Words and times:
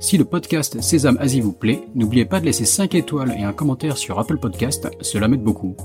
Si 0.00 0.16
le 0.16 0.24
podcast 0.24 0.80
Sésame 0.80 1.18
Asie 1.18 1.40
vous 1.40 1.52
plaît, 1.52 1.82
n'oubliez 1.94 2.24
pas 2.24 2.38
de 2.40 2.44
laisser 2.44 2.64
5 2.64 2.94
étoiles 2.94 3.34
et 3.36 3.42
un 3.42 3.52
commentaire 3.52 3.96
sur 3.96 4.18
Apple 4.18 4.38
Podcast, 4.38 4.88
cela 5.00 5.26
m'aide 5.26 5.42
beaucoup. 5.42 5.76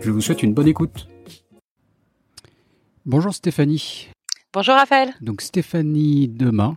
Je 0.00 0.10
vous 0.10 0.20
souhaite 0.20 0.44
une 0.44 0.54
bonne 0.54 0.68
écoute. 0.68 1.08
Bonjour 3.04 3.34
Stéphanie. 3.34 4.08
Bonjour 4.52 4.74
Raphaël. 4.74 5.10
Donc 5.20 5.40
Stéphanie 5.42 6.28
Demain, 6.28 6.76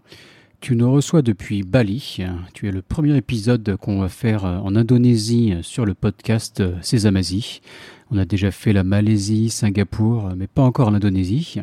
tu 0.59 0.75
nous 0.75 0.91
reçois 0.91 1.21
depuis 1.21 1.61
Bali. 1.61 2.17
Tu 2.53 2.67
es 2.67 2.71
le 2.71 2.81
premier 2.81 3.15
épisode 3.15 3.77
qu'on 3.77 3.99
va 3.99 4.09
faire 4.09 4.43
en 4.43 4.75
Indonésie 4.75 5.53
sur 5.61 5.85
le 5.85 5.93
podcast 5.93 6.63
Sésame 6.81 7.17
Asie. 7.17 7.61
On 8.09 8.17
a 8.17 8.25
déjà 8.25 8.49
fait 8.49 8.73
la 8.73 8.83
Malaisie, 8.83 9.51
Singapour, 9.51 10.31
mais 10.35 10.47
pas 10.47 10.63
encore 10.63 10.89
l'Indonésie. 10.89 11.61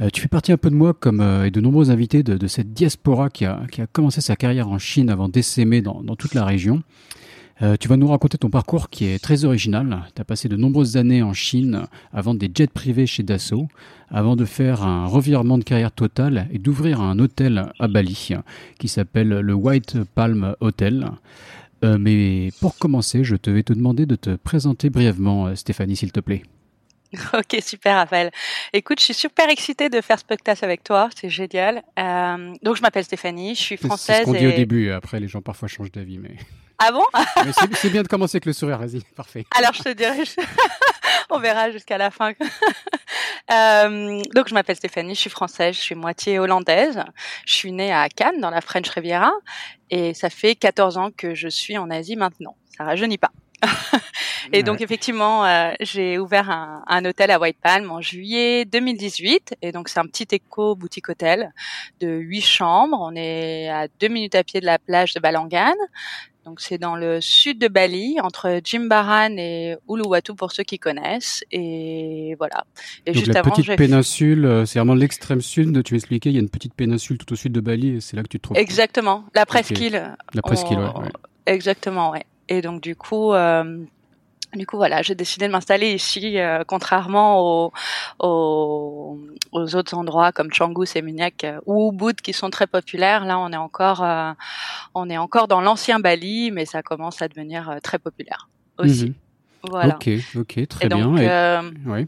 Euh, 0.00 0.08
tu 0.12 0.20
fais 0.20 0.28
partie 0.28 0.52
un 0.52 0.56
peu 0.56 0.70
de 0.70 0.74
moi, 0.74 0.94
euh, 1.06 1.44
et 1.44 1.50
de 1.50 1.60
nombreux 1.60 1.90
invités 1.90 2.22
de, 2.22 2.46
cette 2.46 2.72
diaspora 2.72 3.30
qui 3.30 3.44
a, 3.44 3.66
commencé 3.92 4.20
sa 4.20 4.36
carrière 4.36 4.68
en 4.68 4.78
Chine 4.78 5.10
avant 5.10 5.28
d'essaimer 5.28 5.82
dans, 5.82 6.02
toute 6.16 6.34
la 6.34 6.44
région. 6.44 6.82
Euh, 7.60 7.76
tu 7.78 7.86
vas 7.86 7.96
nous 7.96 8.08
raconter 8.08 8.38
ton 8.38 8.48
parcours 8.48 8.88
qui 8.88 9.04
est 9.04 9.22
très 9.22 9.44
original. 9.44 10.04
Tu 10.14 10.22
as 10.22 10.24
passé 10.24 10.48
de 10.48 10.56
nombreuses 10.56 10.96
années 10.96 11.22
en 11.22 11.34
Chine 11.34 11.82
avant 12.12 12.34
des 12.34 12.50
jets 12.52 12.66
privés 12.66 13.06
chez 13.06 13.22
Dassault, 13.22 13.68
avant 14.08 14.34
de 14.34 14.44
faire 14.44 14.82
un 14.82 15.06
revirement 15.06 15.58
de 15.58 15.64
carrière 15.64 15.92
total 15.92 16.48
et 16.50 16.58
d'ouvrir 16.58 17.00
un 17.00 17.18
hôtel 17.18 17.70
à 17.78 17.88
Bali 17.88 18.30
qui 18.78 18.88
s'appelle 18.88 19.28
le 19.28 19.54
White 19.54 19.98
Palm 20.14 20.56
Hotel. 20.60 21.10
mais 21.82 22.50
pour 22.60 22.78
commencer, 22.78 23.22
je 23.22 23.36
te 23.36 23.50
vais 23.50 23.62
te 23.62 23.74
demander 23.74 24.06
de 24.06 24.16
te 24.16 24.34
présenter 24.34 24.90
brièvement, 24.90 25.54
Stéphanie, 25.54 25.94
s'il 25.94 26.10
te 26.10 26.20
plaît. 26.20 26.42
Ok, 27.34 27.56
super, 27.62 27.96
Raphaël. 27.96 28.30
Écoute, 28.72 28.98
je 29.00 29.04
suis 29.04 29.14
super 29.14 29.48
excitée 29.48 29.88
de 29.88 30.00
faire 30.00 30.18
ce 30.18 30.24
podcast 30.24 30.62
avec 30.62 30.82
toi. 30.82 31.08
C'est 31.14 31.28
génial. 31.28 31.82
Euh, 31.98 32.54
donc, 32.62 32.76
je 32.76 32.82
m'appelle 32.82 33.04
Stéphanie, 33.04 33.54
je 33.54 33.60
suis 33.60 33.76
française. 33.76 34.16
C'est 34.16 34.20
ce 34.22 34.26
qu'on 34.26 34.32
dit 34.32 34.46
au 34.46 34.52
début. 34.52 34.90
Après, 34.90 35.20
les 35.20 35.28
gens 35.28 35.42
parfois 35.42 35.68
changent 35.68 35.92
d'avis, 35.92 36.18
mais. 36.18 36.36
Ah 36.78 36.90
bon? 36.90 37.04
C'est 37.74 37.90
bien 37.90 38.02
de 38.02 38.08
commencer 38.08 38.36
avec 38.36 38.46
le 38.46 38.52
sourire. 38.52 38.78
Vas-y, 38.78 39.00
parfait. 39.14 39.44
Alors, 39.56 39.72
je 39.72 39.82
te 39.82 39.88
dirai. 39.90 40.24
On 41.30 41.38
verra 41.38 41.70
jusqu'à 41.70 41.96
la 41.96 42.10
fin. 42.10 42.32
euh, 43.52 44.22
donc, 44.34 44.48
je 44.48 44.54
m'appelle 44.54 44.76
Stéphanie, 44.76 45.14
je 45.14 45.20
suis 45.20 45.30
française, 45.30 45.76
je 45.76 45.80
suis 45.80 45.94
moitié 45.94 46.38
hollandaise. 46.38 47.02
Je 47.46 47.54
suis 47.54 47.72
née 47.72 47.92
à 47.92 48.08
Cannes, 48.08 48.40
dans 48.40 48.50
la 48.50 48.60
French 48.60 48.88
Riviera, 48.88 49.32
et 49.90 50.12
ça 50.14 50.28
fait 50.28 50.54
14 50.56 50.98
ans 50.98 51.10
que 51.16 51.34
je 51.34 51.48
suis 51.48 51.78
en 51.78 51.88
Asie 51.90 52.16
maintenant. 52.16 52.56
Ça 52.76 52.84
rajeunit 52.84 53.18
pas. 53.18 53.30
Et 54.52 54.62
donc 54.62 54.80
effectivement, 54.80 55.44
euh, 55.44 55.72
j'ai 55.80 56.18
ouvert 56.18 56.50
un, 56.50 56.82
un, 56.86 57.04
hôtel 57.04 57.30
à 57.30 57.38
White 57.38 57.58
Palm 57.62 57.90
en 57.90 58.00
juillet 58.00 58.64
2018. 58.64 59.56
Et 59.62 59.72
donc 59.72 59.88
c'est 59.88 60.00
un 60.00 60.06
petit 60.06 60.26
éco 60.32 60.74
boutique 60.74 61.08
hôtel 61.08 61.52
de 62.00 62.08
huit 62.08 62.42
chambres. 62.42 62.98
On 63.00 63.14
est 63.14 63.68
à 63.68 63.88
deux 64.00 64.08
minutes 64.08 64.34
à 64.34 64.44
pied 64.44 64.60
de 64.60 64.66
la 64.66 64.78
plage 64.78 65.14
de 65.14 65.20
Balangan. 65.20 65.74
Donc 66.44 66.60
c'est 66.60 66.78
dans 66.78 66.96
le 66.96 67.20
sud 67.20 67.58
de 67.60 67.68
Bali, 67.68 68.16
entre 68.20 68.60
Jimbaran 68.64 69.36
et 69.38 69.76
Uluwatu 69.88 70.34
pour 70.34 70.50
ceux 70.50 70.64
qui 70.64 70.78
connaissent. 70.78 71.44
Et 71.52 72.34
voilà. 72.36 72.64
Et 73.06 73.12
Donc 73.12 73.24
juste 73.24 73.34
la 73.34 73.42
petite 73.42 73.76
péninsule, 73.76 74.44
euh, 74.44 74.66
c'est 74.66 74.80
vraiment 74.80 74.94
l'extrême 74.94 75.40
sud. 75.40 75.82
Tu 75.84 75.94
m'expliquais, 75.94 76.30
il 76.30 76.34
y 76.34 76.38
a 76.38 76.40
une 76.40 76.50
petite 76.50 76.74
péninsule 76.74 77.16
tout 77.18 77.32
au 77.32 77.36
sud 77.36 77.52
de 77.52 77.60
Bali 77.60 77.96
et 77.96 78.00
c'est 78.00 78.16
là 78.16 78.24
que 78.24 78.28
tu 78.28 78.38
te 78.38 78.42
trouves. 78.42 78.56
Exactement, 78.56 79.24
la 79.34 79.46
presqu'île. 79.46 80.16
La 80.34 80.42
presqu'île, 80.42 80.78
ouais, 80.78 80.84
ouais. 80.84 81.08
Exactement, 81.46 82.10
ouais. 82.10 82.24
Et 82.52 82.60
donc 82.60 82.82
du 82.82 82.94
coup, 82.94 83.32
euh, 83.32 83.82
du 84.54 84.66
coup 84.66 84.76
voilà, 84.76 85.00
j'ai 85.00 85.14
décidé 85.14 85.46
de 85.46 85.52
m'installer 85.52 85.94
ici, 85.94 86.38
euh, 86.38 86.64
contrairement 86.66 87.40
aux, 87.40 87.72
aux, 88.18 89.18
aux, 89.52 89.74
autres 89.74 89.94
endroits 89.94 90.32
comme 90.32 90.50
Canggu, 90.50 90.84
Seminyak 90.84 91.44
euh, 91.44 91.60
ou 91.64 91.90
Ubud 91.90 92.20
qui 92.20 92.34
sont 92.34 92.50
très 92.50 92.66
populaires. 92.66 93.24
Là, 93.24 93.38
on 93.38 93.50
est 93.52 93.56
encore, 93.56 94.04
euh, 94.04 94.32
on 94.94 95.08
est 95.08 95.16
encore 95.16 95.48
dans 95.48 95.62
l'ancien 95.62 95.98
Bali, 95.98 96.50
mais 96.50 96.66
ça 96.66 96.82
commence 96.82 97.22
à 97.22 97.28
devenir 97.28 97.78
très 97.82 97.98
populaire 97.98 98.50
aussi. 98.76 99.06
Mhm. 99.06 99.14
Voilà. 99.70 99.94
Ok, 99.94 100.10
ok, 100.36 100.68
très 100.68 100.88
bien. 100.88 101.16
et, 101.16 101.70
oui. 101.86 102.06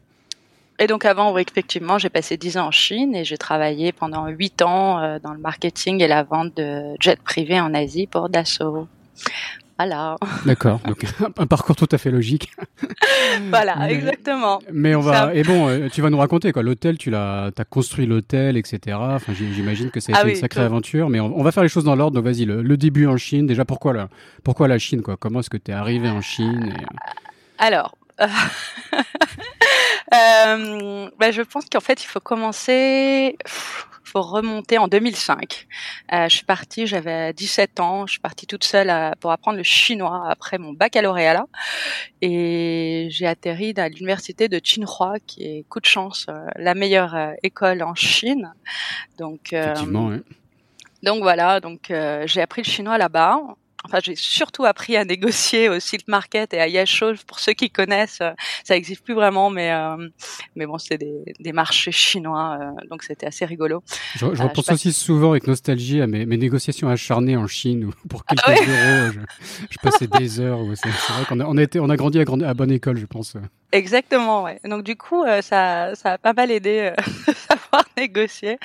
Et 0.79 0.87
donc 0.87 1.07
avant, 1.07 1.39
effectivement, 1.39 1.97
j'ai 1.97 2.11
passé 2.11 2.37
dix 2.37 2.59
ans 2.59 2.67
en 2.67 2.71
Chine 2.71 3.15
et 3.15 3.25
j'ai 3.25 3.39
travaillé 3.39 3.93
pendant 3.93 4.27
huit 4.27 4.61
ans 4.61 5.19
dans 5.21 5.33
le 5.33 5.39
marketing 5.39 6.03
et 6.03 6.09
la 6.09 6.25
vente 6.25 6.55
de 6.57 6.97
jets 7.01 7.17
privés 7.25 7.61
en 7.61 7.73
Asie 7.73 8.09
pour 8.09 8.29
Dassault. 8.29 8.89
Voilà. 9.79 10.17
D'accord. 10.47 10.81
Donc 10.87 11.05
un 11.39 11.47
parcours 11.47 11.75
tout 11.75 11.89
à 11.91 11.99
fait 11.99 12.11
logique. 12.11 12.53
voilà, 13.51 13.91
exactement. 13.91 14.61
Mais 14.73 14.95
on 14.95 15.01
va. 15.01 15.35
Et 15.35 15.43
bon, 15.43 15.69
euh, 15.69 15.89
tu 15.93 16.01
vas 16.01 16.11
nous 16.11 16.19
raconter 16.19 16.53
quoi. 16.53 16.63
L'hôtel, 16.63 16.97
tu 16.97 17.11
l'as, 17.11 17.51
as 17.57 17.65
construit 17.65 18.07
l'hôtel, 18.07 18.57
etc. 18.57 18.97
Enfin, 19.01 19.33
j'imagine 19.35 19.91
que 19.91 20.01
c'est 20.01 20.13
ah 20.15 20.27
une 20.29 20.37
sacrée 20.37 20.63
aventure. 20.63 21.11
Mais 21.11 21.21
on, 21.21 21.43
va 21.43 21.51
faire 21.51 21.63
les 21.63 21.69
choses 21.69 21.85
dans 21.85 21.97
l'ordre. 21.97 22.15
Donc 22.15 22.25
vas-y, 22.25 22.45
le, 22.45 22.77
début 22.77 23.07
en 23.07 23.17
Chine. 23.17 23.47
Déjà, 23.47 23.65
pourquoi 23.65 23.93
la, 23.93 24.09
pourquoi 24.45 24.69
la 24.69 24.79
Chine 24.79 25.03
quoi? 25.03 25.17
Comment 25.17 25.41
est-ce 25.41 25.51
que 25.51 25.57
tu 25.57 25.71
es 25.71 25.75
arrivé 25.75 26.09
en 26.09 26.21
Chine 26.21 26.73
euh? 26.73 26.85
Alors. 27.59 27.97
euh, 30.15 31.11
ben, 31.19 31.33
je 31.33 31.43
pense 31.43 31.65
qu'en 31.67 31.81
fait, 31.81 32.03
il 32.03 32.07
faut 32.07 32.21
commencer 32.21 33.37
faut 34.15 34.23
remonter 34.23 34.79
en 34.79 34.87
2005. 34.87 35.67
Euh, 36.13 36.29
je 36.29 36.37
suis 36.37 36.45
partie, 36.45 36.87
j'avais 36.87 37.33
17 37.33 37.81
ans, 37.81 38.07
je 38.07 38.13
suis 38.13 38.21
partie 38.21 38.47
toute 38.47 38.63
seule 38.63 38.89
euh, 38.89 39.11
pour 39.19 39.33
apprendre 39.33 39.57
le 39.57 39.65
chinois 39.65 40.27
après 40.31 40.57
mon 40.57 40.73
baccalauréat 40.73 41.35
là, 41.35 41.47
et 42.23 43.09
j'ai 43.11 43.27
atterri 43.27 43.75
à 43.77 43.89
l'université 43.89 44.49
de 44.49 44.59
Tsinghua, 44.59 45.15
qui 45.27 45.45
est 45.45 45.69
coup 45.69 45.81
de 45.81 45.87
chance 45.87 46.27
euh, 46.29 46.47
la 46.55 46.75
meilleure 46.75 47.35
école 47.43 47.83
en 47.83 47.97
Chine. 47.97 48.53
Donc, 49.19 49.53
Effectivement, 49.53 50.13
donc 51.03 51.23
voilà, 51.23 51.61
donc 51.61 51.93
j'ai 52.25 52.41
appris 52.41 52.63
le 52.63 52.67
chinois 52.69 52.99
là-bas. 52.99 53.41
Enfin, 53.85 53.99
j'ai 54.03 54.17
surtout 54.17 54.65
appris 54.65 54.97
à 54.97 55.05
négocier 55.05 55.69
au 55.69 55.79
Silk 55.79 56.09
Market 56.09 56.55
et 56.55 56.61
à 56.61 56.69
Yasho. 56.69 57.13
Pour 57.27 57.39
ceux 57.39 57.53
qui 57.53 57.71
connaissent, 57.71 58.21
euh, 58.23 58.31
ça 58.65 58.75
n'existe 58.75 59.05
plus 59.05 59.13
vraiment, 59.13 59.51
mais 59.51 59.73
euh, 59.73 60.09
mais 60.57 60.65
bon, 60.65 60.79
c'est 60.79 60.97
des, 60.97 61.35
des 61.39 61.53
marchés 61.53 61.93
chinois, 61.93 62.59
euh, 62.61 62.87
donc 62.89 63.03
c'était 63.03 63.27
assez 63.27 63.45
rigolo. 63.45 63.83
Je, 64.15 64.35
je 64.35 64.43
repense 64.43 64.71
aussi 64.71 64.93
souvent 64.93 65.33
avec 65.33 65.47
nostalgie 65.47 66.01
à 66.01 66.07
mes, 66.07 66.25
mes, 66.25 66.39
négociations 66.39 66.89
acharnées 66.89 67.37
en 67.37 67.47
Chine 67.47 67.85
où 67.85 67.93
pour 68.09 68.25
quelques 68.25 68.43
ah 68.47 68.53
euros, 68.53 69.13
je, 69.13 69.21
je, 69.71 69.79
passais 69.83 70.07
des 70.07 70.41
heures. 70.41 70.61
C'est 70.77 70.89
vrai 70.89 71.25
qu'on 71.29 71.41
a, 71.41 71.45
on 71.45 71.57
a 71.59 71.63
été, 71.63 71.79
on 71.79 71.91
a 71.91 71.97
grandi 71.97 72.19
à, 72.19 72.25
grande, 72.25 72.43
à 72.43 72.55
bonne 72.55 72.71
école, 72.71 72.97
je 72.97 73.07
pense. 73.07 73.37
Exactement, 73.73 74.45
ouais. 74.45 74.61
Donc 74.65 74.83
du 74.83 74.97
coup, 74.97 75.25
ça, 75.43 75.95
ça 75.95 76.13
a 76.13 76.19
pas 76.19 76.33
mal 76.33 76.51
aidé 76.51 76.93
négocier. 78.01 78.59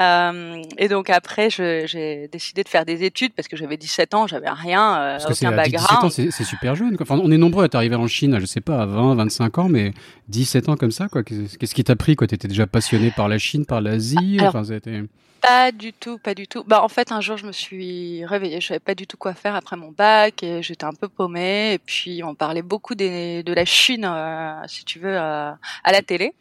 Euh, 0.00 0.62
et 0.78 0.88
donc 0.88 1.10
après, 1.10 1.50
j'ai 1.50 2.28
décidé 2.30 2.62
de 2.62 2.68
faire 2.68 2.84
des 2.84 3.04
études 3.04 3.32
parce 3.34 3.48
que 3.48 3.56
j'avais 3.56 3.76
17 3.76 4.14
ans, 4.14 4.26
j'avais 4.26 4.50
rien, 4.50 4.96
euh, 4.98 5.18
parce 5.18 5.40
aucun 5.40 5.52
background. 5.52 5.88
17 5.88 6.04
ans, 6.04 6.30
c'est 6.30 6.44
super 6.44 6.74
jeune. 6.74 6.96
Enfin, 7.00 7.18
on 7.22 7.30
est 7.30 7.38
nombreux 7.38 7.64
à 7.64 7.68
t'arriver 7.68 7.96
en 7.96 8.06
Chine, 8.06 8.38
je 8.40 8.46
sais 8.46 8.60
pas, 8.60 8.82
à 8.82 8.86
20, 8.86 9.14
25 9.16 9.58
ans, 9.58 9.68
mais 9.68 9.92
17 10.28 10.68
ans 10.68 10.76
comme 10.76 10.90
ça, 10.90 11.08
quoi. 11.08 11.22
Qu'est-ce 11.22 11.74
qui 11.74 11.84
t'a 11.84 11.96
pris, 11.96 12.16
quoi? 12.16 12.26
T'étais 12.26 12.48
déjà 12.48 12.66
passionné 12.66 13.10
par 13.10 13.28
la 13.28 13.38
Chine, 13.38 13.66
par 13.66 13.80
l'Asie? 13.80 14.38
Enfin, 14.40 14.62
pas 15.40 15.72
du 15.72 15.92
tout, 15.92 16.18
pas 16.18 16.34
du 16.34 16.46
tout. 16.46 16.64
Bah 16.66 16.82
en 16.82 16.88
fait 16.88 17.12
un 17.12 17.20
jour 17.20 17.36
je 17.36 17.46
me 17.46 17.52
suis 17.52 18.24
réveillée, 18.24 18.60
je 18.60 18.68
savais 18.68 18.80
pas 18.80 18.94
du 18.94 19.06
tout 19.06 19.16
quoi 19.16 19.34
faire 19.34 19.54
après 19.54 19.76
mon 19.76 19.90
bac 19.90 20.42
et 20.42 20.62
j'étais 20.62 20.84
un 20.84 20.92
peu 20.92 21.08
paumée 21.08 21.74
et 21.74 21.78
puis 21.78 22.22
on 22.24 22.34
parlait 22.34 22.62
beaucoup 22.62 22.94
des, 22.94 23.42
de 23.42 23.52
la 23.52 23.64
Chine, 23.64 24.06
euh, 24.08 24.52
si 24.66 24.84
tu 24.84 24.98
veux, 24.98 25.16
euh, 25.16 25.50
à 25.84 25.92
la 25.92 26.02
télé. 26.02 26.32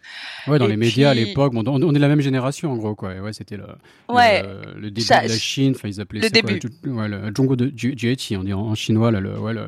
Ouais, 0.47 0.59
dans 0.59 0.67
les 0.67 0.77
médias 0.77 1.11
à 1.11 1.13
l'époque, 1.13 1.53
bon, 1.53 1.63
on, 1.65 1.95
est 1.95 1.99
la 1.99 2.07
même 2.07 2.21
génération 2.21 2.71
en 2.71 2.77
gros 2.77 2.95
quoi. 2.95 3.13
Ouais, 3.15 3.33
c'était 3.33 3.57
le, 3.57 3.65
ouais, 4.09 4.43
le, 4.75 4.89
début 4.91 5.07
de 5.07 5.09
la 5.09 5.27
Chine, 5.27 5.73
enfin 5.75 5.87
ils 5.87 6.01
appelaient 6.01 6.21
le 6.21 6.27
ça 6.27 6.29
début. 6.29 6.59
Quoi, 6.59 6.93
ouais, 6.93 7.07
le 7.07 7.33
Zhongguo 7.35 7.55
de 7.55 7.71
Jieti, 7.75 8.37
on 8.37 8.43
dit 8.43 8.53
en, 8.53 8.75
chinois 8.75 9.11
là, 9.11 9.19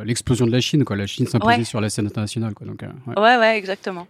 l'explosion 0.04 0.46
de 0.46 0.52
la 0.52 0.60
Chine 0.60 0.84
quoi. 0.84 0.96
La 0.96 1.08
Chine 1.08 1.28
s'imposait 1.28 1.64
sur 1.64 1.82
la 1.82 1.90
scène 1.90 2.08
internationale 2.08 2.54
quoi. 2.54 2.68
Donc, 2.68 2.84
euh, 2.84 2.88
ouais. 3.08 3.20
ouais. 3.20 3.38
ouais, 3.38 3.58
exactement. 3.58 4.08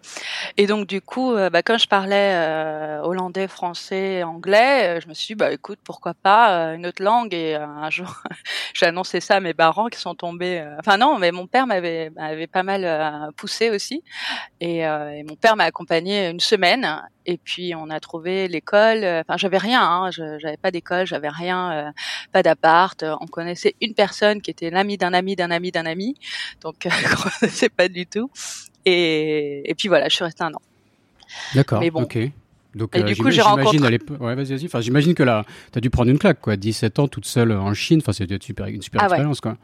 Et 0.58 0.68
donc 0.68 0.88
du 0.88 1.02
coup, 1.02 1.34
bah, 1.36 1.62
quand 1.64 1.78
je 1.78 1.88
parlais 1.88 3.00
hollandais, 3.04 3.48
français, 3.48 4.24
anglais, 4.24 5.00
je 5.02 5.07
me 5.08 5.14
suis 5.14 5.28
dit, 5.28 5.36
bah 5.36 5.52
écoute, 5.52 5.80
pourquoi 5.84 6.14
pas 6.14 6.72
euh, 6.72 6.76
une 6.76 6.86
autre 6.86 7.04
langue 7.04 7.34
Et 7.34 7.56
euh, 7.56 7.66
un 7.66 7.90
jour, 7.90 8.22
j'ai 8.74 8.86
annoncé 8.86 9.20
ça 9.20 9.36
à 9.36 9.40
mes 9.40 9.54
parents 9.54 9.88
qui 9.88 10.00
sont 10.00 10.16
tombés. 10.16 10.60
Euh, 10.60 10.76
enfin 10.80 10.98
non, 10.98 11.18
mais 11.18 11.32
mon 11.32 11.48
père 11.48 11.68
m'avait 11.68 12.10
m'avait 12.12 12.48
pas 12.48 12.64
mal 12.64 13.32
poussé 13.36 13.70
aussi, 13.70 14.04
et, 14.60 14.80
et 14.80 15.24
mon 15.24 15.36
père 15.36 15.56
m'a 15.56 15.66
accompagné 15.66 16.30
une 16.30 16.40
semaine. 16.40 17.02
Et 17.26 17.38
puis 17.38 17.74
on 17.76 17.90
a 17.90 18.00
trouvé 18.00 18.48
l'école, 18.48 19.04
enfin 19.04 19.36
j'avais 19.36 19.58
rien, 19.58 19.82
hein, 19.82 20.12
j'avais 20.12 20.58
pas 20.58 20.72
d'école, 20.72 21.06
j'avais 21.06 21.30
rien, 21.30 21.94
pas 22.32 22.42
d'appart. 22.42 23.04
On 23.04 23.28
connaissait 23.28 23.76
une 23.82 23.94
personne 23.94 24.42
qui 24.42 24.52
était 24.52 24.70
l'ami 24.70 24.98
d'un 24.98 25.14
ami 25.14 25.36
d'un 25.36 25.52
ami 25.52 25.72
d'un 25.72 25.86
ami, 25.86 26.16
donc 26.62 26.86
on 26.86 27.30
connaissait 27.40 27.70
pas 27.70 27.90
du 27.90 28.06
tout. 28.06 28.32
Et, 28.86 29.70
et 29.70 29.76
puis 29.76 29.90
voilà, 29.90 30.08
je 30.08 30.16
suis 30.16 30.24
restée 30.24 30.44
un 30.44 30.54
an. 30.54 30.62
D'accord. 31.54 31.82
Bon. 31.92 32.04
Ok. 32.04 32.18
Donc, 32.76 32.98
du 32.98 33.16
coup, 33.16 33.32
j'ai 33.32 33.42
rencontré. 33.42 34.00
Ouais, 34.20 34.36
vas-y, 34.36 34.56
vas-y. 34.56 34.66
Enfin, 34.66 34.82
j'imagine 34.82 35.14
que 35.14 35.24
là, 35.24 35.44
t'as 35.72 35.80
dû 35.80 35.90
prendre 35.90 36.12
une 36.12 36.20
claque, 36.20 36.42
quoi. 36.42 36.56
17 36.56 37.00
ans 37.00 37.08
toute 37.08 37.26
seule 37.26 37.52
en 37.52 37.74
Chine. 37.74 38.00
Enfin, 38.02 38.14
c'était 38.14 38.38
super, 38.42 38.68
une 38.68 38.82
super 38.82 39.02
ah 39.02 39.06
expérience, 39.06 39.42
quoi. 39.42 39.58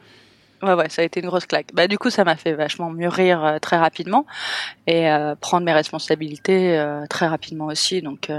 Ouais, 0.63 0.75
ouais, 0.75 0.87
ça 0.87 1.01
a 1.01 1.05
été 1.05 1.19
une 1.19 1.25
grosse 1.25 1.45
claque. 1.45 1.73
Bah, 1.73 1.89
du 1.89 1.97
coup, 1.97 2.09
ça 2.09 2.23
m'a 2.23 2.37
fait 2.37 2.53
vachement 2.53 2.89
mûrir 2.89 3.43
euh, 3.43 3.59
très 3.59 3.77
rapidement 3.77 4.25
et 4.87 5.11
euh, 5.11 5.35
prendre 5.35 5.65
mes 5.65 5.73
responsabilités 5.73 6.79
euh, 6.79 7.05
très 7.09 7.27
rapidement 7.27 7.65
aussi. 7.65 8.01
Donc, 8.01 8.31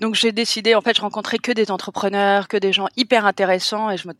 donc 0.00 0.14
j'ai 0.14 0.30
décidé. 0.30 0.76
En 0.76 0.80
fait, 0.80 0.96
je 0.96 1.00
rencontrais 1.00 1.38
que 1.38 1.50
des 1.50 1.72
entrepreneurs, 1.72 2.46
que 2.46 2.56
des 2.56 2.72
gens 2.72 2.86
hyper 2.96 3.26
intéressants, 3.26 3.90
et 3.90 3.96
je 3.96 4.06
me 4.06 4.14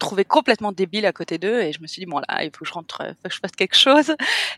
trouvais 0.00 0.24
complètement 0.24 0.72
débile 0.72 1.06
à 1.06 1.12
côté 1.12 1.38
d'eux. 1.38 1.60
Et 1.60 1.72
je 1.72 1.80
me 1.80 1.86
suis 1.86 2.00
dit 2.00 2.06
bon 2.06 2.18
là, 2.18 2.42
il 2.42 2.50
faut 2.50 2.64
que 2.64 2.68
je 2.68 2.72
rentre, 2.72 2.98
faut 3.22 3.28
que 3.28 3.34
je 3.34 3.38
fasse 3.38 3.52
quelque 3.52 3.76
chose. 3.76 4.16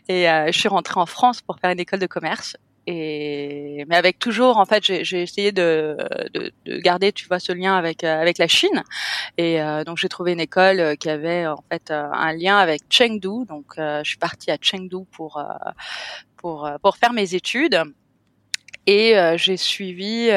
Et 0.09 0.25
je 0.25 0.57
suis 0.57 0.69
rentrée 0.69 0.99
en 0.99 1.05
France 1.05 1.41
pour 1.41 1.59
faire 1.59 1.69
une 1.69 1.79
école 1.79 1.99
de 1.99 2.07
commerce 2.07 2.57
et 2.85 3.85
mais 3.87 3.95
avec 3.95 4.19
toujours 4.19 4.57
en 4.57 4.65
fait 4.65 4.83
j'ai 4.83 5.21
essayé 5.21 5.51
de, 5.53 5.95
de, 6.33 6.51
de, 6.65 6.77
garder 6.79 7.13
tu 7.13 7.27
vois 7.27 7.39
ce 7.39 7.53
lien 7.53 7.75
avec 7.77 8.03
euh, 8.03 8.21
avec 8.21 8.37
la 8.37 8.47
Chine. 8.47 8.83
Et 9.37 9.61
euh, 9.61 9.83
donc 9.85 9.97
j'ai 9.97 10.09
trouvé 10.09 10.33
une 10.33 10.41
école 10.41 10.79
euh, 10.79 10.95
qui 10.95 11.09
avait 11.09 11.47
en 11.47 11.63
fait 11.71 11.91
un 11.91 12.33
lien 12.33 12.57
avec 12.57 12.81
Chengdu. 12.89 13.45
Donc 13.47 13.75
je 13.77 14.01
suis 14.03 14.17
partie 14.17 14.51
à 14.51 14.57
Chengdu 14.61 15.05
pour 15.11 15.41
pour 16.37 16.69
pour 16.81 16.97
faire 16.97 17.13
mes 17.13 17.35
études. 17.35 17.81
Et 18.85 19.15
j'ai 19.37 19.55
suivi 19.55 20.29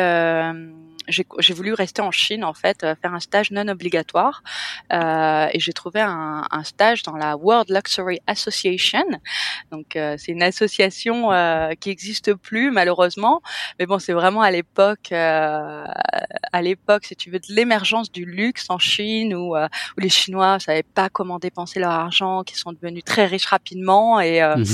j'ai 1.08 1.54
voulu 1.54 1.72
rester 1.72 2.02
en 2.02 2.10
Chine 2.10 2.44
en 2.44 2.54
fait, 2.54 2.82
euh, 2.82 2.94
faire 3.00 3.14
un 3.14 3.20
stage 3.20 3.50
non 3.50 3.68
obligatoire 3.68 4.42
euh, 4.92 5.48
et 5.52 5.60
j'ai 5.60 5.72
trouvé 5.72 6.00
un, 6.00 6.44
un, 6.50 6.64
stage 6.64 7.02
dans 7.02 7.16
la 7.16 7.36
World 7.36 7.70
Luxury 7.70 8.20
Association. 8.26 9.04
Donc 9.70 9.96
euh, 9.96 10.16
c'est 10.18 10.32
une 10.32 10.42
association 10.42 11.32
euh, 11.32 11.72
qui 11.78 11.90
existe 11.90 12.34
plus 12.34 12.70
malheureusement, 12.70 13.42
mais 13.78 13.86
bon 13.86 13.98
c'est 13.98 14.12
vraiment 14.12 14.42
à 14.42 14.50
l'époque, 14.50 15.12
euh, 15.12 15.84
à 16.52 16.62
l'époque 16.62 17.04
si 17.04 17.16
tu 17.16 17.30
veux 17.30 17.38
de 17.38 17.54
l'émergence 17.54 18.10
du 18.10 18.24
luxe 18.24 18.66
en 18.68 18.78
Chine 18.78 19.34
où, 19.34 19.56
où 19.56 20.00
les 20.00 20.08
Chinois 20.08 20.58
savaient 20.58 20.82
pas 20.82 21.08
comment 21.08 21.38
dépenser 21.38 21.80
leur 21.80 21.92
argent, 21.92 22.42
qui 22.42 22.56
sont 22.56 22.72
devenus 22.72 23.04
très 23.04 23.26
riches 23.26 23.46
rapidement 23.46 24.20
et 24.20 24.42
mmh 24.42 24.64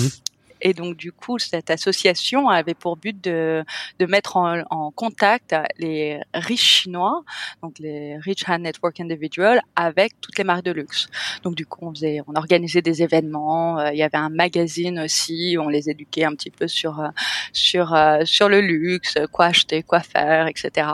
et 0.63 0.73
donc 0.75 0.97
du 0.97 1.13
coup, 1.13 1.39
cette 1.39 1.71
association 1.71 2.49
avait 2.49 2.75
pour 2.75 2.97
but 2.97 3.23
de, 3.23 3.65
de 3.99 4.07
mettre 4.07 4.37
en, 4.37 4.63
en 4.71 4.91
contact 4.93 5.55
les 5.79 6.21
riches 6.33 6.83
chinois, 6.83 7.25
donc 7.63 7.79
les 7.79 8.17
Rich 8.19 8.49
Hand 8.49 8.63
Network 8.63 9.01
Individual, 9.01 9.61
avec 9.77 10.21
toutes 10.21 10.39
les 10.39 10.45
marques 10.45 10.65
de 10.65 10.71
luxe. 10.71 11.09
Donc 11.43 11.57
du 11.57 11.67
coup, 11.67 11.87
on 11.87 11.91
faisait, 11.91 12.21
on 12.29 12.35
organisait 12.37 12.81
des 12.81 13.03
événements. 13.03 13.81
Euh, 13.81 13.91
il 13.93 13.99
y 13.99 14.03
avait 14.03 14.19
un 14.19 14.31
magazine 14.31 15.01
aussi 15.01 15.57
on 15.59 15.69
les 15.69 15.91
éduquait 15.91 16.25
un 16.25 16.35
petit 16.35 16.51
peu 16.51 16.69
sur 16.69 17.01
euh, 17.01 17.09
sur 17.53 17.95
euh, 17.95 18.21
sur 18.25 18.49
le 18.49 18.61
luxe, 18.61 19.19
quoi 19.33 19.47
acheter, 19.47 19.83
quoi 19.83 20.01
faire, 20.01 20.47
etc. 20.47 20.89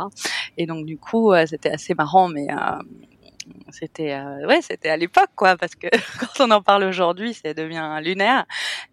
Et 0.57 0.67
donc 0.67 0.87
du 0.87 0.97
coup, 0.97 1.33
c'était 1.47 1.71
assez 1.71 1.95
marrant, 1.95 2.29
mais 2.29 2.49
c'était 3.71 4.13
euh, 4.13 4.47
ouais, 4.47 4.61
c'était 4.63 4.89
à 4.89 4.97
l'époque 4.97 5.31
quoi, 5.35 5.57
parce 5.57 5.75
que 5.75 5.89
quand 6.21 6.47
on 6.47 6.51
en 6.51 6.63
parle 6.63 6.85
aujourd'hui, 6.85 7.35
ça 7.35 7.55
devient 7.55 7.99
lunaire. 8.03 8.47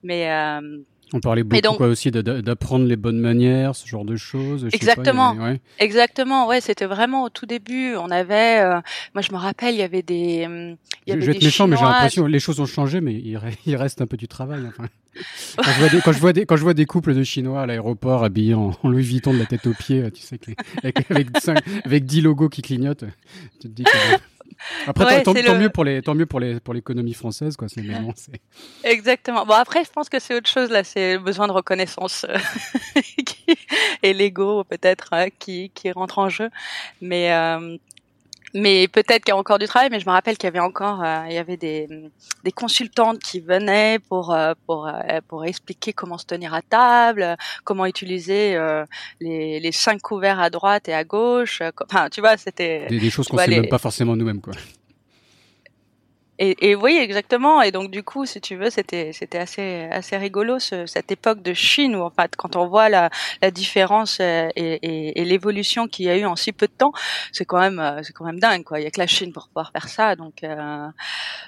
Mais 0.03 0.31
euh, 0.31 0.79
on 1.13 1.19
parlait 1.19 1.43
beaucoup 1.43 1.83
aussi 1.83 2.09
d'apprendre 2.11 2.85
les 2.85 2.95
bonnes 2.95 3.19
manières, 3.19 3.75
ce 3.75 3.87
genre 3.87 4.05
de 4.05 4.15
choses. 4.15 4.67
Exactement, 4.73 5.33
ouais. 5.35 5.61
exactement. 5.79 6.47
Ouais, 6.47 6.61
c'était 6.61 6.85
vraiment 6.85 7.23
au 7.23 7.29
tout 7.29 7.45
début. 7.45 7.95
On 7.95 8.09
avait, 8.09 8.61
euh, 8.61 8.81
moi 9.13 9.21
je 9.21 9.31
me 9.31 9.37
rappelle, 9.37 9.75
il 9.75 9.79
y 9.79 9.83
avait 9.83 10.01
des. 10.01 10.43
Hum, 10.45 10.75
il 11.05 11.11
y 11.11 11.13
avait 11.13 11.21
je, 11.21 11.31
vais 11.31 11.37
être 11.37 11.43
méchant, 11.43 11.67
mais 11.67 11.77
j'ai 11.77 11.83
l'impression 11.83 12.25
les 12.25 12.39
choses 12.39 12.59
ont 12.59 12.65
changé, 12.65 13.01
mais 13.01 13.13
il, 13.13 13.75
reste 13.75 14.01
un 14.01 14.07
peu 14.07 14.17
du 14.17 14.27
travail. 14.27 14.63
Enfin. 14.67 14.87
Quand, 15.55 15.71
je 15.71 15.79
vois 15.79 15.87
des, 15.87 16.01
quand, 16.01 16.11
je 16.11 16.19
vois 16.19 16.33
des, 16.33 16.45
quand 16.45 16.55
je 16.57 16.61
vois 16.61 16.73
des 16.73 16.85
couples 16.85 17.13
de 17.13 17.23
Chinois 17.23 17.61
à 17.61 17.65
l'aéroport 17.65 18.25
habillés 18.25 18.53
en, 18.53 18.73
Louis 18.83 19.01
Vuitton 19.01 19.33
de 19.33 19.39
la 19.39 19.45
tête 19.45 19.65
aux 19.65 19.73
pieds, 19.73 20.11
tu 20.11 20.21
sais, 20.21 20.37
avec, 20.83 21.09
avec, 21.09 21.27
avec, 21.85 22.05
10 22.05 22.19
logos 22.19 22.49
qui 22.49 22.61
clignotent, 22.61 23.05
tu 23.61 23.69
te 23.69 23.73
dis 23.73 23.83
que 23.85 23.89
après, 24.87 25.23
tant, 25.23 25.33
mieux 25.33 25.69
pour 25.69 25.83
les, 25.83 26.01
tant 26.01 26.15
mieux 26.15 26.25
pour 26.25 26.39
les, 26.39 26.59
pour 26.59 26.73
l'économie 26.73 27.13
française, 27.13 27.55
quoi. 27.57 27.67
Exactement. 28.83 29.45
Bon, 29.45 29.53
après, 29.53 29.83
je 29.83 29.89
pense 29.89 30.09
que 30.09 30.19
c'est 30.19 30.35
autre 30.35 30.49
chose 30.49 30.69
là. 30.69 30.83
C'est 30.83 31.13
le 31.13 31.19
besoin 31.19 31.47
de 31.47 31.51
reconnaissance 31.51 32.25
euh, 32.29 32.37
et 34.03 34.13
l'ego 34.13 34.63
peut-être 34.63 35.09
hein, 35.11 35.27
qui, 35.37 35.71
qui 35.73 35.91
rentre 35.91 36.19
en 36.19 36.29
jeu. 36.29 36.49
Mais 37.01 37.33
euh, 37.33 37.77
mais 38.55 38.87
peut-être 38.87 39.25
qu'il 39.25 39.33
y 39.33 39.35
a 39.35 39.37
encore 39.37 39.59
du 39.59 39.65
travail. 39.65 39.89
Mais 39.91 39.99
je 39.99 40.05
me 40.05 40.11
rappelle 40.11 40.37
qu'il 40.37 40.47
y 40.47 40.51
avait 40.51 40.59
encore, 40.59 41.03
euh, 41.03 41.25
il 41.27 41.35
y 41.35 41.37
avait 41.37 41.57
des, 41.57 41.87
des 42.43 42.51
consultantes 42.51 43.19
qui 43.19 43.41
venaient 43.41 43.99
pour 43.99 44.33
euh, 44.33 44.53
pour 44.65 44.87
euh, 44.87 45.19
pour 45.27 45.45
expliquer 45.45 45.91
comment 45.91 46.17
se 46.17 46.25
tenir 46.25 46.53
à 46.53 46.61
table, 46.61 47.35
comment 47.65 47.85
utiliser 47.85 48.57
les, 49.19 49.59
les 49.59 49.71
cinq 49.71 50.01
couverts 50.01 50.39
à 50.39 50.49
droite 50.49 50.87
et 50.87 50.93
à 50.93 51.03
gauche. 51.03 51.61
Enfin, 51.83 52.09
tu 52.09 52.21
vois, 52.21 52.37
c'était 52.37 52.87
des, 52.87 53.09
choses 53.09 53.27
qu'on 53.27 53.37
sait 53.37 53.47
même 53.47 53.67
pas 53.67 53.77
forcément 53.77 54.15
nous-mêmes, 54.15 54.41
quoi. 54.41 54.53
Et, 56.37 56.69
et, 56.69 56.75
oui, 56.75 56.97
exactement. 56.97 57.61
Et 57.61 57.71
donc 57.71 57.91
du 57.91 58.03
coup, 58.03 58.25
si 58.25 58.41
tu 58.41 58.55
veux, 58.57 58.69
c'était 58.69 59.11
c'était 59.13 59.37
assez 59.37 59.87
assez 59.89 60.17
rigolo 60.17 60.59
ce, 60.59 60.85
cette 60.85 61.11
époque 61.11 61.41
de 61.41 61.53
Chine 61.53 61.95
où 61.95 62.01
en 62.01 62.09
fait, 62.09 62.35
quand 62.35 62.57
on 62.57 62.67
voit 62.67 62.89
la, 62.89 63.09
la 63.41 63.51
différence 63.51 64.17
euh, 64.19 64.49
et, 64.57 64.73
et, 64.81 65.21
et 65.21 65.25
l'évolution 65.25 65.87
qu'il 65.87 66.05
y 66.05 66.09
a 66.09 66.17
eu 66.17 66.25
en 66.25 66.35
si 66.35 66.51
peu 66.51 66.67
de 66.67 66.73
temps, 66.73 66.91
c'est 67.31 67.45
quand 67.45 67.59
même 67.59 67.79
euh, 67.79 68.01
c'est 68.03 68.11
quand 68.11 68.25
même 68.25 68.39
dingue 68.39 68.63
quoi. 68.63 68.81
Il 68.81 68.83
y 68.83 68.85
a 68.85 68.91
que 68.91 68.99
la 68.99 69.07
Chine 69.07 69.31
pour 69.31 69.47
pouvoir 69.47 69.71
faire 69.71 69.87
ça. 69.87 70.15
Donc 70.17 70.43
euh, 70.43 70.87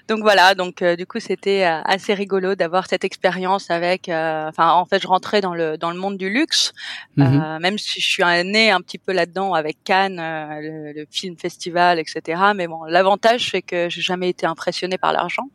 donc 0.07 0.19
voilà. 0.22 0.56
Donc 0.56 0.81
du 0.84 1.06
coup, 1.06 1.19
c'était 1.19 1.63
assez 1.63 2.13
rigolo 2.13 2.56
d'avoir 2.56 2.88
cette 2.88 3.04
expérience 3.04 3.69
avec. 3.69 4.07
Enfin, 4.07 4.72
en 4.72 4.86
fait, 4.86 5.01
je 5.01 5.07
rentrais 5.07 5.42
dans 5.42 5.54
le 5.54 5.78
dans 5.78 5.92
le 5.92 5.98
monde 5.98 6.18
du 6.18 6.30
luxe, 6.30 6.74
mm-hmm. 7.18 7.60
même 7.60 7.78
si 7.78 8.00
je 8.00 8.07
suis 8.07 8.24
né 8.45 8.72
un 8.72 8.80
petit 8.81 8.98
peu 8.98 9.12
là-dedans 9.12 9.54
avec 9.54 9.78
Cannes, 9.83 10.18
le, 10.62 10.94
le, 10.94 11.06
film 11.10 11.38
festival, 11.38 12.00
etc. 12.00 12.42
Mais 12.56 12.68
bon, 12.68 12.83
l'avantage 12.86 13.50
c'est 13.51 13.62
que 13.62 13.90
j'ai 13.90 14.01
jamais 14.01 14.30
été 14.30 14.45
par 14.98 15.14
l'argent. 15.14 15.50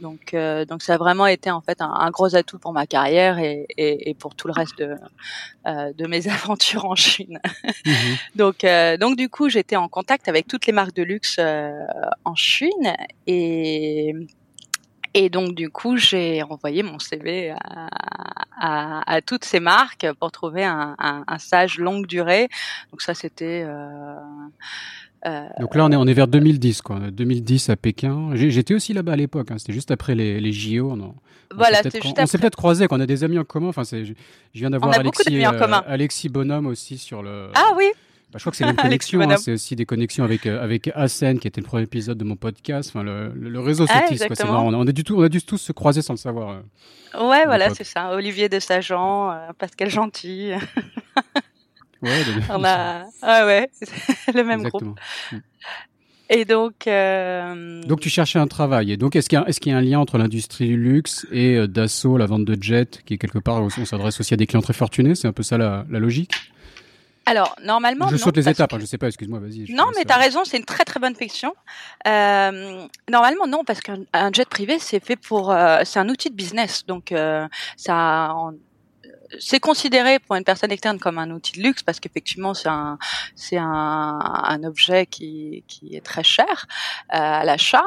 Donc, 0.00 0.34
euh, 0.34 0.64
donc 0.64 0.82
ça 0.82 0.94
a 0.94 0.96
vraiment 0.98 1.26
été 1.26 1.50
en 1.50 1.60
fait 1.60 1.80
un, 1.80 2.10
gros 2.10 2.34
atout 2.34 2.58
pour 2.58 2.72
ma 2.72 2.86
carrière 2.86 3.38
et, 3.38 3.66
et, 3.76 4.14
pour 4.14 4.34
tout 4.34 4.48
le 4.48 4.52
reste 4.52 4.78
de, 4.78 4.96
euh, 5.66 5.92
de 5.92 6.06
mes 6.06 6.28
aventures 6.36 6.84
en 6.86 6.94
Chine. 6.94 7.40
Mhm. 7.86 7.92
donc, 8.34 8.64
euh, 8.64 8.96
donc 8.96 9.16
du 9.16 9.28
coup, 9.28 9.48
j'étais 9.48 9.76
en 9.76 9.88
contact 9.88 10.28
avec 10.28 10.46
toutes 10.48 10.66
les 10.66 10.72
marques 10.72 10.94
de 10.94 11.02
luxe 11.02 11.38
en 12.24 12.34
Chine 12.34 12.94
et 13.26 14.14
et 15.14 15.30
donc 15.30 15.54
du 15.54 15.70
coup, 15.70 15.96
j'ai 15.96 16.42
envoyé 16.42 16.82
mon 16.82 16.98
CV 16.98 17.50
à, 17.50 17.88
à, 18.58 19.14
à, 19.14 19.22
toutes 19.22 19.44
ces 19.44 19.60
marques 19.60 20.06
pour 20.18 20.32
trouver 20.32 20.64
un, 20.64 20.96
un, 20.98 21.24
un 21.26 21.38
stage 21.38 21.78
longue 21.78 22.06
durée. 22.06 22.48
Donc 22.90 23.00
ça, 23.00 23.14
c'était 23.14 23.62
euh, 23.64 24.16
Donc 25.58 25.74
là, 25.74 25.84
on 25.84 25.90
est, 25.90 25.96
on 25.96 26.06
est 26.06 26.12
vers 26.12 26.28
2010, 26.28 26.82
quoi. 26.82 26.98
2010 27.10 27.70
à 27.70 27.76
Pékin. 27.76 28.30
J'étais 28.34 28.74
aussi 28.74 28.92
là-bas 28.92 29.12
à 29.12 29.16
l'époque. 29.16 29.50
Hein. 29.50 29.58
C'était 29.58 29.72
juste 29.72 29.90
après 29.90 30.14
les, 30.14 30.40
les 30.40 30.52
JO. 30.52 30.90
On, 30.90 31.14
voilà, 31.54 31.82
c'était 31.82 32.00
juste 32.00 32.16
On 32.18 32.26
s'est 32.26 32.38
peut-être 32.38 32.56
croisés, 32.56 32.86
qu'on 32.86 33.00
a 33.00 33.06
des 33.06 33.24
amis 33.24 33.38
en 33.38 33.44
commun. 33.44 33.68
Enfin, 33.68 33.82
je, 33.84 34.04
je 34.04 34.12
viens 34.52 34.70
d'avoir 34.70 34.92
Alexis, 34.92 35.44
euh, 35.44 35.80
Alexis 35.86 36.28
Bonhomme 36.28 36.66
aussi 36.66 36.98
sur 36.98 37.22
le. 37.22 37.48
Ah 37.54 37.72
oui. 37.76 37.86
Bah, 38.32 38.38
je 38.38 38.40
crois 38.40 38.50
que 38.50 38.56
c'est 38.56 38.64
une 38.64 38.76
connexion. 38.76 39.20
Hein. 39.20 39.36
c'est 39.36 39.52
aussi 39.52 39.76
des 39.76 39.86
connexions 39.86 40.24
avec 40.24 40.46
euh, 40.46 40.62
avec 40.62 40.90
Asen, 40.94 41.38
qui 41.38 41.48
était 41.48 41.60
le 41.60 41.66
premier 41.66 41.84
épisode 41.84 42.18
de 42.18 42.24
mon 42.24 42.36
podcast. 42.36 42.90
Enfin, 42.90 43.02
le, 43.02 43.32
le, 43.34 43.60
réseau 43.60 43.86
ah, 43.88 44.04
C'est 44.10 44.44
marrant. 44.44 44.72
On 44.74 44.84
du 44.84 45.04
tout, 45.04 45.16
on 45.16 45.22
a 45.22 45.28
dû 45.28 45.42
tous 45.42 45.58
se 45.58 45.72
croiser 45.72 46.02
sans 46.02 46.14
le 46.14 46.18
savoir. 46.18 46.62
ouais, 47.18 47.44
voilà, 47.46 47.70
c'est 47.74 47.84
ça. 47.84 48.12
Olivier 48.14 48.48
de 48.48 48.58
Sagan, 48.58 49.34
Pascal 49.58 49.90
Gentil. 49.90 50.52
On 52.50 52.64
a, 52.64 53.04
ah 53.22 53.46
ouais, 53.46 53.70
le 54.34 54.42
même 54.44 54.62
groupe. 54.62 54.98
Mm. 55.32 55.38
Et 56.30 56.44
donc. 56.44 56.86
Euh... 56.86 57.82
Donc 57.82 58.00
tu 58.00 58.08
cherchais 58.08 58.38
un 58.38 58.46
travail. 58.46 58.92
Et 58.92 58.96
donc 58.96 59.16
est-ce 59.16 59.28
qu'il 59.28 59.38
y, 59.38 59.42
est 59.42 59.58
qu'il 59.58 59.72
y, 59.72 59.74
a 59.74 59.78
un 59.78 59.82
lien 59.82 59.98
entre 59.98 60.18
l'industrie 60.18 60.68
du 60.68 60.76
luxe 60.76 61.26
et 61.30 61.56
euh, 61.56 61.66
Dassault, 61.66 62.16
la 62.16 62.26
vente 62.26 62.44
de 62.44 62.60
jets, 62.60 63.02
qui 63.04 63.14
est 63.14 63.18
quelque 63.18 63.38
part 63.38 63.62
on 63.62 63.68
s'adresse 63.68 64.20
aussi 64.20 64.34
à 64.34 64.36
des 64.36 64.46
clients 64.46 64.62
très 64.62 64.72
fortunés? 64.72 65.14
C'est 65.14 65.28
un 65.28 65.32
peu 65.32 65.42
ça 65.42 65.58
la, 65.58 65.84
la 65.90 65.98
logique? 65.98 66.32
Alors, 67.26 67.56
normalement. 67.62 68.08
Je 68.08 68.16
saute 68.16 68.36
les 68.36 68.48
étapes, 68.48 68.72
hein, 68.74 68.78
je 68.78 68.84
sais 68.84 68.98
pas, 68.98 69.06
excuse-moi, 69.06 69.38
vas-y. 69.38 69.72
Non, 69.72 69.86
mais 69.96 70.04
tu 70.04 70.12
as 70.12 70.18
raison, 70.18 70.44
c'est 70.44 70.58
une 70.58 70.66
très 70.66 70.84
très 70.84 71.00
bonne 71.00 71.14
question. 71.14 71.54
Euh, 72.06 72.86
normalement, 73.10 73.46
non, 73.46 73.64
parce 73.64 73.80
qu'un 73.80 74.30
jet 74.32 74.46
privé, 74.46 74.78
c'est 74.78 75.02
fait 75.02 75.16
pour. 75.16 75.50
Euh, 75.50 75.80
c'est 75.84 75.98
un 75.98 76.08
outil 76.10 76.28
de 76.28 76.34
business. 76.34 76.84
Donc, 76.86 77.14
ça 77.76 78.34
c'est 79.40 79.60
considéré 79.60 80.18
pour 80.18 80.36
une 80.36 80.44
personne 80.44 80.70
externe 80.70 80.98
comme 80.98 81.18
un 81.18 81.30
outil 81.30 81.58
de 81.58 81.62
luxe 81.62 81.82
parce 81.82 82.00
qu'effectivement 82.00 82.54
c'est 82.54 82.68
un 82.68 82.98
c'est 83.34 83.58
un, 83.58 84.60
objet 84.64 85.06
qui, 85.06 85.64
qui 85.66 85.96
est 85.96 86.00
très 86.00 86.22
cher 86.22 86.66
euh, 87.12 87.16
à 87.18 87.44
l'achat. 87.44 87.84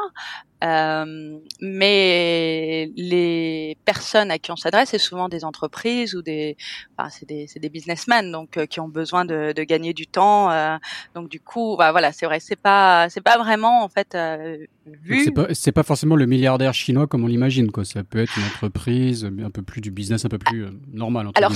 Euh, 0.63 1.37
mais 1.61 2.91
les 2.95 3.77
personnes 3.85 4.31
à 4.31 4.39
qui 4.39 4.51
on 4.51 4.55
s'adresse, 4.55 4.89
c'est 4.89 4.97
souvent 4.97 5.29
des 5.29 5.45
entreprises 5.45 6.15
ou 6.15 6.21
des, 6.21 6.57
enfin, 6.97 7.09
c'est 7.09 7.27
des, 7.27 7.45
c'est 7.47 7.59
des 7.59 7.69
businessmen, 7.69 8.31
donc 8.31 8.57
euh, 8.57 8.65
qui 8.65 8.79
ont 8.79 8.87
besoin 8.87 9.23
de, 9.25 9.53
de 9.55 9.63
gagner 9.63 9.93
du 9.93 10.07
temps. 10.07 10.49
Euh, 10.51 10.77
donc 11.13 11.29
du 11.29 11.39
coup, 11.39 11.75
bah, 11.77 11.91
voilà, 11.91 12.11
c'est 12.11 12.25
vrai, 12.25 12.39
c'est 12.39 12.55
pas, 12.55 13.07
c'est 13.09 13.21
pas 13.21 13.37
vraiment 13.37 13.83
en 13.83 13.89
fait 13.89 14.17
vu. 14.85 15.25
C'est 15.25 15.31
pas, 15.31 15.47
c'est 15.53 15.71
pas 15.71 15.83
forcément 15.83 16.15
le 16.15 16.25
milliardaire 16.25 16.73
chinois 16.73 17.07
comme 17.07 17.23
on 17.23 17.27
l'imagine, 17.27 17.71
quoi. 17.71 17.85
Ça 17.85 18.03
peut 18.03 18.19
être 18.19 18.35
une 18.37 18.45
entreprise, 18.45 19.25
un 19.25 19.51
peu 19.51 19.61
plus 19.61 19.81
du 19.81 19.91
business, 19.91 20.25
un 20.25 20.29
peu 20.29 20.39
plus 20.39 20.65
normal. 20.91 21.27
Entre 21.27 21.37
Alors. 21.37 21.51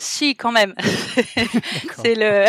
Si, 0.00 0.34
quand 0.34 0.50
même. 0.50 0.74
c'est 2.02 2.14
le, 2.14 2.46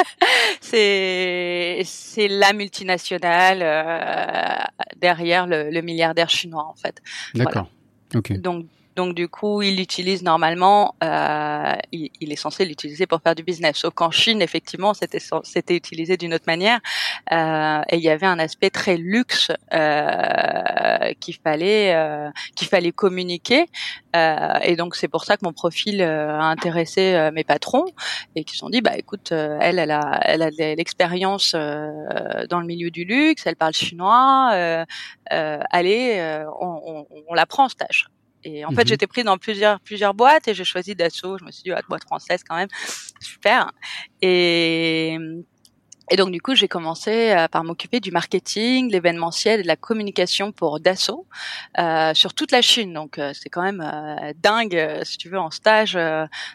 c'est 0.60 1.82
c'est 1.84 2.28
la 2.28 2.52
multinationale 2.52 3.60
euh, 3.62 4.64
derrière 4.96 5.46
le, 5.46 5.70
le, 5.70 5.80
milliardaire 5.82 6.28
chinois 6.28 6.66
en 6.66 6.74
fait. 6.74 7.00
D'accord. 7.34 7.68
Ok. 8.14 8.32
Donc 8.40 8.66
donc 8.96 9.14
du 9.14 9.28
coup, 9.28 9.62
il 9.62 9.76
l'utilise 9.76 10.22
normalement, 10.22 10.94
euh, 11.02 11.72
il, 11.90 12.10
il, 12.20 12.32
est 12.32 12.36
censé 12.36 12.64
l'utiliser 12.64 13.06
pour 13.06 13.20
faire 13.20 13.34
du 13.34 13.42
business. 13.42 13.76
Sauf 13.76 13.92
qu'en 13.94 14.10
Chine, 14.10 14.40
effectivement, 14.40 14.92
c'était 14.94 15.76
utilisé 15.76 16.16
d'une 16.16 16.32
autre 16.34 16.44
manière 16.46 16.80
euh, 17.32 17.82
et 17.88 17.96
il 17.96 18.02
y 18.02 18.08
avait 18.08 18.26
un 18.26 18.38
aspect 18.38 18.70
très 18.70 18.96
luxe 18.96 19.50
euh, 19.72 21.12
qu'il 21.20 21.34
fallait 21.34 21.94
euh, 21.94 22.30
qu'il 22.54 22.68
fallait 22.68 22.92
communiquer. 22.92 23.66
Euh, 24.14 24.58
et 24.62 24.76
donc 24.76 24.94
c'est 24.94 25.08
pour 25.08 25.24
ça 25.24 25.36
que 25.36 25.44
mon 25.44 25.52
profil 25.52 26.00
euh, 26.00 26.38
a 26.38 26.44
intéressé 26.44 27.30
mes 27.32 27.42
patrons 27.42 27.86
et 28.36 28.44
qui 28.44 28.54
se 28.54 28.60
sont 28.60 28.70
dit 28.70 28.80
bah 28.80 28.96
écoute, 28.96 29.32
elle 29.32 29.78
elle 29.78 29.90
a 29.90 30.20
elle 30.22 30.42
a 30.42 30.50
de 30.50 30.76
l'expérience 30.76 31.54
dans 31.54 32.60
le 32.60 32.66
milieu 32.66 32.90
du 32.90 33.04
luxe, 33.04 33.46
elle 33.46 33.56
parle 33.56 33.72
chinois, 33.74 34.84
allez, 35.30 36.44
on, 36.60 36.80
on, 36.86 37.06
on 37.28 37.34
la 37.34 37.46
prend 37.46 37.64
en 37.64 37.68
stage. 37.68 38.08
Et 38.44 38.64
en 38.64 38.70
fait, 38.70 38.82
mhm. 38.82 38.88
j'étais 38.88 39.06
prise 39.06 39.24
dans 39.24 39.38
plusieurs 39.38 39.80
plusieurs 39.80 40.14
boîtes 40.14 40.48
et 40.48 40.54
j'ai 40.54 40.64
choisi 40.64 40.94
Dassault. 40.94 41.38
Je 41.38 41.44
me 41.44 41.50
suis 41.50 41.62
dit, 41.62 41.72
ah, 41.72 41.80
boîte 41.88 42.04
française 42.04 42.42
quand 42.46 42.56
même, 42.56 42.68
super. 43.20 43.72
Et 44.20 45.18
et 46.10 46.16
donc 46.16 46.30
du 46.30 46.40
coup, 46.40 46.54
j'ai 46.54 46.68
commencé 46.68 47.30
euh, 47.30 47.48
par 47.48 47.64
m'occuper 47.64 48.00
du 48.00 48.10
marketing, 48.10 48.90
l'événementiel 48.90 49.60
et 49.60 49.62
de 49.62 49.68
la 49.68 49.76
communication 49.76 50.52
pour 50.52 50.80
Dassault 50.80 51.26
euh, 51.78 52.12
sur 52.14 52.34
toute 52.34 52.52
la 52.52 52.62
Chine. 52.62 52.92
Donc 52.92 53.18
euh, 53.18 53.32
c'est 53.34 53.48
quand 53.48 53.62
même 53.62 53.80
euh, 53.80 54.32
dingue, 54.42 55.00
si 55.04 55.16
tu 55.16 55.28
veux, 55.28 55.38
en 55.38 55.50
stage, 55.50 55.98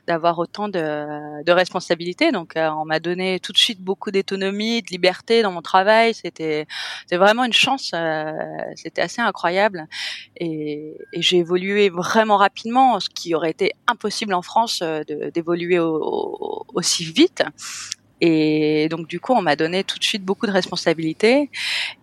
d'avoir 0.08 0.38
autant 0.40 0.68
de, 0.68 1.44
de 1.44 1.52
responsabilités. 1.52 2.32
Donc 2.32 2.54
on 2.56 2.86
m'a 2.86 3.00
donné 3.00 3.40
tout 3.40 3.52
de 3.52 3.58
suite 3.58 3.82
beaucoup 3.82 4.12
d'autonomie, 4.12 4.82
de 4.82 4.88
liberté 4.92 5.42
dans 5.42 5.52
mon 5.52 5.62
travail. 5.62 6.14
C'était 6.14 6.68
c'est 7.08 7.18
vraiment 7.18 7.44
une 7.44 7.54
chance. 7.54 7.94
C'était 8.76 9.02
assez 9.02 9.22
incroyable. 9.22 9.88
Et, 10.38 10.96
et 11.14 11.22
j'ai 11.22 11.38
évolué 11.38 11.90
vraiment 11.90 12.38
rapidement, 12.38 13.00
ce 13.00 13.10
qui 13.10 13.34
aurait 13.36 13.52
été 13.52 13.74
impossible 13.88 14.34
en 14.34 14.42
France 14.42 14.84
d'évoluer 15.34 15.80
aussi 15.80 17.06
vite. 17.06 17.44
Et 18.22 18.88
donc 18.90 19.08
du 19.08 19.20
coup, 19.20 19.34
on 19.34 19.42
m'a 19.42 19.56
donné 19.56 19.84
tout 19.84 19.98
de 19.98 20.04
suite 20.04 20.24
beaucoup 20.24 20.46
de 20.46 20.52
responsabilités. 20.52 21.50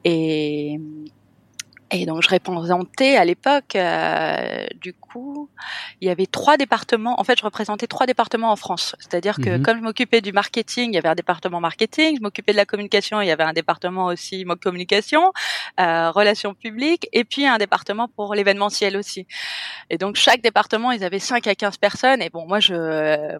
Et 0.05 0.81
et 1.93 2.05
donc 2.05 2.23
je 2.23 2.29
représentais 2.29 3.17
à 3.17 3.25
l'époque, 3.25 3.77
euh, 3.77 4.67
du 4.81 4.93
coup, 4.93 5.06
il 6.01 6.09
y 6.09 6.11
avait 6.11 6.27
trois 6.27 6.57
départements. 6.57 7.21
En 7.21 7.25
fait, 7.25 7.39
je 7.39 7.45
représentais 7.45 7.87
trois 7.87 8.07
départements 8.07 8.51
en 8.51 8.57
France. 8.57 8.97
C'est-à-dire 8.99 9.37
que 9.37 9.57
mhm. 9.57 9.63
comme 9.63 9.79
je 9.79 9.83
m'occupais 9.83 10.21
du 10.21 10.33
marketing, 10.33 10.91
il 10.91 10.95
y 10.95 10.99
avait 10.99 11.09
un 11.09 11.15
département 11.15 11.61
marketing. 11.61 12.17
Je 12.17 12.23
m'occupais 12.23 12.53
de 12.53 12.57
la 12.57 12.67
communication, 12.67 13.21
il 13.21 13.29
y 13.29 13.31
avait 13.31 13.45
un 13.45 13.53
département 13.53 14.07
aussi 14.07 14.45
communication, 14.61 15.33
euh, 15.79 16.11
relations 16.11 16.55
publiques, 16.55 17.09
et 17.13 17.25
puis 17.25 17.47
un 17.47 17.59
département 17.59 18.09
pour 18.09 18.35
l'événementiel 18.35 18.97
aussi. 18.97 19.27
Et 19.91 19.99
donc 19.99 20.17
chaque 20.17 20.41
département, 20.41 20.93
ils 20.93 21.05
avaient 21.05 21.19
5 21.19 21.47
à 21.47 21.55
15 21.55 21.77
personnes. 21.77 22.23
Et 22.23 22.31
bon, 22.31 22.47
moi 22.47 22.59
je, 22.59 22.75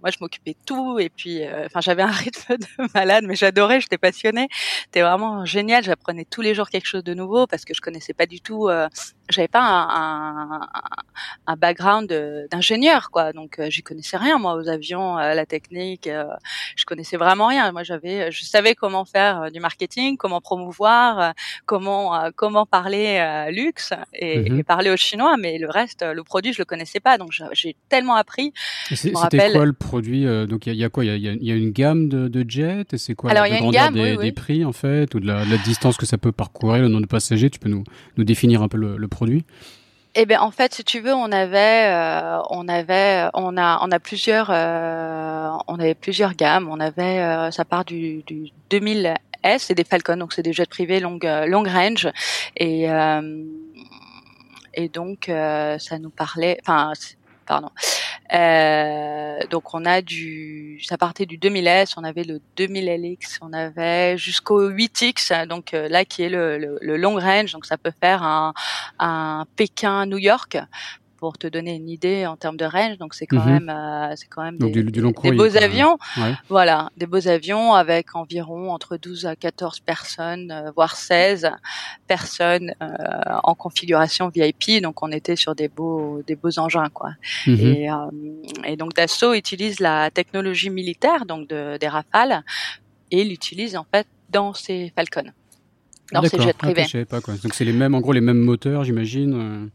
moi 0.01 0.11
je 0.11 0.19
m'occupais 0.21 0.53
de 0.53 0.65
tout. 0.65 0.99
Et 0.99 1.09
puis, 1.09 1.43
euh, 1.43 1.67
enfin, 1.67 1.81
j'avais 1.81 2.03
un 2.03 2.07
rythme 2.13 2.57
de 2.59 2.67
malade, 2.95 3.25
mais 3.27 3.35
j'adorais, 3.35 3.81
j'étais 3.81 3.99
passionnée. 3.99 4.49
C'était 4.85 5.03
vraiment 5.03 5.45
génial. 5.45 5.83
J'apprenais 5.83 6.25
tous 6.25 6.43
les 6.43 6.55
jours 6.55 6.71
quelque 6.71 6.87
chose 6.87 7.05
de 7.05 7.15
nouveau 7.15 7.47
parce 7.47 7.65
que 7.65 7.75
je 7.75 7.81
connaissais 7.81 8.15
pas 8.15 8.27
du 8.27 8.37
du 8.37 8.43
tout. 8.43 8.69
Euh, 9.27 9.33
j'avais 9.33 9.49
pas 9.49 9.61
un, 9.61 10.61
un, 10.61 10.61
un 11.47 11.57
background 11.57 12.09
d'ingénieur, 12.51 13.11
quoi. 13.11 13.33
Donc, 13.33 13.59
euh, 13.59 13.69
j'y 13.71 13.83
connaissais 13.83 14.17
rien 14.17 14.39
moi 14.39 14.55
aux 14.55 14.69
avions, 14.69 15.17
à 15.17 15.35
la 15.35 15.47
technique. 15.47 16.07
Euh, 16.07 16.25
je 16.77 16.85
connaissais 16.85 17.17
vraiment 17.17 17.49
rien. 17.49 17.71
Moi, 17.73 17.83
j'avais, 17.83 18.31
je 18.31 18.45
savais 18.45 18.75
comment 18.75 19.05
faire 19.05 19.51
du 19.51 19.61
marketing, 19.61 20.17
comment 20.17 20.41
promouvoir, 20.41 21.35
comment 21.65 22.31
comment 22.35 22.67
parler 22.67 23.47
luxe 23.51 23.93
et, 24.15 24.51
mhm. 24.51 24.61
et, 24.61 24.63
parler 24.63 24.91
aux 24.91 24.97
Chinois, 24.97 25.37
mais 25.39 25.59
le 25.59 25.69
reste, 25.69 26.03
le 26.03 26.23
produit, 26.23 26.53
je 26.53 26.59
le 26.61 26.65
connaissais 26.65 27.01
pas. 27.01 27.19
Donc, 27.19 27.31
j'ai 27.53 27.77
tellement 27.89 28.15
appris. 28.15 28.53
C'était 28.93 29.53
quoi 29.53 29.65
le 29.65 29.73
produit 29.73 30.25
Donc, 30.47 30.67
il 30.67 30.75
y, 30.75 30.85
a 30.85 30.89
quoi? 30.89 31.05
Il 31.05 31.17
y, 31.17 31.47
y, 31.47 31.53
a 31.53 31.55
une 31.55 31.71
gamme 31.71 32.09
de, 32.09 32.29
de 32.29 32.49
jets? 32.49 32.87
Et 32.93 32.99
c'est 32.99 33.15
quoi 33.15 33.31
Alors, 33.31 33.47
il 33.47 33.53
y 33.53 33.57
a 33.57 33.61
une 33.61 33.71
gamme, 33.71 33.95
des, 33.95 34.17
des, 34.17 34.33
prix 34.33 34.65
en 34.65 34.73
fait, 34.73 35.15
ou 35.15 35.21
de 35.21 35.27
la, 35.27 35.45
la, 35.45 35.57
distance 35.59 35.97
que 35.97 36.07
ça 36.07 36.19
peut 36.19 36.33
parcourir, 36.33 36.83
le 36.83 36.89
nombre 36.89 37.03
de 37.03 37.09
passagers? 37.09 37.51
Tu 37.51 37.59
peux 37.59 37.69
nous 37.69 37.85
nous 38.17 38.25
définir 38.25 38.63
un 38.63 38.69
peu 38.69 38.77
le, 38.77 39.09
produit 39.17 39.45
eh 40.19 40.25
bien, 40.25 40.41
en 40.41 40.51
fait, 40.51 40.73
si 40.73 40.83
tu 40.83 41.01
veux, 41.01 41.13
on 41.13 41.31
avait, 41.31 41.93
euh, 41.93 42.41
on 42.49 42.69
avait, 42.69 43.29
on 43.35 43.59
a, 43.59 43.79
on 43.83 43.91
a 43.91 44.01
plusieurs, 44.01 44.49
euh, 44.51 45.51
on 45.69 45.79
avait 45.79 45.95
plusieurs 45.95 46.33
gammes. 46.33 46.71
On 46.71 46.81
avait, 46.81 47.21
euh, 47.21 47.51
ça 47.51 47.67
part 47.67 47.85
du, 47.85 48.23
du 48.23 48.49
2000 48.71 49.13
S, 49.43 49.65
c'est 49.65 49.75
des 49.75 49.85
Falcon, 49.85 50.17
donc 50.17 50.33
c'est 50.33 50.43
des 50.43 50.55
jets 50.55 50.65
privés 50.65 51.01
long, 51.01 51.19
long 51.47 51.65
range, 51.65 52.09
et 52.57 52.87
et 54.73 54.89
donc 54.89 55.27
ça 55.27 55.99
nous 56.01 56.11
parlait, 56.11 56.59
enfin, 56.63 56.93
pardon. 57.47 57.69
Euh, 58.33 59.39
donc 59.51 59.75
on 59.75 59.85
a 59.85 60.03
du, 60.03 60.81
ça 60.83 60.99
partait 60.99 61.27
du 61.27 61.39
2000S, 61.39 61.95
on 61.97 62.05
avait 62.05 62.25
le 62.25 62.41
2000LX, 62.57 63.39
on 63.41 63.53
avait 63.53 64.19
jusqu'au 64.19 64.71
8X, 64.71 65.47
donc 65.47 65.75
euh, 65.75 65.89
là 65.89 66.05
qui 66.05 66.23
est 66.23 66.29
le, 66.29 66.79
long 66.81 67.17
range, 67.17 67.53
donc 67.53 67.67
ça 67.67 67.77
peut 67.77 67.93
faire 68.01 68.23
un, 68.23 68.53
un 68.99 69.45
Pékin-New 69.57 70.19
York 70.19 70.59
pour 71.17 71.39
te 71.39 71.47
donner 71.47 71.75
une 71.75 71.89
idée 71.89 72.27
en 72.27 72.37
termes 72.37 72.57
de 72.57 72.65
range. 72.65 72.99
Donc 72.99 73.15
c'est 73.15 73.27
quand 73.27 73.45
mhm. 73.45 73.53
même, 73.53 73.69
euh, 73.69 74.15
c'est 74.17 74.29
quand 74.29 74.43
même 74.43 74.59
des, 74.59 74.83
beaux 75.33 75.57
avions. 75.57 75.99
Voilà, 76.49 76.91
des 76.97 77.07
beaux 77.07 77.27
avions 77.29 77.75
avec 77.75 78.15
environ 78.15 78.73
entre 78.73 78.97
12 78.97 79.27
à 79.27 79.37
14 79.37 79.81
personnes, 79.81 80.51
euh, 80.51 80.71
voire 80.75 80.97
16 80.97 81.51
personnes 82.07 82.75
euh, 82.83 82.87
en 83.43 83.55
configuration 83.55 84.29
VIP. 84.29 84.83
Donc 84.83 85.03
on 85.03 85.11
était 85.11 85.37
sur 85.37 85.55
des 85.55 85.69
beaux, 85.69 86.23
des 86.27 86.37
beaux 86.37 86.59
engins 86.59 86.89
quoi. 86.93 87.11
Mhm. 87.47 87.59
Et, 87.61 87.89
et, 88.65 88.77
donc 88.77 88.95
Dassault 88.95 89.35
utilise 89.35 89.81
la 89.81 90.11
technologie 90.11 90.71
militaire 90.71 91.27
donc 91.27 91.49
de, 91.49 91.79
des 91.79 91.89
Rafales 91.89 92.43
et 93.11 93.25
l'utilise 93.25 93.77
en 93.77 93.87
fait 93.93 94.07
dans 94.31 94.55
ses 94.55 94.93
Falcons. 94.95 95.31
Dans 96.13 96.23
ses 96.23 96.41
jets 96.41 96.53
privés. 96.53 96.85
je 96.85 96.91
savais 96.91 97.05
pas 97.05 97.21
quoi. 97.21 97.35
Donc 97.35 97.55
c'est 97.55 97.65
les 97.65 97.73
mêmes, 97.73 97.95
en 97.95 98.01
gros 98.01 98.13
les 98.13 98.21
mêmes 98.21 98.39
moteurs, 98.39 98.85
j'imagine. 98.85 99.71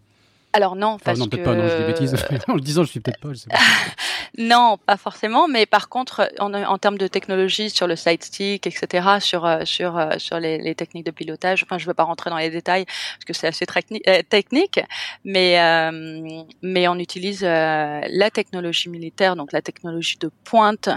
Alors 0.53 0.75
non, 0.75 0.97
parce 0.99 1.17
non, 1.17 1.27
peut-être 1.27 1.43
pas, 1.43 1.55
non, 1.55 1.67
je 1.67 1.77
dis 1.77 1.83
bêtises. 1.83 2.15
en 2.47 2.55
le 2.55 2.61
disant, 2.61 2.83
je 2.83 2.89
suis 2.89 2.99
peut-être 2.99 3.19
pas. 3.19 3.33
sais 3.33 3.49
pas. 3.49 3.57
non, 4.37 4.77
pas 4.85 4.97
forcément, 4.97 5.47
mais 5.47 5.65
par 5.65 5.87
contre, 5.87 6.29
en, 6.39 6.53
en, 6.53 6.77
termes 6.77 6.97
de 6.97 7.07
technologie, 7.07 7.69
sur 7.69 7.87
le 7.87 7.95
side 7.95 8.23
stick, 8.23 8.67
etc., 8.67 9.19
sur 9.19 9.45
euh, 9.45 9.61
sur 9.63 9.97
euh, 9.97 10.11
sur 10.17 10.39
les, 10.39 10.57
les, 10.57 10.75
techniques 10.75 11.05
de 11.05 11.11
pilotage. 11.11 11.63
Enfin, 11.63 11.77
je 11.77 11.85
ne 11.85 11.87
veux 11.87 11.93
pas 11.93 12.03
rentrer 12.03 12.29
dans 12.29 12.37
les 12.37 12.49
détails 12.49 12.85
parce 12.85 13.25
que 13.25 13.33
c'est 13.33 13.47
assez 13.47 13.65
euh, 14.07 14.21
technique, 14.27 14.81
mais 15.23 15.59
euh, 15.59 16.43
mais 16.61 16.87
on 16.89 16.95
utilise 16.95 17.43
la 17.43 18.29
technologie 18.33 18.89
militaire, 18.89 19.35
donc 19.35 19.53
la 19.53 19.61
technologie 19.61 20.17
de 20.17 20.29
pointe 20.43 20.89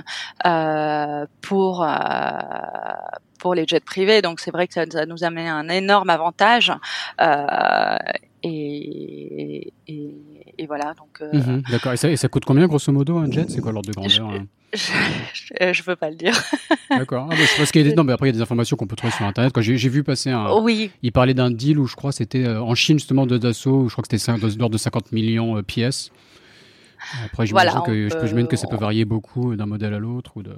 pour 1.43 1.87
pour 3.45 3.55
les 3.55 3.67
jets 3.67 3.81
privés. 3.81 4.23
Donc 4.23 4.41
c'est 4.41 4.51
vrai 4.51 4.67
que 4.67 4.73
ça, 4.73 4.85
ça, 4.91 5.05
nous 5.05 5.23
amène 5.23 5.49
un 5.49 5.69
énorme 5.69 6.09
avantage. 6.09 6.73
Euh, 7.21 7.97
et, 8.47 9.73
et, 9.89 10.15
et, 10.59 10.67
voilà. 10.67 10.95
Donc. 10.95 11.23
Euh, 11.23 11.33
mhm, 11.33 11.63
D'accord. 11.71 11.93
Et 11.93 11.97
ça, 11.97 12.11
et 12.11 12.17
ça, 12.17 12.29
coûte 12.29 12.45
combien 12.45 12.67
grosso 12.67 12.93
modo 12.93 13.17
un 13.17 13.31
jet? 13.31 13.51
C'est 13.51 13.61
quoi 13.61 13.73
l'ordre 13.73 13.89
de 13.89 13.95
grandeur 13.95 14.29
hein? 14.29 14.47
je, 14.75 15.73
je, 15.73 15.83
peux 15.83 15.97
pas 15.97 16.11
le 16.11 16.17
dire. 16.17 16.35
D'accord. 16.91 17.29
Ah, 17.31 17.37
parce 17.57 17.73
qu'il 17.73 17.83
y 17.83 17.87
a 17.87 17.91
des... 17.91 17.97
non, 17.97 18.05
mais 18.05 18.13
après 18.13 18.27
il 18.27 18.33
y 18.33 18.35
a 18.35 18.37
des 18.37 18.43
informations 18.43 18.77
qu'on 18.77 18.87
peut 18.87 18.97
trouver 18.97 19.13
sur 19.13 19.25
internet. 19.25 19.53
Quand 19.55 19.63
j'ai 19.63 19.77
vu 19.77 20.03
passer 20.03 20.31
un, 20.31 20.61
oui. 20.61 20.91
il 21.03 21.13
parlait 21.13 21.33
d'un 21.33 21.51
deal 21.51 21.79
où 21.79 21.87
je 21.87 21.97
crois 21.97 22.13
c'était 22.13 22.45
euh, 22.45 22.61
en 22.61 22.75
Chine 22.75 22.99
justement 22.99 23.27
de 23.27 23.39
Dassault, 23.39 23.85
où 23.85 23.89
je 23.89 23.95
crois 23.95 24.03
que 24.03 24.17
c'était 24.17 24.33
l'ordre 24.59 24.71
de 24.71 24.79
50 24.79 25.13
millions 25.13 25.57
euh, 25.57 25.63
pièces. 25.63 26.11
Après, 27.25 27.47
j'imagine 27.47 27.71
voilà, 27.71 27.87
que, 27.87 28.09
je 28.09 28.35
peux, 28.35 28.47
que 28.47 28.57
ça 28.57 28.67
peut 28.67 28.77
varier 28.77 29.05
beaucoup 29.05 29.55
d'un 29.57 29.67
modèle 29.67 29.95
à 29.95 29.99
l'autre 29.99 30.33
ou 30.37 30.43
de. 30.43 30.53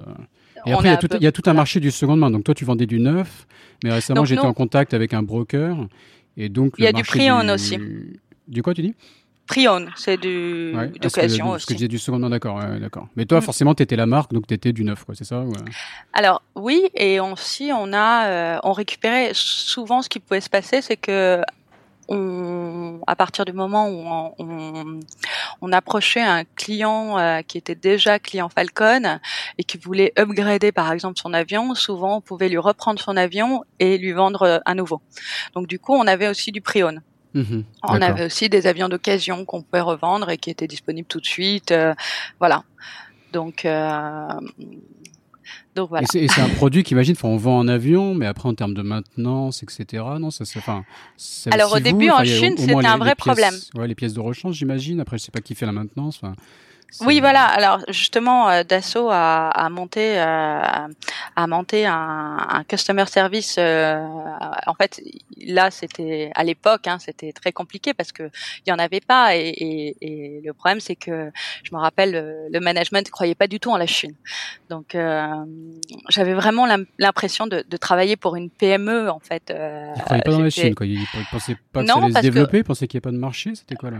Et 0.65 0.71
après, 0.73 0.87
il 0.87 0.91
y, 0.91 0.93
a 0.93 0.97
tout, 0.97 1.07
il 1.13 1.23
y, 1.23 1.27
a 1.27 1.31
tout, 1.31 1.43
un 1.45 1.53
marché 1.53 1.79
du 1.79 1.91
second 1.91 2.15
main. 2.15 2.31
Donc 2.31 2.43
toi, 2.43 2.55
tu 2.55 2.65
vendais 2.65 2.85
du 2.85 2.99
neuf, 2.99 3.47
mais 3.83 3.91
récemment, 3.91 4.25
j'étais 4.25 4.41
en 4.41 4.53
contact 4.53 4.93
avec 4.93 5.13
un 5.13 5.21
broker 5.21 5.77
et 6.37 6.49
donc, 6.49 6.75
il 6.77 6.83
y 6.83 6.87
a 6.87 6.93
du 6.93 7.03
Prion 7.03 7.47
aussi. 7.49 7.77
Du 8.47 8.63
quoi 8.63 8.73
tu 8.73 8.81
dis? 8.81 8.95
Prion, 9.47 9.87
c'est 9.95 10.17
du 10.17 10.73
ouais, 10.75 10.89
d'occasion 10.99 11.51
aussi. 11.51 11.63
Ce 11.63 11.67
que 11.67 11.73
je 11.73 11.77
disais 11.77 11.87
du 11.87 11.97
second, 11.97 12.19
d'accord, 12.19 12.57
ouais, 12.57 12.79
d'accord. 12.79 13.07
Mais 13.15 13.25
toi, 13.25 13.39
mm. 13.39 13.41
forcément, 13.41 13.73
tu 13.73 13.81
étais 13.81 13.95
la 13.95 14.05
marque, 14.05 14.33
donc 14.33 14.45
tu 14.45 14.53
étais 14.53 14.73
du 14.73 14.83
neuf, 14.83 15.05
quoi, 15.05 15.15
c'est 15.15 15.23
ça 15.23 15.43
Alors 16.13 16.41
oui, 16.55 16.89
et 16.93 17.19
aussi 17.21 17.71
on 17.73 17.93
a, 17.93 18.27
euh, 18.27 18.59
on 18.63 18.73
récupérait 18.73 19.31
souvent 19.33 20.01
ce 20.01 20.09
qui 20.09 20.19
pouvait 20.19 20.41
se 20.41 20.49
passer, 20.49 20.81
c'est 20.81 20.97
que 20.97 21.41
on, 22.07 22.99
à 23.07 23.15
partir 23.15 23.45
du 23.45 23.53
moment 23.53 23.89
où 23.89 24.33
on, 24.39 24.99
on, 25.61 25.71
approchait 25.71 26.21
un 26.21 26.43
client 26.43 27.17
euh, 27.17 27.41
qui 27.41 27.57
était 27.57 27.75
déjà 27.75 28.19
client 28.19 28.49
Falcon 28.49 29.19
et 29.57 29.63
qui 29.63 29.77
voulait 29.77 30.13
upgrader 30.17 30.71
par 30.71 30.91
exemple 30.91 31.19
son 31.19 31.33
avion, 31.33 31.75
souvent 31.75 32.17
on 32.17 32.21
pouvait 32.21 32.49
lui 32.49 32.57
reprendre 32.57 32.99
son 32.99 33.17
avion 33.17 33.63
et 33.79 33.97
lui 33.97 34.11
vendre 34.11 34.61
à 34.65 34.73
nouveau. 34.73 35.01
Donc 35.53 35.67
du 35.67 35.79
coup, 35.79 35.93
on 35.93 36.07
avait 36.07 36.27
aussi 36.27 36.51
du 36.51 36.61
pre-own. 36.61 37.01
Mhm. 37.33 37.65
on 37.83 38.01
avait 38.01 38.25
aussi 38.25 38.49
des 38.49 38.65
avions 38.65 38.89
d'occasion 38.89 39.45
qu'on 39.45 39.61
pouvait 39.61 39.81
revendre 39.81 40.29
et 40.29 40.37
qui 40.37 40.49
étaient 40.49 40.67
disponibles 40.67 41.07
tout 41.07 41.19
de 41.19 41.25
suite. 41.25 41.71
Euh, 41.71 41.93
voilà. 42.39 42.63
Donc, 43.33 43.65
euh, 43.65 44.27
et 46.11 46.27
c'est 46.27 46.41
un 46.41 46.49
produit 46.49 46.83
qu'imagine, 46.83 47.15
on 47.23 47.37
vend 47.37 47.59
en 47.59 47.67
avion, 47.67 48.13
mais 48.13 48.25
après 48.25 48.49
en 48.49 48.53
termes 48.53 48.73
de 48.73 48.81
maintenance, 48.81 49.63
etc. 49.63 50.03
Non, 50.19 50.31
ça, 50.31 50.43
enfin, 50.57 50.83
Alors 51.51 51.73
au 51.73 51.79
début 51.79 52.09
en 52.09 52.23
Chine, 52.23 52.55
c'était 52.57 52.85
un 52.85 52.97
vrai 52.97 53.15
problème. 53.15 53.53
Ouais, 53.75 53.87
les 53.87 53.95
pièces 53.95 54.13
de 54.13 54.19
rechange, 54.19 54.55
j'imagine. 54.55 54.99
Après, 54.99 55.17
je 55.17 55.23
sais 55.23 55.31
pas 55.31 55.41
qui 55.41 55.55
fait 55.55 55.65
la 55.65 55.71
maintenance. 55.71 56.21
Oui, 57.01 57.19
voilà. 57.19 57.43
Alors 57.45 57.79
justement, 57.89 58.49
euh, 58.49 58.63
Dassault 58.63 59.09
a, 59.11 59.49
a 59.49 59.69
monté, 59.69 60.19
euh, 60.19 60.61
a 61.35 61.47
monté 61.47 61.85
un, 61.85 62.37
un 62.49 62.63
customer 62.63 63.05
service. 63.07 63.55
Euh, 63.59 64.05
en 64.65 64.73
fait, 64.73 65.01
là, 65.45 65.69
c'était 65.69 66.31
à 66.35 66.43
l'époque, 66.43 66.87
hein, 66.87 66.97
c'était 66.99 67.33
très 67.33 67.51
compliqué 67.51 67.93
parce 67.93 68.11
que 68.11 68.23
il 68.65 68.69
y 68.69 68.71
en 68.71 68.79
avait 68.79 69.01
pas. 69.01 69.35
Et, 69.35 69.49
et, 69.49 69.95
et 70.01 70.41
le 70.43 70.53
problème, 70.53 70.79
c'est 70.79 70.95
que 70.95 71.29
je 71.63 71.75
me 71.75 71.79
rappelle, 71.79 72.11
le, 72.11 72.47
le 72.51 72.59
management 72.59 73.05
ne 73.05 73.11
croyait 73.11 73.35
pas 73.35 73.47
du 73.47 73.59
tout 73.59 73.69
en 73.71 73.77
la 73.77 73.87
Chine. 73.87 74.15
Donc, 74.69 74.95
euh, 74.95 75.27
j'avais 76.09 76.33
vraiment 76.33 76.67
l'impression 76.97 77.47
de, 77.47 77.63
de, 77.67 77.77
travailler 77.77 78.15
pour 78.15 78.35
une 78.35 78.49
PME, 78.49 79.09
en 79.09 79.19
fait. 79.19 79.51
Euh, 79.51 79.93
ne 79.93 80.01
croyait 80.01 80.21
pas 80.23 80.31
dans 80.31 80.39
la 80.39 80.49
Chine, 80.49 80.75
quoi. 80.75 80.85
Il 80.85 81.05
pensait 81.31 81.57
pas 81.71 81.81
que 81.81 81.87
ça 81.87 81.97
allait 81.97 82.13
se 82.13 82.19
développer, 82.21 82.57
il 82.59 82.63
pensait 82.63 82.87
qu'il 82.87 82.97
n'y 82.97 82.99
avait 82.99 83.11
pas 83.11 83.15
de 83.15 83.21
marché. 83.21 83.55
C'était 83.55 83.75
quoi 83.75 83.91
là 83.91 83.99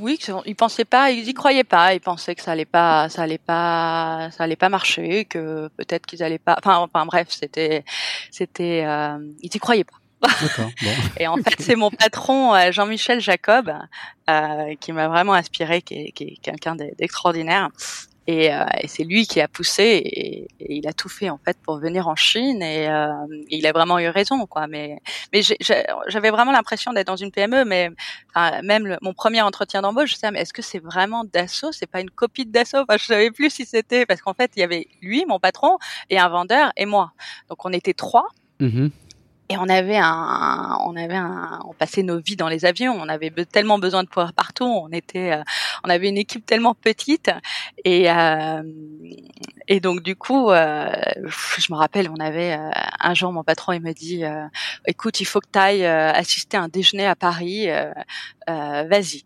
oui, 0.00 0.18
ils 0.46 0.56
pensaient 0.56 0.84
pas, 0.84 1.10
ils 1.10 1.28
y 1.28 1.34
croyaient 1.34 1.64
pas, 1.64 1.94
ils 1.94 2.00
pensaient 2.00 2.34
que 2.34 2.42
ça 2.42 2.52
allait 2.52 2.64
pas, 2.64 3.08
ça 3.08 3.22
allait 3.22 3.38
pas, 3.38 4.28
ça 4.32 4.44
allait 4.44 4.56
pas 4.56 4.68
marcher, 4.68 5.24
que 5.24 5.68
peut-être 5.76 6.06
qu'ils 6.06 6.22
allaient 6.22 6.38
pas. 6.38 6.56
Enfin, 6.58 6.78
enfin 6.78 7.06
bref, 7.06 7.28
c'était, 7.30 7.84
c'était, 8.30 8.84
euh, 8.84 9.18
ils 9.42 9.54
y 9.54 9.58
croyaient 9.58 9.84
pas. 9.84 9.96
Bon. 10.20 10.28
et 11.18 11.26
en 11.26 11.36
fait, 11.36 11.60
c'est 11.60 11.76
mon 11.76 11.90
patron 11.90 12.54
euh, 12.54 12.72
Jean-Michel 12.72 13.20
Jacob 13.20 13.72
euh, 14.30 14.74
qui 14.80 14.92
m'a 14.92 15.08
vraiment 15.08 15.34
inspiré, 15.34 15.82
qui 15.82 15.94
est, 15.94 16.12
qui 16.12 16.24
est 16.24 16.36
quelqu'un 16.42 16.76
d'extraordinaire 16.76 17.68
et, 18.26 18.54
euh, 18.54 18.64
et 18.80 18.88
c'est 18.88 19.04
lui 19.04 19.26
qui 19.26 19.40
a 19.40 19.48
poussé 19.48 20.00
et, 20.04 20.48
il 20.60 20.88
a 20.88 20.92
tout 20.92 21.08
fait 21.08 21.28
en 21.30 21.38
fait 21.38 21.58
pour 21.62 21.78
venir 21.78 22.08
en 22.08 22.16
Chine 22.16 22.62
et, 22.62 22.88
euh, 22.88 23.12
il 23.50 23.66
a 23.66 23.72
vraiment 23.72 23.98
eu 23.98 24.08
raison 24.08 24.46
quoi. 24.46 24.66
Mais 24.66 24.98
mais 25.32 25.42
j'avais 26.08 26.30
vraiment 26.30 26.52
l'impression 26.52 26.92
d'être 26.92 27.06
dans 27.06 27.16
une 27.16 27.30
PME, 27.30 27.64
mais 27.64 27.90
enfin, 28.34 28.62
même 28.62 28.96
mon 29.02 29.12
premier 29.12 29.42
entretien 29.42 29.82
d'embauche, 29.82 30.10
je 30.10 30.14
disais 30.14 30.30
mais 30.30 30.40
est-ce 30.40 30.52
que 30.52 30.62
c'est 30.62 30.78
vraiment 30.78 31.24
Dassault? 31.24 31.72
C'est 31.72 31.86
pas 31.86 32.00
une 32.00 32.10
copie 32.10 32.46
de 32.46 32.52
Dassault? 32.52 32.82
Enfin, 32.82 32.96
Je 32.98 33.04
savais 33.04 33.30
plus 33.30 33.50
si 33.50 33.66
c'était 33.66 34.06
parce 34.06 34.22
qu'en 34.22 34.34
fait 34.34 34.52
il 34.56 34.60
y 34.60 34.62
avait 34.62 34.86
lui, 35.02 35.24
mon 35.26 35.38
patron, 35.38 35.78
et 36.10 36.18
un 36.18 36.28
vendeur 36.28 36.72
et 36.76 36.86
moi. 36.86 37.12
Donc 37.48 37.64
on 37.64 37.72
était 37.72 37.94
trois. 37.94 38.28
Mmh 38.60 38.88
et 39.50 39.58
on 39.58 39.68
avait 39.68 39.98
un, 39.98 40.78
on 40.86 40.96
avait 40.96 41.16
un, 41.16 41.60
on 41.66 41.74
passait 41.74 42.02
nos 42.02 42.18
vies 42.18 42.36
dans 42.36 42.48
les 42.48 42.64
avions. 42.64 42.94
On 42.98 43.08
avait 43.08 43.30
tellement 43.44 43.78
besoin 43.78 44.02
de 44.02 44.08
pouvoir 44.08 44.32
partout. 44.32 44.64
On 44.64 44.88
était, 44.90 45.32
euh, 45.32 45.42
on 45.84 45.90
avait 45.90 46.08
une 46.08 46.16
équipe 46.16 46.46
tellement 46.46 46.74
petite. 46.74 47.30
Et 47.84 48.10
euh, 48.10 48.62
et 49.68 49.80
donc 49.80 50.02
du 50.02 50.16
coup, 50.16 50.50
euh, 50.50 50.90
je 51.58 51.72
me 51.72 51.76
rappelle, 51.76 52.08
on 52.08 52.20
avait 52.20 52.58
un 53.00 53.14
jour 53.14 53.32
mon 53.32 53.44
patron 53.44 53.72
il 53.72 53.80
me 53.82 53.92
dit, 53.92 54.22
écoute, 54.86 55.20
il 55.20 55.26
faut 55.26 55.40
que 55.40 55.48
tu 55.52 55.58
ailles 55.58 55.86
assister 55.86 56.56
à 56.56 56.62
un 56.62 56.68
déjeuner 56.68 57.06
à 57.06 57.16
Paris. 57.16 57.68
Vas-y. 58.46 59.24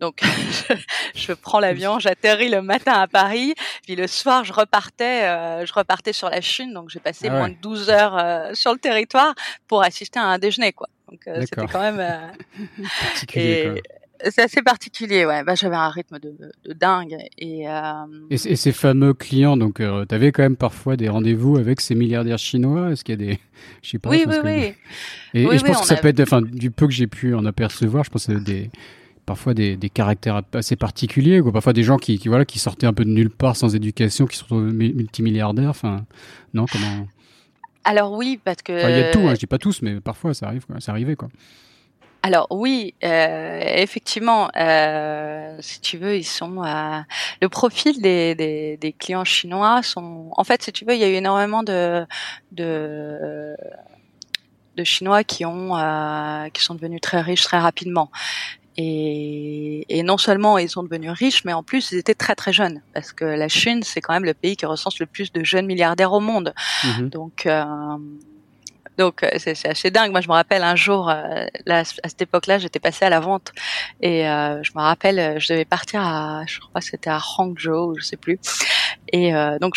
Donc, 0.00 0.20
je, 1.14 1.32
prends 1.32 1.60
l'avion, 1.60 1.98
j'atterris 1.98 2.48
le 2.48 2.60
matin 2.60 2.92
à 2.92 3.06
Paris, 3.06 3.54
puis 3.84 3.96
le 3.96 4.06
soir, 4.06 4.44
je 4.44 4.52
repartais, 4.52 5.24
euh, 5.24 5.66
je 5.66 5.72
repartais 5.72 6.12
sur 6.12 6.28
la 6.28 6.40
Chine. 6.40 6.72
Donc, 6.74 6.90
j'ai 6.90 7.00
passé 7.00 7.28
ah 7.30 7.36
moins 7.36 7.48
de 7.48 7.56
12 7.62 7.90
heures 7.90 8.16
euh, 8.18 8.54
sur 8.54 8.72
le 8.72 8.78
territoire 8.78 9.34
pour 9.68 9.82
assister 9.82 10.18
à 10.18 10.24
un 10.24 10.38
déjeuner, 10.38 10.72
quoi. 10.72 10.88
Donc, 11.10 11.20
euh, 11.28 11.40
c'était 11.40 11.66
quand 11.66 11.80
même 11.80 12.02
particulier. 13.00 13.82
C'est 14.30 14.42
assez 14.44 14.62
particulier, 14.62 15.26
ouais. 15.26 15.44
Bah, 15.44 15.54
j'avais 15.54 15.76
un 15.76 15.90
rythme 15.90 16.18
de, 16.18 16.34
de 16.64 16.72
dingue 16.72 17.18
et, 17.36 17.66
et, 18.30 18.36
ces 18.38 18.72
fameux 18.72 19.12
clients, 19.12 19.58
donc 19.58 19.76
tu 19.76 20.14
avais 20.14 20.32
quand 20.32 20.42
même 20.42 20.56
parfois 20.56 20.96
des 20.96 21.10
rendez-vous 21.10 21.58
avec 21.58 21.82
ces 21.82 21.94
milliardaires 21.94 22.38
chinois? 22.38 22.92
Est-ce 22.92 23.04
qu'il 23.04 23.20
y 23.20 23.24
a 23.24 23.26
des, 23.32 23.40
je 23.82 23.90
sais 23.90 23.98
pas. 23.98 24.08
Oui, 24.08 24.24
oui, 24.26 24.36
oui. 24.42 24.74
Et, 25.34 25.58
je 25.58 25.64
pense 25.64 25.82
que 25.82 25.86
ça 25.86 25.96
peut 25.96 26.08
être, 26.08 26.20
enfin, 26.20 26.40
du 26.40 26.70
peu 26.70 26.86
que 26.86 26.94
j'ai 26.94 27.06
pu 27.06 27.34
en 27.34 27.44
apercevoir, 27.44 28.04
je 28.04 28.10
pense 28.10 28.26
que 28.26 28.32
des 28.32 28.70
parfois 29.26 29.52
des, 29.54 29.76
des, 29.76 29.90
caractères 29.90 30.42
assez 30.54 30.76
particuliers, 30.76 31.40
quoi. 31.40 31.52
parfois 31.52 31.72
des 31.72 31.82
gens 31.82 31.96
qui, 31.96 32.18
qui, 32.18 32.28
voilà, 32.28 32.44
qui 32.44 32.58
sortaient 32.58 32.86
un 32.86 32.92
peu 32.92 33.04
de 33.04 33.10
nulle 33.10 33.30
part 33.30 33.56
sans 33.56 33.74
éducation, 33.74 34.26
qui 34.26 34.36
sont 34.36 34.56
multimilliardaires. 34.56 35.70
Enfin, 35.70 36.06
non, 36.54 36.64
comment? 36.70 37.06
Alors 37.84 38.12
oui, 38.12 38.40
parce 38.42 38.62
que. 38.62 38.72
Il 38.72 38.96
y 38.96 39.00
a 39.00 39.10
tout, 39.10 39.20
hein, 39.20 39.34
je 39.34 39.40
dis 39.40 39.46
pas 39.46 39.58
tous, 39.58 39.82
mais 39.82 40.00
parfois 40.00 40.32
ça 40.32 40.46
arrive, 40.46 40.64
quoi. 40.66 40.80
ça 40.80 40.92
arrivait, 40.92 41.16
quoi. 41.16 41.28
Alors 42.26 42.48
oui, 42.50 42.92
euh, 43.04 43.60
effectivement, 43.62 44.50
euh, 44.56 45.56
si 45.60 45.80
tu 45.80 45.96
veux, 45.96 46.16
ils 46.16 46.24
sont 46.24 46.64
euh, 46.64 46.98
le 47.40 47.48
profil 47.48 48.02
des, 48.02 48.34
des, 48.34 48.76
des, 48.78 48.92
clients 48.92 49.24
chinois 49.24 49.80
sont. 49.84 50.30
En 50.36 50.42
fait, 50.42 50.60
si 50.60 50.72
tu 50.72 50.84
veux, 50.84 50.94
il 50.94 51.00
y 51.00 51.04
a 51.04 51.08
eu 51.08 51.14
énormément 51.14 51.62
de 51.62 52.04
de, 52.50 53.54
de 54.76 54.82
Chinois 54.82 55.22
qui 55.22 55.44
ont 55.44 55.70
qui 56.52 56.64
sont 56.64 56.74
devenus 56.74 57.00
très 57.00 57.20
riches 57.20 57.44
très 57.44 57.60
rapidement. 57.60 58.10
Et, 58.78 59.86
et, 59.88 60.02
non 60.02 60.18
seulement 60.18 60.58
ils 60.58 60.68
sont 60.68 60.82
devenus 60.82 61.10
riches, 61.10 61.44
mais 61.44 61.52
en 61.52 61.62
plus 61.62 61.92
ils 61.92 61.98
étaient 61.98 62.14
très 62.14 62.34
très 62.34 62.52
jeunes, 62.52 62.82
parce 62.92 63.12
que 63.12 63.24
la 63.24 63.48
Chine 63.48 63.82
c'est 63.82 64.02
quand 64.02 64.12
même 64.12 64.24
le 64.24 64.34
pays 64.34 64.56
qui 64.56 64.66
recense 64.66 64.98
le 64.98 65.06
plus 65.06 65.32
de 65.32 65.42
jeunes 65.42 65.66
milliardaires 65.66 66.12
au 66.12 66.20
monde. 66.20 66.54
Mhm. 66.84 67.08
Donc 67.08 67.46
euh, 67.46 67.64
donc 68.98 69.22
euh, 69.22 69.28
c'est 69.38 69.68
assez 69.68 69.90
dingue. 69.90 70.10
Moi 70.10 70.20
je 70.20 70.28
me 70.28 70.32
rappelle 70.32 70.62
un 70.62 70.76
jour, 70.76 71.10
euh, 71.10 71.44
là, 71.66 71.80
à 71.80 71.84
cette 71.84 72.22
époque-là, 72.22 72.58
j'étais 72.58 72.78
passée 72.78 73.04
à 73.04 73.10
la 73.10 73.20
vente 73.20 73.52
et 74.00 74.28
euh, 74.28 74.62
je 74.62 74.72
me 74.74 74.80
rappelle, 74.80 75.38
je 75.38 75.52
devais 75.52 75.64
partir 75.64 76.00
à, 76.00 76.44
je 76.46 76.60
crois 76.60 76.80
que 76.80 76.86
c'était 76.86 77.10
à 77.10 77.20
Hangzhou, 77.38 77.94
je 77.98 78.04
sais 78.04 78.16
plus. 78.16 78.38
Et 79.12 79.32
donc 79.60 79.74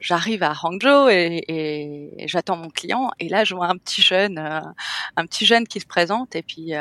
j'arrive 0.00 0.40
je, 0.40 0.44
à 0.44 0.54
Hangzhou 0.62 1.08
et, 1.08 1.44
et, 1.48 2.28
j'attends 2.28 2.56
mon 2.56 2.70
client 2.70 3.10
et 3.18 3.28
là 3.28 3.42
je 3.42 3.56
vois 3.56 3.66
un 3.66 3.76
petit 3.76 4.02
jeune, 4.02 4.38
un 4.38 5.26
petit 5.26 5.46
jeune 5.46 5.66
qui 5.66 5.80
se 5.80 5.86
présente 5.86 6.36
et 6.36 6.42
puis 6.42 6.72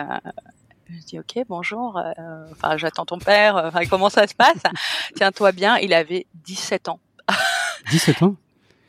je 0.91 1.05
dis 1.05 1.19
ok 1.19 1.45
bonjour, 1.47 1.97
euh, 1.97 2.11
enfin 2.51 2.77
j'attends 2.77 3.05
ton 3.05 3.19
père, 3.19 3.57
euh, 3.57 3.67
enfin 3.67 3.85
comment 3.85 4.09
ça 4.09 4.27
se 4.27 4.35
passe? 4.35 4.61
Tiens-toi 5.15 5.51
bien, 5.51 5.77
il 5.77 5.93
avait 5.93 6.25
17 6.45 6.89
ans. 6.89 6.99
17 7.91 8.23
ans? 8.23 8.35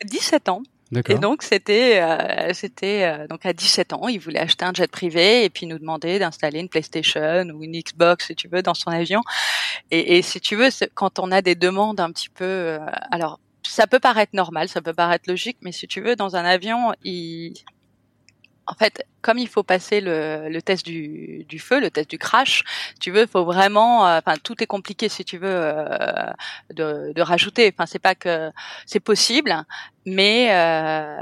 17 0.04 0.48
ans. 0.48 0.62
Et 1.08 1.14
donc 1.14 1.42
c'était 1.42 2.02
euh, 2.02 2.52
c'était 2.52 3.26
donc 3.28 3.46
à 3.46 3.54
17 3.54 3.94
ans, 3.94 4.08
il 4.08 4.18
voulait 4.18 4.40
acheter 4.40 4.66
un 4.66 4.74
jet 4.74 4.90
privé 4.90 5.44
et 5.44 5.48
puis 5.48 5.64
nous 5.66 5.78
demander 5.78 6.18
d'installer 6.18 6.60
une 6.60 6.68
PlayStation 6.68 7.44
ou 7.54 7.62
une 7.62 7.80
Xbox 7.80 8.26
si 8.26 8.34
tu 8.34 8.46
veux 8.48 8.62
dans 8.62 8.74
son 8.74 8.90
avion. 8.90 9.22
Et, 9.90 10.18
et 10.18 10.22
si 10.22 10.38
tu 10.38 10.54
veux, 10.54 10.68
quand 10.94 11.18
on 11.18 11.32
a 11.32 11.40
des 11.40 11.54
demandes 11.54 11.98
un 11.98 12.10
petit 12.10 12.28
peu, 12.28 12.78
alors 13.10 13.40
ça 13.62 13.86
peut 13.86 14.00
paraître 14.00 14.36
normal, 14.36 14.68
ça 14.68 14.82
peut 14.82 14.92
paraître 14.92 15.30
logique, 15.30 15.56
mais 15.62 15.72
si 15.72 15.86
tu 15.86 16.02
veux, 16.02 16.14
dans 16.14 16.36
un 16.36 16.44
avion, 16.44 16.92
il 17.04 17.54
en 18.72 18.74
fait, 18.74 19.04
comme 19.20 19.36
il 19.36 19.48
faut 19.48 19.62
passer 19.62 20.00
le, 20.00 20.48
le 20.48 20.62
test 20.62 20.86
du, 20.86 21.44
du, 21.46 21.58
feu, 21.58 21.78
le 21.78 21.90
test 21.90 22.08
du 22.08 22.16
crash, 22.16 22.64
tu 23.00 23.10
veux, 23.10 23.22
il 23.22 23.28
faut 23.28 23.44
vraiment, 23.44 24.06
euh, 24.06 24.18
enfin, 24.18 24.38
tout 24.42 24.62
est 24.62 24.66
compliqué 24.66 25.10
si 25.10 25.26
tu 25.26 25.36
veux 25.36 25.46
euh, 25.46 26.30
de, 26.72 27.12
de, 27.12 27.20
rajouter. 27.20 27.70
Enfin, 27.70 27.84
c'est 27.84 27.98
pas 27.98 28.14
que 28.14 28.50
c'est 28.86 28.98
possible, 28.98 29.54
mais 30.06 30.48
euh, 30.52 31.18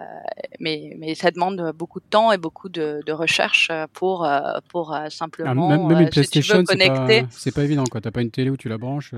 mais 0.60 0.94
mais 0.96 1.16
ça 1.16 1.32
demande 1.32 1.72
beaucoup 1.76 1.98
de 1.98 2.04
temps 2.08 2.30
et 2.30 2.38
beaucoup 2.38 2.68
de, 2.68 3.00
de 3.04 3.12
recherche 3.12 3.72
pour 3.94 4.30
pour 4.68 4.94
ah, 4.94 5.10
simplement 5.10 5.70
même, 5.70 5.88
même 5.88 6.00
une 6.02 6.08
PlayStation, 6.08 6.62
connecter. 6.62 7.26
C'est 7.30 7.50
pas, 7.50 7.62
pas 7.62 7.64
évident, 7.64 7.84
quoi. 7.90 8.00
T'as 8.00 8.12
pas 8.12 8.22
une 8.22 8.30
télé 8.30 8.50
où 8.50 8.56
tu 8.56 8.68
la 8.68 8.78
branches. 8.78 9.12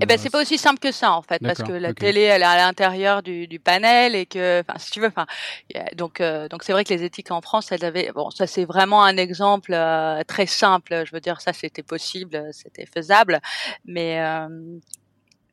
Eh 0.00 0.06
ben 0.06 0.16
c'est 0.16 0.30
pas 0.30 0.40
aussi 0.40 0.58
simple 0.58 0.78
que 0.78 0.92
ça 0.92 1.12
en 1.12 1.22
fait 1.22 1.42
parce 1.42 1.60
que 1.62 1.72
la 1.72 1.92
télé 1.92 2.20
elle 2.20 2.42
est 2.42 2.46
à 2.46 2.56
l'intérieur 2.56 3.22
du, 3.22 3.48
du, 3.48 3.58
panel 3.58 4.14
et 4.14 4.26
que 4.26 4.60
enfin 4.60 4.78
si 4.78 4.92
tu 4.92 5.00
veux 5.00 5.08
enfin 5.08 5.26
donc 5.96 6.20
euh, 6.20 6.48
donc 6.48 6.62
c'est 6.62 6.72
vrai 6.72 6.84
que 6.84 6.94
les 6.94 7.02
éthiques 7.02 7.32
en 7.32 7.40
France 7.40 7.72
elles 7.72 7.84
avaient 7.84 8.12
bon 8.14 8.30
ça 8.30 8.46
c'est 8.46 8.64
vraiment 8.64 9.02
un 9.02 9.16
exemple 9.16 9.72
euh, 9.74 10.22
très 10.24 10.46
simple. 10.46 11.02
Je 11.04 11.12
veux 11.12 11.20
dire 11.20 11.40
ça 11.40 11.52
c'était 11.52 11.82
possible 11.82 12.48
c'était 12.52 12.86
faisable. 12.86 13.40
Mais 13.84 14.20
euh, 14.20 14.48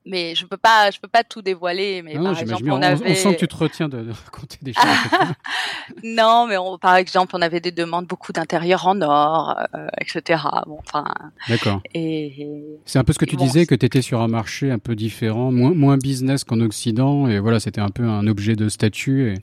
mais 0.10 0.34
je 0.36 0.46
peux 0.46 0.58
pas, 0.58 0.92
je 0.92 1.00
peux 1.00 1.08
pas 1.08 1.24
tout 1.24 1.42
dévoiler. 1.42 2.02
Mais 2.02 2.16
par 2.16 2.38
exemple, 2.38 2.70
on, 2.70 2.82
avait. 2.82 3.12
On 3.12 3.16
sent 3.16 3.36
que 3.36 3.40
tu 3.40 3.48
te 3.48 3.56
retiens 3.56 3.88
de, 3.88 4.12
raconter 4.26 4.58
des 4.62 4.74
choses. 4.74 4.84
non, 6.04 6.48
mais 6.48 6.58
on, 6.58 6.78
par 6.78 6.96
exemple, 6.96 7.36
on 7.36 7.42
avait 7.42 7.60
des 7.60 7.72
demandes 7.72 8.08
beaucoup 8.08 8.34
d'intérieur 8.34 8.88
en 8.88 9.00
or, 9.02 9.56
euh, 9.76 9.88
etc. 10.02 10.44
Bon, 10.66 10.80
enfin. 10.80 11.06
D'accord. 11.48 11.82
Et, 11.94 12.66
c'est 12.86 13.00
un 13.00 13.04
peu 13.04 13.14
ce 13.14 13.20
que 13.20 13.26
tu 13.26 13.36
disais 13.36 13.66
que 13.66 13.76
tu 13.76 13.86
étais 13.86 14.02
sur 14.02 14.22
un 14.22 14.28
marché 14.28 14.72
un 14.72 14.80
peu 14.80 14.96
différent, 14.96 15.52
moins, 15.52 15.74
moins 15.74 15.98
business 15.98 16.44
qu'en 16.44 16.60
Occident, 16.60 17.28
et 17.28 17.40
voilà, 17.40 17.60
c'était 17.60 17.82
un 17.82 17.90
peu 17.90 18.04
un 18.04 18.26
objet 18.28 18.56
de 18.56 18.68
statut, 18.68 19.32
et, 19.32 19.36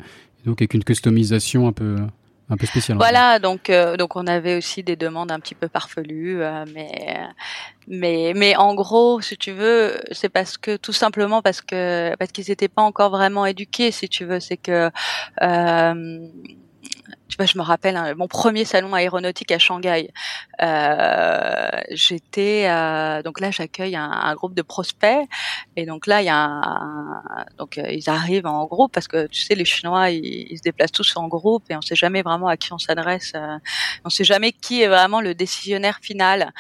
donc 0.44 0.61
avec 0.61 0.74
une 0.74 0.85
customisation 0.85 1.66
un 1.68 1.72
peu 1.72 1.96
un 2.48 2.56
peu 2.56 2.66
spécial. 2.66 2.96
Voilà, 2.96 3.38
donc 3.38 3.70
euh, 3.70 3.96
donc 3.96 4.14
on 4.16 4.26
avait 4.26 4.56
aussi 4.56 4.82
des 4.82 4.96
demandes 4.96 5.32
un 5.32 5.40
petit 5.40 5.54
peu 5.54 5.68
farfelues, 5.68 6.42
euh, 6.42 6.64
mais 6.72 7.28
mais 7.88 8.32
mais 8.37 8.56
en 8.56 8.74
gros, 8.74 9.20
si 9.20 9.37
tu 9.37 9.52
veux, 9.52 10.00
c'est 10.12 10.28
parce 10.28 10.56
que 10.56 10.76
tout 10.76 10.92
simplement 10.92 11.42
parce 11.42 11.61
que 11.61 12.14
parce 12.16 12.30
qu'ils 12.30 12.46
n'étaient 12.48 12.68
pas 12.68 12.82
encore 12.82 13.11
vraiment 13.11 13.46
éduqués, 13.46 13.90
si 13.90 14.09
tu 14.09 14.24
veux, 14.24 14.40
c'est 14.40 14.56
que 14.56 14.90
euh, 15.42 16.28
tu 17.37 17.42
vois, 17.42 17.53
je 17.53 17.59
me 17.59 17.62
rappelle 17.62 17.96
hein, 17.96 18.14
mon 18.16 18.29
premier 18.29 18.64
salon 18.64 18.94
aéronautique 18.94 19.53
à 19.53 19.59
Shanghai. 19.59 20.09
Euh, 20.62 21.68
j'étais 21.90 22.66
euh, 22.66 23.22
donc 23.22 23.40
là, 23.40 23.51
j'accueille 23.51 23.94
un, 23.94 24.11
un, 24.11 24.35
groupe 24.35 24.55
de 24.55 24.62
prospects 24.62 25.29
et 25.77 25.85
donc 25.85 26.07
là, 26.07 26.22
il 26.22 26.25
y 26.25 26.31
a 26.31 26.35
un, 26.35 27.22
donc 27.59 27.77
euh, 27.77 27.92
ils 27.92 28.09
arrivent 28.09 28.46
en 28.46 28.64
groupe 28.64 28.90
parce 28.90 29.07
que 29.07 29.27
tu 29.27 29.42
sais, 29.42 29.55
les 29.55 29.66
Chinois, 29.66 30.09
ils, 30.09 30.46
ils 30.51 30.57
se 30.57 30.62
déplacent 30.62 30.92
tous 30.92 31.14
en 31.18 31.29
groupe 31.29 31.64
et 31.68 31.77
on 31.77 31.83
sait 31.83 31.94
jamais 31.94 32.22
vraiment 32.22 32.49
à 32.49 32.57
qui 32.57 32.72
on 32.72 32.79
s'adresse. 32.79 33.33
Euh, 33.35 33.59
on 34.07 34.09
sait 34.09 34.25
jamais 34.25 34.53
qui 34.53 34.81
est 34.81 34.88
vraiment 34.88 35.20
le 35.20 35.35
décisionnaire 35.35 35.99
final. 36.01 36.55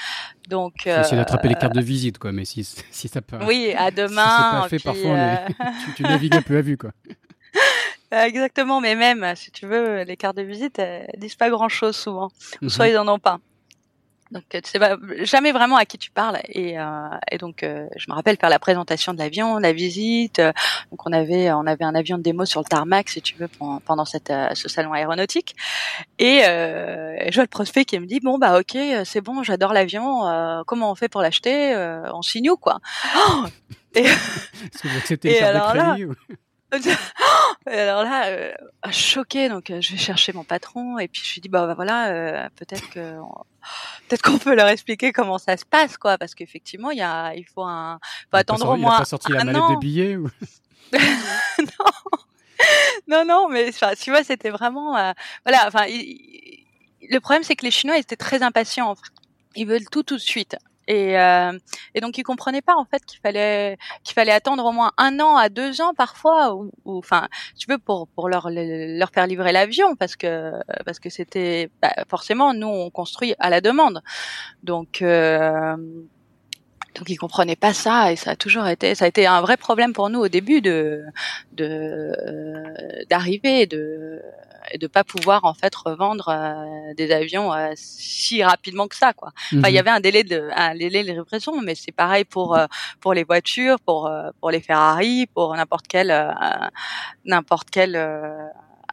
Donc, 0.46 0.86
euh, 0.86 1.00
essayer 1.00 1.16
d'attraper 1.16 1.48
les 1.48 1.54
cartes 1.54 1.74
de 1.74 1.80
visite, 1.80 2.18
quoi. 2.18 2.32
Mais 2.32 2.44
si, 2.44 2.68
si 2.90 3.08
ça 3.08 3.22
peut. 3.22 3.38
Oui, 3.46 3.74
à 3.78 3.90
demain. 3.90 4.64
Si 4.68 4.78
c'est 4.78 4.84
pas 4.84 4.92
fait, 4.92 5.02
parfois, 5.02 5.64
tu, 5.86 5.94
tu 5.94 6.02
navigues 6.02 6.36
un 6.36 6.42
peu 6.42 6.58
à 6.58 6.60
vue, 6.60 6.76
quoi. 6.76 6.90
Exactement, 8.24 8.80
mais 8.80 8.94
même, 8.94 9.34
si 9.36 9.50
tu 9.50 9.66
veux, 9.66 10.02
les 10.02 10.16
cartes 10.16 10.36
de 10.36 10.42
visite, 10.42 10.78
elles 10.78 11.08
disent 11.18 11.34
pas 11.34 11.50
grand-chose 11.50 11.96
souvent. 11.96 12.30
Ou 12.62 12.68
soit 12.68 12.88
ils 12.88 12.98
en 12.98 13.08
ont 13.08 13.18
pas. 13.18 13.40
Donc 14.32 14.42
tu 14.50 14.60
sais 14.64 14.80
pas, 14.80 14.96
jamais 15.20 15.52
vraiment 15.52 15.76
à 15.76 15.84
qui 15.84 15.98
tu 15.98 16.10
parles. 16.10 16.38
Et, 16.48 16.78
euh, 16.78 16.84
et 17.30 17.38
donc 17.38 17.62
euh, 17.62 17.86
je 17.96 18.06
me 18.08 18.14
rappelle 18.14 18.36
faire 18.36 18.50
la 18.50 18.58
présentation 18.58 19.14
de 19.14 19.18
l'avion, 19.18 19.58
la 19.58 19.72
visite. 19.72 20.40
donc 20.90 21.06
on 21.06 21.12
avait 21.12 21.52
on 21.52 21.66
avait 21.66 21.84
un 21.84 21.94
avion 21.94 22.18
de 22.18 22.22
démo 22.22 22.44
sur 22.44 22.60
le 22.60 22.66
tarmac, 22.66 23.08
si 23.08 23.22
tu 23.22 23.36
veux, 23.36 23.48
pendant, 23.84 24.04
cette, 24.04 24.30
euh, 24.30 24.48
ce 24.54 24.68
salon 24.68 24.92
aéronautique. 24.92 25.54
Et, 26.18 26.42
euh, 26.44 27.16
je 27.28 27.34
vois 27.34 27.44
le 27.44 27.48
prospect 27.48 27.84
qui 27.84 27.98
me 28.00 28.06
dit 28.06 28.20
bon 28.20 28.38
bah 28.38 28.58
ok 28.58 28.76
c'est 29.04 29.20
bon, 29.20 29.42
j'adore 29.44 29.72
l'avion. 29.72 30.26
Euh, 30.26 30.62
comment 30.66 30.90
on 30.90 30.96
fait 30.96 31.08
pour 31.08 31.22
l'acheter 31.22 31.76
On 32.12 32.22
signe 32.22 32.50
où 32.50 32.56
quoi? 32.56 32.80
Oh 33.16 33.44
et, 33.94 34.06
et 35.24 35.40
alors 35.40 35.74
là, 35.74 35.96
et 35.98 36.06
alors 37.66 38.02
là, 38.02 38.26
euh, 38.26 38.52
choqué, 38.90 39.48
donc 39.48 39.70
euh, 39.70 39.80
je 39.80 39.92
vais 39.92 39.98
chercher 39.98 40.32
mon 40.32 40.44
patron 40.44 40.98
et 40.98 41.06
puis 41.08 41.22
je 41.24 41.34
lui 41.34 41.40
dis 41.40 41.48
bah, 41.48 41.66
bah 41.66 41.74
voilà, 41.74 42.08
euh, 42.08 42.48
peut-être 42.56 42.90
que 42.90 43.16
peut-être 44.08 44.22
qu'on 44.22 44.38
peut 44.38 44.54
leur 44.54 44.68
expliquer 44.68 45.12
comment 45.12 45.38
ça 45.38 45.56
se 45.56 45.64
passe 45.64 45.96
quoi, 45.96 46.18
parce 46.18 46.34
qu'effectivement 46.34 46.90
il 46.90 46.98
y 46.98 47.02
a, 47.02 47.34
il 47.34 47.44
faut 47.44 47.62
un, 47.62 48.00
faut 48.30 48.36
attendre 48.36 48.68
au 48.68 48.76
moins. 48.76 48.92
Il 48.92 48.96
a 48.96 48.98
pas 48.98 49.04
sorti 49.04 49.32
la 49.32 49.44
mallette 49.44 49.62
de 49.62 49.78
billets 49.78 50.16
ou... 50.16 50.28
non, 50.92 51.64
non, 53.08 53.24
non, 53.24 53.48
mais 53.48 53.70
tu 54.00 54.10
vois, 54.10 54.24
c'était 54.24 54.50
vraiment, 54.50 54.96
euh, 54.96 55.12
voilà, 55.44 55.66
enfin, 55.66 55.86
le 55.88 57.18
problème 57.18 57.44
c'est 57.44 57.54
que 57.54 57.64
les 57.64 57.70
Chinois 57.70 57.96
ils 57.96 58.00
étaient 58.00 58.16
très 58.16 58.42
impatients. 58.42 58.96
Ils 59.54 59.66
veulent 59.66 59.88
tout 59.90 60.02
tout 60.02 60.16
de 60.16 60.20
suite. 60.20 60.56
Et, 60.88 61.18
euh, 61.18 61.52
et 61.94 62.00
donc 62.00 62.16
ils 62.18 62.22
comprenaient 62.22 62.62
pas 62.62 62.76
en 62.76 62.84
fait 62.84 63.04
qu'il 63.04 63.18
fallait 63.20 63.76
qu'il 64.04 64.14
fallait 64.14 64.32
attendre 64.32 64.64
au 64.64 64.72
moins 64.72 64.92
un 64.98 65.18
an 65.20 65.36
à 65.36 65.48
deux 65.48 65.80
ans 65.80 65.94
parfois 65.94 66.54
ou, 66.54 66.70
enfin 66.84 67.28
tu 67.58 67.66
veux 67.68 67.78
pour 67.78 68.06
pour 68.08 68.28
leur 68.28 68.48
leur 68.50 69.10
faire 69.10 69.26
livrer 69.26 69.52
l'avion 69.52 69.96
parce 69.96 70.16
que 70.16 70.52
parce 70.84 71.00
que 71.00 71.10
c'était 71.10 71.70
bah, 71.82 71.92
forcément 72.08 72.54
nous 72.54 72.68
on 72.68 72.90
construit 72.90 73.34
à 73.38 73.50
la 73.50 73.60
demande. 73.60 74.02
Donc 74.62 75.02
euh, 75.02 75.76
donc 76.94 77.10
ils 77.10 77.16
comprenaient 77.16 77.56
pas 77.56 77.74
ça 77.74 78.12
et 78.12 78.16
ça 78.16 78.32
a 78.32 78.36
toujours 78.36 78.66
été 78.66 78.94
ça 78.94 79.06
a 79.06 79.08
été 79.08 79.26
un 79.26 79.40
vrai 79.40 79.56
problème 79.56 79.92
pour 79.92 80.08
nous 80.08 80.20
au 80.20 80.28
début 80.28 80.60
de 80.60 81.04
de 81.52 83.04
d'arriver 83.10 83.66
de 83.66 84.22
et 84.72 84.78
de 84.78 84.86
pas 84.86 85.04
pouvoir 85.04 85.44
en 85.44 85.54
fait 85.54 85.74
revendre 85.74 86.28
euh, 86.28 86.94
des 86.94 87.12
avions 87.12 87.52
euh, 87.52 87.72
si 87.74 88.42
rapidement 88.42 88.88
que 88.88 88.96
ça 88.96 89.12
quoi. 89.12 89.32
Enfin, 89.54 89.68
il 89.68 89.70
y 89.70 89.72
mhm. 89.74 89.78
avait 89.78 89.90
un 89.90 90.00
délai 90.00 90.24
de 90.24 90.48
un 90.54 90.74
délai 90.74 91.04
de 91.04 91.12
répression, 91.12 91.60
mais 91.60 91.74
c'est 91.74 91.92
pareil 91.92 92.24
pour 92.24 92.56
euh, 92.56 92.66
pour 93.00 93.14
les 93.14 93.24
voitures, 93.24 93.80
pour 93.80 94.10
pour 94.40 94.50
les 94.50 94.60
Ferrari, 94.60 95.26
pour 95.34 95.54
n'importe 95.54 95.86
quelle 95.86 96.12
n'importe 97.24 97.70
quelle 97.70 97.96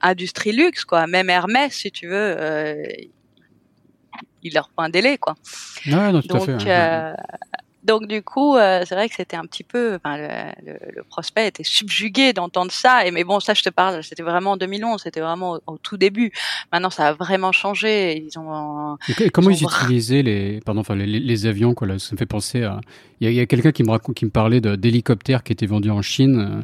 industrie 0.01 0.51
luxe 0.51 0.85
quoi. 0.85 1.07
Même 1.07 1.29
Hermès, 1.29 1.73
si 1.73 1.91
tu 1.91 2.07
veux, 2.07 2.37
il 4.41 4.53
leur 4.53 4.67
faut 4.67 4.81
un 4.81 4.89
délai 4.89 5.17
quoi. 5.17 5.35
Ouais, 5.85 6.11
non, 6.11 6.21
tout 6.21 6.35
à 6.35 6.39
fait, 6.39 7.13
donc 7.83 8.07
du 8.07 8.21
coup, 8.21 8.55
euh, 8.55 8.83
c'est 8.85 8.95
vrai 8.95 9.09
que 9.09 9.15
c'était 9.15 9.35
un 9.35 9.45
petit 9.45 9.63
peu, 9.63 9.95
enfin, 9.95 10.17
le, 10.17 10.73
le, 10.95 11.03
prospect 11.03 11.47
était 11.47 11.63
subjugué 11.63 12.31
d'entendre 12.31 12.71
ça. 12.71 13.05
Et 13.05 13.11
mais 13.11 13.23
bon, 13.23 13.39
ça, 13.39 13.53
je 13.53 13.61
te 13.61 13.69
parle, 13.69 14.03
c'était 14.03 14.23
vraiment 14.23 14.51
en 14.51 14.57
2011, 14.57 15.01
c'était 15.01 15.19
vraiment 15.19 15.59
au, 15.67 15.77
tout 15.77 15.97
début. 15.97 16.31
Maintenant, 16.71 16.89
ça 16.89 17.07
a 17.07 17.13
vraiment 17.13 17.51
changé. 17.51 18.17
Ils 18.17 18.39
ont. 18.39 18.97
Et 19.19 19.29
comment 19.29 19.49
ils, 19.49 19.63
utilisaient 19.63 20.21
les, 20.21 20.61
pardon, 20.61 20.81
enfin 20.81 20.95
les, 20.95 21.05
les, 21.05 21.45
avions 21.45 21.73
quoi 21.73 21.87
là, 21.87 21.99
Ça 21.99 22.13
me 22.13 22.17
fait 22.17 22.25
penser 22.25 22.63
à. 22.63 22.79
Il 23.19 23.31
y 23.31 23.39
a, 23.39 23.43
a 23.43 23.45
quelqu'un 23.45 23.71
qui 23.71 23.83
me 23.83 23.91
raconte, 23.91 24.15
qui 24.15 24.25
me 24.25 24.31
parlait 24.31 24.61
d'hélicoptères 24.61 25.43
qui 25.43 25.53
étaient 25.53 25.65
vendus 25.65 25.91
en 25.91 26.01
Chine. 26.01 26.39
Euh, 26.39 26.63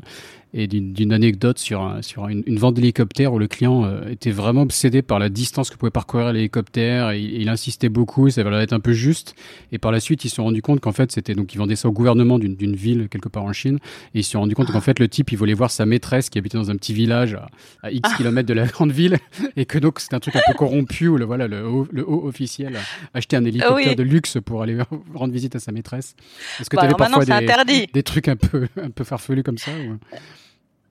et 0.54 0.68
d'une 0.68 1.14
anecdote 1.14 1.60
sur, 1.60 1.98
sur 2.02 2.28
une, 2.28 2.44
une 2.48 2.58
vente 2.58 2.74
d'hélicoptère 2.74 3.34
où 3.34 3.40
le 3.40 3.48
client 3.48 3.86
euh, 3.86 4.10
était 4.10 4.32
vraiment 4.32 4.64
obsédé 4.64 5.04
par 5.04 5.20
la 5.20 5.30
distance 5.30 5.70
que 5.70 5.78
pouvait 5.78 5.92
parcourir 5.92 6.34
l'hélicoptère 6.34 7.12
et 7.12 7.22
il, 7.22 7.50
insistait 7.50 7.90
beaucoup, 7.90 8.30
ça 8.30 8.42
allait 8.42 8.64
être 8.64 8.74
un 8.74 8.80
peu 8.80 8.94
juste. 8.94 9.36
Et 9.72 9.78
par 9.78 9.92
la 9.92 10.00
suite, 10.00 10.26
ils 10.26 10.30
se 10.30 10.38
sont 10.38 10.44
rendus 10.44 10.64
compte 10.64 10.80
qu'en 10.80 10.92
fait, 10.92 11.12
c'était 11.12 11.36
donc 11.36 11.54
ils 11.54 11.58
vendaient 11.58 11.76
ça 11.76 11.88
au 11.88 11.92
gouvernement 11.92 12.40
d'une 12.40 12.76
ville 12.76 13.10
quelque 13.10 13.30
part 13.30 13.44
en 13.44 13.54
Chine 13.54 13.78
et 14.16 14.20
ils 14.20 14.24
se 14.24 14.32
sont 14.32 14.40
rendus 14.40 14.56
compte 14.56 14.72
qu'en 14.72 14.82
fait, 14.82 15.00
le 15.00 15.08
type, 15.08 15.32
il 15.32 15.38
voulait 15.38 15.54
voir 15.54 15.70
sa 15.70 15.86
maîtresse 15.86 16.30
qui 16.30 16.40
habitait 16.40 16.58
dans 16.58 16.72
un 16.72 16.76
petit 16.76 16.94
village 16.94 17.38
à, 17.84 17.92
X 17.92 18.10
ah. 18.12 18.18
kilomètres 18.18 18.48
de 18.48 18.54
la 18.54 18.66
grande 18.66 18.92
ville 18.92 19.18
et 19.56 19.66
que 19.66 19.78
donc 19.78 20.00
c'était 20.00 20.16
un 20.16 20.20
truc 20.20 20.36
un 20.36 20.42
peu 20.48 20.54
corrompu 20.54 21.08
où 21.08 21.18
le, 21.18 21.26
voilà, 21.26 21.48
le, 21.48 21.68
haut, 21.68 21.88
le 21.92 22.08
haut 22.08 22.26
officiel 22.26 22.78
achetait 23.14 23.36
un 23.36 23.46
hélicoptère 23.46 23.96
de 23.96 24.04
luxe 24.04 24.38
pour 24.44 24.64
aller 24.64 24.78
rendre 25.14 25.34
visite 25.34 25.56
à 25.56 25.60
sa 25.60 25.72
maîtresse. 25.72 26.16
Est-ce 26.60 26.70
que 26.70 26.76
bah, 26.76 26.84
tu 26.84 26.86
avais 26.88 26.96
parfois 26.96 27.26
des, 27.66 27.88
des, 27.94 28.04
trucs 28.04 28.28
un 28.28 28.36
peu, 28.36 28.68
un 28.82 28.90
peu 28.90 29.04
farfelus 29.04 29.44
comme 29.44 29.58
ça 29.58 29.72
ou... 29.72 29.98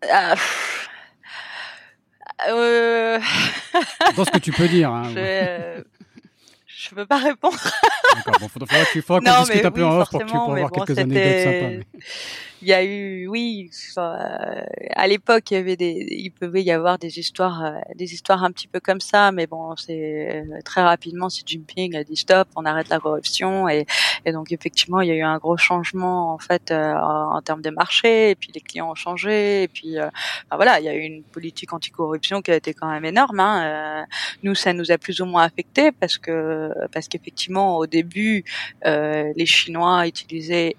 Euh... 0.04 0.34
Euh... 2.48 3.18
Dans 4.16 4.24
ce 4.24 4.30
que 4.30 4.38
tu 4.38 4.52
peux 4.52 4.68
dire. 4.68 4.90
Hein, 4.90 5.10
je... 5.14 5.82
je 6.66 6.94
peux 6.94 7.06
pas 7.06 7.18
répondre. 7.18 7.58
D'accord, 8.14 8.40
bon, 8.40 8.48
faudra, 8.48 8.84
faudra 8.84 9.20
qu'on 9.20 9.42
discute 9.42 9.64
un 9.64 9.70
peu 9.70 9.84
en 9.84 10.00
off 10.00 10.10
pour 10.10 10.20
que 10.20 10.24
tu 10.24 10.32
pourras 10.32 10.56
avoir 10.56 10.70
quelques 10.70 10.98
anecdotes 10.98 11.42
sympas. 11.44 11.68
Mais 11.68 11.80
il 12.62 12.68
y 12.68 12.72
a 12.72 12.84
eu, 12.84 13.28
oui, 13.28 13.70
euh, 13.98 14.62
à 14.96 15.06
l'époque, 15.06 15.50
il 15.50 15.54
y 15.54 15.56
avait 15.58 15.76
des, 15.76 16.06
il 16.10 16.30
pouvait 16.30 16.62
y 16.62 16.72
avoir 16.72 16.98
des 16.98 17.18
histoires, 17.18 17.64
euh, 17.64 17.78
des 17.94 18.12
histoires 18.14 18.42
un 18.42 18.50
petit 18.50 18.66
peu 18.66 18.80
comme 18.80 19.00
ça, 19.00 19.30
mais 19.30 19.46
bon, 19.46 19.76
c'est 19.76 20.44
euh, 20.44 20.60
très 20.64 20.82
rapidement, 20.82 21.28
Xi 21.28 21.44
Jinping 21.46 21.94
a 21.94 22.02
dit 22.02 22.16
stop, 22.16 22.48
on 22.56 22.64
arrête 22.64 22.88
la 22.88 22.98
corruption, 22.98 23.68
et, 23.68 23.86
et 24.24 24.32
donc 24.32 24.50
effectivement, 24.50 25.00
il 25.00 25.08
y 25.08 25.12
a 25.12 25.14
eu 25.14 25.22
un 25.22 25.38
gros 25.38 25.56
changement 25.56 26.32
en 26.34 26.38
fait 26.38 26.72
en, 26.72 27.40
termes 27.42 27.62
de 27.62 27.70
marché, 27.70 28.30
et 28.30 28.34
puis 28.34 28.50
les 28.52 28.60
clients 28.60 28.90
ont 28.90 28.96
changé, 28.96 29.62
et 29.62 29.68
puis 29.68 29.96
voilà, 30.50 30.80
il 30.80 30.84
y 30.84 30.88
a 30.88 30.94
eu 30.94 31.02
une 31.02 31.22
politique 31.22 31.72
anticorruption 31.72 32.42
qui 32.42 32.50
a 32.50 32.56
été 32.56 32.74
quand 32.74 32.90
même 32.90 33.04
énorme. 33.04 33.38
Hein, 33.40 34.06
nous, 34.42 34.54
ça 34.54 34.72
nous 34.72 34.90
a 34.90 34.98
plus 34.98 35.20
ou 35.20 35.26
moins 35.26 35.44
affecté 35.44 35.92
parce 35.92 36.18
que 36.18 36.72
parce 36.92 37.08
qu'effectivement, 37.08 37.76
au 37.78 37.86
début, 37.86 38.44
les 38.84 39.46
Chinois 39.46 40.06
utilisaient 40.06 40.76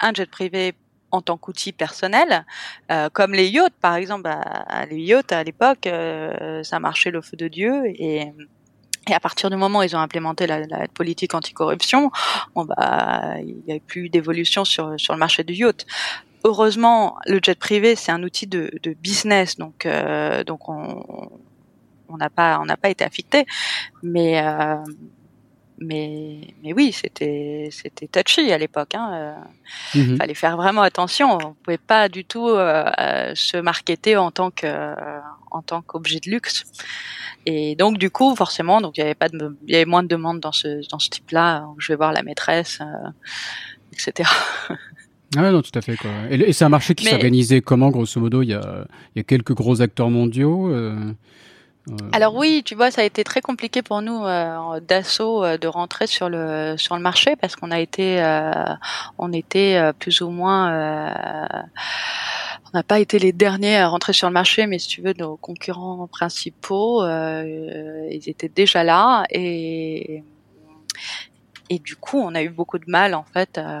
un 0.00 0.12
jet 0.12 0.30
privé 0.30 0.74
en 1.14 1.22
tant 1.22 1.36
qu'outil 1.36 1.72
personnel, 1.72 2.44
euh, 2.90 3.08
comme 3.12 3.32
les 3.32 3.48
yachts 3.48 3.74
par 3.80 3.94
exemple. 3.94 4.22
Bah, 4.22 4.42
les 4.90 5.00
yachts 5.00 5.32
à 5.32 5.42
l'époque, 5.42 5.86
euh, 5.86 6.62
ça 6.62 6.80
marchait 6.80 7.10
le 7.10 7.20
feu 7.20 7.36
de 7.36 7.48
Dieu 7.48 7.82
et 7.86 8.32
à 9.12 9.20
partir 9.20 9.50
du 9.50 9.56
moment 9.56 9.80
où 9.80 9.82
ils 9.82 9.94
ont 9.94 10.00
implémenté 10.00 10.46
la, 10.46 10.60
la 10.66 10.88
politique 10.88 11.34
anticorruption, 11.34 12.10
bon 12.54 12.64
bah 12.64 13.34
il 13.40 13.56
n'y 13.66 13.74
a 13.74 13.78
plus 13.80 14.08
d'évolution 14.08 14.64
sur 14.64 14.94
sur 14.98 15.12
le 15.12 15.18
marché 15.18 15.44
du 15.44 15.52
yacht. 15.52 15.84
Heureusement, 16.44 17.16
le 17.26 17.38
jet 17.42 17.58
privé 17.58 17.96
c'est 17.96 18.12
un 18.12 18.22
outil 18.22 18.46
de, 18.46 18.70
business, 19.02 19.56
donc 19.56 19.84
euh, 19.84 20.42
donc 20.44 20.68
on 20.68 22.16
n'a 22.16 22.30
pas 22.30 22.62
pas 22.80 22.88
été 22.88 23.04
affecté, 23.04 23.44
mais 24.02 24.42
mais 25.78 26.54
mais 26.62 26.72
oui, 26.72 26.92
c'était 26.92 27.68
c'était 27.70 28.06
touchy 28.06 28.52
à 28.52 28.58
l'époque. 28.58 28.94
Hein. 28.94 29.10
Euh, 29.94 29.98
mhm. 29.98 30.16
Fallait 30.16 30.34
faire 30.34 30.56
vraiment 30.56 30.82
attention. 30.82 31.38
On 31.42 31.54
pouvait 31.54 31.78
pas 31.78 32.08
du 32.08 32.24
tout 32.24 32.48
euh, 32.48 32.84
euh, 32.98 33.32
se 33.34 33.56
marketer 33.56 34.16
en 34.16 34.30
tant 34.30 34.50
que 34.50 34.66
en 35.50 35.62
tant 35.62 35.82
qu'objet 35.82 36.20
de 36.20 36.30
luxe. 36.30 36.64
Et 37.46 37.74
donc 37.76 37.98
du 37.98 38.10
coup, 38.10 38.34
forcément, 38.36 38.80
donc 38.80 38.96
il 38.96 39.00
y 39.00 39.04
avait 39.04 39.14
pas 39.14 39.28
de, 39.28 39.56
il 39.66 39.72
y 39.72 39.76
avait 39.76 39.84
moins 39.84 40.02
de 40.02 40.08
demandes 40.08 40.40
dans 40.40 40.52
ce 40.52 40.88
dans 40.88 40.98
ce 40.98 41.10
type-là. 41.10 41.66
Je 41.78 41.92
vais 41.92 41.96
voir 41.96 42.12
la 42.12 42.22
maîtresse, 42.22 42.80
etc. 43.92 44.28
Ah 45.36 45.50
non, 45.50 45.62
tout 45.62 45.76
à 45.76 45.82
fait. 45.82 45.96
Quoi. 45.96 46.10
Et, 46.30 46.52
c'est 46.52 46.64
un 46.64 46.68
marché 46.68 46.94
qui 46.94 47.06
s'organisait 47.06 47.60
comment, 47.60 47.90
grosso 47.90 48.20
modo? 48.20 48.42
Il 48.42 48.50
y, 48.50 48.54
a, 48.54 48.86
il 49.14 49.18
y 49.18 49.20
a 49.20 49.24
quelques 49.24 49.52
gros 49.52 49.82
acteurs 49.82 50.08
mondiaux. 50.08 50.70
Alors 52.12 52.34
oui, 52.34 52.62
tu 52.64 52.74
vois, 52.74 52.90
ça 52.90 53.02
a 53.02 53.04
été 53.04 53.24
très 53.24 53.42
compliqué 53.42 53.82
pour 53.82 54.00
nous 54.00 54.24
euh, 54.24 54.80
d'assaut 54.80 55.44
euh, 55.44 55.58
de 55.58 55.68
rentrer 55.68 56.06
sur 56.06 56.30
le 56.30 56.76
sur 56.78 56.96
le 56.96 57.02
marché 57.02 57.36
parce 57.36 57.56
qu'on 57.56 57.70
a 57.70 57.78
été 57.78 58.22
euh, 58.22 58.52
on 59.18 59.32
était 59.32 59.92
plus 59.98 60.22
ou 60.22 60.30
moins 60.30 60.70
n'a 62.74 62.82
pas 62.82 62.98
été 62.98 63.18
les 63.18 63.32
derniers 63.32 63.76
à 63.76 63.88
rentrer 63.88 64.12
sur 64.12 64.28
le 64.28 64.34
marché, 64.34 64.66
mais 64.66 64.78
si 64.78 64.88
tu 64.88 65.00
veux, 65.00 65.14
nos 65.16 65.36
concurrents 65.36 66.06
principaux, 66.08 67.02
euh, 67.02 68.08
ils 68.10 68.28
étaient 68.28 68.48
déjà 68.48 68.82
là 68.82 69.24
et 69.30 70.24
et 71.70 71.78
du 71.78 71.96
coup, 71.96 72.18
on 72.18 72.34
a 72.34 72.42
eu 72.42 72.50
beaucoup 72.50 72.78
de 72.78 72.84
mal 72.86 73.14
en 73.14 73.24
fait. 73.24 73.56
Euh, 73.58 73.80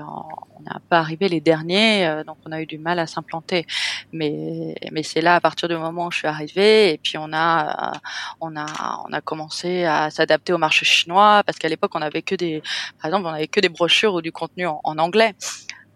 on 0.56 0.62
n'a 0.62 0.80
pas 0.88 0.98
arrivé 0.98 1.28
les 1.28 1.40
derniers, 1.40 2.06
euh, 2.06 2.24
donc 2.24 2.38
on 2.46 2.52
a 2.52 2.62
eu 2.62 2.66
du 2.66 2.78
mal 2.78 2.98
à 2.98 3.06
s'implanter. 3.06 3.66
Mais 4.12 4.74
mais 4.90 5.02
c'est 5.02 5.20
là 5.20 5.34
à 5.34 5.40
partir 5.40 5.68
du 5.68 5.76
moment 5.76 6.06
où 6.06 6.10
je 6.10 6.18
suis 6.18 6.28
arrivée 6.28 6.92
et 6.92 6.98
puis 6.98 7.18
on 7.18 7.32
a 7.32 7.92
on 8.40 8.56
a 8.56 9.02
on 9.06 9.12
a 9.12 9.20
commencé 9.20 9.84
à 9.84 10.10
s'adapter 10.10 10.52
au 10.52 10.58
marché 10.58 10.84
chinois 10.86 11.42
parce 11.44 11.58
qu'à 11.58 11.68
l'époque 11.68 11.92
on 11.94 12.02
avait 12.02 12.22
que 12.22 12.34
des 12.34 12.62
par 13.00 13.06
exemple 13.10 13.26
on 13.26 13.34
avait 13.34 13.48
que 13.48 13.60
des 13.60 13.68
brochures 13.68 14.14
ou 14.14 14.22
du 14.22 14.32
contenu 14.32 14.66
en, 14.66 14.80
anglais. 14.98 15.34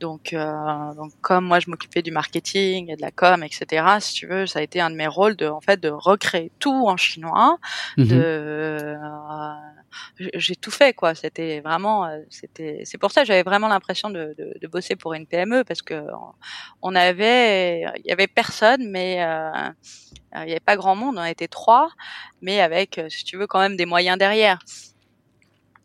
Donc, 0.01 0.33
euh, 0.33 0.95
donc, 0.95 1.13
comme 1.21 1.45
moi 1.45 1.61
je 1.61 1.71
m'occupais 1.71 2.03
du 2.03 2.11
marketing 2.11 2.91
et 2.91 2.97
de 2.97 3.03
la 3.03 3.11
com, 3.11 3.43
etc. 3.43 3.85
Si 4.01 4.15
tu 4.15 4.27
veux, 4.27 4.47
ça 4.47 4.61
a 4.61 4.63
été 4.63 4.81
un 4.81 4.91
de 4.91 4.97
mes 4.97 5.07
rôles 5.07 5.37
de, 5.37 5.47
en 5.47 5.61
fait, 5.61 5.81
de 5.81 5.89
recréer 5.89 6.53
tout 6.59 6.87
en 6.87 6.97
chinois, 6.97 7.59
mhm. 7.97 8.09
euh, 8.13 8.97
j'ai 10.35 10.57
tout 10.57 10.71
fait 10.71 10.93
quoi. 10.93 11.15
C'était 11.15 11.61
vraiment, 11.61 12.07
euh, 12.07 12.19
c'était, 12.31 12.83
c'est 12.85 12.99
pour 12.99 13.11
ça 13.11 13.23
que 13.23 13.27
j'avais 13.27 13.43
vraiment 13.43 13.69
l'impression 13.69 14.11
de, 14.11 14.35
de, 14.39 14.55
de, 14.61 14.67
bosser 14.69 14.97
pour 14.97 15.15
une 15.15 15.27
PME 15.27 15.65
parce 15.65 15.83
que 15.83 16.05
on 16.83 16.95
avait, 16.95 17.83
il 17.99 18.07
y 18.07 18.13
avait 18.13 18.27
personne, 18.27 18.89
mais 18.91 19.23
euh, 19.23 19.51
il 20.37 20.45
n'y 20.45 20.53
avait 20.53 20.61
pas 20.61 20.77
grand 20.77 20.95
monde. 20.95 21.17
On 21.19 21.25
était 21.25 21.49
trois, 21.49 21.91
mais 22.43 22.61
avec, 22.61 23.01
si 23.09 23.25
tu 23.25 23.37
veux, 23.37 23.47
quand 23.47 23.61
même 23.61 23.77
des 23.77 23.87
moyens 23.87 24.19
derrière. 24.19 24.59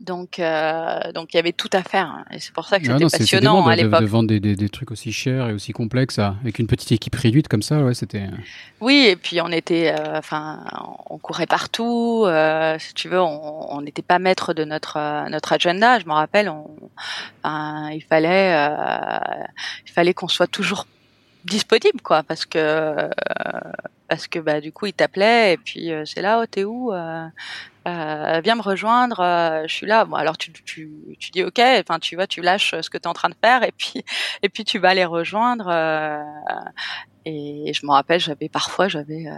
Donc, 0.04 0.38
euh, 0.38 1.14
donc 1.14 1.34
il 1.34 1.38
y 1.38 1.40
avait 1.40 1.54
tout 1.54 1.70
à 1.72 1.82
faire, 1.82 2.08
hein. 2.08 2.26
et 2.30 2.40
c'est 2.40 2.52
pour 2.52 2.66
ça 2.66 2.78
que 2.78 2.86
c'était 2.86 3.06
passionnant 3.06 3.66
à 3.66 3.76
l'époque. 3.78 4.02
De, 4.02 4.06
vendre 4.06 4.28
des, 4.28 4.42
des, 4.42 4.58
des, 4.58 4.68
trucs 4.68 4.92
aussi 4.92 5.14
chers 5.14 5.48
et 5.48 5.54
aussi 5.54 5.72
complexes 5.72 6.20
avec 6.20 6.60
une 6.60 6.68
petite 6.68 6.92
équipe 6.92 7.16
réduite 7.16 7.48
comme 7.48 7.62
ça, 7.62 7.80
ouais, 7.80 7.94
c'était. 7.94 8.24
Euh. 8.24 8.38
Oui, 8.82 9.06
et 9.08 9.16
puis 9.16 9.40
on 9.40 9.48
était, 9.48 9.96
euh, 9.98 10.18
enfin, 10.18 10.66
on 11.10 11.18
courait 11.18 11.46
partout. 11.46 12.26
Euh, 12.26 12.76
si 12.80 12.94
tu 12.94 13.08
veux, 13.08 13.22
on 13.22 13.80
n'était 13.82 14.02
pas 14.02 14.20
maître 14.20 14.54
de 14.54 14.66
notre 14.66 15.30
notre 15.30 15.54
agenda. 15.54 16.00
Je 16.00 16.06
me 16.06 16.12
rappelle, 16.12 16.50
on, 16.50 16.68
il 17.90 18.04
fallait, 18.04 18.54
il 19.86 19.92
fallait 19.94 20.14
qu'on 20.14 20.28
soit 20.28 20.48
toujours 20.48 20.86
disponible, 21.46 22.02
quoi, 22.02 22.24
parce 22.24 22.46
que 22.46 23.10
parce 24.08 24.28
que 24.28 24.40
bah 24.40 24.62
du 24.62 24.72
coup 24.72 24.86
il 24.86 24.94
t'appelait 24.94 25.54
et 25.54 25.58
puis 25.58 25.92
c'est 26.06 26.22
là, 26.22 26.40
oh 26.42 26.46
t'es 26.46 26.64
où 26.64 26.92
euh, 27.88 28.42
viens 28.44 28.56
me 28.56 28.62
rejoindre, 28.62 29.20
euh, 29.20 29.64
je 29.68 29.74
suis 29.74 29.86
là. 29.86 30.06
Bon, 30.06 30.16
alors 30.16 30.38
tu, 30.38 30.52
tu, 30.54 30.92
tu 31.20 31.32
dis 31.32 31.44
ok, 31.44 31.60
enfin 31.60 32.00
tu 32.00 32.16
vois, 32.16 32.28
tu 32.28 32.42
lâches 32.42 32.76
ce 32.82 32.90
que 32.90 32.98
tu 32.98 33.04
es 33.04 33.08
en 33.08 33.14
train 33.14 33.30
de 33.30 33.36
faire 33.44 33.64
et 33.64 33.74
puis 33.74 34.04
et 34.42 34.50
puis 34.50 34.64
tu 34.64 34.80
vas 34.80 34.94
les 34.94 35.06
rejoindre. 35.06 35.68
Euh, 35.70 36.22
et 37.26 37.72
je 37.74 37.86
me 37.86 37.92
rappelle, 37.92 38.20
j'avais 38.20 38.50
parfois 38.50 38.88
j'avais 38.88 39.28
euh, 39.28 39.36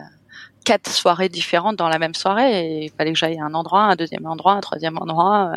quatre 0.63 0.91
soirées 0.91 1.29
différentes 1.29 1.75
dans 1.75 1.89
la 1.89 1.99
même 1.99 2.13
soirée 2.13 2.65
et 2.65 2.85
il 2.85 2.91
fallait 2.91 3.13
que 3.13 3.19
j'aille 3.19 3.39
à 3.39 3.45
un 3.45 3.53
endroit, 3.53 3.81
un 3.81 3.95
deuxième 3.95 4.25
endroit, 4.27 4.53
un 4.53 4.61
troisième 4.61 4.97
endroit. 4.97 5.53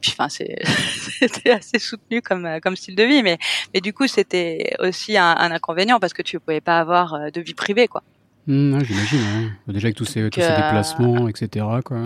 Puis 0.00 0.12
enfin 0.12 0.28
c'est 0.28 0.56
c'était 1.20 1.50
assez 1.52 1.78
soutenu 1.78 2.22
comme 2.22 2.60
comme 2.60 2.76
style 2.76 2.96
de 2.96 3.04
vie, 3.04 3.22
mais 3.22 3.38
mais 3.72 3.80
du 3.80 3.92
coup 3.92 4.08
c'était 4.08 4.74
aussi 4.80 5.16
un, 5.16 5.30
un, 5.30 5.52
inconvénient 5.52 6.00
parce 6.00 6.12
que 6.12 6.22
tu 6.22 6.40
pouvais 6.40 6.60
pas 6.60 6.80
avoir 6.80 7.30
de 7.30 7.40
vie 7.40 7.54
privée 7.54 7.88
quoi. 7.88 8.02
Mmh, 8.46 8.78
J'imagine. 8.84 9.20
Bah, 9.66 9.72
déjà 9.72 9.86
avec 9.86 9.96
tous 9.96 10.04
ces, 10.04 10.30
tous 10.30 10.40
ces 10.40 10.46
euh, 10.46 10.56
déplacements, 10.56 11.28
etc. 11.28 11.66
Quoi. 11.84 11.98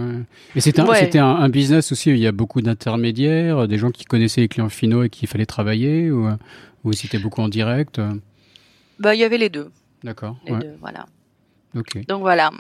Et 0.57 0.61
c'était 0.61 1.19
un, 1.19 1.49
business 1.49 1.93
aussi 1.93 2.11
où 2.11 2.15
il 2.15 2.21
y 2.21 2.27
a 2.27 2.33
beaucoup 2.33 2.63
d'intermédiaires, 2.63 3.69
des 3.69 3.79
gens 3.79 3.91
qui 3.91 4.05
connaissaient 4.05 4.41
les 4.41 4.49
clients 4.49 4.71
finaux 4.71 5.03
et 5.03 5.11
qu'il 5.11 5.29
fallait 5.29 5.47
travailler, 5.47 6.11
ou, 6.11 6.29
ou 6.85 6.93
c'était 6.93 7.19
beaucoup 7.19 7.43
en 7.43 7.49
direct 7.49 8.01
Bah, 8.99 9.15
il 9.15 9.21
y 9.21 9.25
avait 9.25 9.39
les 9.39 9.51
deux. 9.51 9.71
D'accord. 10.03 10.39
Les 10.47 10.57
deux, 10.57 10.77
Donc 11.75 12.21
voilà. 12.21 12.51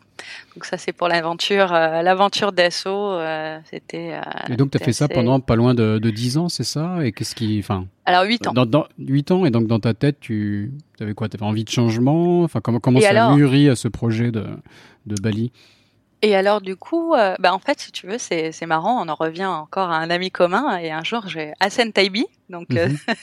Donc 0.55 0.65
ça 0.65 0.79
c'est 0.79 0.93
pour 0.93 1.09
l'aventure, 1.09 1.73
euh, 1.73 2.03
l'aventure 2.03 2.53
d'assaut. 2.53 3.13
Euh, 3.13 3.59
c'était. 3.69 4.13
Euh, 4.15 4.53
et 4.53 4.57
donc 4.57 4.71
tu 4.71 4.79
as 4.79 4.85
fait 4.85 4.93
ça 4.93 5.09
pendant 5.09 5.41
pas 5.41 5.57
loin 5.57 5.75
de, 5.75 5.99
de 5.99 6.11
10 6.11 6.39
ans, 6.39 6.49
c'est 6.49 6.65
ça? 6.65 7.05
Et 7.05 7.13
qu'est-ce 7.13 7.35
qui, 7.35 7.59
enfin. 7.59 7.87
Alors 8.05 8.25
8 8.25 8.49
ans. 8.49 8.53
Dans, 8.53 8.67
dans, 8.67 8.87
8 8.99 9.31
ans 9.33 9.45
et 9.45 9.51
donc 9.51 9.67
dans 9.67 9.81
ta 9.81 9.95
tête 9.95 10.19
tu 10.21 10.73
avais 11.01 11.15
quoi? 11.15 11.29
Tu 11.29 11.37
avais 11.37 11.47
envie 11.47 11.65
de 11.65 11.71
changement? 11.71 12.43
Enfin 12.43 12.61
comment 12.61 12.79
comment 12.79 13.01
ça 13.01 13.31
a 13.31 13.35
mûri 13.35 13.69
à 13.69 13.77
ce 13.77 13.89
projet 13.89 14.31
de 14.31 14.47
de 15.07 15.21
Bali? 15.21 15.51
Et 16.23 16.37
alors 16.37 16.61
du 16.61 16.77
coup, 16.77 17.15
euh, 17.15 17.35
bah 17.39 17.55
en 17.55 17.59
fait, 17.59 17.81
si 17.81 17.93
tu 17.93 18.07
veux, 18.07 18.19
c'est 18.19 18.67
marrant. 18.67 19.03
On 19.03 19.09
en 19.09 19.15
revient 19.15 19.47
encore 19.47 19.91
à 19.91 19.97
un 19.97 20.11
ami 20.11 20.31
commun. 20.31 20.77
Et 20.79 20.91
un 20.91 21.03
jour, 21.03 21.27
j'ai 21.29 21.53
Hassan 21.61 21.93
Taibi, 21.93 22.27
donc 22.51 22.67
euh, 22.73 22.89
mhm. 22.89 22.99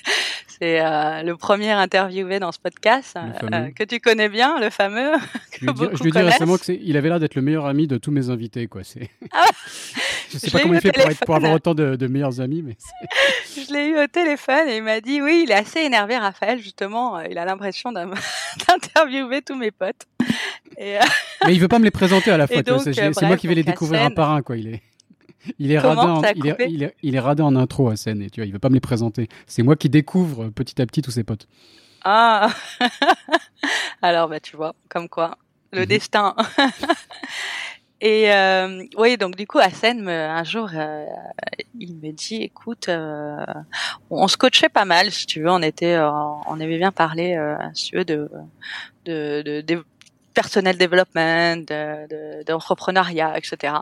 c'est 0.48 0.82
euh, 0.82 1.22
le 1.22 1.36
premier 1.36 1.72
interviewé 1.72 2.40
dans 2.40 2.52
ce 2.52 2.60
podcast 2.60 3.18
que 3.76 3.84
tu 3.84 4.00
connais 4.00 4.30
bien, 4.30 4.60
le 4.60 4.70
fameux. 4.70 5.12
je 5.62 6.04
lui 6.04 6.12
dis, 6.12 6.18
récemment 6.18 6.58
qu'il 6.58 6.98
avait 6.98 7.10
l'air 7.10 7.20
d'être 7.20 7.36
le 7.36 7.42
meilleur 7.42 7.66
ami 7.66 7.88
de 7.88 7.98
tous 7.98 8.12
mes 8.12 8.30
invités, 8.30 8.68
quoi. 8.68 8.82
Ah, 9.34 9.46
je 10.32 10.38
sais 10.38 10.52
pas 10.52 10.60
comment 10.60 10.74
il 10.74 10.82
fait 10.82 10.92
pour, 10.92 11.10
pour, 11.26 11.36
avoir 11.36 11.54
autant 11.54 11.74
de, 11.74 11.96
de 11.96 12.08
meilleurs 12.08 12.42
amis, 12.42 12.62
mais. 12.62 12.76
je 13.56 13.74
l'ai 13.74 13.88
eu 13.90 13.98
au 13.98 14.08
téléphone 14.08 14.68
et 14.68 14.78
il 14.78 14.84
m'a 14.84 15.00
dit 15.00 15.22
oui, 15.22 15.44
il 15.46 15.52
est 15.52 15.56
assez 15.56 15.80
énervé, 15.80 16.18
Raphaël. 16.18 16.60
Justement, 16.60 17.20
il 17.22 17.38
a 17.38 17.46
l'impression 17.46 17.92
d'interviewer 17.92 19.42
tous 19.42 19.56
mes 19.56 19.72
potes. 19.72 20.08
Et 20.78 20.98
Mais 21.46 21.54
il 21.54 21.60
veut 21.60 21.68
pas 21.68 21.80
me 21.80 21.86
les 21.86 21.92
présenter 21.92 22.32
à 22.32 22.38
la 22.38 22.48
fois. 22.48 22.62
C'est 22.64 23.22
moi 23.24 23.38
qui 23.38 23.48
vais 23.48 23.56
les 23.56 23.64
découvrir 23.64 24.04
un 24.04 24.12
par 24.12 24.32
un, 24.32 24.42
quoi. 24.42 24.58
Il 24.58 24.68
est. 24.68 24.82
Il 25.60 25.72
est, 25.72 25.80
radin 25.80 26.16
en, 26.16 26.22
il, 26.36 26.48
est, 26.48 26.56
il, 26.70 26.84
est, 26.84 26.96
il 27.04 27.16
est 27.16 27.20
radin 27.20 27.46
en 27.46 27.56
intro 27.56 27.90
à 27.90 27.96
scène 27.96 28.22
et 28.22 28.30
tu 28.30 28.42
vois, 28.42 28.48
il 28.48 28.54
veut 28.54 28.60
pas 28.60 28.70
me 28.70 28.76
les 28.76 28.80
présenter. 28.80 29.28
C'est 29.46 29.64
moi 29.64 29.76
qui 29.76 29.90
découvre 29.90 30.50
petit 30.50 30.82
à 30.82 30.86
petit 30.86 31.02
tous 31.02 31.12
ses 31.12 31.24
potes. 31.24 31.48
Ah 32.04 32.50
Alors 34.02 34.30
bah 34.30 34.40
tu 34.40 34.56
vois, 34.56 34.76
comme 34.90 35.10
quoi, 35.10 35.38
le 35.72 35.82
mhm. 35.82 35.88
destin. 35.88 36.36
et 38.02 38.32
euh, 38.32 38.84
oui, 38.98 39.18
donc 39.18 39.36
du 39.36 39.48
coup, 39.48 39.60
Hassan, 39.60 40.08
un 40.08 40.44
jour, 40.44 40.70
euh, 40.74 41.06
il 41.80 41.96
me 41.96 42.12
dit, 42.12 42.44
écoute, 42.44 42.90
euh, 42.90 43.46
on 44.10 44.28
se 44.28 44.38
coachait 44.38 44.70
pas 44.70 44.86
mal, 44.86 45.12
si 45.12 45.26
tu 45.26 45.42
veux, 45.42 45.50
on 45.50 45.62
était, 45.62 45.96
euh, 45.96 46.10
on 46.12 46.60
avait 46.60 46.78
bien 46.78 46.92
parlé, 46.92 47.36
euh, 47.36 47.56
si 47.74 47.90
tu 47.90 47.98
veux, 47.98 48.06
de, 48.06 48.30
de, 49.06 49.42
de, 49.46 49.62
de 49.62 49.84
personnel 50.38 50.78
development, 50.78 51.66
d'entrepreneuriat, 52.46 53.32
de, 53.32 53.38
etc. 53.38 53.74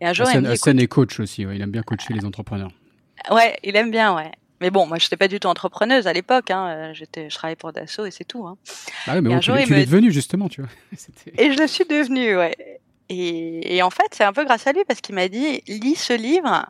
Et 0.00 0.06
un 0.06 0.12
jour, 0.12 0.26
il 0.32 0.40
me 0.40 0.54
dit, 0.54 0.82
est 0.82 0.86
coach 0.88 1.18
aussi, 1.20 1.42
il 1.42 1.62
aime 1.62 1.70
bien 1.70 1.82
coacher 1.82 2.12
les 2.12 2.24
entrepreneurs. 2.26 2.70
Ouais, 3.30 3.58
il 3.64 3.74
aime 3.76 3.90
bien, 3.90 4.14
ouais. 4.14 4.30
Mais 4.60 4.70
bon, 4.70 4.86
moi, 4.86 4.98
je 4.98 5.06
n'étais 5.06 5.16
pas 5.16 5.28
du 5.28 5.40
tout 5.40 5.48
entrepreneuse 5.48 6.06
à 6.06 6.12
l'époque. 6.12 6.50
Hein. 6.50 6.92
J'étais, 6.92 7.30
je 7.30 7.34
travaillais 7.34 7.56
pour 7.56 7.72
Dassault 7.72 8.06
et 8.06 8.10
c'est 8.10 8.24
tout. 8.24 8.46
Hein. 8.46 8.56
Ah 9.06 9.14
oui, 9.14 9.20
mais 9.22 9.30
bon, 9.30 9.40
tu, 9.40 9.52
tu 9.64 9.74
l'es 9.74 9.86
devenue 9.86 10.12
justement, 10.12 10.48
tu 10.48 10.60
vois. 10.60 10.70
et 11.38 11.52
je 11.52 11.58
le 11.58 11.66
suis 11.66 11.84
devenue, 11.84 12.36
ouais. 12.36 12.56
Et, 13.08 13.76
et 13.76 13.82
en 13.82 13.90
fait, 13.90 14.08
c'est 14.12 14.24
un 14.24 14.32
peu 14.32 14.44
grâce 14.44 14.66
à 14.66 14.72
lui 14.72 14.84
parce 14.86 15.00
qu'il 15.00 15.14
m'a 15.14 15.28
dit 15.28 15.62
lis 15.66 15.94
ce 15.94 16.12
livre. 16.12 16.66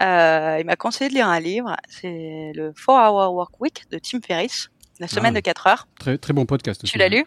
Euh, 0.00 0.56
il 0.60 0.66
m'a 0.66 0.76
conseillé 0.76 1.08
de 1.08 1.14
lire 1.14 1.28
un 1.28 1.40
livre. 1.40 1.76
C'est 1.88 2.52
le 2.54 2.72
4 2.72 2.88
Hour 2.88 3.34
Work 3.34 3.60
Week 3.60 3.84
de 3.90 3.98
Tim 3.98 4.20
Ferriss, 4.26 4.70
la 4.98 5.08
semaine 5.08 5.36
ah 5.36 5.40
de 5.40 5.44
4 5.44 5.66
heures. 5.66 5.88
Très 5.98 6.18
très 6.18 6.32
bon 6.32 6.46
podcast. 6.46 6.82
Aussi, 6.84 6.92
tu 6.92 6.98
l'as 6.98 7.08
lu? 7.08 7.24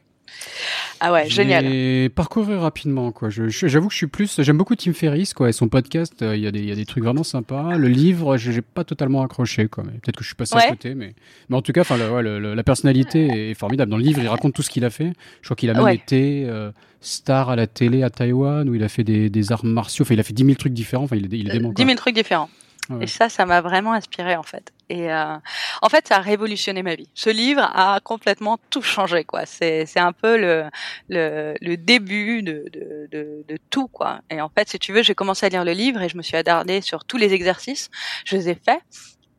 Ah 1.02 1.14
ouais, 1.14 1.30
génial. 1.30 1.66
Et 1.66 2.10
parcourir 2.10 2.60
rapidement 2.60 3.12
quoi. 3.12 3.30
J'avoue 3.30 3.88
que 3.88 3.94
je 3.94 3.98
suis 3.98 4.08
plus, 4.08 4.42
j'aime 4.42 4.58
beaucoup 4.58 4.76
Tim 4.76 4.94
Ferriss 4.94 5.34
quoi. 5.34 5.50
Et 5.50 5.52
son 5.54 5.70
podcast, 5.70 6.22
euh, 6.22 6.36
il 6.36 6.44
y, 6.44 6.48
a 6.48 6.52
des, 6.52 6.62
y 6.64 6.72
a 6.72 6.76
des 6.76 6.86
trucs 6.86 7.04
vraiment 7.04 7.24
sympas. 7.24 7.78
Le 7.78 7.88
livre, 7.88 8.38
j'ai 8.38 8.62
pas 8.62 8.84
totalement 8.84 9.22
accroché 9.22 9.68
quoi. 9.68 9.84
Peut-être 9.84 10.18
que 10.18 10.24
je 10.24 10.30
suis 10.30 10.36
passé 10.36 10.56
à 10.58 10.70
côté, 10.70 10.96
mais 10.96 11.14
mais 11.50 11.56
en 11.56 11.62
tout 11.62 11.72
cas, 11.72 11.82
enfin 11.82 11.98
la 11.98 12.64
personnalité 12.64 13.50
est 13.52 13.54
formidable. 13.54 13.92
Dans 13.92 13.98
le 13.98 14.04
livre, 14.04 14.20
il 14.20 14.28
raconte 14.28 14.54
tout 14.54 14.62
ce 14.62 14.70
qu'il 14.70 14.86
a 14.86 14.90
fait. 14.90 15.14
Je 15.42 15.48
crois 15.48 15.56
qu'il 15.56 15.70
a 15.70 15.74
même 15.74 15.88
été 15.88 16.46
euh, 16.46 16.72
star 17.02 17.50
à 17.50 17.56
la 17.56 17.68
télé 17.68 18.04
à 18.04 18.10
Taïwan 18.10 18.68
où 18.68 18.76
il 18.76 18.84
a 18.84 18.90
fait 18.90 19.04
des, 19.04 19.30
des 19.30 19.52
arts 19.52 19.66
martiaux. 19.66 20.04
Enfin, 20.04 20.16
il 20.16 20.20
a 20.20 20.24
fait 20.24 20.34
10 20.34 20.44
000 20.44 20.56
trucs 20.56 20.74
différents. 20.74 21.06
Enfin, 21.06 21.16
il 21.16 21.26
est, 21.26 21.38
il 21.38 21.50
est 21.50 21.54
dément. 21.54 21.72
10 21.72 21.84
000 21.84 21.96
trucs 21.96 22.16
différents. 22.16 22.50
Et 23.02 23.08
ça, 23.08 23.30
ça 23.30 23.46
m'a 23.46 23.62
vraiment 23.62 23.94
inspiré 23.94 24.36
en 24.36 24.44
fait. 24.44 24.74
Et 24.90 25.12
euh, 25.12 25.36
en 25.82 25.90
fait, 25.90 26.08
ça 26.08 26.18
a 26.18 26.20
révolutionné 26.20 26.82
ma 26.82 26.96
vie. 26.96 27.10
Ce 27.14 27.30
livre 27.30 27.62
a 27.62 28.00
complètement 28.04 28.58
tout 28.72 28.82
changé, 28.82 29.24
quoi. 29.24 29.46
C'est 29.46 29.86
c'est 29.86 30.00
un 30.00 30.14
peu 30.14 30.38
le 30.38 30.66
le, 31.10 31.54
le 31.62 31.78
début 31.78 32.42
de, 32.42 32.66
de, 32.74 33.08
de, 33.12 33.46
de 33.48 33.58
tout, 33.70 33.88
quoi. 33.88 34.22
Et 34.32 34.42
en 34.42 34.50
fait, 34.50 34.68
si 34.70 34.80
tu 34.80 34.92
veux, 34.92 35.04
j'ai 35.04 35.16
commencé 35.16 35.46
à 35.46 35.50
lire 35.50 35.64
le 35.64 35.74
livre 35.74 36.02
et 36.02 36.10
je 36.10 36.18
me 36.18 36.24
suis 36.24 36.38
attardée 36.38 36.82
sur 36.82 37.06
tous 37.06 37.18
les 37.18 37.34
exercices. 37.34 37.90
Je 38.26 38.36
les 38.36 38.50
ai 38.50 38.56
faits 38.56 38.82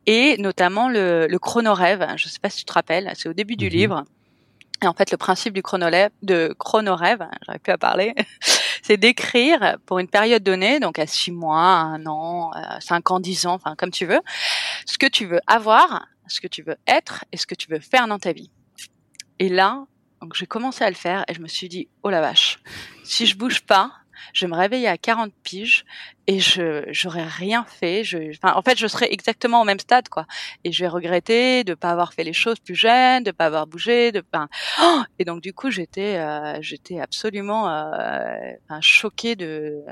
et 0.07 0.37
notamment 0.39 0.89
le, 0.89 1.27
le 1.27 1.39
chrono-rêve. 1.39 2.07
Je 2.17 2.29
sais 2.29 2.39
pas 2.41 2.51
si 2.51 2.59
tu 2.59 2.65
te 2.65 2.73
rappelles, 2.73 3.11
c'est 3.15 3.29
au 3.29 3.33
début 3.33 3.57
du 3.57 3.67
mhm. 3.67 3.73
livre. 3.73 4.05
Et 4.83 4.87
en 4.87 4.95
fait, 4.95 5.11
le 5.11 5.19
principe 5.19 5.53
du 5.53 5.63
chrono-rêve, 5.63 6.11
de 6.23 6.55
chrono-rêve, 6.59 7.27
j'arrive 7.45 7.61
plus 7.61 7.73
à 7.73 7.79
parler, 7.79 8.15
c'est 8.91 8.97
d'écrire 8.97 9.79
pour 9.87 10.01
une 10.01 10.09
période 10.09 10.43
donnée, 10.43 10.81
donc 10.81 10.99
à 10.99 11.07
six 11.07 11.31
mois, 11.31 11.63
un 11.63 12.05
an, 12.07 12.51
euh, 12.57 12.61
cinq 12.81 13.13
ans, 13.13 13.21
dix 13.21 13.47
ans, 13.47 13.55
enfin 13.55 13.77
comme 13.77 13.93
tu 13.93 14.05
veux, 14.05 14.19
ce 14.85 14.99
que 14.99 15.07
tu 15.07 15.27
veux 15.27 15.39
avoir, 15.47 16.09
ce 16.27 16.41
que 16.41 16.49
tu 16.49 16.63
veux 16.63 16.75
être 16.89 17.25
et 17.31 17.37
ce 17.37 17.47
que 17.47 17.55
tu 17.55 17.71
veux 17.71 17.79
faire 17.79 18.09
dans 18.09 18.19
ta 18.19 18.33
vie. 18.33 18.51
Et 19.39 19.49
là, 19.49 19.85
donc 20.21 20.35
j'ai 20.35 20.47
commencé 20.47 20.83
à 20.83 20.91
le 20.91 20.97
faire 20.97 21.25
et 21.29 21.35
je 21.35 21.41
me 21.41 21.47
suis 21.47 21.69
dit 21.69 21.87
oh 22.03 22.11
la 22.11 22.21
vache, 22.21 22.59
si 23.05 23.27
je 23.27 23.37
bouge 23.37 23.61
pas, 23.61 23.93
je 24.33 24.47
me 24.47 24.55
réveiller 24.55 24.89
à 24.89 24.99
40 24.99 25.33
piges 25.43 25.85
et 26.27 26.39
je 26.39 26.85
j'aurais 26.93 27.25
rien 27.25 27.65
fait. 27.65 28.05
Je, 28.05 28.19
enfin, 28.37 28.55
en 28.57 28.63
fait, 28.63 28.79
je 28.79 28.87
serais 28.87 29.13
exactement 29.13 29.63
au 29.63 29.65
même 29.65 29.81
stade, 29.81 30.09
quoi. 30.09 30.27
Et 30.65 30.73
je 30.73 30.85
vais 30.85 30.89
regretter 30.89 31.65
de 31.65 31.75
pas 31.75 31.91
avoir 31.91 32.15
fait 32.15 32.25
les 32.25 32.33
choses 32.33 32.61
plus 32.61 32.77
jeunes, 32.77 33.25
de 33.25 33.33
pas 33.33 33.47
avoir 33.47 33.67
bougé, 33.67 34.13
de. 34.13 34.23
Oh 34.81 35.03
et 35.19 35.25
donc 35.25 35.41
du 35.41 35.53
coup, 35.53 35.71
j'étais 35.71 36.19
euh, 36.19 36.59
j'étais 36.61 37.01
absolument 37.01 37.69
euh, 37.69 38.53
choquée 38.81 39.35
de, 39.35 39.83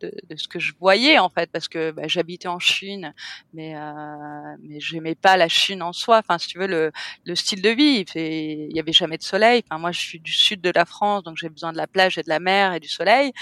de, 0.00 0.12
de 0.28 0.36
ce 0.36 0.48
que 0.48 0.58
je 0.58 0.72
voyais 0.80 1.18
en 1.18 1.28
fait, 1.28 1.50
parce 1.52 1.68
que 1.68 1.90
bah, 1.92 2.02
j'habitais 2.06 2.48
en 2.48 2.58
Chine, 2.58 3.14
mais 3.54 3.76
euh, 3.76 4.56
mais 4.62 4.80
j'aimais 4.80 5.14
pas 5.14 5.36
la 5.36 5.48
Chine 5.48 5.82
en 5.82 5.92
soi. 5.92 6.18
Enfin, 6.18 6.38
si 6.38 6.48
tu 6.48 6.58
veux, 6.58 6.66
le, 6.66 6.90
le 7.24 7.34
style 7.34 7.62
de 7.62 7.70
vie, 7.70 8.04
il 8.14 8.74
y 8.74 8.80
avait 8.80 8.92
jamais 8.92 9.18
de 9.18 9.22
soleil. 9.22 9.62
Enfin, 9.68 9.78
moi, 9.80 9.92
je 9.92 10.00
suis 10.00 10.20
du 10.20 10.32
sud 10.32 10.60
de 10.60 10.72
la 10.74 10.84
France, 10.84 11.22
donc 11.22 11.36
j'ai 11.36 11.48
besoin 11.48 11.72
de 11.72 11.76
la 11.76 11.86
plage 11.86 12.18
et 12.18 12.22
de 12.22 12.28
la 12.28 12.40
mer 12.40 12.72
et 12.74 12.80
du 12.80 12.88
soleil. 12.88 13.32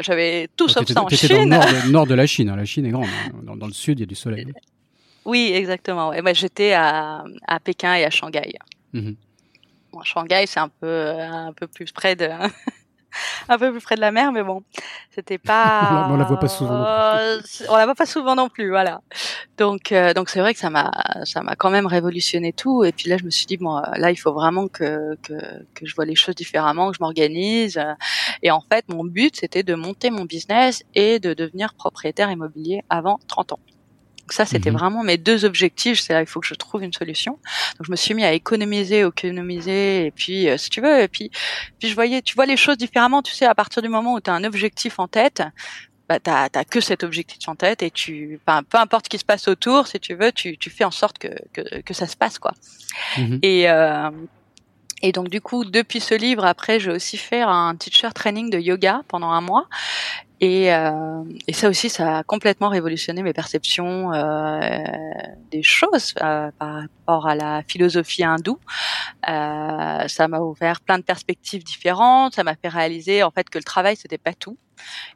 J'avais 0.00 0.48
tout 0.56 0.68
sauf 0.68 0.86
ça 0.86 1.02
en 1.02 1.08
Chine. 1.08 1.50
Dans 1.50 1.60
le 1.60 1.90
nord, 1.90 2.06
de, 2.06 2.14
la 2.14 2.26
Chine. 2.26 2.50
Hein. 2.50 2.56
La 2.56 2.64
Chine 2.64 2.86
est 2.86 2.90
grande. 2.90 3.06
Hein. 3.06 3.56
Dans, 3.56 3.66
le 3.66 3.72
sud, 3.72 3.98
il 3.98 4.02
y 4.02 4.04
a 4.04 4.06
du 4.06 4.14
soleil. 4.14 4.46
Oui, 5.24 5.52
exactement. 5.54 6.10
Ouais. 6.10 6.22
Moi, 6.22 6.32
j'étais 6.32 6.72
à, 6.72 7.24
à 7.46 7.60
Pékin 7.60 7.94
et 7.94 8.04
à 8.04 8.10
Shanghai. 8.10 8.54
Bon, 8.92 10.02
Shanghai, 10.02 10.44
c'est 10.46 10.60
un 10.60 10.68
peu 10.68 11.10
un 11.18 11.52
peu 11.52 11.66
plus 11.66 11.92
près 11.92 12.16
de 12.16 12.28
un 13.48 13.58
peu 13.58 13.70
plus 13.70 13.80
près 13.80 13.94
de 13.96 14.00
la 14.00 14.10
mer, 14.10 14.32
mais 14.32 14.42
bon, 14.42 14.62
c'était 15.10 15.38
pas. 15.38 16.08
on 16.10 16.16
la 16.16 16.24
voit 16.24 16.38
pas 16.38 16.48
souvent. 16.48 16.80
on 17.68 17.76
la 17.76 17.84
voit 17.84 17.94
pas 17.94 18.06
souvent 18.06 18.34
non 18.34 18.48
plus, 18.48 18.70
voilà. 18.70 19.00
Donc, 19.56 19.92
euh, 19.92 20.14
donc 20.14 20.28
c'est 20.28 20.40
vrai 20.40 20.54
que 20.54 20.60
ça 20.60 20.70
m'a, 20.70 20.90
ça 21.24 21.42
m'a 21.42 21.56
quand 21.56 21.70
même 21.70 21.86
révolutionné 21.86 22.52
tout. 22.52 22.84
Et 22.84 22.92
puis 22.92 23.08
là, 23.08 23.16
je 23.16 23.24
me 23.24 23.30
suis 23.30 23.46
dit 23.46 23.56
bon, 23.56 23.80
là, 23.96 24.10
il 24.10 24.16
faut 24.16 24.32
vraiment 24.32 24.68
que 24.68 25.16
que, 25.22 25.34
que 25.74 25.86
je 25.86 25.94
vois 25.94 26.04
les 26.04 26.14
choses 26.14 26.34
différemment, 26.34 26.90
que 26.90 26.96
je 26.96 27.02
m'organise. 27.02 27.80
Et 28.42 28.50
en 28.50 28.60
fait, 28.60 28.84
mon 28.88 29.04
but, 29.04 29.36
c'était 29.36 29.62
de 29.62 29.74
monter 29.74 30.10
mon 30.10 30.24
business 30.24 30.82
et 30.94 31.18
de 31.18 31.34
devenir 31.34 31.74
propriétaire 31.74 32.30
immobilier 32.30 32.82
avant 32.88 33.18
30 33.28 33.52
ans. 33.52 33.60
Donc 34.28 34.34
ça, 34.34 34.44
c'était 34.44 34.70
mhm. 34.70 34.76
vraiment 34.76 35.02
mes 35.02 35.16
deux 35.16 35.46
objectifs. 35.46 36.00
C'est 36.00 36.12
là, 36.12 36.20
il 36.20 36.26
faut 36.26 36.40
que 36.40 36.46
je 36.46 36.52
trouve 36.52 36.82
une 36.82 36.92
solution. 36.92 37.38
Donc 37.78 37.86
je 37.86 37.90
me 37.90 37.96
suis 37.96 38.12
mis 38.12 38.24
à 38.24 38.34
économiser, 38.34 39.00
économiser, 39.00 40.04
et 40.04 40.10
puis 40.10 40.50
euh, 40.50 40.58
si 40.58 40.68
tu 40.68 40.82
veux, 40.82 41.00
et 41.00 41.08
puis 41.08 41.30
puis 41.78 41.88
je 41.88 41.94
voyais, 41.94 42.20
tu 42.20 42.34
vois 42.34 42.44
les 42.44 42.58
choses 42.58 42.76
différemment. 42.76 43.22
Tu 43.22 43.32
sais, 43.32 43.46
à 43.46 43.54
partir 43.54 43.80
du 43.80 43.88
moment 43.88 44.12
où 44.12 44.20
tu 44.20 44.28
as 44.28 44.34
un 44.34 44.44
objectif 44.44 44.98
en 44.98 45.08
tête, 45.08 45.42
bah 46.10 46.20
t'as 46.20 46.50
t'as 46.50 46.64
que 46.64 46.82
cet 46.82 47.04
objectif 47.04 47.48
en 47.48 47.54
tête 47.54 47.82
et 47.82 47.90
tu, 47.90 48.38
peu 48.44 48.76
importe 48.76 49.06
ce 49.06 49.08
qui 49.08 49.18
se 49.18 49.24
passe 49.24 49.48
autour, 49.48 49.86
si 49.86 49.98
tu 49.98 50.12
veux, 50.14 50.30
tu 50.30 50.58
tu 50.58 50.68
fais 50.68 50.84
en 50.84 50.90
sorte 50.90 51.16
que 51.16 51.28
que, 51.54 51.80
que 51.80 51.94
ça 51.94 52.06
se 52.06 52.16
passe 52.18 52.38
quoi. 52.38 52.52
Mhm. 53.16 53.38
Et 53.42 53.70
euh, 53.70 54.10
et 55.00 55.12
donc 55.12 55.30
du 55.30 55.40
coup, 55.40 55.64
depuis 55.64 56.00
ce 56.00 56.14
livre, 56.14 56.44
après, 56.44 56.80
j'ai 56.80 56.90
aussi 56.90 57.16
fait 57.16 57.40
un 57.40 57.76
teacher 57.76 58.10
training 58.14 58.50
de 58.50 58.58
yoga 58.58 59.02
pendant 59.08 59.30
un 59.30 59.40
mois. 59.40 59.68
Et, 60.40 60.72
euh, 60.72 61.24
et, 61.48 61.52
ça 61.52 61.68
aussi, 61.68 61.88
ça 61.88 62.18
a 62.18 62.22
complètement 62.22 62.68
révolutionné 62.68 63.22
mes 63.22 63.32
perceptions 63.32 64.12
euh, 64.12 64.60
des 65.50 65.64
choses 65.64 66.14
euh, 66.22 66.50
par 66.58 66.74
rapport 66.74 67.26
à 67.26 67.34
la 67.34 67.62
philosophie 67.66 68.22
hindoue. 68.22 68.60
Euh, 69.28 70.06
ça 70.06 70.28
m'a 70.28 70.38
ouvert 70.38 70.80
plein 70.80 70.98
de 70.98 71.02
perspectives 71.02 71.64
différentes. 71.64 72.34
Ça 72.34 72.44
m'a 72.44 72.54
fait 72.54 72.68
réaliser 72.68 73.22
en 73.24 73.32
fait 73.32 73.50
que 73.50 73.58
le 73.58 73.64
travail 73.64 73.96
c'était 73.96 74.18
pas 74.18 74.32
tout 74.32 74.56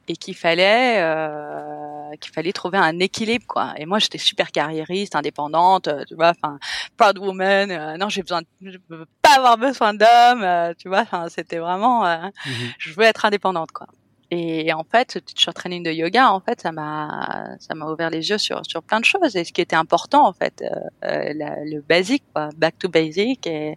et 0.08 0.16
qu'il 0.16 0.35
fallait 0.35 1.00
euh, 1.00 2.11
qu'il 2.20 2.32
fallait 2.32 2.52
trouver 2.52 2.78
un 2.78 2.98
équilibre 2.98 3.46
quoi. 3.46 3.74
Et 3.76 3.87
moi, 3.87 4.00
j'étais 4.00 4.18
super 4.18 4.50
carriériste, 4.50 5.14
indépendante, 5.14 5.88
tu 6.08 6.16
vois, 6.16 6.30
enfin 6.30 6.58
proud 6.96 7.18
woman. 7.18 7.96
non, 7.96 8.08
j'ai 8.08 8.22
besoin, 8.22 8.42
de, 8.42 8.46
je 8.61 8.78
veux 8.88 9.06
pas 9.22 9.37
avoir 9.37 9.56
besoin 9.56 9.94
d'hommes, 9.94 10.74
tu 10.78 10.88
vois. 10.88 11.02
Enfin, 11.02 11.28
c'était 11.28 11.58
vraiment, 11.58 12.02
mmh 12.02 12.30
je 12.78 12.92
veux 12.94 13.04
être 13.04 13.24
indépendante 13.24 13.70
quoi. 13.70 13.87
Et 14.35 14.73
en 14.73 14.83
fait, 14.83 15.12
ce 15.12 15.18
teacher 15.18 15.53
training 15.53 15.83
de 15.83 15.90
yoga, 15.90 16.31
en 16.33 16.40
fait, 16.40 16.62
ça 16.62 16.73
m'a, 16.73 17.51
ça 17.61 17.75
m'a 17.75 17.85
ouvert 17.85 18.09
les 18.09 18.31
yeux 18.31 18.38
sur 18.38 18.62
sur 18.66 18.83
plein 18.83 18.99
de 18.99 19.05
choses. 19.05 19.37
Et 19.37 19.45
ce 19.45 19.53
qui 19.53 19.61
était 19.61 19.77
important, 19.77 20.27
en 20.27 20.33
fait, 20.33 20.62
euh, 20.62 21.05
euh 21.05 21.35
le 21.66 21.81
basique, 21.83 22.25
quoi, 22.33 22.49
back 22.57 22.79
to 22.79 22.88
basic. 22.88 23.47
Et, 23.47 23.77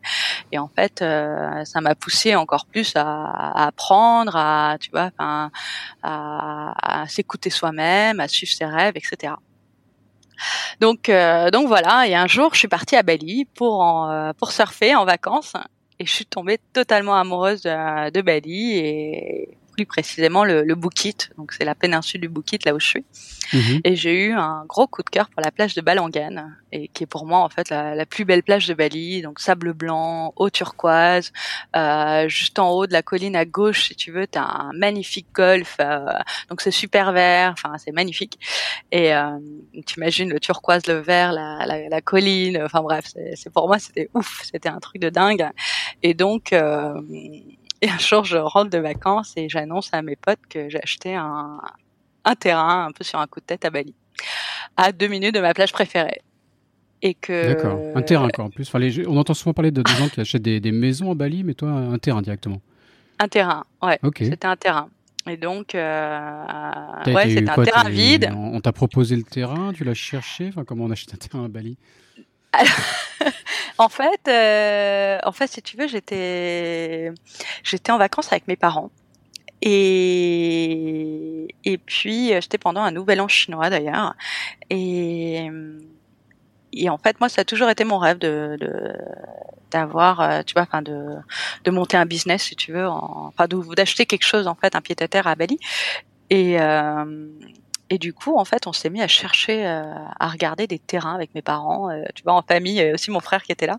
et 0.53 0.57
en 0.57 0.69
fait, 0.69 1.01
euh, 1.01 1.65
ça 1.65 1.81
m'a 1.81 1.93
poussé 1.93 2.35
encore 2.35 2.67
plus 2.67 2.95
à, 2.95 3.01
à, 3.03 3.67
apprendre, 3.67 4.37
à, 4.37 4.77
tu 4.79 4.91
vois, 4.91 5.09
enfin, 5.17 5.51
à, 6.01 7.01
à 7.01 7.07
s'écouter 7.09 7.49
soi-même, 7.49 8.21
à 8.21 8.29
suivre 8.29 8.53
ses 8.53 8.65
rêves, 8.65 8.95
etc. 8.95 9.33
Donc, 10.79 11.09
euh, 11.09 11.51
donc 11.51 11.67
voilà. 11.67 12.07
Et 12.07 12.15
un 12.15 12.27
jour, 12.27 12.53
je 12.53 12.59
suis 12.59 12.69
partie 12.69 12.95
à 12.95 13.03
Bali 13.03 13.43
pour 13.55 13.81
en, 13.81 14.31
pour 14.37 14.53
surfer 14.53 14.95
en 14.95 15.03
vacances. 15.03 15.51
Et 15.99 16.05
je 16.05 16.11
suis 16.13 16.25
tombée 16.25 16.59
totalement 16.71 17.15
amoureuse 17.17 17.61
de, 17.63 18.09
de 18.09 18.21
Bali 18.21 18.77
et 18.77 19.57
plus 19.75 19.85
précisément 19.85 20.43
le, 20.45 20.63
le 20.63 20.75
Bukit, 20.75 21.17
donc 21.37 21.51
c'est 21.51 21.65
la 21.65 21.75
péninsule 21.75 22.21
du 22.21 22.29
Bukit 22.29 22.59
là 22.65 22.73
où 22.73 22.79
je 22.79 22.87
suis. 22.87 23.05
Mhm. 23.53 23.81
Et 23.83 23.95
j'ai 23.95 24.25
eu 24.25 24.33
un 24.33 24.63
gros 24.67 24.87
coup 24.87 25.03
de 25.03 25.09
cœur 25.09 25.29
pour 25.29 25.41
la 25.41 25.51
plage 25.51 25.75
de 25.75 25.81
Balangan, 25.81 26.49
et 26.71 26.87
qui 26.87 27.03
est 27.03 27.07
pour 27.07 27.25
moi 27.25 27.39
en 27.39 27.49
fait 27.49 27.69
la, 27.69 27.93
la 27.93 28.05
plus 28.05 28.25
belle 28.25 28.41
plage 28.43 28.67
de 28.67 28.73
Bali, 28.73 29.21
donc 29.21 29.39
sable 29.39 29.73
blanc, 29.73 30.33
eau 30.35 30.49
turquoise, 30.49 31.31
euh, 31.75 32.27
juste 32.27 32.57
en 32.59 32.71
haut 32.71 32.87
de 32.87 32.93
la 32.93 33.03
colline 33.03 33.35
à 33.35 33.45
gauche, 33.45 33.87
si 33.89 33.95
tu 33.95 34.11
veux, 34.11 34.27
tu 34.27 34.39
as 34.39 34.43
un 34.43 34.71
magnifique 34.73 35.27
golfe, 35.33 35.77
euh, 35.79 36.05
donc 36.49 36.61
c'est 36.61 36.71
super 36.71 37.11
vert, 37.11 37.53
enfin 37.53 37.77
c'est 37.77 37.91
magnifique. 37.91 38.39
Et 38.91 39.13
euh, 39.13 39.37
tu 39.85 39.97
imagines 39.97 40.29
le 40.29 40.39
turquoise, 40.39 40.87
le 40.87 40.99
vert, 40.99 41.31
la, 41.33 41.65
la, 41.65 41.89
la 41.89 42.01
colline, 42.01 42.61
enfin 42.63 42.81
bref, 42.81 43.05
c'est 43.35 43.51
pour 43.51 43.67
moi 43.67 43.77
c'était 43.79 44.09
ouf, 44.13 44.41
c'était 44.43 44.69
un 44.69 44.79
truc 44.79 45.01
de 45.01 45.09
dingue. 45.09 45.47
Et 46.01 46.13
donc 46.13 46.53
euh, 46.53 46.93
et 47.81 47.89
un 47.89 47.97
jour, 47.97 48.23
je 48.23 48.37
rentre 48.37 48.69
de 48.69 48.77
vacances 48.77 49.33
et 49.35 49.49
j'annonce 49.49 49.89
à 49.93 50.01
mes 50.01 50.15
potes 50.15 50.39
que 50.49 50.69
j'ai 50.69 50.81
acheté 50.81 51.15
un, 51.15 51.59
un 52.23 52.35
terrain 52.35 52.85
un 52.85 52.91
peu 52.91 53.03
sur 53.03 53.19
un 53.19 53.27
coup 53.27 53.39
de 53.39 53.45
tête 53.45 53.65
à 53.65 53.69
Bali, 53.69 53.93
à 54.77 54.91
deux 54.91 55.07
minutes 55.07 55.35
de 55.35 55.39
ma 55.39 55.53
plage 55.53 55.71
préférée. 55.71 56.21
Et 57.01 57.13
que... 57.13 57.53
D'accord, 57.53 57.79
un 57.93 58.01
terrain 58.01 58.29
quoi 58.29 58.45
en 58.45 58.49
plus. 58.49 58.67
Enfin, 58.67 58.79
on 59.07 59.17
entend 59.17 59.33
souvent 59.33 59.53
parler 59.53 59.71
de, 59.71 59.83
gens 59.85 60.09
qui 60.09 60.21
achètent 60.21 60.41
des, 60.41 60.59
des, 60.59 60.71
maisons 60.71 61.11
à 61.11 61.15
Bali, 61.15 61.43
mais 61.43 61.53
toi, 61.53 61.69
un 61.69 61.97
terrain 61.99 62.21
directement. 62.21 62.61
Un 63.19 63.27
terrain, 63.27 63.65
ouais. 63.83 63.99
C'était 64.17 64.47
un 64.47 64.55
terrain. 64.55 64.89
Et 65.27 65.37
donc, 65.37 65.73
euh, 65.73 66.43
ouais, 67.07 67.29
c'était 67.29 67.49
un 67.49 67.63
terrain 67.63 67.89
vide. 67.89 68.31
On 68.35 68.59
t'a 68.61 68.71
proposé 68.71 69.15
le 69.15 69.23
terrain, 69.23 69.73
tu 69.73 69.83
l'as 69.83 69.95
cherché. 69.95 70.47
Enfin, 70.49 70.63
comment 70.63 70.85
on 70.85 70.91
achète 70.91 71.13
un 71.13 71.17
terrain 71.17 71.45
à 71.45 71.47
Bali? 71.47 71.77
en 73.77 73.89
fait, 73.89 74.27
euh, 74.27 75.19
en 75.23 75.31
fait, 75.31 75.47
si 75.47 75.61
tu 75.61 75.77
veux, 75.77 75.87
j'étais, 75.87 77.11
j'étais 77.63 77.91
en 77.91 77.97
vacances 77.97 78.31
avec 78.31 78.47
mes 78.47 78.55
parents. 78.55 78.91
Et, 79.61 81.47
et 81.63 81.77
puis, 81.77 82.33
euh, 82.33 82.41
j'étais 82.41 82.57
pendant 82.57 82.81
un 82.81 82.91
nouvel 82.91 83.21
an 83.21 83.27
chinois 83.27 83.69
d'ailleurs. 83.69 84.15
Et, 84.69 85.49
et 86.73 86.89
en 86.89 86.97
fait, 86.97 87.19
moi, 87.19 87.29
ça 87.29 87.41
a 87.41 87.45
toujours 87.45 87.69
été 87.69 87.83
mon 87.83 87.97
rêve 87.97 88.17
de, 88.17 88.57
d'avoir, 89.71 90.21
euh, 90.21 90.41
tu 90.45 90.53
vois, 90.53 90.63
enfin, 90.63 90.81
de, 90.81 91.15
de 91.63 91.71
monter 91.71 91.97
un 91.97 92.05
business, 92.05 92.43
si 92.43 92.55
tu 92.55 92.73
veux, 92.73 92.87
enfin, 92.87 93.47
d'acheter 93.75 94.05
quelque 94.05 94.25
chose, 94.25 94.47
en 94.47 94.55
fait, 94.55 94.75
un 94.75 94.81
pied 94.81 94.95
à 94.99 95.07
terre 95.07 95.27
à 95.27 95.35
Bali. 95.35 95.57
Et, 96.29 96.59
euh, 96.59 97.27
et 97.91 97.99
du 97.99 98.13
coup, 98.13 98.35
en 98.37 98.45
fait, 98.45 98.65
on 98.65 98.73
s'est 98.73 98.89
mis 98.89 99.01
à 99.01 99.07
chercher, 99.07 99.65
euh, 99.65 99.83
à 100.19 100.27
regarder 100.27 100.65
des 100.65 100.79
terrains 100.79 101.13
avec 101.13 101.35
mes 101.35 101.43
parents, 101.43 101.91
euh, 101.91 102.01
tu 102.15 102.23
vois, 102.23 102.33
en 102.33 102.41
famille, 102.41 102.79
et 102.79 102.93
aussi 102.93 103.11
mon 103.11 103.19
frère 103.19 103.43
qui 103.43 103.51
était 103.51 103.67
là. 103.67 103.77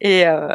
Et, 0.00 0.26
euh, 0.26 0.54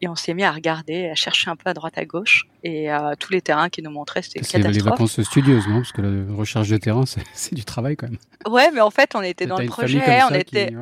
et 0.00 0.08
on 0.08 0.14
s'est 0.14 0.32
mis 0.32 0.42
à 0.42 0.50
regarder, 0.50 1.10
à 1.10 1.14
chercher 1.14 1.50
un 1.50 1.56
peu 1.56 1.68
à 1.68 1.74
droite 1.74 1.98
à 1.98 2.06
gauche. 2.06 2.46
Et 2.64 2.90
tous 3.18 3.32
les 3.32 3.40
terrains 3.40 3.68
qui 3.68 3.82
nous 3.82 3.90
montraient, 3.90 4.22
c'était 4.22 4.38
catastrophe. 4.38 4.72
les 4.72 4.82
vacances 4.82 5.20
studieuses, 5.22 5.66
non? 5.66 5.78
Parce 5.78 5.90
que 5.90 6.00
la 6.00 6.36
recherche 6.36 6.68
de 6.68 6.76
terrain, 6.76 7.02
c'est 7.34 7.54
du 7.54 7.64
travail 7.64 7.96
quand 7.96 8.08
même. 8.08 8.18
Ouais, 8.48 8.70
mais 8.72 8.80
en 8.80 8.90
fait, 8.90 9.16
on 9.16 9.22
était 9.22 9.46
dans 9.46 9.58
le 9.58 9.66
projet. 9.66 10.00
On 10.30 10.34
était. 10.34 10.72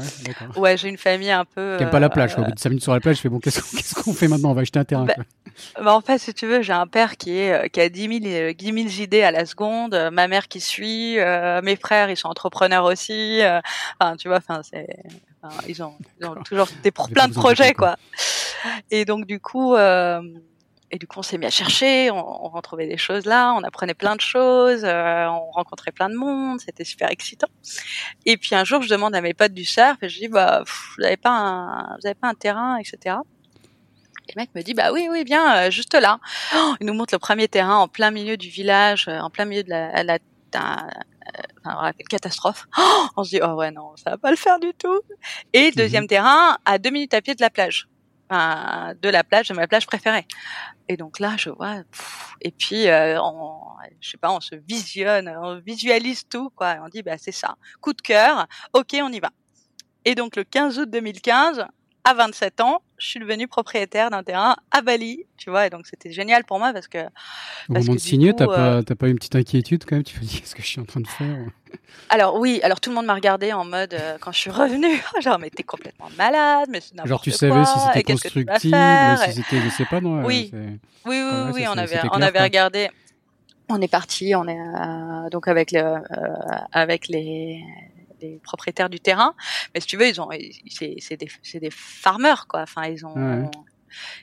ouais, 0.57 0.77
j'ai 0.77 0.89
une 0.91 0.99
famille 0.99 1.31
un 1.31 1.47
peu. 1.47 1.77
T'aimes 1.79 1.89
pas 1.89 1.99
la 1.99 2.11
plage, 2.11 2.35
quoi. 2.35 2.45
Au 2.45 2.47
bout 2.49 2.55
de 2.55 2.59
5 2.59 2.69
minutes 2.69 2.83
sur 2.83 2.93
la 2.93 3.01
plage, 3.01 3.17
je 3.17 3.23
fais 3.23 3.29
bon, 3.31 3.39
qu'est-ce 3.41 3.95
qu'on 3.95 4.13
fait 4.13 4.29
maintenant? 4.29 4.51
On 4.51 4.55
va 4.55 4.61
acheter 4.61 4.79
un 4.79 4.85
terrain. 4.85 5.07
Bah, 5.07 5.15
bah, 5.83 5.95
en 5.95 6.03
fait, 6.03 6.19
si 6.19 6.35
tu 6.35 6.47
veux, 6.47 6.61
j'ai 6.61 6.75
un 6.75 6.87
père 6.87 7.17
qui 7.17 7.39
est 7.39 7.71
qui 7.71 7.81
a 7.81 7.89
10 7.89 8.21
000, 8.23 8.53
10 8.53 8.65
000 8.65 9.03
idées 9.03 9.23
à 9.23 9.31
la 9.31 9.47
seconde, 9.47 10.11
ma 10.13 10.29
mère 10.29 10.49
qui 10.49 10.61
suit. 10.61 11.19
Euh, 11.19 11.40
mes 11.63 11.77
frères, 11.77 12.11
ils 12.11 12.17
sont 12.17 12.29
entrepreneurs 12.29 12.85
aussi. 12.85 13.41
Euh, 13.41 13.61
enfin, 13.99 14.17
tu 14.17 14.29
vois, 14.29 14.39
enfin, 14.39 14.61
c'est, 14.63 14.87
ils, 15.69 15.83
ont, 15.83 15.97
ils 16.21 16.27
ont 16.27 16.35
toujours 16.43 16.69
des 16.83 16.91
plein 16.91 17.29
de 17.29 17.35
projets, 17.35 17.75
quoi. 17.75 17.97
Et 18.91 19.05
donc, 19.05 19.27
du 19.27 19.41
coup, 19.41 19.75
euh, 19.75 20.21
et 20.91 20.99
du 20.99 21.07
coup, 21.07 21.21
on 21.21 21.23
s'est 21.23 21.39
mis 21.39 21.47
à 21.47 21.51
chercher, 21.51 22.11
on, 22.11 22.47
on, 22.47 22.49
retrouvait 22.49 22.89
des 22.89 22.99
choses 22.99 23.25
là, 23.25 23.55
on 23.55 23.63
apprenait 23.63 23.95
plein 23.95 24.17
de 24.17 24.21
choses, 24.21 24.85
on 24.85 25.51
rencontrait 25.53 25.93
plein 25.93 26.11
de 26.11 26.17
monde, 26.17 26.61
c'était 26.61 26.85
super 26.85 27.11
excitant. 27.11 27.49
Et 28.27 28.37
puis 28.37 28.55
un 28.55 28.65
jour, 28.65 28.83
je 28.83 28.89
demande 28.89 29.15
à 29.15 29.21
mes 29.21 29.35
potes 29.35 29.55
du 29.55 29.65
surf, 29.65 29.97
et 30.03 30.09
je 30.09 30.19
dis, 30.19 30.29
bah, 30.29 30.63
vous 30.65 31.05
avez 31.05 31.17
pas 31.17 31.31
un, 31.31 31.97
vous 31.97 32.07
avez 32.07 32.15
pas 32.15 32.29
un 32.29 32.35
terrain, 32.35 32.77
etc. 32.77 33.17
Et 34.29 34.33
le 34.37 34.43
mec 34.43 34.51
me 34.55 34.63
dit 34.63 34.75
bah 34.75 34.93
oui 34.93 35.09
oui 35.11 35.25
bien 35.25 35.71
juste 35.71 35.95
là. 35.95 36.21
Oh, 36.55 36.75
il 36.81 36.87
nous 36.87 36.95
montre 36.95 37.15
le 37.15 37.19
premier 37.19 37.49
terrain 37.49 37.79
en 37.79 37.89
plein 37.89 38.13
milieu 38.13 38.37
du 38.37 38.49
village, 38.49 39.09
en 39.09 39.29
plein 39.29 39.45
milieu 39.45 39.65
de 39.65 39.71
la, 39.71 40.05
la, 40.05 40.19
enfin, 41.65 41.93
catastrophe. 42.09 42.67
Oh, 42.79 43.07
on 43.17 43.25
se 43.25 43.31
dit 43.31 43.41
oh 43.43 43.55
ouais 43.55 43.71
non, 43.71 43.97
ça 43.97 44.11
va 44.11 44.19
pas 44.19 44.31
le 44.31 44.37
faire 44.37 44.59
du 44.59 44.73
tout. 44.75 45.01
Et 45.53 45.69
mhm. 45.69 45.75
deuxième 45.77 46.07
terrain 46.07 46.57
à 46.65 46.79
deux 46.79 46.91
minutes 46.91 47.15
à 47.15 47.21
pied 47.21 47.35
de 47.35 47.41
la 47.41 47.51
plage. 47.51 47.89
de 48.31 49.09
la 49.09 49.25
plage, 49.25 49.49
de 49.49 49.55
ma 49.55 49.67
plage 49.67 49.87
préférée. 49.87 50.27
Et 50.89 50.97
donc 50.97 51.21
là, 51.21 51.35
je 51.37 51.51
vois, 51.51 51.83
et 52.41 52.51
puis 52.51 52.89
euh, 52.89 53.21
on, 53.23 53.61
je 54.01 54.11
sais 54.11 54.17
pas, 54.17 54.33
on 54.33 54.41
se 54.41 54.57
visionne, 54.57 55.33
on 55.41 55.61
visualise 55.61 56.25
tout, 56.29 56.51
quoi. 56.51 56.79
on 56.83 56.89
dit, 56.89 57.03
bah 57.03 57.17
c'est 57.17 57.33
ça, 57.33 57.55
coup 57.81 57.93
de 57.93 58.01
cœur, 58.01 58.47
ok, 58.73 58.97
on 59.03 59.13
y 59.13 59.21
va. 59.21 59.31
Et 60.05 60.15
donc 60.15 60.35
le 60.37 60.45
15 60.45 60.79
août 60.81 60.91
2015, 60.91 61.67
à 62.05 62.15
27 62.15 62.61
ans, 62.61 62.83
je 62.99 63.07
suis 63.07 63.21
devenue 63.21 63.49
propriétaire 63.49 64.11
d'un 64.11 64.23
terrain 64.23 64.57
à 64.71 64.83
Bali, 64.83 65.25
tu 65.37 65.51
vois, 65.51 65.67
et 65.67 65.71
donc 65.71 65.87
c'était 65.87 66.13
génial 66.13 66.45
pour 66.45 66.59
moi 66.59 66.73
parce 66.73 66.89
que. 66.89 66.99
Au 67.69 67.75
moment 67.75 67.95
de 67.95 67.99
signer, 67.99 68.35
t'as 68.35 68.47
pas, 68.47 68.83
pas 68.83 69.07
eu 69.09 69.11
une 69.11 69.17
petite 69.17 69.37
inquiétude 69.37 69.85
quand 69.85 69.97
même 69.97 70.05
Tu 70.05 70.19
te 70.19 70.25
dis, 70.25 70.41
qu'est-ce 70.41 70.55
que 70.55 70.63
je 70.63 70.67
suis 70.67 70.81
en 70.81 70.85
train 70.85 71.01
de 71.01 71.07
faire 71.09 71.39
Alors 72.09 72.39
oui, 72.39 72.61
alors 72.63 72.81
tout 72.81 72.91
le 72.91 72.97
monde 72.97 73.07
m'a 73.07 73.15
regardé 73.15 73.53
en 73.53 73.65
mode 73.65 73.95
euh, 73.95 74.19
quand 74.21 74.33
je 74.33 74.39
suis 74.39 74.51
revenue, 74.51 75.03
genre 75.21 75.39
mais 75.39 75.51
t'es 75.51 75.63
complètement 75.63 76.09
malade, 76.17 76.69
mais 76.71 76.81
c'est 76.81 76.95
Genre 77.07 77.21
tu 77.21 77.31
savais 77.31 77.65
si 77.65 77.79
c'était 77.87 78.03
constructible, 78.03 78.77
si 79.25 79.33
c'était, 79.33 79.61
je 79.61 79.69
sais 79.71 79.87
pas, 79.87 80.01
non 80.01 80.25
Oui, 80.25 80.51
oui, 80.53 80.79
oui, 81.07 81.51
oui, 81.55 81.65
on 81.69 81.77
avait, 81.77 82.01
on 82.13 82.21
avait 82.23 82.43
regardé. 82.43 82.91
On 83.73 83.81
est 83.81 83.89
parti, 83.89 84.35
on 84.35 84.49
est 84.49 84.59
euh, 84.59 85.31
donc 85.31 85.47
avec 85.47 85.71
le, 85.71 85.79
euh, 85.79 86.01
avec 86.73 87.07
les 87.07 87.63
des 88.21 88.41
propriétaires 88.43 88.91
du 88.91 89.01
terrain. 89.01 89.35
Mais 89.75 89.81
si 89.81 89.87
tu 89.87 89.97
veux, 89.97 90.09
ils 90.09 90.21
ont, 90.21 90.29
c'est 91.01 91.17
des, 91.17 91.29
des 91.55 91.71
farmers 91.71 92.47
quoi. 92.47 92.63
Enfin, 92.63 92.87
ils 92.87 93.05
ont. 93.05 93.15
Ouais. 93.15 93.51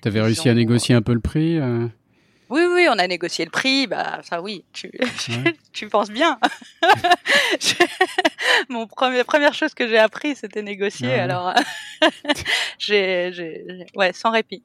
T'avais 0.01 0.21
réussi 0.21 0.49
à 0.49 0.53
négocier 0.53 0.95
un 0.95 1.01
peu 1.01 1.13
le 1.13 1.19
prix. 1.19 1.57
Euh... 1.57 1.87
Oui, 2.49 2.61
oui, 2.73 2.87
on 2.89 2.97
a 2.97 3.07
négocié 3.07 3.43
le 3.43 3.51
prix. 3.51 3.87
Bah, 3.87 4.21
ça, 4.23 4.41
oui, 4.41 4.63
tu, 4.71 4.89
tu 5.73 5.89
penses 5.89 6.09
bien. 6.09 6.39
Mon 8.69 8.87
premier, 8.87 9.23
première 9.25 9.53
chose 9.53 9.73
que 9.73 9.87
j'ai 9.87 9.97
appris, 9.97 10.35
c'était 10.35 10.61
négocier. 10.61 11.11
Alors, 11.11 11.53
j'ai, 12.79 13.65
ouais, 13.95 14.13
sans 14.13 14.31
répit. 14.31 14.63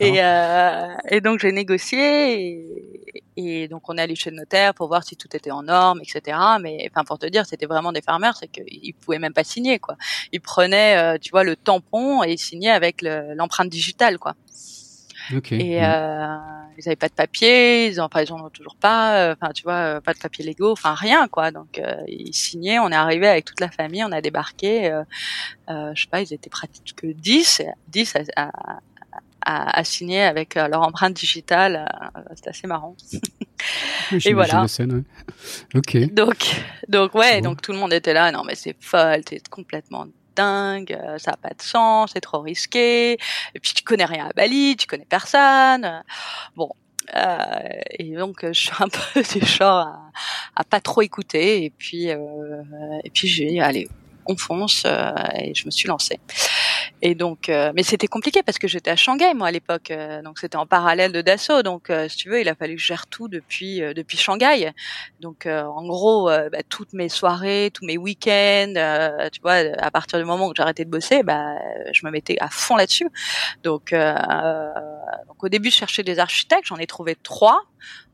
et, 0.00 0.22
euh, 0.22 0.86
et 1.10 1.20
donc 1.20 1.40
j'ai 1.40 1.50
négocié 1.50 2.52
et, 2.52 3.24
et, 3.38 3.68
donc 3.68 3.88
on 3.88 3.96
est 3.96 4.02
allé 4.02 4.16
chez 4.16 4.30
le 4.30 4.36
notaire 4.36 4.74
pour 4.74 4.88
voir 4.88 5.04
si 5.04 5.16
tout 5.16 5.28
était 5.34 5.50
en 5.50 5.62
norme, 5.62 6.00
etc. 6.02 6.36
Mais 6.60 6.88
enfin 6.90 7.04
pour 7.04 7.18
te 7.18 7.26
dire, 7.26 7.46
c'était 7.46 7.66
vraiment 7.66 7.92
des 7.92 8.02
farmers, 8.02 8.36
c'est 8.36 8.48
qu'ils 8.48 8.94
pouvaient 8.94 9.18
même 9.18 9.32
pas 9.32 9.44
signer 9.44 9.78
quoi. 9.78 9.96
Ils 10.32 10.40
prenaient, 10.40 10.96
euh, 10.96 11.18
tu 11.18 11.30
vois, 11.30 11.44
le 11.44 11.56
tampon 11.56 12.24
et 12.24 12.32
ils 12.32 12.38
signaient 12.38 12.70
avec 12.70 13.02
l'empreinte 13.02 13.68
digitale 13.68 14.18
quoi. 14.18 14.34
Et 15.30 15.84
euh, 15.84 16.36
ils 16.78 16.88
avaient 16.88 16.96
pas 16.96 17.08
de 17.08 17.14
papier, 17.14 17.88
ils 17.88 18.00
en, 18.00 18.06
enfin 18.06 18.22
ils 18.22 18.32
en 18.32 18.44
ont 18.44 18.50
toujours 18.50 18.76
pas, 18.76 19.18
euh, 19.18 19.34
enfin 19.38 19.52
tu 19.52 19.62
vois, 19.62 19.96
euh, 19.96 20.00
pas 20.00 20.14
de 20.14 20.18
papier 20.18 20.44
légaux, 20.44 20.72
enfin 20.72 20.94
rien 20.94 21.28
quoi. 21.28 21.50
Donc 21.50 21.78
euh, 21.78 21.96
ils 22.06 22.32
signaient, 22.34 22.78
on 22.78 22.88
est 22.88 22.96
arrivé 22.96 23.28
avec 23.28 23.44
toute 23.44 23.60
la 23.60 23.70
famille, 23.70 24.02
on 24.04 24.12
a 24.12 24.20
débarqué, 24.20 24.90
euh, 24.90 25.92
je 25.94 26.02
sais 26.02 26.08
pas, 26.08 26.22
ils 26.22 26.32
étaient 26.32 26.50
pratiquement 26.50 26.78
que 26.96 27.06
10, 27.08 27.62
10 27.88 28.16
à, 28.36 28.48
à, 28.48 28.78
à, 29.48 29.84
signer 29.84 30.22
avec 30.22 30.54
leur 30.56 30.82
empreinte 30.82 31.14
digitale, 31.14 31.88
c'était 32.34 32.50
assez 32.50 32.66
marrant. 32.66 32.96
et 34.24 34.32
voilà. 34.34 34.62
La 34.62 34.68
scène, 34.68 34.92
ouais. 34.92 35.02
Ok. 35.74 36.12
Donc 36.12 36.62
donc 36.88 37.14
ouais, 37.14 37.40
donc 37.40 37.62
tout 37.62 37.72
le 37.72 37.78
monde 37.78 37.92
était 37.92 38.12
là, 38.12 38.30
non 38.30 38.44
mais 38.44 38.54
c'est 38.54 38.76
folle, 38.80 39.24
t'es 39.24 39.40
complètement 39.50 40.06
dingue, 40.36 40.92
euh, 40.92 41.18
ça 41.18 41.32
a 41.32 41.36
pas 41.36 41.50
de 41.50 41.62
sens, 41.62 42.12
c'est 42.14 42.20
trop 42.20 42.40
risqué. 42.40 43.12
Et 43.12 43.60
puis 43.60 43.72
tu 43.74 43.82
connais 43.82 44.04
rien 44.04 44.26
à 44.26 44.32
Bali, 44.32 44.76
tu 44.76 44.86
connais 44.86 45.06
personne. 45.08 46.02
Bon, 46.54 46.70
euh, 47.16 47.58
et 47.90 48.14
donc 48.14 48.44
je 48.44 48.52
suis 48.52 48.70
un 48.78 48.88
peu 49.14 49.22
du 49.22 49.44
genre 49.46 49.78
à, 49.78 50.10
à 50.56 50.64
pas 50.64 50.80
trop 50.80 51.02
écouter. 51.02 51.64
Et 51.64 51.70
puis 51.70 52.10
euh, 52.10 52.62
et 53.04 53.10
puis 53.10 53.28
j'ai 53.28 53.60
allez, 53.60 53.88
on 54.26 54.36
fonce 54.36 54.84
euh, 54.86 55.12
et 55.34 55.54
je 55.54 55.64
me 55.66 55.70
suis 55.70 55.88
lancée. 55.88 56.20
Et 57.02 57.14
donc, 57.14 57.48
euh, 57.48 57.72
mais 57.74 57.82
c'était 57.82 58.08
compliqué 58.08 58.42
parce 58.42 58.58
que 58.58 58.66
j'étais 58.66 58.90
à 58.90 58.96
Shanghai 58.96 59.32
moi 59.34 59.48
à 59.48 59.50
l'époque, 59.50 59.90
euh, 59.90 60.20
donc 60.22 60.38
c'était 60.38 60.56
en 60.56 60.66
parallèle 60.66 61.12
de 61.12 61.20
Dassault. 61.20 61.62
Donc, 61.62 61.92
si 62.08 62.16
tu 62.16 62.28
veux, 62.28 62.40
il 62.40 62.48
a 62.48 62.54
fallu 62.54 62.74
que 62.74 62.80
je 62.80 62.86
gère 62.86 63.06
tout 63.06 63.28
depuis 63.28 63.80
depuis 63.94 64.18
Shanghai. 64.18 64.72
Donc, 65.20 65.46
en 65.46 65.86
gros, 65.86 66.26
bah, 66.26 66.62
toutes 66.68 66.92
mes 66.92 67.08
soirées, 67.08 67.70
tous 67.72 67.84
mes 67.84 67.96
week-ends, 67.96 68.74
tu 69.32 69.40
vois, 69.40 69.54
à 69.78 69.90
partir 69.90 70.18
du 70.18 70.24
moment 70.24 70.48
où 70.48 70.52
j'arrêtais 70.56 70.84
de 70.84 70.90
bosser, 70.90 71.22
bah, 71.22 71.56
je 71.92 72.04
me 72.04 72.10
mettais 72.10 72.36
à 72.40 72.48
fond 72.48 72.76
là-dessus. 72.76 73.08
Donc, 73.62 73.92
donc 73.92 75.44
au 75.44 75.48
début, 75.48 75.70
je 75.70 75.76
cherchais 75.76 76.02
des 76.02 76.18
architectes, 76.18 76.66
j'en 76.66 76.76
ai 76.76 76.86
trouvé 76.86 77.16
trois. 77.16 77.62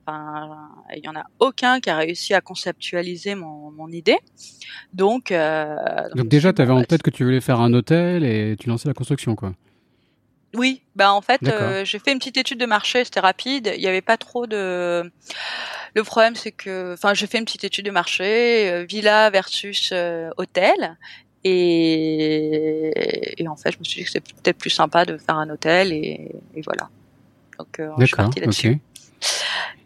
Enfin, 0.07 0.69
il 0.95 1.03
y 1.03 1.09
en 1.09 1.17
a 1.17 1.25
aucun 1.39 1.81
qui 1.81 1.89
a 1.89 1.97
réussi 1.97 2.35
à 2.35 2.41
conceptualiser 2.41 3.35
mon, 3.35 3.71
mon 3.71 3.89
idée. 3.89 4.19
Donc, 4.93 5.33
euh, 5.33 5.77
donc, 6.15 6.29
déjà, 6.29 6.53
tu 6.53 6.61
avais 6.61 6.73
en 6.73 6.85
tête 6.85 7.03
que 7.03 7.11
tu 7.11 7.25
voulais 7.25 7.41
faire 7.41 7.61
un 7.61 7.73
hôtel 7.73 8.25
et 8.25 8.57
tu 8.59 8.69
lançais 8.69 8.89
la 8.89 8.95
construction, 8.95 9.35
quoi. 9.35 9.55
Oui, 10.55 10.83
bah 10.95 11.13
en 11.13 11.21
fait, 11.21 11.43
euh, 11.49 11.85
j'ai 11.85 11.99
fait 11.99 12.13
une 12.13 12.19
petite 12.19 12.37
étude 12.37 12.61
de 12.61 12.67
marché, 12.67 13.05
c'était 13.05 13.21
rapide. 13.21 13.73
Il 13.75 13.81
n'y 13.81 13.89
avait 13.89 14.01
pas 14.01 14.17
trop 14.17 14.47
de. 14.47 15.11
Le 15.95 16.05
problème, 16.05 16.37
c'est 16.37 16.53
que, 16.53 16.95
enfin, 16.95 17.15
j'ai 17.15 17.27
fait 17.27 17.39
une 17.39 17.45
petite 17.45 17.65
étude 17.65 17.87
de 17.87 17.91
marché, 17.91 18.71
euh, 18.71 18.85
villa 18.85 19.31
versus 19.31 19.91
euh, 19.93 20.31
hôtel, 20.39 20.97
et... 21.45 23.41
et, 23.41 23.49
en 23.49 23.57
fait, 23.57 23.73
je 23.73 23.79
me 23.79 23.85
suis 23.85 24.01
dit 24.01 24.05
que 24.05 24.11
c'était 24.11 24.33
peut-être 24.43 24.59
plus 24.59 24.71
sympa 24.71 25.05
de 25.05 25.17
faire 25.19 25.37
un 25.37 25.51
hôtel, 25.51 25.93
et, 25.93 26.33
et 26.55 26.63
voilà. 26.63 26.89
Donc, 27.59 27.81
je 27.99 28.07
suis 28.07 28.17
partie 28.17 28.41
là-dessus. 28.41 28.81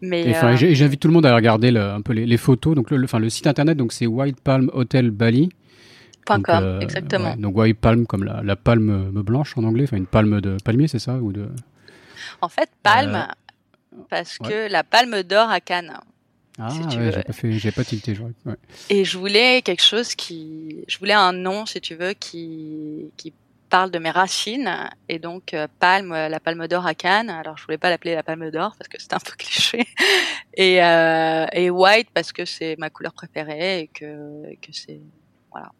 Mais 0.01 0.35
euh... 0.35 0.55
j'invite 0.55 0.99
tout 0.99 1.07
le 1.07 1.13
monde 1.13 1.25
à 1.25 1.35
regarder 1.35 1.71
le, 1.71 1.81
un 1.81 2.01
peu 2.01 2.13
les, 2.13 2.25
les, 2.25 2.37
photos. 2.37 2.75
Donc 2.75 2.91
le, 2.91 3.29
site 3.29 3.47
internet, 3.47 3.77
donc 3.77 3.91
c'est 3.91 4.07
White 4.07 4.39
Palm 4.41 4.69
Hotel 4.73 5.11
Bali. 5.11 5.49
Donc, 6.27 6.47
euh, 6.49 6.79
exactement. 6.79 7.31
Ouais, 7.31 7.37
donc 7.37 7.57
White 7.57 7.79
Palm 7.79 8.05
comme 8.05 8.23
la, 8.23 8.41
la, 8.43 8.55
palme 8.55 9.09
blanche 9.11 9.57
en 9.57 9.63
anglais, 9.63 9.85
enfin 9.85 9.97
une 9.97 10.05
palme 10.05 10.41
de 10.41 10.57
palmier, 10.63 10.87
c'est 10.87 10.99
ça 10.99 11.15
ou 11.15 11.31
de. 11.31 11.49
En 12.41 12.49
fait, 12.49 12.69
palme 12.83 13.15
euh, 13.15 14.01
parce 14.09 14.37
que 14.37 14.71
la 14.71 14.83
palme 14.83 15.23
d'or 15.23 15.49
à 15.49 15.59
Cannes. 15.59 15.93
Ah 16.61 16.69
si 16.69 16.97
ouais, 16.97 17.11
j'ai 17.11 17.23
pas 17.23 17.33
fait, 17.33 17.51
j'ai 17.53 17.71
pas 17.71 17.83
tilté. 17.83 18.17
Ouais. 18.45 18.55
Et 18.89 19.05
je 19.05 19.17
voulais 19.17 19.61
quelque 19.61 19.83
chose 19.83 20.13
qui, 20.13 20.83
je 20.87 20.97
voulais 20.99 21.13
un 21.13 21.31
nom, 21.31 21.65
si 21.65 21.79
tu 21.81 21.95
veux, 21.95 22.13
qui 22.13 23.11
qui 23.17 23.33
parle 23.69 23.91
de 23.91 23.99
mes 23.99 24.09
racines 24.09 24.89
et 25.07 25.19
donc 25.19 25.53
euh, 25.53 25.67
palme, 25.79 26.11
euh, 26.11 26.27
la 26.27 26.39
palme 26.39 26.67
d'or 26.67 26.85
à 26.85 26.95
Cannes. 26.95 27.29
Alors 27.29 27.57
je 27.57 27.63
voulais 27.63 27.77
pas 27.77 27.89
l'appeler 27.89 28.15
la 28.15 28.23
palme 28.23 28.51
d'or 28.51 28.75
parce 28.77 28.87
que 28.87 28.99
c'est 28.99 29.13
un 29.13 29.19
peu 29.19 29.31
cliché 29.37 29.85
et, 30.53 30.83
euh, 30.83 31.45
et 31.53 31.69
white 31.69 32.09
parce 32.13 32.31
que 32.31 32.45
c'est 32.45 32.75
ma 32.77 32.89
couleur 32.89 33.13
préférée 33.13 33.81
et 33.81 33.87
que, 33.87 34.49
et 34.49 34.57
que 34.57 34.73
c'est 34.73 35.01
voilà 35.51 35.71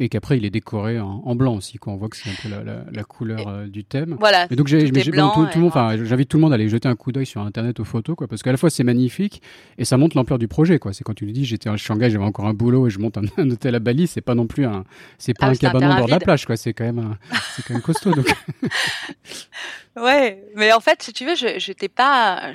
et 0.00 0.08
qu'après 0.08 0.36
il 0.36 0.44
est 0.44 0.50
décoré 0.50 1.00
en, 1.00 1.22
en, 1.24 1.34
blanc 1.34 1.56
aussi 1.56 1.78
quoi. 1.78 1.92
On 1.92 1.96
voit 1.96 2.08
que 2.08 2.16
c'est 2.16 2.30
un 2.30 2.34
peu 2.42 2.48
la, 2.48 2.62
la, 2.62 2.84
la 2.90 3.04
couleur 3.04 3.48
euh, 3.48 3.66
du 3.66 3.84
thème. 3.84 4.16
voilà 4.20 4.46
et 4.50 4.56
donc 4.56 4.68
j'ai 4.68 4.90
tout, 4.90 5.00
tout, 5.00 5.10
le 5.10 5.60
monde 5.60 5.68
enfin 5.68 5.96
j'invite 6.04 6.28
tout 6.28 6.36
le 6.36 6.42
monde 6.42 6.52
à 6.52 6.54
aller 6.54 6.68
jeter 6.68 6.88
un 6.88 6.94
coup 6.94 7.10
d'œil 7.10 7.26
sur 7.26 7.40
internet 7.40 7.80
aux 7.80 7.84
photos 7.84 8.14
quoi 8.16 8.28
parce 8.28 8.42
qu'à 8.42 8.52
la 8.52 8.56
fois 8.56 8.70
c'est 8.70 8.84
magnifique 8.84 9.42
et 9.76 9.84
ça 9.84 9.96
montre 9.96 10.16
l'ampleur 10.16 10.38
du 10.38 10.48
projet 10.48 10.78
quoi. 10.78 10.92
C'est 10.92 11.04
quand 11.04 11.14
tu 11.14 11.24
lui 11.24 11.32
dis 11.32 11.44
j'étais 11.44 11.68
à 11.68 11.76
Shanghai 11.76 12.10
j'avais 12.10 12.24
encore 12.24 12.46
un 12.46 12.54
boulot 12.54 12.86
et 12.86 12.90
je 12.90 12.98
monte 12.98 13.18
un, 13.18 13.22
un 13.36 13.50
hôtel 13.50 13.74
à 13.74 13.80
Bali 13.80 14.06
c'est 14.06 14.20
pas 14.20 14.34
non 14.34 14.46
plus 14.46 14.66
un 14.66 14.84
c'est 15.18 15.34
pas 15.34 15.46
ah, 15.46 15.50
un 15.50 15.54
cabanon 15.54 15.96
bord 15.96 16.06
de 16.06 16.10
la 16.10 16.20
plage 16.20 16.46
quoi. 16.46 16.56
C'est 16.56 16.72
quand 16.72 16.84
même 16.84 17.16
c'est 17.56 17.64
quand 17.64 17.74
même 17.74 17.82
costaud 17.82 18.12
donc. 18.14 18.26
Ouais 19.96 20.44
mais 20.54 20.72
en 20.72 20.78
fait 20.78 21.02
si 21.02 21.12
tu 21.12 21.24
veux 21.26 21.34
j'étais 21.34 21.88
pas 21.88 22.52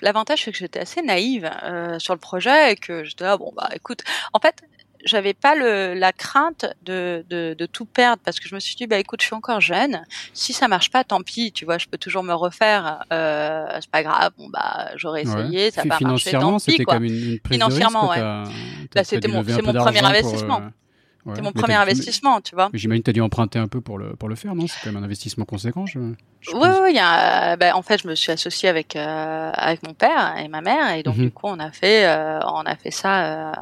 l'avantage 0.00 0.44
c'est 0.44 0.52
que 0.52 0.56
j'étais 0.56 0.80
assez 0.80 1.02
naïve 1.02 1.50
euh, 1.64 1.98
sur 1.98 2.14
le 2.14 2.20
projet 2.20 2.72
et 2.72 2.76
que 2.76 3.04
j'étais 3.04 3.24
là 3.24 3.36
bon 3.36 3.52
bah 3.54 3.68
écoute 3.74 4.00
en 4.32 4.38
fait 4.38 4.62
j'avais 5.04 5.34
pas 5.34 5.54
le, 5.54 5.94
la 5.94 6.12
crainte 6.12 6.66
de, 6.82 7.24
de, 7.28 7.54
de, 7.58 7.66
tout 7.66 7.84
perdre 7.84 8.22
parce 8.24 8.40
que 8.40 8.48
je 8.48 8.54
me 8.54 8.60
suis 8.60 8.74
dit 8.76 8.86
bah 8.86 8.98
écoute 8.98 9.20
je 9.20 9.26
suis 9.26 9.34
encore 9.34 9.60
jeune. 9.60 10.02
Si 10.32 10.52
ça 10.52 10.68
marche 10.68 10.90
pas 10.90 11.04
tant 11.04 11.22
pis 11.22 11.52
tu 11.52 11.64
vois 11.64 11.78
je 11.78 11.86
peux 11.86 11.98
toujours 11.98 12.22
me 12.22 12.34
refaire. 12.34 13.04
Euh, 13.12 13.66
c'est 13.80 13.90
pas 13.90 14.02
grave. 14.02 14.32
Bon 14.38 14.48
bah 14.48 14.90
j'aurais 14.96 15.22
essayé 15.22 15.64
ouais. 15.66 15.70
ça 15.70 15.82
va 15.82 15.98
marché 16.00 16.32
tant 16.32 16.58
pis 16.58 16.78
quoi. 16.78 16.94
comme 16.94 17.04
une, 17.04 17.12
une 17.12 17.38
financièrement 17.48 18.10
ouais. 18.10 18.20
Là 18.20 19.04
c'était 19.04 19.28
mon 19.28 19.44
c'est 19.44 19.62
mon 19.62 19.72
premier 19.72 20.04
investissement 20.04 20.62
euh... 20.62 20.87
Ouais. 21.28 21.34
C'est 21.36 21.42
mon 21.42 21.52
premier 21.52 21.74
investissement, 21.74 22.40
tu 22.40 22.54
vois. 22.54 22.70
J'imagine 22.72 23.02
que 23.02 23.04
tu 23.04 23.10
as 23.10 23.12
dû 23.12 23.20
emprunter 23.20 23.58
un 23.58 23.68
peu 23.68 23.82
pour 23.82 23.98
le, 23.98 24.16
pour 24.16 24.30
le 24.30 24.34
faire, 24.34 24.54
non? 24.54 24.66
C'est 24.66 24.80
quand 24.82 24.90
même 24.92 25.02
un 25.02 25.04
investissement 25.04 25.44
conséquent. 25.44 25.84
Je, 25.84 25.98
je 26.40 26.52
oui, 26.52 26.68
oui, 26.82 26.94
y 26.94 26.98
a, 26.98 27.56
bah, 27.56 27.76
en 27.76 27.82
fait, 27.82 28.00
je 28.02 28.08
me 28.08 28.14
suis 28.14 28.32
associée 28.32 28.70
avec, 28.70 28.96
euh, 28.96 29.50
avec 29.52 29.82
mon 29.86 29.92
père 29.92 30.36
et 30.38 30.48
ma 30.48 30.62
mère, 30.62 30.94
et 30.94 31.02
donc 31.02 31.16
mm 31.16 31.20
-hmm. 31.20 31.24
du 31.24 31.30
coup, 31.30 31.48
on 31.48 31.58
a 31.58 31.70
fait, 31.70 32.06
euh, 32.06 32.40
on 32.60 32.64
a 32.64 32.76
fait 32.76 32.90
ça, 32.90 33.14
euh, 33.50 33.52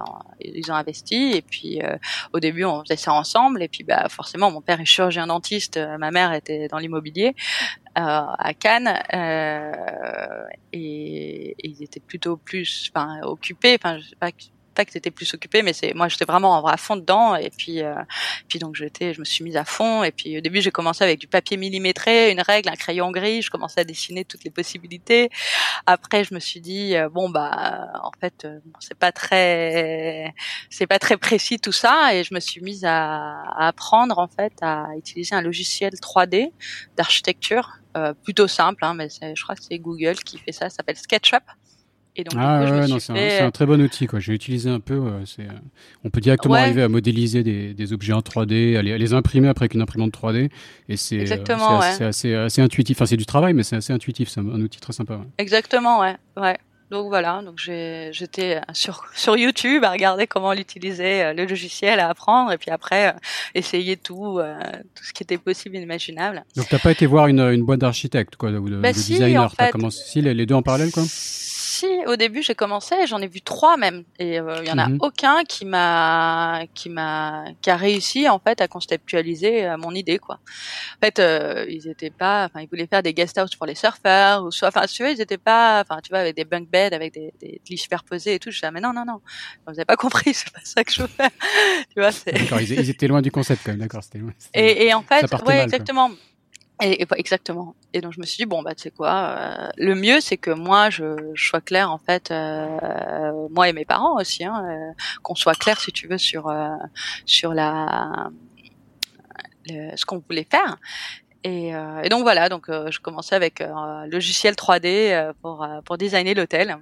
ils 0.41 0.71
ont 0.71 0.77
investi, 0.77 1.33
et 1.39 1.43
puis 1.43 1.83
euh, 1.83 1.97
au 2.33 2.39
début, 2.39 2.65
on 2.65 2.83
faisait 2.85 3.03
ça 3.07 3.13
ensemble, 3.13 3.63
et 3.65 3.69
puis 3.69 3.83
bah, 3.83 4.07
forcément, 4.09 4.49
mon 4.53 4.61
père 4.61 4.81
est 4.81 4.91
chirurgien 4.95 5.27
dentiste, 5.27 5.77
euh, 5.77 5.99
ma 5.99 6.11
mère 6.13 6.33
était 6.41 6.69
dans 6.69 6.79
l'immobilier 6.79 7.35
à 7.99 8.53
Cannes, 8.63 8.93
et, 10.73 11.57
et, 11.63 11.69
ils 11.71 11.83
étaient 11.83 12.05
plutôt 12.13 12.37
plus 12.37 12.71
enfin, 12.91 13.09
occupés, 13.23 13.75
enfin, 13.81 13.99
je 13.99 14.05
sais 14.11 14.21
pas 14.25 14.31
que 14.85 14.93
t'étais 14.93 15.11
plus 15.11 15.33
occupé, 15.35 15.63
mais 15.63 15.73
c'est 15.73 15.95
moi 15.95 16.09
j'étais 16.09 16.25
vraiment 16.25 16.65
à 16.67 16.77
fond 16.77 16.97
dedans. 16.97 17.37
Et 17.37 17.51
puis 17.51 17.83
euh, 17.83 17.95
puis 18.49 18.59
donc 18.59 18.77
j'étais, 18.77 19.15
je 19.15 19.21
me 19.21 19.25
suis 19.25 19.45
mise 19.45 19.57
à 19.57 19.65
fond. 19.65 20.05
Et 20.05 20.13
puis 20.13 20.37
au 20.39 20.41
début 20.41 20.61
j'ai 20.61 20.71
commencé 20.71 21.05
avec 21.05 21.19
du 21.19 21.27
papier 21.27 21.57
millimétré, 21.57 22.31
une 22.31 22.41
règle, 22.41 22.69
un 22.69 22.77
crayon 22.77 23.11
gris, 23.11 23.43
je 23.43 23.51
commençais 23.51 23.81
à 23.81 23.85
dessiner 23.85 24.25
toutes 24.25 24.45
les 24.45 24.51
possibilités. 24.51 25.31
Après 25.87 26.25
je 26.25 26.35
me 26.35 26.41
suis 26.41 26.61
dit 26.61 26.97
euh, 26.97 27.09
bon 27.09 27.29
bah 27.29 27.93
en 28.03 28.13
fait 28.21 28.45
euh, 28.45 28.59
c'est 28.81 28.99
pas 28.99 29.13
très 29.13 30.35
c'est 30.71 30.87
pas 30.87 30.99
très 30.99 31.17
précis 31.17 31.59
tout 31.59 31.73
ça. 31.73 32.15
Et 32.15 32.25
je 32.25 32.35
me 32.35 32.41
suis 32.41 32.61
mise 32.61 32.85
à, 32.85 33.43
à 33.57 33.69
apprendre 33.69 34.19
en 34.19 34.29
fait 34.29 34.53
à 34.63 34.89
utiliser 34.97 35.35
un 35.35 35.43
logiciel 35.43 35.93
3D 35.95 36.51
d'architecture 36.97 37.79
euh, 37.97 38.13
plutôt 38.13 38.47
simple, 38.47 38.85
hein, 38.85 38.93
mais 38.93 39.09
je 39.09 39.43
crois 39.43 39.55
que 39.55 39.63
c'est 39.63 39.79
Google 39.79 40.17
qui 40.17 40.37
fait 40.37 40.53
ça, 40.53 40.69
ça 40.69 40.77
s'appelle 40.77 40.99
SketchUp. 40.99 41.43
Et 42.17 42.25
donc, 42.25 42.35
ah 42.37 42.65
ouais, 42.65 42.89
non, 42.89 42.99
c'est 42.99 43.41
un, 43.41 43.51
très 43.51 43.67
bon 43.67 43.81
outil. 43.81 44.07
Quoi. 44.07 44.21
J'ai 44.21 44.33
utilisé 44.33 44.71
un 44.71 44.81
peu. 44.81 45.03
c'est, 45.25 45.47
on 46.05 46.11
peut 46.11 46.21
directement 46.21 46.55
arriver 46.55 46.83
à 46.83 46.89
modéliser 46.89 47.43
des, 47.43 47.75
des, 47.75 47.93
objets 47.93 48.13
en 48.13 48.21
3D, 48.21 48.77
à 48.77 48.83
les, 48.83 48.97
les, 48.99 49.15
imprimer 49.15 49.49
après 49.49 49.65
avec 49.65 49.75
une 49.75 49.83
imprimante 49.83 50.13
3D. 50.13 50.51
Et 50.89 50.97
c'est, 50.97 51.27
c'est, 51.27 51.51
assez, 52.03 52.35
assez, 52.35 52.61
intuitif. 52.61 52.97
Enfin, 52.97 53.07
c'est 53.07 53.17
du 53.17 53.27
travail, 53.27 53.53
mais 53.55 53.63
c'est 53.63 53.77
assez 53.77 53.93
intuitif. 53.93 54.29
C'est 54.29 54.41
un, 54.41 54.49
un 54.49 54.61
outil 54.61 54.81
très 54.81 54.93
sympa. 54.93 55.21
Exactement, 55.39 56.01
ouais. 56.01 56.17
ouais. 56.37 56.57
Donc 56.91 57.09
voilà, 57.09 57.43
donc 57.43 57.59
j'étais 57.59 58.61
sur 58.73 59.07
sur 59.17 59.37
YouTube 59.37 59.83
à 59.83 59.91
regarder 59.91 60.29
comment 60.29 60.53
l'utiliser 60.53 61.23
euh, 61.23 61.33
le 61.33 61.45
logiciel, 61.45 61.99
à 61.99 62.09
apprendre 62.09 62.53
et 62.53 62.59
puis 62.59 62.71
après 62.71 63.09
euh, 63.09 63.13
essayer 63.57 63.97
tout 63.97 64.39
euh, 64.39 64.55
tout 64.95 65.03
ce 65.03 65.13
qui 65.13 65.25
était 65.25 65.39
possible 65.39 65.77
et 65.77 65.81
imaginable. 65.81 66.45
Donc 66.55 66.69
t'as 66.69 66.79
pas 66.79 66.93
été 66.93 67.07
voir 67.07 67.27
une, 67.27 67.41
une 67.41 67.65
boîte 67.65 67.81
d'architecte 67.81 68.37
quoi 68.37 68.51
ou 68.51 68.69
de, 68.71 68.77
bah 68.77 68.93
de 68.93 68.97
designer, 68.97 69.53
t'as 69.57 69.73
commencé 69.73 70.05
si 70.07 70.23
les, 70.23 70.47
deux 70.47 70.55
en 70.55 70.63
parallèle 70.63 70.93
quoi? 70.93 71.03
Si, 71.77 71.87
au 72.07 72.17
début 72.17 72.43
j'ai 72.43 72.55
commencé, 72.55 73.07
j'en 73.07 73.21
ai 73.21 73.27
vu 73.27 73.43
trois 73.43 73.77
même, 73.77 74.05
et 74.19 74.41
euh, 74.41 74.63
il 74.63 74.69
y 74.69 74.73
en 74.73 74.79
a 74.79 74.89
mhm. 74.89 74.99
aucun 75.01 75.45
qui 75.45 75.65
m'a, 75.65 76.63
qui 76.75 76.89
m'a, 76.89 77.45
qui 77.61 77.71
a 77.71 77.77
réussi 77.77 78.29
en 78.29 78.39
fait 78.39 78.61
à 78.61 78.69
conceptualiser 78.69 79.67
euh, 79.67 79.77
mon 79.77 79.93
idée 79.93 80.19
quoi. 80.19 80.37
En 80.37 81.05
fait, 81.05 81.19
euh, 81.19 81.67
ils 81.69 81.87
étaient 81.89 82.11
pas, 82.11 82.47
enfin 82.47 82.61
ils 82.63 82.69
voulaient 82.69 82.87
faire 82.87 83.03
des 83.03 83.13
guest 83.13 83.37
house 83.37 83.55
pour 83.55 83.67
les 83.67 83.75
surfeurs 83.75 84.45
ou 84.45 84.51
soit, 84.51 84.69
enfin 84.69 84.87
tu 84.87 85.03
vois 85.03 85.13
ils 85.13 85.21
étaient 85.21 85.39
pas, 85.39 85.83
enfin 85.83 86.01
tu 86.03 86.11
vois 86.11 86.21
avec 86.21 86.35
des 86.35 86.45
bunk 86.45 86.71
beds 86.71 86.95
avec 86.95 87.13
des, 87.13 87.33
des 87.41 87.61
lits 87.69 87.79
superposés 87.79 88.35
et 88.35 88.39
tout. 88.39 88.51
Je 88.51 88.57
disais 88.57 88.71
mais 88.71 88.81
non 88.81 88.93
non 88.95 89.05
non, 89.07 89.21
vous 89.67 89.75
avez 89.75 89.85
pas 89.85 89.97
compris, 89.97 90.33
c'est 90.35 90.51
pas 90.51 90.61
ça 90.65 90.83
que 90.83 90.93
je 90.93 91.03
veux 91.03 91.09
faire. 91.09 91.31
tu 91.95 92.01
vois 92.01 92.13
c'est. 92.13 92.33
D'accord, 92.33 92.61
ils, 92.61 92.91
étaient 92.91 93.09
loin 93.09 93.21
du 93.21 93.31
concept 93.31 93.63
quand 93.65 93.73
même, 93.73 93.81
d'accord, 93.81 94.03
c'était 94.03 94.19
loin. 94.19 94.33
Et, 94.55 94.87
et, 94.87 94.95
en 94.95 95.03
fait, 95.03 95.27
ouais 95.47 95.63
exactement. 95.63 96.11
Et, 96.83 97.07
exactement. 97.17 97.75
Et 97.95 98.03
donc 98.03 98.13
je 98.13 98.21
me 98.21 98.27
suis 98.27 98.37
dit 98.37 98.45
bon 98.45 98.63
bah 98.63 98.75
tu 98.75 98.83
sais 98.83 98.91
quoi, 98.91 99.35
euh, 99.39 99.69
le 99.79 99.95
mieux 99.95 100.21
c'est 100.21 100.37
que 100.37 100.51
moi 100.51 100.91
je, 100.91 101.17
je, 101.33 101.49
sois 101.49 101.63
clair 101.63 101.91
en 101.91 101.97
fait, 101.97 102.31
euh, 102.31 103.49
moi 103.51 103.69
et 103.69 103.73
mes 103.73 103.87
parents 103.87 104.17
aussi, 104.21 104.45
hein, 104.45 104.63
euh, 104.69 104.93
qu'on 105.23 105.35
soit 105.35 105.55
clair 105.55 105.81
si 105.81 105.91
tu 105.91 106.07
veux 106.07 106.19
sur 106.19 106.49
euh, 106.49 106.69
sur 107.25 107.55
la 107.55 108.29
ce 109.69 110.05
qu'on 110.05 110.19
voulait 110.19 110.47
faire. 110.49 110.77
Et, 111.43 111.69
et, 112.03 112.09
donc 112.09 112.23
voilà, 112.23 112.49
donc 112.49 112.67
je 112.69 112.99
commençais 112.99 113.35
avec 113.35 113.61
un 113.61 114.07
logiciel 114.07 114.55
3D 114.55 115.33
pour 115.43 115.67
pour 115.85 115.97
designer 115.97 116.35
l'hôtel. 116.35 116.77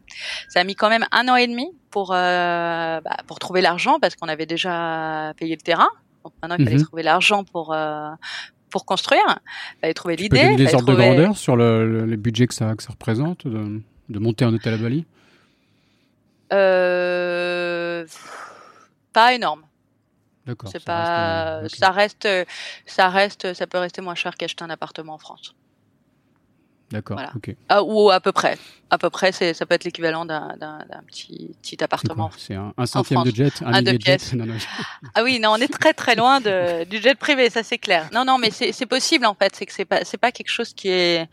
Ça 0.49 0.61
a 0.61 0.65
mis 0.65 0.75
quand 0.75 0.89
même 0.89 1.07
un 1.13 1.29
an 1.29 1.37
et 1.37 1.47
demi 1.47 1.71
pour 1.91 2.09
bah, 2.09 3.01
pour 3.27 3.39
trouver 3.39 3.61
l'argent 3.61 3.99
parce 4.01 4.17
qu'on 4.17 4.29
avait 4.29 4.47
déjà 4.47 5.33
payé 5.37 5.55
le 5.55 5.63
terrain. 5.63 5.89
Donc 6.25 6.33
maintenant 6.43 6.57
il 6.59 6.65
fallait 6.65 6.79
mhm. 6.79 6.85
trouver 6.85 7.03
l'argent 7.03 7.45
pour 7.45 7.75
pour 8.75 8.87
construire. 8.87 9.39
Fallait 9.81 9.95
trouver 9.95 10.17
l'idée. 10.17 10.41
Tu 10.41 10.49
peux 10.49 10.57
des 10.57 10.75
ordres 10.75 10.89
de 10.89 10.97
grandeur 10.97 11.37
sur 11.37 11.55
le, 11.55 12.05
le, 12.05 12.17
budget 12.17 12.49
que 12.49 12.55
ça, 12.55 12.75
que 12.75 12.83
ça 12.83 12.91
représente 12.91 13.47
de, 13.47 13.81
de 14.09 14.19
monter 14.19 14.45
un 14.45 14.53
hôtel 14.53 14.75
à 14.75 14.77
Bali 14.79 15.07
euh, 16.53 18.05
Pas 19.13 19.33
énorme. 19.33 19.63
D'accord. 20.45 20.71
C'est 20.73 20.85
pas, 20.85 21.61
ça 21.69 21.93
reste, 21.93 22.29
ça 22.85 23.09
reste, 23.11 23.55
ça 23.55 23.69
peut 23.69 23.79
rester 23.79 24.03
moins 24.03 24.17
cher 24.17 24.35
qu'acheter 24.35 24.65
un 24.65 24.71
appartement 24.71 25.15
en 25.15 25.19
France. 25.19 25.55
D'accord. 26.95 27.21
Ah, 27.69 27.83
ou 27.83 28.11
à 28.11 28.21
peu 28.21 28.31
près. 28.31 28.57
À 28.89 28.99
peu 28.99 29.11
près, 29.11 29.33
c'est, 29.33 29.53
ça 29.53 29.67
peut 29.67 29.75
être 29.75 29.83
l'équivalent 29.83 30.25
d'un, 30.25 30.55
d'un, 30.61 30.79
petit, 31.09 31.51
petit 31.61 31.83
appartement. 31.83 32.31
C'est 32.37 32.55
un, 32.55 32.73
un 32.77 32.87
centième 32.87 33.25
de 33.25 33.35
jet, 33.35 33.63
un, 33.65 33.75
un 33.75 33.83
de 33.83 33.97
pièces. 33.97 34.33
ah 35.15 35.25
oui, 35.25 35.41
non, 35.41 35.51
on 35.55 35.57
est 35.57 35.73
très 35.73 35.93
très 35.93 36.15
loin 36.15 36.41
de, 36.41 36.85
du 36.85 36.99
jet 36.99 37.17
privé, 37.17 37.51
ça 37.51 37.65
c'est 37.65 37.79
clair. 37.79 38.09
Non, 38.15 38.25
non, 38.25 38.39
mais 38.39 38.51
c'est, 38.51 38.71
c'est 38.71 38.87
possible 38.87 39.27
en 39.27 39.35
fait. 39.35 39.57
C'est 39.57 39.67
que 39.67 39.73
c'est 39.73 39.85
pas, 39.85 40.05
c'est 40.05 40.19
pas 40.19 40.31
quelque 40.31 40.51
chose 40.51 40.73
qui 40.73 40.89
est, 40.89 41.29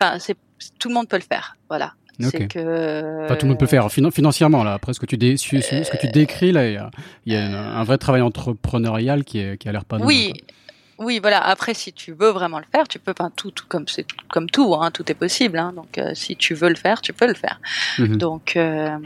enfin, 0.00 0.18
c'est 0.18 0.36
tout 0.78 0.88
le 0.88 0.94
monde 0.94 1.08
peut 1.08 1.18
le 1.18 1.22
faire. 1.22 1.56
Voilà. 1.68 1.92
C'est 2.20 2.48
que. 2.48 3.24
Enfin, 3.24 3.36
tout 3.36 3.44
le 3.44 3.50
monde 3.50 3.58
peut 3.58 3.66
faire 3.66 3.90
financièrement 3.92 4.64
là. 4.64 4.72
Après 4.72 4.94
ce 4.94 5.00
que 5.00 5.06
tu, 5.06 5.18
dé... 5.18 5.36
ce 5.36 5.90
que 5.90 6.00
tu 6.00 6.08
décris 6.08 6.52
là, 6.52 6.66
il 6.68 6.74
y 6.74 6.76
a, 6.78 6.90
il 7.26 7.32
y 7.34 7.36
a 7.36 7.44
un 7.44 7.84
vrai 7.84 7.98
travail 7.98 8.22
entrepreneurial 8.22 9.24
qui, 9.24 9.40
est, 9.40 9.58
qui 9.58 9.68
a 9.68 9.72
l'air 9.72 9.84
pas. 9.84 9.98
Oui. 9.98 10.32
Oui, 10.98 11.18
voilà. 11.20 11.40
Après, 11.40 11.74
si 11.74 11.92
tu 11.92 12.12
veux 12.12 12.30
vraiment 12.30 12.58
le 12.58 12.64
faire, 12.70 12.86
tu 12.88 12.98
peux. 12.98 13.12
Enfin, 13.18 13.30
tout, 13.34 13.50
tout 13.50 13.64
comme 13.68 13.88
c'est 13.88 14.06
comme 14.30 14.48
tout, 14.48 14.74
hein, 14.74 14.90
tout 14.90 15.10
est 15.10 15.14
possible. 15.14 15.58
Hein, 15.58 15.72
donc, 15.74 15.98
euh, 15.98 16.14
si 16.14 16.36
tu 16.36 16.54
veux 16.54 16.68
le 16.68 16.74
faire, 16.76 17.00
tu 17.00 17.12
peux 17.12 17.26
le 17.26 17.34
faire. 17.34 17.60
Mhm. 17.98 18.16
Donc, 18.16 18.56
euh, 18.56 18.98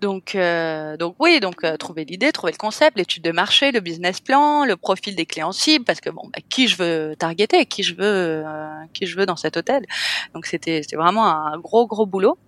donc, 0.00 0.34
euh, 0.34 0.96
donc 0.96 1.16
oui, 1.18 1.40
donc 1.40 1.64
trouver 1.78 2.04
l'idée, 2.04 2.32
trouver 2.32 2.52
le 2.52 2.58
concept, 2.58 2.96
l'étude 2.96 3.22
de 3.22 3.32
marché, 3.32 3.72
le 3.72 3.80
business 3.80 4.20
plan, 4.20 4.64
le 4.64 4.76
profil 4.76 5.16
des 5.16 5.26
clients 5.26 5.52
cibles, 5.52 5.84
parce 5.84 6.00
que 6.00 6.10
bon, 6.10 6.28
bah, 6.32 6.40
qui 6.48 6.68
je 6.68 6.76
veux 6.76 7.16
targeter, 7.16 7.66
qui 7.66 7.82
je 7.82 7.94
veux, 7.94 8.44
qui 8.92 9.06
je 9.06 9.16
veux 9.16 9.26
dans 9.26 9.36
cet 9.36 9.56
hôtel. 9.56 9.84
Donc, 10.34 10.46
c'était, 10.46 10.82
c'était 10.82 10.96
vraiment 10.96 11.26
un 11.26 11.58
gros, 11.58 11.86
gros 11.86 12.06
boulot. 12.06 12.38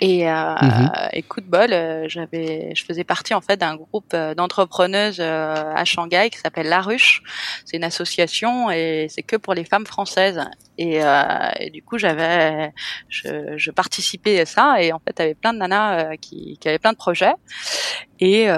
Et, 0.00 0.28
euh, 0.28 0.54
mhm. 0.60 0.90
et, 1.12 1.22
coup 1.22 1.40
de 1.40 1.46
bol, 1.46 1.72
euh, 1.72 2.06
j'avais, 2.08 2.74
je 2.74 2.84
faisais 2.84 3.04
partie 3.04 3.32
en 3.32 3.40
fait 3.40 3.56
d'un 3.56 3.76
groupe 3.76 4.12
euh, 4.12 4.34
d'entrepreneuses 4.34 5.20
euh, 5.20 5.72
à 5.74 5.84
Shanghai 5.84 6.30
qui 6.30 6.38
s'appelle 6.38 6.66
La 6.66 6.80
Ruche. 6.80 7.22
C'est 7.64 7.76
une 7.76 7.84
association 7.84 8.70
et 8.70 9.06
c'est 9.08 9.22
que 9.22 9.36
pour 9.36 9.54
les 9.54 9.64
femmes 9.64 9.86
françaises. 9.86 10.40
Et, 10.76 10.98
et 11.60 11.70
du 11.70 11.82
coup, 11.82 11.98
j'avais, 11.98 12.72
je, 13.08 13.56
je, 13.56 13.70
participais 13.70 14.40
à 14.40 14.46
ça 14.46 14.82
et 14.82 14.92
en 14.92 14.98
fait, 14.98 15.14
il 15.18 15.22
y 15.22 15.24
avait 15.26 15.34
plein 15.34 15.52
de 15.52 15.58
nanas 15.58 16.16
qui, 16.16 16.58
qui 16.60 16.68
avaient 16.68 16.80
plein 16.80 16.90
de 16.90 16.96
projets. 16.96 17.34
Et 18.18 18.48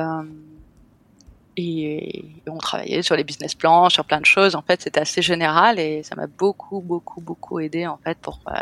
et, 1.56 2.24
on 2.46 2.58
travaillait 2.58 3.02
sur 3.02 3.16
les 3.16 3.24
business 3.24 3.54
plans, 3.54 3.88
sur 3.88 4.04
plein 4.04 4.20
de 4.20 4.26
choses. 4.26 4.54
En 4.54 4.62
fait, 4.62 4.82
c'était 4.82 5.00
assez 5.00 5.22
général 5.22 5.78
et 5.78 6.02
ça 6.02 6.14
m'a 6.14 6.26
beaucoup, 6.26 6.80
beaucoup, 6.80 7.20
beaucoup 7.20 7.60
aidé 7.60 7.86
en 7.86 7.98
fait 7.98 8.18
pour 8.18 8.40
euh, 8.48 8.60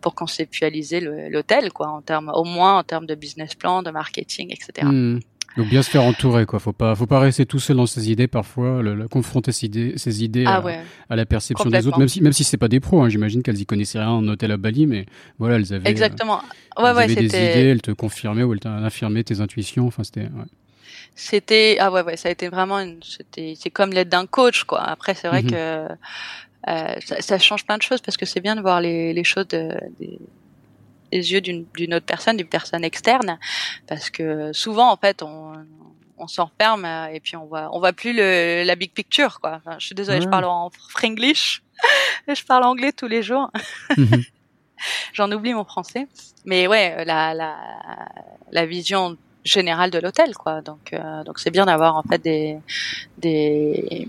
pour 0.00 0.14
conceptualiser 0.14 1.00
l'hôtel, 1.00 1.72
quoi, 1.72 1.88
en 1.88 2.02
termes, 2.02 2.30
au 2.34 2.44
moins 2.44 2.78
en 2.78 2.82
termes 2.82 3.06
de 3.06 3.14
business 3.14 3.54
plan, 3.54 3.82
de 3.82 3.90
marketing, 3.90 4.52
etc. 4.52 4.86
Hmm. 4.86 5.20
Donc 5.56 5.68
bien 5.68 5.82
se 5.82 5.90
faire 5.90 6.02
entourer, 6.02 6.46
quoi. 6.46 6.58
Faut 6.58 6.72
pas, 6.72 6.96
faut 6.96 7.06
pas 7.06 7.20
rester 7.20 7.46
tout 7.46 7.60
seul 7.60 7.76
dans 7.76 7.86
ses 7.86 8.10
idées 8.10 8.26
parfois. 8.26 8.82
Le, 8.82 9.06
confronter 9.06 9.52
ses 9.52 9.66
idées, 9.66 9.92
ses 9.96 10.24
idées 10.24 10.44
ah 10.46 10.62
à, 11.08 11.14
la 11.14 11.26
perception 11.26 11.70
des 11.70 11.86
autres, 11.86 11.98
même 11.98 12.08
si, 12.08 12.20
même 12.20 12.32
si 12.32 12.42
c'est 12.42 12.56
pas 12.56 12.66
des 12.66 12.80
pros. 12.80 13.02
Hein, 13.02 13.08
J'imagine 13.08 13.42
qu'elles 13.42 13.60
y 13.60 13.66
connaissaient 13.66 14.00
rien 14.00 14.10
en 14.10 14.26
hôtel 14.26 14.50
à 14.50 14.56
Bali, 14.56 14.86
mais 14.86 15.06
voilà, 15.38 15.56
elles 15.56 15.72
avaient. 15.72 15.88
Exactement. 15.88 16.40
Ouais, 16.76 16.90
elles 16.90 16.96
avaient 16.96 17.14
des 17.14 17.26
idées, 17.26 17.36
elles 17.36 17.82
te 17.82 17.92
confirmaient 17.92 18.42
ou 18.42 18.52
elles 18.52 18.60
t'affirmaient 18.60 19.22
tes 19.22 19.40
intuitions. 19.40 19.86
Enfin, 19.86 20.02
c'était. 20.02 20.28
C'était 21.16 21.76
ah 21.78 21.92
ouais 21.92 22.02
ouais 22.02 22.16
ça 22.16 22.28
a 22.28 22.32
été 22.32 22.48
vraiment 22.48 22.84
c'était 23.02 23.54
c'est 23.56 23.70
comme 23.70 23.90
l'aide 23.90 24.08
d'un 24.08 24.26
coach 24.26 24.64
quoi. 24.64 24.82
Après 24.82 25.14
c'est 25.14 25.28
vrai 25.28 25.42
mhm. 25.42 25.50
que 25.50 25.88
euh, 26.68 26.94
ça, 27.04 27.20
ça, 27.20 27.38
change 27.38 27.64
plein 27.64 27.76
de 27.76 27.82
choses 27.82 28.00
parce 28.00 28.16
que 28.16 28.26
c'est 28.26 28.40
bien 28.40 28.56
de 28.56 28.62
voir 28.62 28.80
les, 28.80 29.12
les 29.12 29.22
choses 29.22 29.46
de, 29.48 29.78
des, 30.00 30.18
les 31.12 31.32
yeux 31.32 31.40
d'une 31.40 31.94
autre 31.94 32.06
personne 32.06 32.36
d'une 32.36 32.48
personne 32.48 32.84
externe. 32.84 33.38
Parce 33.86 34.10
que 34.10 34.52
souvent 34.52 34.90
en 34.90 34.96
fait 34.96 35.22
on 35.22 35.52
on 36.16 36.26
s'enferme 36.26 36.86
et 37.12 37.20
puis 37.20 37.36
on 37.36 37.44
voit 37.46 37.68
on 37.72 37.78
voit 37.78 37.92
plus 37.92 38.12
le, 38.12 38.64
la 38.64 38.74
big 38.74 38.92
picture 38.92 39.40
quoi. 39.40 39.60
Enfin, 39.64 39.76
je 39.78 39.86
suis 39.86 39.94
désolée 39.94 40.20
je 40.20 40.28
parle 40.28 40.44
en 40.44 40.70
fringlish. 40.90 41.62
Je 42.28 42.44
parle 42.44 42.64
anglais 42.64 42.92
tous 42.92 43.08
les 43.08 43.22
jours. 43.22 43.50
Mhm. 43.96 44.24
j'en 45.12 45.30
oublie 45.30 45.54
mon 45.54 45.64
français. 45.64 46.08
Mais 46.44 46.66
ouais 46.66 47.04
la 47.04 47.32
la 47.34 47.56
la 48.50 48.66
vision 48.66 49.16
général 49.44 49.90
de 49.90 49.98
l'hôtel, 49.98 50.34
quoi. 50.34 50.60
Donc, 50.62 50.92
euh, 50.92 51.22
donc 51.24 51.38
c'est 51.38 51.50
bien 51.50 51.66
d'avoir 51.66 51.96
en 51.96 52.02
fait 52.02 52.22
des 52.22 52.58
des 53.18 54.08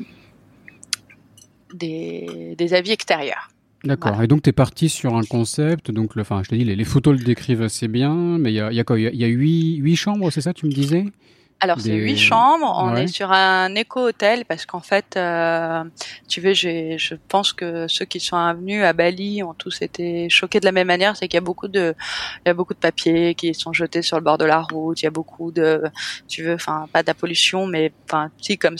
des, 1.73 2.55
des 2.57 2.73
avis 2.73 2.91
extérieurs. 2.91 3.49
D'accord. 3.83 4.21
Et 4.23 4.27
donc, 4.27 4.41
tu 4.41 4.49
es 4.49 4.53
parti 4.53 4.89
sur 4.89 5.15
un 5.15 5.23
concept. 5.23 5.91
Donc, 5.91 6.15
le, 6.15 6.21
enfin, 6.21 6.41
je 6.43 6.49
te 6.49 6.55
dis, 6.55 6.63
les, 6.63 6.75
les 6.75 6.83
photos 6.83 7.17
le 7.17 7.23
décrivent 7.23 7.61
assez 7.61 7.87
bien, 7.87 8.13
mais 8.13 8.51
il 8.51 8.55
y 8.55 8.59
a, 8.59 8.71
y 8.71 8.79
a 8.79 8.83
quoi? 8.83 8.99
Il 8.99 9.15
y, 9.15 9.23
a 9.23 9.27
huit, 9.27 9.77
huit 9.77 9.95
chambres, 9.95 10.31
c'est 10.31 10.41
ça, 10.41 10.53
tu 10.53 10.65
me 10.65 10.71
disais? 10.71 11.05
Alors 11.61 11.79
c'est 11.79 11.93
huit 11.93 12.17
chambres, 12.17 12.79
on 12.83 12.95
est 12.95 13.07
sur 13.07 13.31
un 13.31 13.73
éco-hôtel 13.75 14.45
parce 14.45 14.65
qu'en 14.65 14.81
fait, 14.81 15.15
euh, 15.15 15.83
tu 16.27 16.41
veux, 16.41 16.53
je 16.53 17.15
pense 17.27 17.53
que 17.53 17.87
ceux 17.87 18.05
qui 18.05 18.19
sont 18.19 18.53
venus 18.53 18.83
à 18.83 18.93
Bali 18.93 19.41
ont 19.41 19.53
tous 19.53 19.81
été 19.81 20.29
choqués 20.29 20.59
de 20.59 20.65
la 20.65 20.73
même 20.73 20.87
manière, 20.87 21.15
c'est 21.15 21.27
qu'il 21.27 21.37
y 21.37 21.39
a 21.39 21.41
beaucoup 21.41 21.69
de, 21.69 21.95
il 22.45 22.49
y 22.49 22.51
a 22.51 22.53
beaucoup 22.53 22.73
de 22.73 22.79
papiers 22.79 23.35
qui 23.35 23.53
sont 23.53 23.73
jetés 23.73 24.01
sur 24.01 24.17
le 24.17 24.23
bord 24.23 24.37
de 24.37 24.45
la 24.45 24.61
route, 24.61 25.01
il 25.01 25.05
y 25.05 25.07
a 25.07 25.11
beaucoup 25.11 25.51
de, 25.51 25.81
tu 26.27 26.43
veux, 26.43 26.55
enfin 26.55 26.87
pas 26.91 27.03
de 27.03 27.07
la 27.07 27.13
pollution, 27.13 27.65
mais 27.65 27.93
enfin 28.03 28.29
si 28.41 28.57
comme 28.57 28.75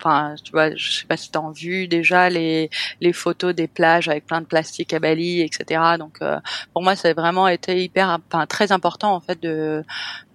enfin 0.00 0.34
tu 0.42 0.52
vois 0.52 0.74
je 0.74 0.92
sais 0.92 1.06
pas 1.06 1.16
si 1.16 1.30
t'as 1.30 1.42
vu 1.52 1.88
déjà 1.88 2.30
les 2.30 2.70
les 3.00 3.12
photos 3.12 3.54
des 3.54 3.66
plages 3.66 4.08
avec 4.08 4.26
plein 4.26 4.40
de 4.40 4.46
plastique 4.46 4.92
à 4.92 5.00
Bali 5.00 5.40
etc 5.40 5.80
donc 5.98 6.18
euh, 6.22 6.38
pour 6.72 6.82
moi 6.82 6.94
ça 6.96 7.08
a 7.08 7.14
vraiment 7.14 7.48
été 7.48 7.82
hyper 7.82 8.18
enfin 8.30 8.46
très 8.46 8.72
important 8.72 9.14
en 9.14 9.20
fait 9.20 9.40
de 9.42 9.84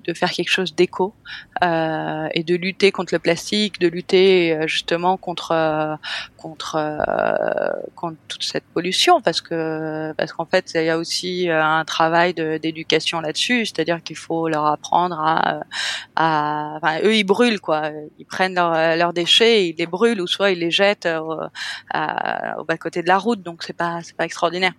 de 0.04 0.14
faire 0.14 0.32
quelque 0.32 0.50
chose 0.50 0.76
d'éco 0.76 1.14
euh, 1.64 2.28
et 2.34 2.44
de 2.44 2.56
lutter 2.56 2.92
contre 2.92 3.14
le 3.14 3.20
plastique, 3.20 3.80
de 3.80 3.88
lutter 3.88 4.54
euh, 4.54 4.68
justement 4.68 5.18
contre 5.18 5.52
euh, 5.52 5.96
contre 6.38 6.76
euh, 6.76 7.72
contre 7.96 8.18
toute 8.28 8.44
cette 8.44 8.66
pollution 8.74 9.22
parce 9.22 9.42
que 9.42 10.14
parce 10.18 10.34
qu'en 10.34 10.46
fait 10.46 10.72
il 10.76 10.84
y 10.84 10.90
a 10.90 10.98
aussi 10.98 11.50
un 11.50 11.86
travail 11.86 12.34
d'éducation 12.34 13.22
là-dessus, 13.22 13.66
c'est-à-dire 13.66 14.04
qu'il 14.04 14.18
faut 14.18 14.48
leur 14.48 14.66
apprendre 14.66 15.20
à, 15.20 15.62
à 16.16 16.78
enfin, 16.78 17.00
eux 17.04 17.16
ils 17.16 17.24
brûlent 17.24 17.62
quoi, 17.62 17.92
ils 18.20 18.26
prennent 18.26 18.56
leurs 18.56 19.14
déchets, 19.14 19.70
ils 19.70 19.76
les 19.78 19.88
brûlent 19.88 20.22
ou 20.22 20.28
soit 20.28 20.52
ils 20.52 20.60
les 20.60 20.72
jettent 20.72 21.08
au, 21.08 21.34
au 21.34 22.64
bas 22.66 22.78
côté 22.78 23.02
de 23.02 23.08
la 23.08 23.18
route 23.18 23.42
donc 23.42 23.64
c'est 23.64 23.74
pas 23.78 24.00
c'est 24.04 24.16
pas 24.16 24.26
extraordinaire. 24.26 24.74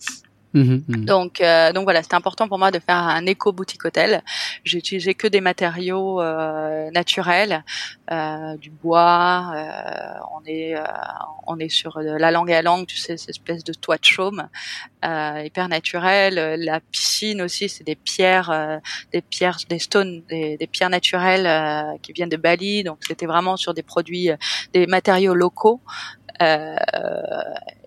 Mhm, 0.54 0.84
mhm. 0.86 1.04
Donc, 1.04 1.40
euh, 1.40 1.72
donc 1.72 1.82
voilà, 1.82 2.02
c'était 2.02 2.14
important 2.14 2.46
pour 2.46 2.58
moi 2.58 2.70
de 2.70 2.78
faire 2.78 2.96
un 2.96 3.26
éco 3.26 3.52
boutique 3.52 3.84
hôtel. 3.84 4.22
J'ai 4.62 4.78
utilisé 4.78 5.14
que 5.14 5.26
des 5.26 5.40
matériaux 5.40 6.20
euh, 6.22 6.90
naturels, 6.92 7.64
euh, 8.12 8.56
du 8.58 8.70
bois. 8.70 9.52
Euh, 9.56 10.14
on 10.32 10.44
est, 10.46 10.76
euh, 10.76 10.84
on 11.48 11.58
est 11.58 11.68
sur 11.68 11.98
la 12.00 12.30
langue 12.30 12.52
à 12.52 12.62
langue, 12.62 12.86
tu 12.86 12.96
sais, 12.96 13.16
cette 13.16 13.30
espèce 13.30 13.64
de 13.64 13.72
toit 13.72 13.96
de 13.96 14.04
chaume 14.04 14.48
hyper 15.02 15.68
naturel. 15.68 16.62
La 16.64 16.80
piscine 16.80 17.42
aussi, 17.42 17.68
c'est 17.68 17.84
des 17.84 17.96
pierres, 17.96 18.80
des 19.12 19.20
pierres, 19.20 19.58
des 19.68 19.78
stones, 19.78 20.22
des, 20.30 20.56
des 20.56 20.66
pierres 20.66 20.88
naturelles 20.88 21.98
qui 22.00 22.14
viennent 22.14 22.30
de 22.30 22.38
Bali. 22.38 22.84
Donc 22.84 22.98
c'était 23.06 23.26
vraiment 23.26 23.58
sur 23.58 23.74
des 23.74 23.82
produits, 23.82 24.30
des 24.72 24.86
matériaux 24.86 25.34
locaux. 25.34 25.82
Euh, 26.42 26.76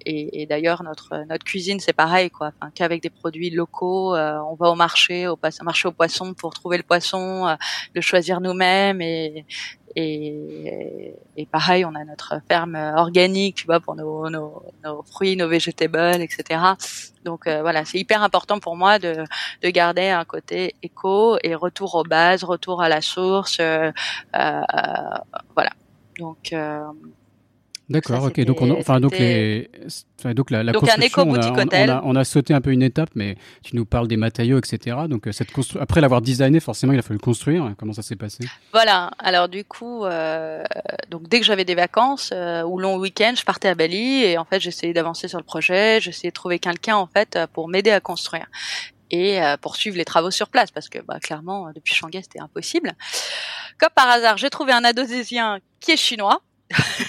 et, 0.07 0.45
d'ailleurs 0.45 0.83
notre 0.83 1.25
notre 1.29 1.43
cuisine 1.43 1.79
c'est 1.79 1.93
pareil 1.93 2.29
quoi, 2.29 2.51
enfin, 2.59 2.71
qu'avec 2.73 3.01
des 3.01 3.09
produits 3.09 3.49
locaux. 3.49 4.15
Euh, 4.15 4.37
on 4.49 4.55
va 4.55 4.69
au 4.69 4.75
marché, 4.75 5.27
au 5.27 5.37
marché 5.63 5.87
aux 5.87 5.91
poissons 5.91 6.33
pour 6.33 6.53
trouver 6.53 6.77
le 6.77 6.83
poisson, 6.83 7.47
euh, 7.47 7.55
le 7.93 8.01
choisir 8.01 8.39
nous-mêmes 8.41 9.01
et, 9.01 9.45
et, 9.95 11.47
pareil, 11.51 11.83
on 11.83 11.95
a 11.95 12.05
notre 12.05 12.39
ferme 12.47 12.75
organique, 12.75 13.55
tu 13.55 13.65
vois, 13.65 13.79
pour 13.79 13.95
nos, 13.95 14.29
nos, 14.29 14.61
nos 14.83 15.01
fruits, 15.01 15.35
nos 15.35 15.47
vegetables, 15.47 16.21
etc. 16.21 16.59
Donc 17.25 17.47
euh, 17.47 17.61
voilà, 17.61 17.83
c'est 17.83 17.97
hyper 17.97 18.21
important 18.21 18.59
pour 18.59 18.75
moi 18.75 18.99
de, 18.99 19.23
de 19.63 19.69
garder 19.69 20.09
un 20.09 20.23
côté 20.23 20.75
éco 20.83 21.39
et 21.43 21.55
retour 21.55 21.95
aux 21.95 22.03
bases, 22.03 22.43
retour 22.43 22.83
à 22.83 22.89
la 22.89 23.01
source, 23.01 23.57
voilà. 24.31 25.71
Donc 26.19 26.53
D'accord, 27.89 28.23
ok. 28.23 28.41
Donc, 28.41 28.61
on 28.61 28.71
enfin, 28.71 28.99
donc, 28.99 29.17
les, 29.17 29.69
enfin, 30.19 30.33
donc 30.33 30.51
la, 30.51 30.61
la 30.61 30.73
donc 30.73 30.81
construction, 30.81 31.21
un 31.21 31.27
on, 31.27 31.35
a, 31.35 31.51
on, 31.51 31.89
a, 31.89 32.01
on, 32.03 32.15
a, 32.15 32.23
sauté 32.25 32.53
un 32.53 32.59
peu 32.59 32.71
une 32.71 32.83
étape, 32.83 33.09
mais 33.15 33.37
tu 33.63 33.77
nous 33.77 33.85
parles 33.85 34.09
des 34.09 34.17
matériaux, 34.17 34.57
etc. 34.57 34.97
Donc, 35.07 35.27
euh, 35.27 35.31
cette 35.31 35.51
constru... 35.51 35.79
après 35.79 36.01
l'avoir 36.01 36.21
designé, 36.21 36.59
forcément, 36.59 36.91
il 36.91 36.99
a 36.99 37.01
fallu 37.01 37.17
le 37.17 37.23
construire. 37.23 37.73
Comment 37.77 37.93
ça 37.93 38.01
s'est 38.01 38.17
passé? 38.17 38.43
Voilà. 38.73 39.11
Alors, 39.19 39.47
du 39.47 39.63
coup, 39.63 40.03
euh, 40.03 40.63
donc 41.09 41.29
dès 41.29 41.39
que 41.39 41.45
j'avais 41.45 41.65
des 41.65 41.75
vacances 41.75 42.31
euh, 42.33 42.63
ou 42.63 42.77
long 42.77 42.97
week-end, 42.97 43.33
je 43.37 43.45
partais 43.45 43.69
à 43.69 43.75
Bali 43.75 44.23
et 44.23 44.37
en 44.37 44.43
fait, 44.43 44.59
j'essayais 44.59 44.93
d'avancer 44.93 45.29
sur 45.29 45.37
le 45.37 45.45
projet. 45.45 46.01
J'essayais 46.01 46.31
de 46.31 46.35
trouver 46.35 46.59
quelqu'un 46.59 46.97
en 46.97 47.07
fait 47.07 47.39
pour 47.53 47.69
m'aider 47.69 47.91
à 47.91 48.01
construire 48.01 48.47
et 49.11 49.41
euh, 49.41 49.57
poursuivre 49.57 49.97
les 49.97 50.05
travaux 50.05 50.31
sur 50.31 50.49
place 50.49 50.71
parce 50.71 50.89
que 50.89 50.99
bah, 50.99 51.19
clairement, 51.19 51.71
depuis 51.73 51.93
Shanghai, 51.93 52.21
c'était 52.21 52.39
impossible. 52.39 52.93
Comme 53.79 53.89
par 53.95 54.09
hasard, 54.09 54.37
j'ai 54.37 54.49
trouvé 54.49 54.73
un 54.73 54.83
indonésien 54.83 55.59
qui 55.79 55.91
est 55.91 55.97
chinois 55.97 56.41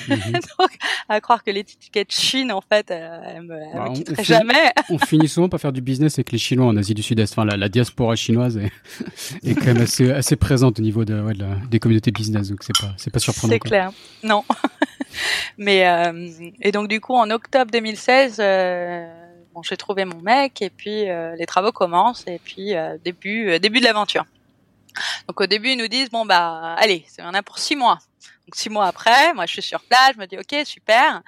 Mhm. 0.08 0.32
Donc, 0.58 0.70
à 1.08 1.20
croire 1.20 1.42
que 1.42 1.50
l'étiquette 1.50 2.12
Chine, 2.12 2.52
en 2.52 2.60
fait, 2.60 2.90
euh, 2.90 3.20
elle 3.24 3.42
me, 3.42 3.56
elle 3.56 3.74
bah, 3.74 3.90
me 4.18 4.24
jamais. 4.24 4.72
on 4.88 4.98
finit 4.98 5.28
souvent 5.28 5.48
par 5.48 5.60
faire 5.60 5.72
du 5.72 5.80
business 5.80 6.14
avec 6.14 6.32
les 6.32 6.38
Chinois 6.38 6.66
en 6.66 6.76
Asie 6.76 6.94
du 6.94 7.02
Sud-Est. 7.02 7.32
Enfin, 7.32 7.44
la, 7.44 7.56
la, 7.56 7.68
diaspora 7.68 8.16
chinoise 8.16 8.56
est, 8.56 8.70
est, 9.42 9.54
quand 9.54 9.66
même 9.66 9.82
assez, 9.82 10.10
assez 10.10 10.36
présente 10.36 10.78
au 10.78 10.82
niveau 10.82 11.04
de, 11.04 11.20
ouais, 11.20 11.34
de 11.34 11.40
la, 11.40 11.54
des 11.70 11.78
communautés 11.78 12.10
business, 12.10 12.48
donc 12.48 12.62
c'est 12.62 12.78
pas, 12.80 12.92
c'est 12.96 13.12
pas 13.12 13.18
surprenant. 13.18 13.52
C'est 13.52 13.58
clair. 13.60 13.90
Non. 14.22 14.44
Mais 15.58 15.86
euh, 15.86 16.28
et 16.60 16.72
donc 16.72 16.88
du 16.88 17.00
coup, 17.00 17.14
en 17.14 17.30
octobre 17.30 17.70
2016. 17.70 18.36
Euh, 18.40 19.06
bon, 19.54 19.62
j'ai 19.62 19.76
trouvé 19.76 20.04
mon 20.04 20.20
mec 20.20 20.62
et 20.62 20.70
puis 20.70 21.08
euh, 21.08 21.34
les 21.36 21.46
travaux 21.46 21.72
commencent 21.72 22.24
et 22.26 22.40
puis 22.42 22.74
euh, 22.74 22.96
début 23.04 23.58
début 23.58 23.80
de 23.80 23.84
l'aventure. 23.84 24.24
Donc 25.28 25.40
au 25.40 25.46
début 25.46 25.70
ils 25.70 25.78
nous 25.78 25.88
disent 25.88 26.10
bon 26.10 26.24
bah 26.26 26.74
allez 26.78 27.04
c'est 27.08 27.22
en 27.22 27.34
a 27.34 27.42
pour 27.42 27.58
six 27.58 27.76
mois. 27.76 27.98
Donc 28.46 28.54
six 28.54 28.70
mois 28.70 28.86
après, 28.86 29.34
moi 29.34 29.44
je 29.44 29.52
suis 29.52 29.62
sur 29.62 29.80
place, 29.82 30.12
je 30.14 30.20
me 30.20 30.26
dis 30.26 30.38
ok 30.38 30.64
super. 30.64 31.22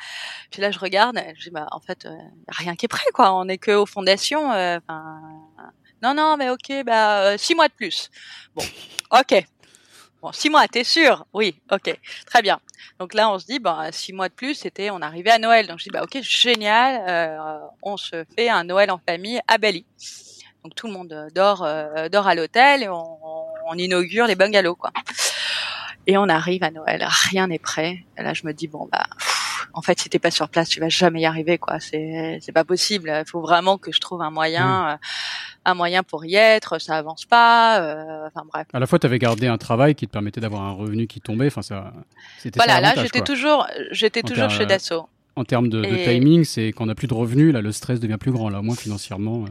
Puis 0.50 0.62
là 0.62 0.70
je 0.70 0.78
regarde, 0.78 1.20
je 1.36 1.44
dis 1.44 1.50
bah 1.50 1.66
en 1.70 1.80
fait 1.80 2.06
euh, 2.06 2.16
rien 2.48 2.74
qui 2.76 2.86
est 2.86 2.88
prêt 2.88 3.10
quoi, 3.12 3.34
on 3.34 3.46
est 3.48 3.58
que 3.58 3.72
aux 3.72 3.84
fondations. 3.86 4.52
Euh, 4.52 4.78
non 6.02 6.14
non 6.14 6.36
mais 6.38 6.48
ok 6.48 6.84
bah 6.86 7.20
euh, 7.24 7.36
six 7.36 7.54
mois 7.54 7.68
de 7.68 7.74
plus. 7.74 8.10
Bon 8.54 8.64
ok. 9.10 9.44
Bon 10.22 10.32
six 10.32 10.48
mois, 10.48 10.66
t'es 10.66 10.82
sûr? 10.82 11.26
Oui 11.34 11.60
ok 11.70 11.94
très 12.26 12.40
bien. 12.40 12.58
Donc 12.98 13.12
là 13.12 13.30
on 13.30 13.38
se 13.38 13.44
dit 13.44 13.58
bah 13.58 13.92
six 13.92 14.14
mois 14.14 14.30
de 14.30 14.34
plus, 14.34 14.54
c'était 14.54 14.90
on 14.90 15.02
arrivait 15.02 15.30
à 15.30 15.38
Noël. 15.38 15.66
Donc 15.66 15.78
je 15.78 15.84
dis 15.84 15.90
bah 15.90 16.02
ok 16.02 16.22
génial, 16.22 17.04
euh, 17.06 17.58
on 17.82 17.98
se 17.98 18.24
fait 18.34 18.48
un 18.48 18.64
Noël 18.64 18.90
en 18.90 19.00
famille 19.06 19.40
à 19.46 19.58
Bali. 19.58 19.84
Donc 20.64 20.74
tout 20.74 20.86
le 20.86 20.94
monde 20.94 21.28
dort 21.34 21.68
dort 22.10 22.26
à 22.26 22.34
l'hôtel 22.34 22.82
et 22.82 22.88
on, 22.88 23.18
on 23.66 23.74
inaugure 23.74 24.26
les 24.26 24.36
bungalows 24.36 24.76
quoi. 24.76 24.90
Et 26.10 26.18
on 26.18 26.28
arrive 26.28 26.64
à 26.64 26.72
Noël, 26.72 27.06
rien 27.30 27.46
n'est 27.46 27.60
prêt. 27.60 28.04
Et 28.18 28.24
là, 28.24 28.34
je 28.34 28.44
me 28.44 28.52
dis 28.52 28.66
bon 28.66 28.88
bah, 28.90 29.06
en 29.74 29.80
fait, 29.80 30.00
si 30.00 30.08
t'es 30.08 30.18
pas 30.18 30.32
sur 30.32 30.48
place, 30.48 30.68
tu 30.68 30.80
vas 30.80 30.88
jamais 30.88 31.20
y 31.20 31.24
arriver, 31.24 31.56
quoi. 31.56 31.78
C'est 31.78 32.40
c'est 32.42 32.50
pas 32.50 32.64
possible. 32.64 33.14
Il 33.16 33.30
faut 33.30 33.40
vraiment 33.40 33.78
que 33.78 33.92
je 33.92 34.00
trouve 34.00 34.20
un 34.20 34.30
moyen, 34.30 34.88
euh, 34.88 34.96
un 35.66 35.74
moyen 35.74 36.02
pour 36.02 36.24
y 36.24 36.34
être. 36.34 36.80
Ça 36.80 36.96
avance 36.96 37.26
pas. 37.26 37.80
Euh, 37.80 38.26
enfin 38.26 38.44
bref. 38.52 38.66
À 38.72 38.80
la 38.80 38.88
fois, 38.88 38.98
tu 38.98 39.06
avais 39.06 39.20
gardé 39.20 39.46
un 39.46 39.56
travail 39.56 39.94
qui 39.94 40.08
te 40.08 40.10
permettait 40.10 40.40
d'avoir 40.40 40.62
un 40.62 40.72
revenu 40.72 41.06
qui 41.06 41.20
tombait. 41.20 41.46
Enfin 41.46 41.62
ça, 41.62 41.92
c'était 42.38 42.58
voilà. 42.58 42.80
là, 42.80 42.94
j'étais 42.96 43.20
toujours, 43.20 43.68
j'étais 43.92 44.22
toujours 44.22 44.50
chez 44.50 44.66
Dassault. 44.66 45.08
En 45.36 45.44
termes 45.44 45.68
de, 45.68 45.80
de 45.80 45.96
timing, 46.04 46.42
c'est 46.42 46.72
qu'on 46.72 46.88
a 46.88 46.96
plus 46.96 47.06
de 47.06 47.14
revenus, 47.14 47.54
là, 47.54 47.60
le 47.60 47.70
stress 47.70 48.00
devient 48.00 48.18
plus 48.18 48.32
grand, 48.32 48.48
là, 48.48 48.58
au 48.58 48.62
moins 48.62 48.74
financièrement. 48.74 49.44
Euh. 49.44 49.50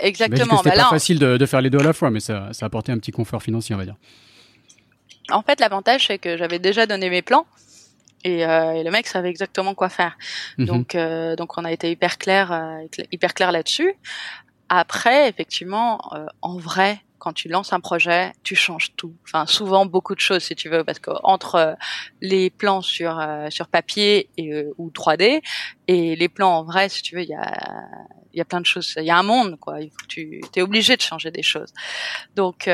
Exactement. 0.00 0.56
C'était 0.56 0.70
bah 0.70 0.82
pas 0.82 0.90
facile 0.90 1.20
de, 1.20 1.36
de, 1.36 1.46
faire 1.46 1.60
les 1.60 1.70
deux 1.70 1.78
à 1.78 1.84
la 1.84 1.92
fois, 1.92 2.10
mais 2.10 2.18
ça, 2.18 2.48
ça 2.50 2.66
a 2.66 2.66
apporté 2.66 2.90
un 2.90 2.98
petit 2.98 3.12
confort 3.12 3.40
financier, 3.40 3.72
on 3.76 3.78
va 3.78 3.84
dire. 3.84 3.94
En 5.30 5.42
fait, 5.42 5.60
l'avantage, 5.60 6.06
c'est 6.06 6.18
que 6.18 6.36
j'avais 6.36 6.58
déjà 6.58 6.86
donné 6.86 7.10
mes 7.10 7.22
plans. 7.22 7.46
Et, 8.24 8.44
euh, 8.44 8.72
et, 8.72 8.82
le 8.82 8.90
mec 8.90 9.06
savait 9.06 9.30
exactement 9.30 9.74
quoi 9.74 9.88
faire. 9.88 10.16
Mhm. 10.58 10.66
Donc, 10.66 10.94
euh, 10.94 11.36
donc 11.36 11.58
on 11.58 11.64
a 11.64 11.72
été 11.72 11.90
hyper 11.90 12.18
clair, 12.18 12.52
euh, 12.52 13.02
hyper 13.12 13.34
clair 13.34 13.52
là-dessus. 13.52 13.94
Après, 14.68 15.28
effectivement, 15.28 16.00
euh, 16.12 16.26
en 16.42 16.58
vrai, 16.58 17.00
quand 17.18 17.32
tu 17.32 17.48
lances 17.48 17.72
un 17.72 17.80
projet, 17.80 18.32
tu 18.42 18.56
changes 18.56 18.94
tout. 18.96 19.14
Enfin, 19.24 19.46
souvent 19.46 19.86
beaucoup 19.86 20.14
de 20.14 20.20
choses, 20.20 20.42
si 20.42 20.56
tu 20.56 20.68
veux, 20.68 20.82
parce 20.82 20.98
que 20.98 21.10
entre 21.22 21.76
les 22.20 22.50
plans 22.50 22.82
sur 22.82 23.24
sur 23.48 23.68
papier 23.68 24.28
et, 24.36 24.64
ou 24.76 24.90
3D 24.90 25.40
et 25.88 26.14
les 26.14 26.28
plans 26.28 26.58
en 26.58 26.64
vrai, 26.64 26.88
si 26.88 27.02
tu 27.02 27.16
veux, 27.16 27.22
il 27.22 27.28
y 27.28 27.34
a 27.34 27.84
il 28.32 28.38
y 28.38 28.40
a 28.40 28.44
plein 28.44 28.60
de 28.60 28.66
choses. 28.66 28.94
Il 28.96 29.04
y 29.04 29.10
a 29.10 29.16
un 29.16 29.22
monde, 29.22 29.56
quoi. 29.58 29.80
Il 29.80 29.90
faut 29.90 29.96
que 30.02 30.06
tu 30.06 30.40
es 30.54 30.62
obligé 30.62 30.96
de 30.96 31.02
changer 31.02 31.30
des 31.30 31.42
choses. 31.42 31.72
Donc 32.34 32.68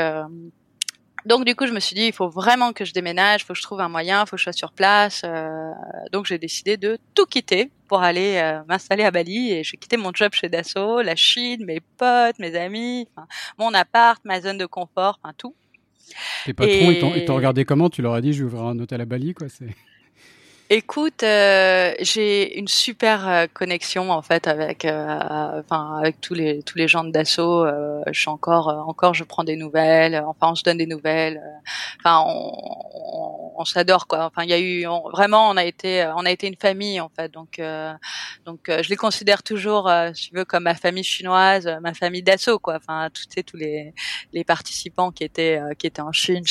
donc 1.27 1.45
du 1.45 1.55
coup, 1.55 1.67
je 1.67 1.73
me 1.73 1.81
suis 1.81 1.95
dit, 1.95 2.07
il 2.07 2.13
faut 2.13 2.29
vraiment 2.29 2.73
que 2.73 2.85
je 2.85 2.93
déménage, 2.93 3.43
il 3.43 3.45
faut 3.45 3.53
que 3.53 3.59
je 3.59 3.65
trouve 3.65 3.81
un 3.81 3.89
moyen, 3.89 4.23
il 4.23 4.29
faut 4.29 4.37
que 4.37 4.39
je 4.39 4.45
sois 4.45 4.53
sur 4.53 4.73
place. 4.73 5.23
Euh, 5.25 5.71
donc 6.13 6.27
j'ai 6.27 6.39
décidé 6.39 6.77
de 6.77 6.99
tout 7.15 7.27
quitter 7.27 7.71
pour 7.89 8.03
aller 8.03 8.37
euh, 8.37 8.63
m'installer 8.69 9.05
à 9.05 9.11
Bali 9.11 9.53
et 9.53 9.65
j'ai 9.65 9.77
quitté 9.77 9.97
mon 9.97 10.13
job 10.13 10.33
chez 10.33 10.49
Dassault, 10.49 11.03
la 11.03 11.17
Chine, 11.17 11.65
mes 11.65 11.81
potes, 11.81 12.39
mes 12.39 12.57
amis, 12.57 13.09
mon 13.59 13.73
appart, 13.75 14.23
ma 14.25 14.41
zone 14.41 14.59
de 14.59 14.67
confort, 14.67 15.19
enfin 15.23 15.35
tout. 15.37 15.55
Tes 16.45 16.53
patrons, 16.53 16.73
et... 16.73 17.01
ils 17.17 17.25
t'ont 17.25 17.35
regardé 17.35 17.65
comment? 17.65 17.89
Tu 17.89 18.03
leur 18.03 18.15
as 18.15 18.21
dit, 18.21 18.33
je 18.33 18.45
vais 18.45 18.53
ouvrir 18.53 18.65
un 18.65 18.79
hôtel 18.79 19.01
à 19.01 19.05
Bali, 19.05 19.35
quoi. 19.35 19.49
C'est. 19.49 19.75
Écoute, 20.75 21.23
euh, 21.23 21.93
j'ai 22.01 22.59
une 22.59 22.67
super 22.67 23.29
euh, 23.29 23.47
connexion 23.53 24.11
en 24.11 24.23
fait 24.23 24.47
avec, 24.47 24.87
euh, 24.87 25.61
enfin 25.61 25.99
avec 25.99 26.19
tous 26.23 26.33
les 26.33 26.63
tous 26.63 26.79
les 26.79 26.89
gens 26.89 27.05
de 27.05 27.11
Dassault. 27.11 27.67
Euh, 27.67 28.01
je 28.11 28.19
suis 28.19 28.31
encore 28.31 28.69
encore 28.89 29.13
je 29.13 29.23
prends 29.25 29.45
des 29.45 29.57
nouvelles. 29.57 30.25
Enfin 30.27 30.53
on 30.53 30.55
se 30.55 30.63
donne 30.63 30.79
des 30.79 30.87
nouvelles. 30.87 31.43
Enfin 31.99 32.25
on, 32.27 32.53
on, 32.95 33.53
on 33.59 33.65
s'adore 33.67 34.07
quoi. 34.07 34.25
Enfin 34.25 34.45
il 34.45 34.49
y 34.49 34.55
a 34.55 34.61
eu 34.61 34.87
vraiment 35.13 35.51
on 35.51 35.59
a 35.59 35.65
été 35.67 36.11
on 36.17 36.25
a 36.25 36.31
été 36.31 36.47
une 36.47 36.57
famille 36.57 37.03
en 37.03 37.11
fait. 37.11 37.31
Donc 37.31 37.61
donc 38.47 38.61
je 38.69 38.89
les 38.89 38.97
considère 38.97 39.43
toujours 39.43 39.91
si 40.15 40.31
tu 40.31 40.35
veux 40.35 40.47
comme 40.47 40.63
ma 40.63 40.75
famille 40.75 41.05
chinoise, 41.05 41.69
ma 41.83 41.93
famille 41.93 42.23
Dassault 42.23 42.59
quoi. 42.59 42.77
Enfin 42.77 43.11
tous 43.13 43.27
tous 43.45 43.59
les 43.59 43.93
les 44.33 44.43
participants 44.43 45.11
qui 45.11 45.25
étaient 45.25 45.61
qui 45.79 45.87
étaient 45.87 46.01
en 46.01 46.13
Chine, 46.13 46.45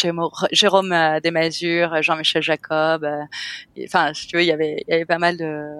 Jérôme 0.51 0.95
Desmazures, 1.23 2.03
Jean-Michel 2.03 2.43
Jacob. 2.43 3.07
Enfin 3.83 4.10
tu 4.13 4.35
veux, 4.35 4.43
il 4.43 4.47
y 4.47 4.51
avait, 4.51 4.83
il 4.87 4.91
y 4.91 4.93
avait 4.93 5.05
pas 5.05 5.17
mal 5.17 5.37
de. 5.37 5.77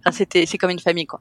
Enfin, 0.00 0.12
c'était, 0.12 0.46
c'est 0.46 0.58
comme 0.58 0.70
une 0.70 0.78
famille, 0.78 1.06
quoi. 1.06 1.20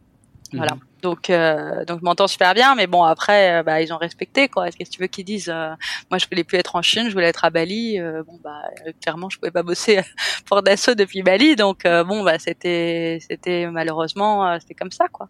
Mhm. 0.53 0.59
Voilà. 0.59 0.77
Donc 1.01 1.29
euh, 1.29 1.83
donc 1.85 1.99
je 1.99 2.05
m'entends 2.05 2.27
super 2.27 2.53
bien, 2.53 2.75
mais 2.75 2.87
bon 2.87 3.03
après 3.03 3.59
euh, 3.59 3.63
bah 3.63 3.81
ils 3.81 3.91
ont 3.93 3.97
respecté 3.97 4.47
quoi. 4.47 4.69
Qu'est-ce 4.69 4.89
que 4.89 4.95
tu 4.95 5.01
veux 5.01 5.07
qu'ils 5.07 5.25
disent 5.25 5.49
euh, 5.49 5.73
Moi 6.09 6.17
je 6.19 6.27
voulais 6.27 6.43
plus 6.43 6.57
être 6.57 6.75
en 6.75 6.81
Chine, 6.81 7.07
je 7.07 7.13
voulais 7.13 7.27
être 7.27 7.43
à 7.43 7.49
Bali. 7.49 7.99
bon 7.99 8.39
bah 8.43 8.61
clairement 9.01 9.29
je 9.29 9.37
pouvais 9.37 9.51
pas 9.51 9.63
bosser 9.63 10.01
pour 10.45 10.61
Dassault 10.61 10.95
depuis 10.95 11.23
Bali, 11.23 11.55
donc 11.55 11.83
bon 11.83 12.23
bah 12.23 12.37
c'était 12.39 13.19
c'était 13.27 13.67
malheureusement 13.67 14.59
c'était 14.59 14.75
comme 14.75 14.91
ça 14.91 15.07
quoi. 15.07 15.27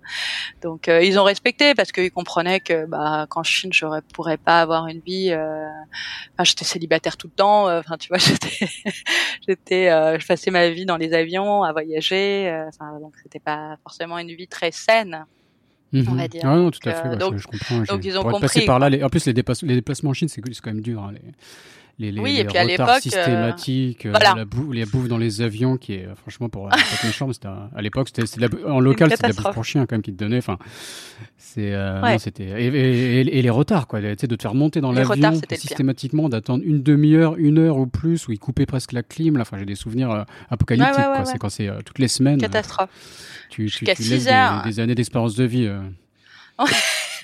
Donc 0.61 0.87
ils 0.87 1.17
ont 1.19 1.23
respecté 1.23 1.73
parce 1.73 1.91
qu'ils 1.91 2.11
comprenaient 2.11 2.59
que 2.59 2.85
bah 2.85 3.27
qu'en 3.29 3.43
Chine 3.43 3.71
je 3.73 3.85
pourrais 4.13 4.37
pas 4.37 4.61
avoir 4.61 4.87
une 4.87 4.99
vie. 4.99 5.33
Enfin 5.33 6.43
j'étais 6.43 6.65
célibataire 6.65 7.17
tout 7.17 7.27
le 7.27 7.33
temps. 7.33 7.69
Enfin 7.77 7.97
tu 7.97 8.09
vois 8.09 8.17
j'étais 8.19 8.67
j'étais 9.47 10.19
je 10.19 10.27
passais 10.27 10.51
ma 10.51 10.69
vie 10.69 10.85
dans 10.85 10.97
les 10.97 11.13
avions 11.13 11.63
à 11.63 11.71
voyager. 11.71 12.65
Enfin 12.67 12.99
donc 12.99 13.13
c'était 13.23 13.39
pas 13.39 13.77
forcément 13.83 14.17
une 14.17 14.35
vie 14.35 14.47
très 14.47 14.71
saine 14.71 15.25
on 15.93 16.01
va 16.01 16.23
mhm. 16.23 16.27
dire. 16.27 16.41
Ah 16.43 16.55
non, 16.55 16.71
tout 16.71 16.87
à 16.87 16.93
fait, 16.93 17.17
donc, 17.17 17.37
je, 17.37 17.47
comprends. 17.47 17.81
Donc 17.81 18.05
ils 18.05 18.17
ont 18.17 18.23
compris. 18.23 18.65
par 18.65 18.79
là, 18.79 18.89
en 19.03 19.09
plus, 19.09 19.25
les, 19.25 19.33
les, 19.33 19.75
déplacements 19.75 20.11
en 20.11 20.13
Chine, 20.13 20.29
c'est 20.29 20.41
quand 20.41 20.67
même 20.67 20.81
dur. 20.81 21.01
Hein, 21.03 21.13
les, 21.13 21.21
les, 22.09 22.19
oui, 22.19 22.37
et 22.39 22.45
puis 22.45 22.57
à 22.57 22.63
retards 22.63 22.89
euh, 22.89 22.99
systématiques, 22.99 24.05
euh, 24.05 24.13
la 24.13 24.45
bouffe, 24.45 24.73
les 24.73 24.85
bouffe 24.85 25.07
dans 25.07 25.17
les 25.17 25.41
avions, 25.41 25.77
qui 25.77 25.93
est 25.93 26.07
franchement 26.15 26.49
pour 26.49 26.67
pas 26.69 26.77
méchant, 27.03 27.27
mais 27.27 27.33
à 27.75 27.81
l'époque, 27.81 28.09
c'était 28.13 28.45
en 28.65 28.79
local, 28.79 29.11
c'était 29.11 29.29
de 29.29 29.35
la 29.35 29.41
bouffe 29.41 29.53
pour 29.53 29.65
chien 29.65 29.85
quand 29.85 29.95
même 29.95 30.01
qui 30.01 30.13
te 30.13 30.17
donnait. 30.17 30.37
Enfin, 30.37 30.57
c'est 31.37 31.73
euh, 31.73 32.17
c'était 32.17 32.43
et, 32.43 33.23
les 33.23 33.49
retards 33.49 33.87
quoi, 33.87 34.01
tu 34.01 34.07
sais, 34.19 34.27
de 34.27 34.35
te 34.35 34.41
faire 34.41 34.55
monter 34.55 34.81
dans 34.81 34.91
l'avion 34.91 35.39
systématiquement, 35.53 36.29
d'attendre 36.29 36.63
une 36.65 36.81
demi-heure, 36.81 37.35
une 37.37 37.59
heure 37.59 37.77
ou 37.77 37.87
plus, 37.87 38.27
où 38.27 38.31
ils 38.31 38.39
coupaient 38.39 38.65
presque 38.65 38.93
la 38.93 39.03
clim. 39.03 39.39
Enfin, 39.39 39.57
j'ai 39.57 39.65
des 39.65 39.75
souvenirs 39.75 40.25
apocalyptiques. 40.49 40.95
C'est 41.25 41.37
quand 41.37 41.49
c'est 41.49 41.69
toutes 41.85 41.99
les 41.99 42.07
semaines. 42.07 42.39
Catastrophe 42.39 42.89
tu, 43.49 43.65
tu, 43.69 43.83
tu 43.83 44.03
laisses 44.03 44.29
des, 44.65 44.79
années 44.79 44.95
d'espérance 44.95 45.35
de 45.35 45.43
vie. 45.43 45.69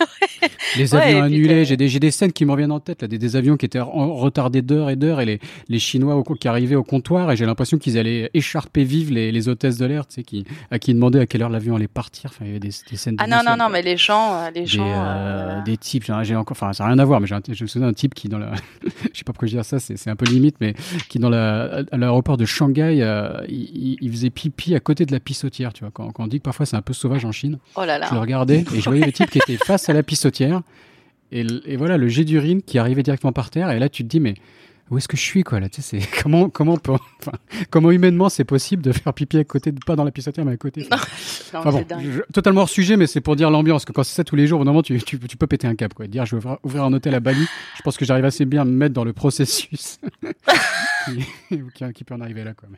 Euh. 0.01 0.47
les 0.77 0.95
avions 0.95 1.23
annulés, 1.23 1.65
j'ai 1.65 1.77
des, 1.77 1.87
des, 1.99 2.11
scènes 2.11 2.31
qui 2.31 2.45
me 2.45 2.51
reviennent 2.51 2.71
en 2.71 2.79
tête, 2.79 3.01
là, 3.01 3.07
des, 3.07 3.17
des 3.17 3.35
avions 3.35 3.57
qui 3.57 3.65
étaient 3.65 3.79
retardés 3.79 4.61
d'heures 4.61 4.89
et 4.89 4.95
d'heures, 4.95 5.21
et 5.21 5.25
les, 5.25 5.39
les 5.67 5.79
Chinois 5.79 6.15
au, 6.15 6.23
qui 6.23 6.47
arrivaient 6.47 6.75
au 6.75 6.83
comptoir, 6.83 7.31
et 7.31 7.35
j'ai 7.35 7.45
l'impression 7.45 7.77
qu'ils 7.77 7.97
allaient 7.97 8.29
écharper 8.33 8.83
vivre 8.83 9.13
les, 9.13 9.31
les 9.31 9.49
hôtesses 9.49 9.77
de 9.77 9.85
l'air, 9.85 10.07
tu 10.07 10.15
sais, 10.15 10.23
qui, 10.23 10.45
à 10.71 10.79
qui 10.79 10.93
demandaient 10.93 11.19
à 11.19 11.25
quelle 11.25 11.41
heure 11.41 11.49
l'avion 11.49 11.75
allait 11.75 11.87
partir. 11.87 12.31
Enfin, 12.33 12.45
il 12.45 12.47
y 12.47 12.51
avait 12.51 12.59
des, 12.59 12.71
des 12.89 12.97
scènes. 12.97 13.15
Ah 13.19 13.27
non, 13.27 13.39
non, 13.45 13.55
non, 13.57 13.69
mais 13.69 13.81
les 13.81 13.97
gens, 13.97 14.35
euh, 14.35 14.49
les 14.53 14.65
gens. 14.65 14.85
Euh, 14.85 15.61
des 15.63 15.77
types, 15.77 16.03
j'ai 16.21 16.35
encore, 16.35 16.57
enfin, 16.57 16.73
ça 16.73 16.83
n'a 16.83 16.89
rien 16.91 16.99
à 16.99 17.05
voir, 17.05 17.21
mais 17.21 17.31
un, 17.31 17.41
je 17.49 17.63
me 17.63 17.67
souviens 17.67 17.87
d'un 17.87 17.93
type 17.93 18.13
qui, 18.13 18.29
dans 18.29 18.39
la, 18.39 18.51
je 18.83 19.17
sais 19.17 19.23
pas 19.23 19.33
pourquoi 19.33 19.47
je 19.47 19.57
dis 19.57 19.63
ça, 19.63 19.79
c'est 19.79 20.09
un 20.09 20.15
peu 20.15 20.25
limite, 20.25 20.55
mais 20.59 20.73
qui, 21.09 21.19
dans 21.19 21.29
la, 21.29 21.83
l'aéroport 21.91 22.37
de 22.37 22.45
Shanghai, 22.45 22.99
euh, 23.01 23.29
il, 23.47 23.97
il, 24.01 24.11
faisait 24.11 24.29
pipi 24.29 24.75
à 24.75 24.79
côté 24.79 25.05
de 25.05 25.11
la 25.11 25.19
pissotière, 25.19 25.73
tu 25.73 25.83
vois, 25.83 25.91
quand, 25.91 26.11
quand 26.11 26.23
on 26.23 26.27
dit 26.27 26.37
que 26.39 26.43
parfois 26.43 26.65
c'est 26.65 26.75
un 26.75 26.81
peu 26.81 26.93
sauvage 26.93 27.25
en 27.25 27.31
Chine. 27.31 27.57
Oh 27.75 27.85
là 27.85 27.97
là. 27.97 28.07
Je 28.09 28.13
le 28.13 28.19
regardais, 28.19 28.63
et 28.73 28.79
je 28.79 28.85
voyais 28.85 29.05
le 29.05 29.11
type 29.11 29.29
qui 29.29 29.39
était 29.39 29.57
face 29.57 29.86
à 29.89 29.93
la 29.93 30.03
pissotière. 30.03 30.61
Et, 31.31 31.45
et, 31.65 31.75
voilà, 31.75 31.97
le 31.97 32.07
jet 32.07 32.23
d'urine 32.23 32.61
qui 32.61 32.77
arrivait 32.77 33.03
directement 33.03 33.33
par 33.33 33.49
terre. 33.49 33.69
Et 33.71 33.79
là, 33.79 33.89
tu 33.89 34.03
te 34.03 34.07
dis, 34.07 34.19
mais 34.19 34.35
où 34.89 34.97
est-ce 34.97 35.07
que 35.07 35.17
je 35.17 35.21
suis, 35.21 35.43
quoi, 35.43 35.59
là, 35.59 35.67
tu 35.67 35.81
sais, 35.81 35.99
c'est, 35.99 36.21
comment, 36.23 36.49
comment, 36.49 36.77
enfin, 36.87 37.37
comment 37.69 37.91
humainement 37.91 38.29
c'est 38.29 38.45
possible 38.45 38.81
de 38.81 38.91
faire 38.91 39.13
pipi 39.13 39.37
à 39.37 39.43
côté, 39.43 39.73
pas 39.85 39.95
dans 39.95 40.03
la 40.03 40.11
pissotière, 40.11 40.45
mais 40.45 40.53
à 40.53 40.57
côté. 40.57 40.87
Enfin, 41.53 41.71
bon, 41.71 41.85
totalement 42.33 42.61
hors 42.61 42.69
sujet, 42.69 42.97
mais 42.97 43.07
c'est 43.07 43.21
pour 43.21 43.37
dire 43.37 43.49
l'ambiance, 43.49 43.85
que 43.85 43.93
quand 43.93 44.03
c'est 44.03 44.15
ça 44.15 44.25
tous 44.25 44.35
les 44.35 44.47
jours, 44.47 44.59
au 44.59 44.81
tu, 44.81 45.01
tu, 45.01 45.17
tu, 45.17 45.37
peux 45.37 45.47
péter 45.47 45.65
un 45.65 45.75
cap, 45.75 45.93
quoi. 45.93 46.05
Dire, 46.05 46.25
je 46.25 46.35
vais 46.35 46.49
ouvrir, 46.61 46.83
un 46.83 46.91
hôtel 46.91 47.15
à 47.15 47.21
Bali. 47.21 47.47
Je 47.77 47.81
pense 47.83 47.95
que 47.95 48.03
j'arrive 48.03 48.25
assez 48.25 48.43
bien 48.43 48.63
à 48.63 48.65
me 48.65 48.71
mettre 48.71 48.93
dans 48.93 49.05
le 49.05 49.13
processus 49.13 49.99
qui, 51.05 51.63
qui, 51.93 52.03
peut 52.03 52.15
en 52.15 52.19
arriver 52.19 52.43
là, 52.43 52.53
quoi. 52.53 52.67
Mais, 52.69 52.77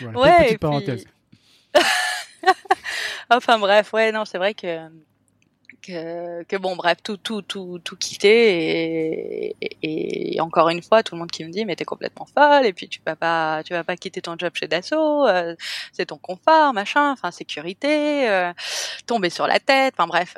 voilà, 0.00 0.18
ouais, 0.18 0.44
petite 0.46 0.58
parenthèse. 0.58 1.04
enfin 3.30 3.60
bref, 3.60 3.92
ouais, 3.92 4.10
non, 4.10 4.24
c'est 4.24 4.38
vrai 4.38 4.54
que 4.54 4.88
que, 5.82 6.42
que, 6.44 6.56
bon 6.56 6.76
bref 6.76 6.98
tout 7.02 7.16
tout 7.16 7.42
tout 7.42 7.80
tout 7.84 7.96
quitter 7.96 9.54
et, 9.60 10.34
et, 10.34 10.40
encore 10.40 10.68
une 10.68 10.82
fois 10.82 11.02
tout 11.02 11.14
le 11.14 11.20
monde 11.20 11.30
qui 11.30 11.44
me 11.44 11.50
dit 11.50 11.64
mais 11.64 11.76
t'es 11.76 11.84
complètement 11.84 12.26
folle 12.26 12.66
et 12.66 12.72
puis 12.72 12.88
tu 12.88 13.00
vas 13.04 13.16
pas 13.16 13.62
tu 13.64 13.72
vas 13.72 13.84
pas 13.84 13.96
quitter 13.96 14.20
ton 14.22 14.36
job 14.38 14.52
chez 14.54 14.68
Dassault 14.68 15.26
euh, 15.26 15.54
c'est 15.92 16.06
ton 16.06 16.18
confort 16.18 16.72
machin 16.74 17.12
enfin 17.12 17.30
sécurité 17.30 18.28
euh, 18.28 18.52
tomber 19.06 19.30
sur 19.30 19.46
la 19.46 19.60
tête 19.60 19.94
enfin 19.96 20.06
bref 20.06 20.36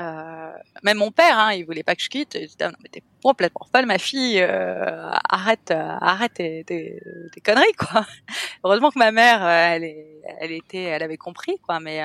euh, 0.00 0.52
même 0.82 0.98
mon 0.98 1.10
père, 1.10 1.38
hein, 1.38 1.52
il 1.52 1.64
voulait 1.64 1.82
pas 1.82 1.94
que 1.94 2.02
je 2.02 2.08
quitte. 2.08 2.34
Il 2.34 2.46
disait, 2.46 2.66
non, 2.66 2.76
mais 2.82 2.88
t'es 2.88 3.02
complètement 3.22 3.66
folle, 3.72 3.86
ma 3.86 3.98
fille. 3.98 4.40
Euh, 4.40 5.10
arrête, 5.28 5.70
euh, 5.70 5.96
arrête 6.00 6.34
tes, 6.34 6.64
tes, 6.64 7.00
tes, 7.32 7.40
conneries, 7.40 7.72
quoi. 7.78 8.06
Heureusement 8.64 8.90
que 8.90 8.98
ma 8.98 9.12
mère, 9.12 9.44
euh, 9.44 9.74
elle, 9.74 9.94
elle 10.40 10.52
était, 10.52 10.82
elle 10.82 11.02
avait 11.02 11.16
compris, 11.16 11.58
quoi. 11.66 11.80
Mais, 11.80 12.00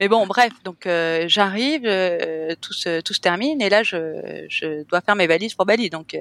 mais 0.00 0.08
bon, 0.08 0.26
bref. 0.26 0.52
Donc 0.64 0.86
j'arrive, 1.26 1.82
tout 2.60 2.72
se, 2.72 3.00
tout 3.00 3.14
se 3.14 3.20
termine, 3.20 3.62
et 3.62 3.68
là, 3.68 3.82
je, 3.82 4.44
je 4.48 4.82
dois 4.84 5.00
faire 5.00 5.16
mes 5.16 5.26
valises 5.26 5.54
pour 5.54 5.66
Bali. 5.66 5.90
Donc 5.90 6.16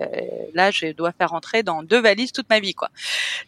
là, 0.53 0.71
je 0.71 0.91
dois 0.93 1.11
faire 1.11 1.29
rentrer 1.29 1.63
dans 1.63 1.83
deux 1.83 1.99
valises 1.99 2.31
toute 2.31 2.49
ma 2.49 2.59
vie, 2.59 2.73
quoi. 2.73 2.89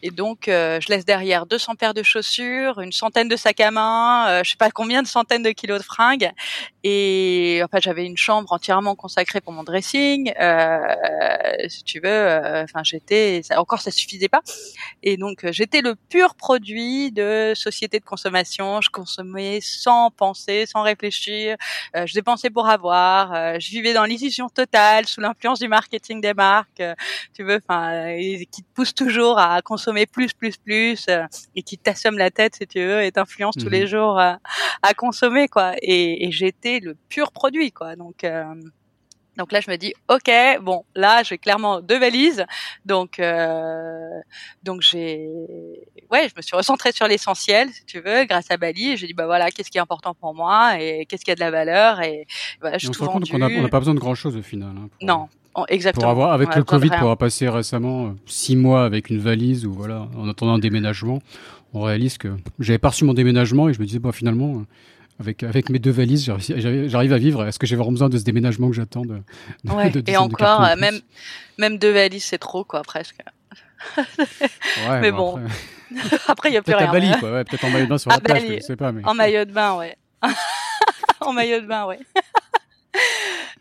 Et 0.02 0.10
donc, 0.10 0.42
je 0.46 0.88
laisse 0.88 1.04
derrière 1.04 1.46
200 1.46 1.76
paires 1.76 1.94
de 1.94 2.02
chaussures, 2.02 2.80
une 2.80 2.92
centaine 2.92 3.28
de 3.28 3.36
sacs 3.36 3.60
à 3.60 3.70
main, 3.70 4.42
je 4.42 4.50
sais 4.50 4.56
pas 4.56 4.70
combien 4.70 5.02
de 5.02 5.08
centaines 5.08 5.42
de 5.42 5.50
kilos 5.50 5.78
de 5.78 5.84
fringues, 5.84 6.30
et 6.84 7.62
enfin, 7.64 7.78
j'avais 7.80 8.04
une 8.04 8.16
chambre 8.16 8.52
entièrement 8.52 8.94
consacrée 8.94 9.40
pour 9.40 9.52
mon 9.52 9.64
dressing. 9.64 10.32
Euh, 10.46 11.68
si 11.68 11.84
tu 11.84 12.00
veux, 12.00 12.08
euh, 12.08 12.64
enfin, 12.64 12.82
j'étais 12.84 13.42
encore 13.56 13.80
ça 13.80 13.90
suffisait 13.90 14.28
pas. 14.28 14.42
Et 15.02 15.16
donc, 15.16 15.44
euh, 15.44 15.52
j'étais 15.52 15.80
le 15.80 15.94
pur 15.94 16.34
produit 16.34 17.12
de 17.12 17.52
société 17.54 17.98
de 17.98 18.04
consommation. 18.04 18.80
Je 18.80 18.90
consommais 18.90 19.60
sans 19.62 20.10
penser, 20.10 20.66
sans 20.66 20.82
réfléchir. 20.82 21.56
je 21.94 22.12
dépensais 22.14 22.50
pour 22.50 22.68
avoir. 22.68 23.60
je 23.60 23.70
vivais 23.70 23.92
dans 23.92 24.04
l'illusion 24.04 24.48
totale, 24.48 25.06
sous 25.06 25.20
l'influence 25.20 25.58
du 25.58 25.68
marketing 25.68 26.20
des 26.20 26.34
marques. 26.34 26.82
tu 27.34 27.44
veux, 27.44 27.60
enfin, 27.68 28.16
qui 28.50 28.62
te 28.62 28.68
pousse 28.74 28.94
toujours 28.94 29.38
à 29.38 29.60
consommer 29.62 30.06
plus, 30.06 30.32
plus, 30.32 30.56
plus, 30.56 31.06
et 31.54 31.62
qui 31.62 31.78
t'assomme 31.78 32.18
la 32.18 32.30
tête, 32.30 32.56
si 32.56 32.66
tu 32.66 32.80
veux, 32.80 33.02
et 33.02 33.12
t'influence 33.12 33.56
tous 33.56 33.68
les 33.68 33.84
mmh 33.84 33.86
jours 33.86 34.18
à, 34.18 34.38
consommer, 34.96 35.48
quoi. 35.48 35.74
Et, 35.82 36.26
et 36.26 36.30
j'étais 36.32 36.80
le 36.80 36.96
pur 37.08 37.32
produit, 37.32 37.72
quoi. 37.72 37.96
Donc 37.96 38.24
euh, 38.24 38.44
donc 39.36 39.52
là, 39.52 39.60
je 39.60 39.70
me 39.70 39.76
dis, 39.76 39.92
ok, 40.08 40.30
bon, 40.62 40.84
là, 40.94 41.22
j'ai 41.22 41.38
clairement 41.38 41.80
deux 41.80 41.98
valises, 41.98 42.44
donc 42.84 43.18
euh, 43.18 44.08
donc 44.62 44.80
j'ai, 44.80 45.28
ouais, 46.10 46.28
je 46.28 46.34
me 46.36 46.42
suis 46.42 46.56
recentrée 46.56 46.92
sur 46.92 47.06
l'essentiel, 47.06 47.68
si 47.70 47.84
tu 47.84 48.00
veux, 48.00 48.24
grâce 48.24 48.50
à 48.50 48.56
Bali. 48.56 48.92
Et 48.92 48.96
j'ai 48.96 49.06
dit, 49.06 49.14
bah 49.14 49.26
voilà, 49.26 49.50
qu'est-ce 49.50 49.70
qui 49.70 49.78
est 49.78 49.80
important 49.80 50.14
pour 50.14 50.34
moi 50.34 50.80
et 50.80 51.06
qu'est-ce 51.06 51.24
qui 51.24 51.30
a 51.30 51.34
de 51.34 51.40
la 51.40 51.50
valeur? 51.50 52.00
Et 52.00 52.26
voilà, 52.60 52.78
je 52.78 52.88
on 52.88 52.92
tout 52.92 53.04
vendu. 53.04 53.30
On 53.34 53.38
n'a 53.38 53.68
pas 53.68 53.78
besoin 53.78 53.94
de 53.94 54.00
grand 54.00 54.14
chose 54.14 54.36
au 54.36 54.42
final. 54.42 54.70
Hein, 54.76 54.88
non, 55.02 55.28
exactement. 55.68 56.02
Pour 56.02 56.10
avoir, 56.10 56.32
avec 56.32 56.54
le 56.54 56.64
Covid, 56.64 56.88
pour 56.88 56.98
avoir 56.98 57.18
passé 57.18 57.48
récemment 57.48 58.06
euh, 58.06 58.10
six 58.26 58.56
mois 58.56 58.84
avec 58.84 59.10
une 59.10 59.18
valise 59.18 59.66
ou 59.66 59.72
voilà, 59.72 60.08
en 60.16 60.28
attendant 60.28 60.54
un 60.54 60.58
déménagement, 60.58 61.20
on 61.74 61.82
réalise 61.82 62.16
que 62.16 62.28
j'avais 62.58 62.78
pas 62.78 62.88
reçu 62.88 63.04
mon 63.04 63.14
déménagement 63.14 63.68
et 63.68 63.74
je 63.74 63.80
me 63.80 63.86
disais, 63.86 63.98
bah 63.98 64.12
finalement 64.12 64.62
avec, 65.18 65.42
avec 65.42 65.70
mes 65.70 65.78
deux 65.78 65.90
valises, 65.90 66.24
j'arrive 66.24 67.12
à 67.12 67.18
vivre. 67.18 67.46
Est-ce 67.46 67.58
que 67.58 67.66
j'ai 67.66 67.76
vraiment 67.76 67.92
besoin 67.92 68.08
de 68.08 68.18
ce 68.18 68.24
déménagement 68.24 68.68
que 68.68 68.74
j'attends 68.74 69.04
de, 69.04 69.20
ouais, 69.64 69.92
Et 70.06 70.16
encore, 70.16 70.64
euh, 70.64 70.76
même, 70.76 71.00
même 71.58 71.78
deux 71.78 71.92
valises, 71.92 72.24
c'est 72.24 72.38
trop, 72.38 72.64
quoi, 72.64 72.82
presque. 72.82 73.16
ouais, 73.96 75.00
mais 75.00 75.12
bon. 75.12 75.40
Après, 76.28 76.48
il 76.50 76.52
n'y 76.52 76.58
a 76.58 76.62
plus 76.62 76.74
rien. 76.74 76.90
Peut-être 76.90 76.96
à 76.96 77.00
Bali, 77.00 77.20
quoi. 77.20 77.32
Ouais, 77.32 77.44
peut-être 77.44 77.64
en 77.64 77.70
maillot 77.70 77.84
de 77.84 77.90
bain 77.90 77.98
sur 77.98 78.10
la 78.12 78.20
plage, 78.20 78.42
je 78.46 78.60
sais 78.60 78.76
pas. 78.76 78.92
Mais... 78.92 79.02
En 79.04 79.14
maillot 79.14 79.44
de 79.44 79.52
bain, 79.52 79.76
ouais. 79.76 79.96
en 81.20 81.32
maillot 81.32 81.60
de 81.60 81.66
bain, 81.66 81.86
ouais. 81.86 82.00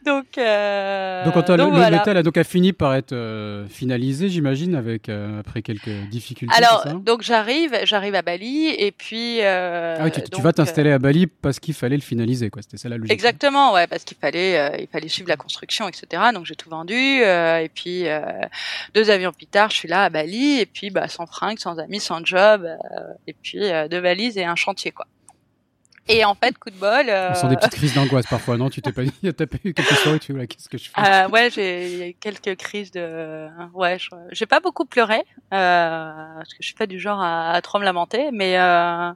Donc, 0.06 0.38
euh, 0.38 1.26
donc, 1.26 1.34
quand 1.34 1.50
le, 1.50 1.64
voilà. 1.64 2.02
a 2.02 2.24
donc 2.24 2.38
a 2.38 2.44
fini 2.44 2.74
par 2.74 2.94
être 2.94 3.14
euh, 3.14 3.68
finalisé, 3.68 4.30
j'imagine, 4.30 4.76
avec 4.76 5.10
euh, 5.10 5.40
après 5.40 5.64
quelques 5.64 5.90
difficultés. 6.12 6.56
Alors, 6.56 6.86
donc 7.00 7.24
j'arrive, 7.24 7.76
j'arrive 7.84 8.14
à 8.14 8.22
Bali 8.22 8.68
et 8.68 8.92
puis. 8.92 9.42
ah 9.42 9.98
oui, 10.04 10.12
tu, 10.12 10.42
vas 10.42 10.54
t'installer 10.54 10.92
à 10.92 11.00
Bali 11.00 11.26
parce 11.28 11.60
qu'il 11.60 11.74
fallait 11.74 11.96
le 11.96 12.04
finaliser, 12.04 12.50
quoi. 12.50 12.62
C'était 12.62 12.78
ça 12.78 12.88
la 12.88 12.98
logique. 12.98 13.12
Exactement, 13.12 13.74
ouais, 13.74 13.88
parce 13.88 14.04
qu'il 14.04 14.18
fallait, 14.18 14.80
il 14.80 14.88
fallait 14.88 15.08
suivre 15.08 15.30
la 15.30 15.38
construction, 15.38 15.88
etc. 15.90 16.24
Donc 16.34 16.46
j'ai 16.46 16.56
tout 16.56 16.70
vendu 16.70 16.94
et 16.94 17.72
puis 17.74 18.06
deux 18.94 19.10
avions 19.10 19.32
plus 19.32 19.48
tard, 19.48 19.72
je 19.72 19.78
suis 19.78 19.88
là 19.88 20.04
à 20.04 20.10
Bali 20.10 20.60
et 20.60 20.66
puis 20.68 20.92
bah 20.92 21.08
sans 21.08 21.26
fringues, 21.26 21.60
sans 21.60 21.80
amis, 21.80 22.00
sans 22.00 22.24
job 22.24 22.68
et 23.26 23.34
puis 23.34 23.62
deux 23.90 24.00
valises 24.00 24.38
et 24.38 24.46
un 24.46 24.56
chantier, 24.56 24.92
quoi. 24.92 25.08
Et 26.08 26.24
en 26.24 26.36
fait, 26.36 26.58
coup 26.60 26.70
de 26.70 26.76
bol. 26.76 27.10
Euh... 27.10 27.32
On 27.32 27.36
sent 27.36 27.48
des 27.48 27.56
petites 27.56 27.74
crises 27.76 27.94
d'angoisse 27.96 28.28
parfois, 28.28 28.58
non? 28.58 28.70
Tu 28.70 28.82
t'es 28.82 28.92
pas 28.92 29.04
dit, 29.04 29.12
t'as 29.36 29.48
pas 29.48 29.58
eu 29.64 29.74
quelques 29.74 29.96
soirées, 29.96 30.20
tu 30.20 30.34
vois, 30.34 30.46
qu'est-ce 30.46 30.70
que 30.70 30.78
je 30.78 30.90
fais? 30.90 31.02
Euh, 31.02 31.28
Ouais, 31.30 31.50
j'ai 31.50 32.16
quelques 32.20 32.56
crises 32.58 32.92
de. 32.92 33.48
Ouais, 33.74 33.98
j'ai 34.32 34.46
pas 34.46 34.60
beaucoup 34.60 34.86
pleuré 34.86 35.24
euh, 35.54 36.12
parce 36.38 36.50
que 36.50 36.58
je 36.60 36.66
suis 36.66 36.76
pas 36.76 36.86
du 36.86 37.00
genre 37.00 37.20
à, 37.22 37.52
à 37.52 37.62
trop 37.62 37.80
me 37.80 37.84
lamenter, 37.86 38.30
mais 38.32 38.58
euh... 38.60 39.12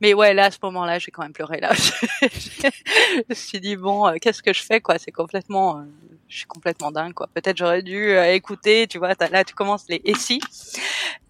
mais 0.00 0.12
ouais, 0.12 0.34
là 0.34 0.46
à 0.46 0.50
ce 0.50 0.58
moment-là, 0.62 0.98
j'ai 0.98 1.10
quand 1.10 1.22
même 1.22 1.32
pleuré. 1.32 1.58
Là, 1.60 1.70
je 1.74 3.22
me 3.28 3.34
suis 3.34 3.60
dit 3.60 3.76
bon, 3.76 4.06
euh, 4.06 4.16
qu'est-ce 4.20 4.42
que 4.42 4.52
je 4.52 4.62
fais 4.62 4.80
quoi? 4.80 4.98
C'est 4.98 5.12
complètement. 5.12 5.84
Euh, 6.26 6.28
je 6.28 6.38
suis 6.38 6.46
complètement 6.46 6.90
dingue 6.90 7.14
quoi. 7.14 7.28
Peut-être 7.34 7.56
j'aurais 7.56 7.82
dû 7.82 8.10
euh, 8.10 8.32
écouter, 8.32 8.86
tu 8.86 8.98
vois, 8.98 9.12
là 9.30 9.44
tu 9.44 9.54
commences 9.54 9.84
les 9.88 10.00
et 10.04 10.14
si, 10.14 10.40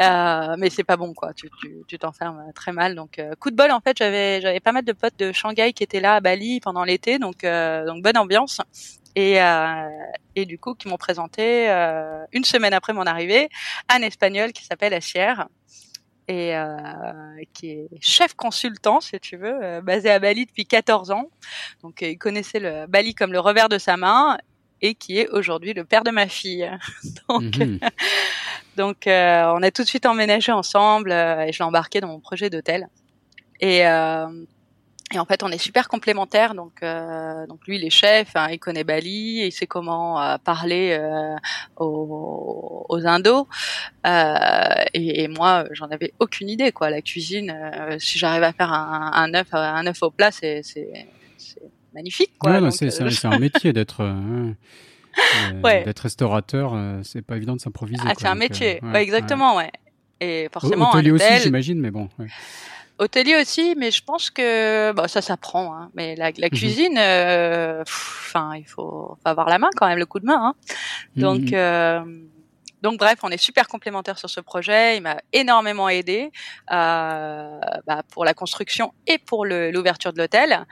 euh, 0.02 0.56
mais 0.58 0.70
c'est 0.70 0.84
pas 0.84 0.96
bon 0.96 1.14
quoi. 1.14 1.32
Tu 1.34 1.50
tu 1.86 1.98
t'enfermes 1.98 2.52
très 2.54 2.72
mal. 2.72 2.94
Donc 2.94 3.18
euh, 3.18 3.34
coup 3.38 3.50
de 3.50 3.56
bol 3.56 3.70
en 3.70 3.80
fait, 3.80 3.96
j'avais 3.98 4.40
j'avais 4.40 4.60
pas 4.60 4.72
mal 4.72 4.84
de 4.84 4.92
potes 4.92 5.18
de 5.18 5.32
Shanghai 5.32 5.72
qui 5.72 5.82
étaient 5.82 6.00
là 6.00 6.16
à 6.16 6.20
Bali 6.20 6.60
pendant 6.60 6.84
l'été, 6.84 7.18
donc 7.18 7.44
euh, 7.44 7.86
donc 7.86 8.02
bonne 8.02 8.18
ambiance. 8.18 8.60
Et, 9.18 9.38
et 10.34 10.44
du 10.44 10.58
coup, 10.58 10.74
qui 10.74 10.88
m'ont 10.88 10.98
présenté 10.98 11.70
une 12.32 12.44
semaine 12.44 12.74
après 12.74 12.92
mon 12.92 13.06
arrivée 13.06 13.48
un 13.88 14.02
espagnol 14.02 14.52
qui 14.52 14.62
s'appelle 14.62 14.92
Assier 14.92 15.32
et 16.28 16.52
qui 17.54 17.70
est 17.70 17.88
chef 18.02 18.34
consultant, 18.34 19.00
si 19.00 19.18
tu 19.18 19.38
veux, 19.38 19.80
basé 19.80 20.10
à 20.10 20.18
Bali 20.18 20.44
depuis 20.44 20.66
14 20.66 21.12
ans. 21.12 21.30
Donc, 21.82 22.02
il 22.02 22.18
connaissait 22.18 22.60
le 22.60 22.86
Bali 22.88 23.14
comme 23.14 23.32
le 23.32 23.40
revers 23.40 23.70
de 23.70 23.78
sa 23.78 23.96
main 23.96 24.36
et 24.82 24.94
qui 24.94 25.18
est 25.18 25.28
aujourd'hui 25.28 25.72
le 25.72 25.84
père 25.84 26.04
de 26.04 26.10
ma 26.10 26.28
fille. 26.28 26.70
donc, 27.28 27.56
mhm. 27.56 27.80
donc 28.76 29.06
euh, 29.06 29.52
on 29.54 29.62
a 29.62 29.70
tout 29.70 29.82
de 29.82 29.88
suite 29.88 30.06
emménagé 30.06 30.52
ensemble 30.52 31.12
euh, 31.12 31.44
et 31.44 31.52
je 31.52 31.58
l'ai 31.58 31.64
embarqué 31.64 32.00
dans 32.00 32.08
mon 32.08 32.20
projet 32.20 32.50
d'hôtel. 32.50 32.88
Et, 33.60 33.86
euh, 33.86 34.26
et 35.14 35.20
en 35.20 35.24
fait, 35.24 35.44
on 35.44 35.50
est 35.50 35.58
super 35.58 35.88
complémentaires. 35.88 36.54
Donc, 36.54 36.82
euh, 36.82 37.46
donc 37.46 37.66
lui, 37.66 37.76
il 37.76 37.84
est 37.84 37.90
chef, 37.90 38.34
hein, 38.34 38.48
il 38.50 38.58
connaît 38.58 38.82
Bali, 38.82 39.46
il 39.46 39.52
sait 39.52 39.66
comment 39.66 40.20
euh, 40.20 40.36
parler 40.38 40.96
euh, 40.98 41.36
aux, 41.76 42.84
aux 42.88 43.06
Indos. 43.06 43.46
Et, 44.04 45.22
et, 45.22 45.28
moi, 45.28 45.64
j'en 45.70 45.86
avais 45.86 46.12
aucune 46.18 46.48
idée. 46.48 46.72
Quoi, 46.72 46.90
la 46.90 47.02
cuisine, 47.02 47.54
si 47.98 48.18
j'arrive 48.18 48.42
à 48.42 48.52
faire 48.52 48.72
un, 48.72 49.12
un 49.14 49.34
œuf, 49.34 49.48
un 49.52 49.86
œuf 49.86 50.02
au 50.02 50.10
plat, 50.10 50.32
c'est 50.32 50.62
magnifique. 51.96 52.32
Quoi. 52.38 52.60
Ouais, 52.60 52.70
c'est 52.70 53.02
euh, 53.02 53.10
un 53.24 53.38
métier 53.38 53.72
d'être. 53.72 54.02
Euh, 54.02 54.52
euh, 55.64 55.84
d'être 55.84 56.00
restaurateur, 56.00 56.78
c'est 57.02 57.22
pas 57.22 57.36
évident 57.36 57.56
de 57.56 57.60
s'improviser. 57.60 58.02
Ah, 58.06 58.12
c'est 58.16 58.28
un 58.28 58.34
métier, 58.34 58.80
exactement, 58.94 59.56
ouais. 59.56 59.72
Et 60.20 60.48
forcément, 60.52 60.90
hôtelier 60.90 61.10
aussi, 61.10 61.38
j'imagine, 61.42 61.80
mais 61.80 61.90
bon. 61.90 62.08
Hôtelier 62.98 63.36
aussi, 63.40 63.74
mais 63.76 63.90
je 63.90 64.02
pense 64.02 64.30
que 64.30 64.92
bon, 64.92 65.06
ça 65.06 65.20
s'apprend. 65.20 65.74
Hein. 65.74 65.90
Mais 65.94 66.16
la, 66.16 66.30
la 66.36 66.48
mhm. 66.48 66.50
cuisine, 66.50 66.98
il 66.98 68.64
faut, 68.66 69.18
avoir 69.24 69.48
la 69.48 69.58
main 69.58 69.68
quand 69.76 69.86
même, 69.86 69.98
le 69.98 70.06
coup 70.06 70.20
de 70.20 70.26
main. 70.26 70.48
Hein. 70.48 70.54
Donc, 71.16 71.50
mhm. 71.50 72.28
Donc 72.86 73.00
bref, 73.00 73.18
on 73.24 73.30
est 73.30 73.36
super 73.36 73.66
complémentaires 73.66 74.16
sur 74.16 74.30
ce 74.30 74.38
projet. 74.38 74.96
Il 74.96 75.02
m'a 75.02 75.16
énormément 75.32 75.88
aidé 75.88 76.30
euh, 76.70 77.58
bah, 77.84 78.04
pour 78.12 78.24
la 78.24 78.32
construction 78.32 78.94
et 79.08 79.18
pour 79.18 79.44
l'ouverture 79.44 80.12
de 80.12 80.18
l'hôtel. 80.18 80.64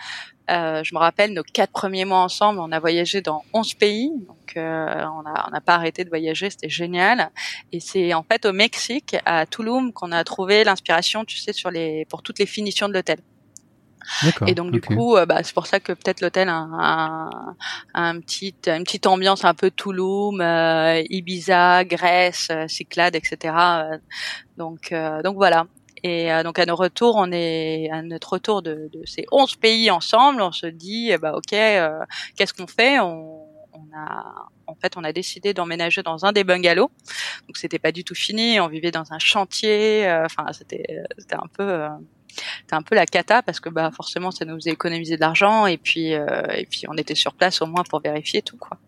Euh, 0.48 0.84
je 0.84 0.94
me 0.94 1.00
rappelle 1.00 1.32
nos 1.32 1.42
quatre 1.42 1.72
premiers 1.72 2.04
mois 2.04 2.20
ensemble, 2.20 2.60
on 2.60 2.70
a 2.70 2.78
voyagé 2.78 3.20
dans 3.20 3.42
11 3.52 3.74
pays, 3.74 4.12
donc 4.28 4.56
euh, 4.56 5.04
on 5.06 5.22
n'a 5.22 5.48
on 5.52 5.60
pas 5.60 5.74
arrêté 5.74 6.04
de 6.04 6.08
voyager, 6.08 6.50
c'était 6.50 6.68
génial. 6.68 7.32
Et 7.72 7.80
c'est 7.80 8.14
en 8.14 8.22
fait 8.22 8.46
au 8.46 8.52
Mexique, 8.52 9.16
à 9.24 9.44
Tulum, 9.44 9.92
qu'on 9.92 10.12
a 10.12 10.22
trouvé 10.22 10.62
l'inspiration, 10.62 11.24
tu 11.24 11.38
sais, 11.38 11.52
sur 11.52 11.72
les 11.72 12.04
pour 12.04 12.22
toutes 12.22 12.38
les 12.38 12.46
finitions 12.46 12.86
de 12.86 12.92
l'hôtel. 12.92 13.18
Et 14.46 14.54
donc 14.54 14.70
du 14.70 14.80
coup, 14.80 15.16
euh, 15.16 15.26
bah, 15.26 15.42
c'est 15.42 15.54
pour 15.54 15.66
ça 15.66 15.80
que 15.80 15.92
peut-être 15.92 16.20
l'hôtel 16.20 16.48
a, 16.48 16.54
un, 16.54 17.56
un 17.94 18.20
petit, 18.20 18.54
une 18.66 18.84
petite 18.84 19.06
ambiance 19.06 19.44
un 19.44 19.54
peu 19.54 19.70
Touloum, 19.70 20.40
euh, 20.40 21.02
Ibiza, 21.08 21.84
Grèce, 21.84 22.48
euh, 22.50 22.68
Cyclades, 22.68 23.16
etc. 23.16 23.54
Donc 24.56 24.94
donc 25.24 25.36
voilà. 25.36 25.66
Et 26.02 26.28
donc 26.42 26.58
à 26.58 26.66
nos 26.66 26.76
retours, 26.76 27.14
on 27.16 27.32
est 27.32 27.88
à 27.90 28.02
notre 28.02 28.34
retour 28.34 28.60
de, 28.60 28.90
de 28.92 29.02
ces 29.06 29.24
11 29.32 29.56
pays 29.56 29.90
ensemble, 29.90 30.42
on 30.42 30.52
se 30.52 30.66
dit 30.66 31.12
bah 31.16 31.32
ok, 31.34 31.50
qu'est-ce 32.36 32.52
qu'on 32.52 32.66
fait? 32.66 33.00
On, 33.00 33.46
on 33.72 33.86
a 33.96 34.48
en 34.66 34.74
fait 34.74 34.96
on 34.96 35.04
a 35.04 35.12
décidé 35.12 35.54
d'emménager 35.54 36.02
dans 36.02 36.24
un 36.24 36.32
des 36.32 36.44
bungalows. 36.44 36.90
Donc 37.46 37.56
c'était 37.56 37.78
pas 37.78 37.92
du 37.92 38.04
tout 38.04 38.14
fini, 38.14 38.60
on 38.60 38.68
vivait 38.68 38.90
dans 38.90 39.12
un 39.12 39.18
chantier, 39.18 40.06
enfin 40.24 40.46
c'était 40.52 41.02
c'était 41.18 41.36
un 41.36 41.48
peu 41.56 41.88
c'était 42.60 42.74
un 42.74 42.82
peu 42.82 42.94
la 42.94 43.06
cata 43.06 43.42
parce 43.42 43.60
que 43.60 43.68
bah 43.68 43.90
forcément 43.94 44.30
ça 44.30 44.44
nous 44.44 44.54
faisait 44.56 44.70
économiser 44.70 45.16
de 45.16 45.20
l'argent 45.20 45.66
et 45.66 45.78
puis 45.78 46.14
euh, 46.14 46.42
et 46.52 46.66
puis 46.66 46.84
on 46.88 46.96
était 46.96 47.14
sur 47.14 47.34
place 47.34 47.62
au 47.62 47.66
moins 47.66 47.84
pour 47.88 48.00
vérifier 48.00 48.42
tout 48.42 48.56
quoi. 48.56 48.78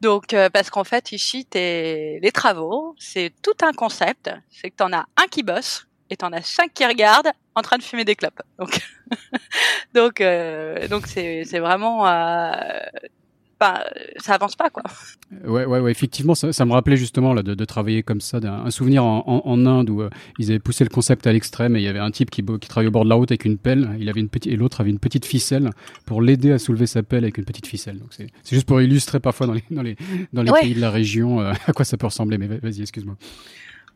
Donc 0.00 0.32
euh, 0.32 0.50
parce 0.50 0.70
qu'en 0.70 0.84
fait 0.84 1.12
ici 1.12 1.44
t'es 1.44 2.18
les 2.22 2.32
travaux 2.32 2.94
c'est 2.98 3.32
tout 3.42 3.56
un 3.62 3.72
concept 3.72 4.30
c'est 4.50 4.70
que 4.70 4.76
t'en 4.76 4.92
as 4.92 5.06
un 5.16 5.26
qui 5.30 5.42
bosse 5.42 5.86
et 6.10 6.16
t'en 6.16 6.32
as 6.32 6.42
cinq 6.42 6.72
qui 6.72 6.86
regardent 6.86 7.32
en 7.54 7.62
train 7.62 7.78
de 7.78 7.82
fumer 7.82 8.04
des 8.04 8.16
clopes. 8.16 8.42
Donc 8.58 8.80
donc 9.94 10.20
euh, 10.20 10.88
donc 10.88 11.06
c'est 11.06 11.44
c'est 11.44 11.60
vraiment 11.60 12.06
bah, 13.58 13.84
ça 14.18 14.34
avance 14.34 14.54
pas 14.54 14.68
quoi. 14.68 14.82
Ouais, 15.44 15.64
ouais, 15.64 15.80
ouais 15.80 15.90
effectivement, 15.90 16.34
ça, 16.34 16.52
ça, 16.52 16.64
me 16.66 16.72
rappelait 16.72 16.96
justement 16.96 17.32
là, 17.32 17.42
de, 17.42 17.54
de 17.54 17.64
travailler 17.64 18.02
comme 18.02 18.20
ça, 18.20 18.38
un, 18.42 18.70
souvenir 18.70 19.04
en, 19.04 19.42
en, 19.44 19.66
Inde 19.66 19.90
où 19.90 20.02
euh, 20.02 20.10
ils 20.38 20.50
avaient 20.50 20.58
poussé 20.58 20.84
le 20.84 20.90
concept 20.90 21.26
à 21.26 21.32
l'extrême 21.32 21.74
et 21.74 21.80
il 21.80 21.82
y 21.82 21.88
avait 21.88 21.98
un 21.98 22.10
type 22.10 22.30
qui, 22.30 22.44
qui 22.44 22.68
travaillait 22.68 22.88
au 22.88 22.92
bord 22.92 23.04
de 23.04 23.08
la 23.08 23.14
route 23.14 23.30
avec 23.30 23.44
une 23.46 23.56
pelle, 23.56 23.96
il 23.98 24.08
avait 24.10 24.20
une 24.20 24.28
petite 24.28 24.52
et 24.52 24.56
l'autre 24.56 24.80
avait 24.80 24.90
une 24.90 24.98
petite 24.98 25.24
ficelle 25.24 25.70
pour 26.04 26.20
l'aider 26.20 26.52
à 26.52 26.58
soulever 26.58 26.86
sa 26.86 27.02
pelle 27.02 27.24
avec 27.24 27.38
une 27.38 27.44
petite 27.44 27.66
ficelle. 27.66 27.98
Donc 27.98 28.10
c'est 28.10 28.28
juste 28.50 28.66
pour 28.66 28.80
illustrer 28.80 29.20
parfois 29.20 29.46
dans 29.46 29.54
les 29.54 29.64
dans 29.70 29.82
les 29.82 29.96
dans 30.32 30.42
les 30.42 30.52
pays 30.52 30.74
de 30.74 30.80
la 30.80 30.90
région 30.90 31.40
euh, 31.40 31.52
à 31.66 31.72
quoi 31.72 31.84
ça 31.84 31.96
peut 31.96 32.06
ressembler. 32.06 32.38
Mais 32.38 32.46
vas-y, 32.46 32.82
excuse-moi. 32.82 33.16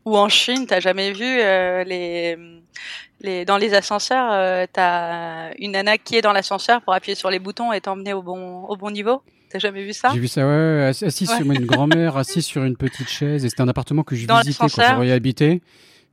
Ou 0.05 0.17
en 0.17 0.29
Chine, 0.29 0.65
t'as 0.67 0.79
jamais 0.79 1.11
vu 1.11 1.23
euh, 1.25 1.83
les 1.83 2.37
les 3.21 3.45
dans 3.45 3.57
les 3.57 3.73
ascenseurs, 3.75 4.31
euh, 4.31 4.65
t'as 4.71 5.53
une 5.59 5.73
nana 5.73 5.97
qui 5.97 6.15
est 6.15 6.21
dans 6.21 6.33
l'ascenseur 6.33 6.81
pour 6.81 6.93
appuyer 6.93 7.15
sur 7.15 7.29
les 7.29 7.37
boutons 7.39 7.71
et 7.71 7.81
t'emmener 7.81 8.13
au 8.13 8.23
bon 8.23 8.63
au 8.63 8.75
bon 8.75 8.89
niveau? 8.89 9.21
T'as 9.51 9.59
jamais 9.59 9.83
vu 9.83 9.93
ça? 9.93 10.11
J'ai 10.13 10.19
vu 10.19 10.27
ça, 10.27 10.47
ouais, 10.47 10.91
assise 11.01 11.29
sur 11.29 11.51
une 11.51 11.65
grand-mère, 11.65 12.15
assise 12.15 12.45
sur 12.45 12.63
une 12.63 12.77
petite 12.77 13.09
chaise. 13.09 13.43
Et 13.43 13.49
c'était 13.49 13.61
un 13.61 13.67
appartement 13.67 14.03
que 14.03 14.15
je 14.15 14.25
visitais 14.25 14.53
quand 14.57 14.67
j'aurais 14.69 15.11
habité. 15.11 15.61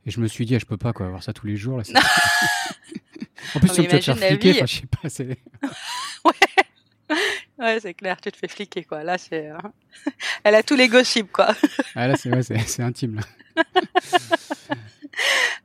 Et 0.05 0.11
je 0.11 0.19
me 0.19 0.27
suis 0.27 0.45
dit, 0.45 0.55
ah, 0.55 0.59
je 0.59 0.65
peux 0.65 0.77
pas 0.77 0.93
quoi, 0.93 1.05
avoir 1.05 1.23
ça 1.23 1.33
tous 1.33 1.47
les 1.47 1.55
jours. 1.55 1.77
Là, 1.77 1.83
en 3.55 3.59
plus, 3.59 3.69
tu 3.69 3.81
vas 3.81 3.87
te 3.87 4.01
faire 4.01 4.17
fliquer, 4.17 4.53
je 4.53 4.65
sais 4.65 4.87
pas. 4.87 5.09
C'est... 5.09 5.27
ouais. 6.25 7.15
Ouais, 7.57 7.79
c'est 7.81 7.93
clair, 7.93 8.19
tu 8.21 8.31
te 8.31 8.37
fais 8.37 8.47
fliquer, 8.47 8.83
quoi. 8.83 9.03
Là, 9.03 9.17
c'est. 9.17 9.49
Euh, 9.49 9.57
elle 10.43 10.55
a 10.55 10.63
tous 10.63 10.75
les 10.75 10.87
gossips, 10.87 11.31
quoi. 11.31 11.53
ah, 11.95 12.07
là, 12.07 12.15
c'est, 12.15 12.29
ouais, 12.29 12.43
c'est, 12.43 12.59
c'est 12.59 12.83
intime, 12.83 13.15
là. 13.15 13.63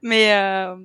Mais. 0.03 0.33
Euh... 0.33 0.77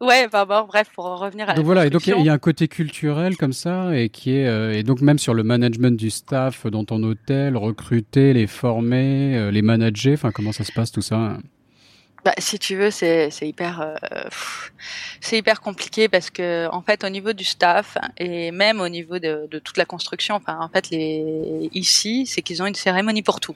Ouais, 0.00 0.28
bah, 0.28 0.44
bon, 0.44 0.64
bref, 0.66 0.90
pour 0.94 1.04
revenir 1.04 1.48
à 1.48 1.54
donc 1.54 1.64
voilà, 1.64 1.86
et 1.86 1.90
donc 1.90 2.06
il 2.06 2.20
y, 2.20 2.28
a 2.28 2.32
un 2.32 2.38
côté 2.38 2.68
culturel 2.68 3.36
comme 3.36 3.52
ça, 3.52 3.96
et 3.96 4.08
qui 4.08 4.36
est 4.36 4.46
euh, 4.46 4.72
et 4.72 4.82
donc 4.82 5.00
même 5.00 5.18
sur 5.18 5.34
le 5.34 5.44
management 5.44 5.96
du 5.96 6.10
staff 6.10 6.66
dans 6.66 6.84
ton 6.84 7.02
hôtel, 7.04 7.56
recruter, 7.56 8.32
les 8.32 8.46
former, 8.46 9.36
euh, 9.36 9.50
les 9.50 9.62
manager, 9.62 10.14
enfin 10.14 10.32
comment 10.32 10.52
ça 10.52 10.64
se 10.64 10.72
passe 10.72 10.90
tout 10.90 11.02
ça? 11.02 11.38
Bah, 12.24 12.32
si 12.38 12.58
tu 12.58 12.74
veux, 12.74 12.90
c'est 12.90 13.30
hyper, 13.42 13.82
euh, 13.82 13.94
c'est 15.20 15.38
hyper 15.38 15.60
compliqué 15.60 16.08
parce 16.08 16.30
que 16.30 16.68
en 16.72 16.80
fait, 16.80 17.04
au 17.04 17.10
niveau 17.10 17.34
du 17.34 17.44
staff 17.44 17.98
et 18.16 18.50
même 18.50 18.80
au 18.80 18.88
niveau 18.88 19.18
de, 19.18 19.46
de 19.50 19.58
toute 19.58 19.76
la 19.76 19.84
construction, 19.84 20.34
enfin, 20.34 20.58
en 20.58 20.68
fait, 20.70 20.88
les 20.90 21.68
ici, 21.74 22.24
c'est 22.26 22.40
qu'ils 22.40 22.62
ont 22.62 22.66
une 22.66 22.74
cérémonie 22.74 23.22
pour 23.22 23.40
tout. 23.40 23.54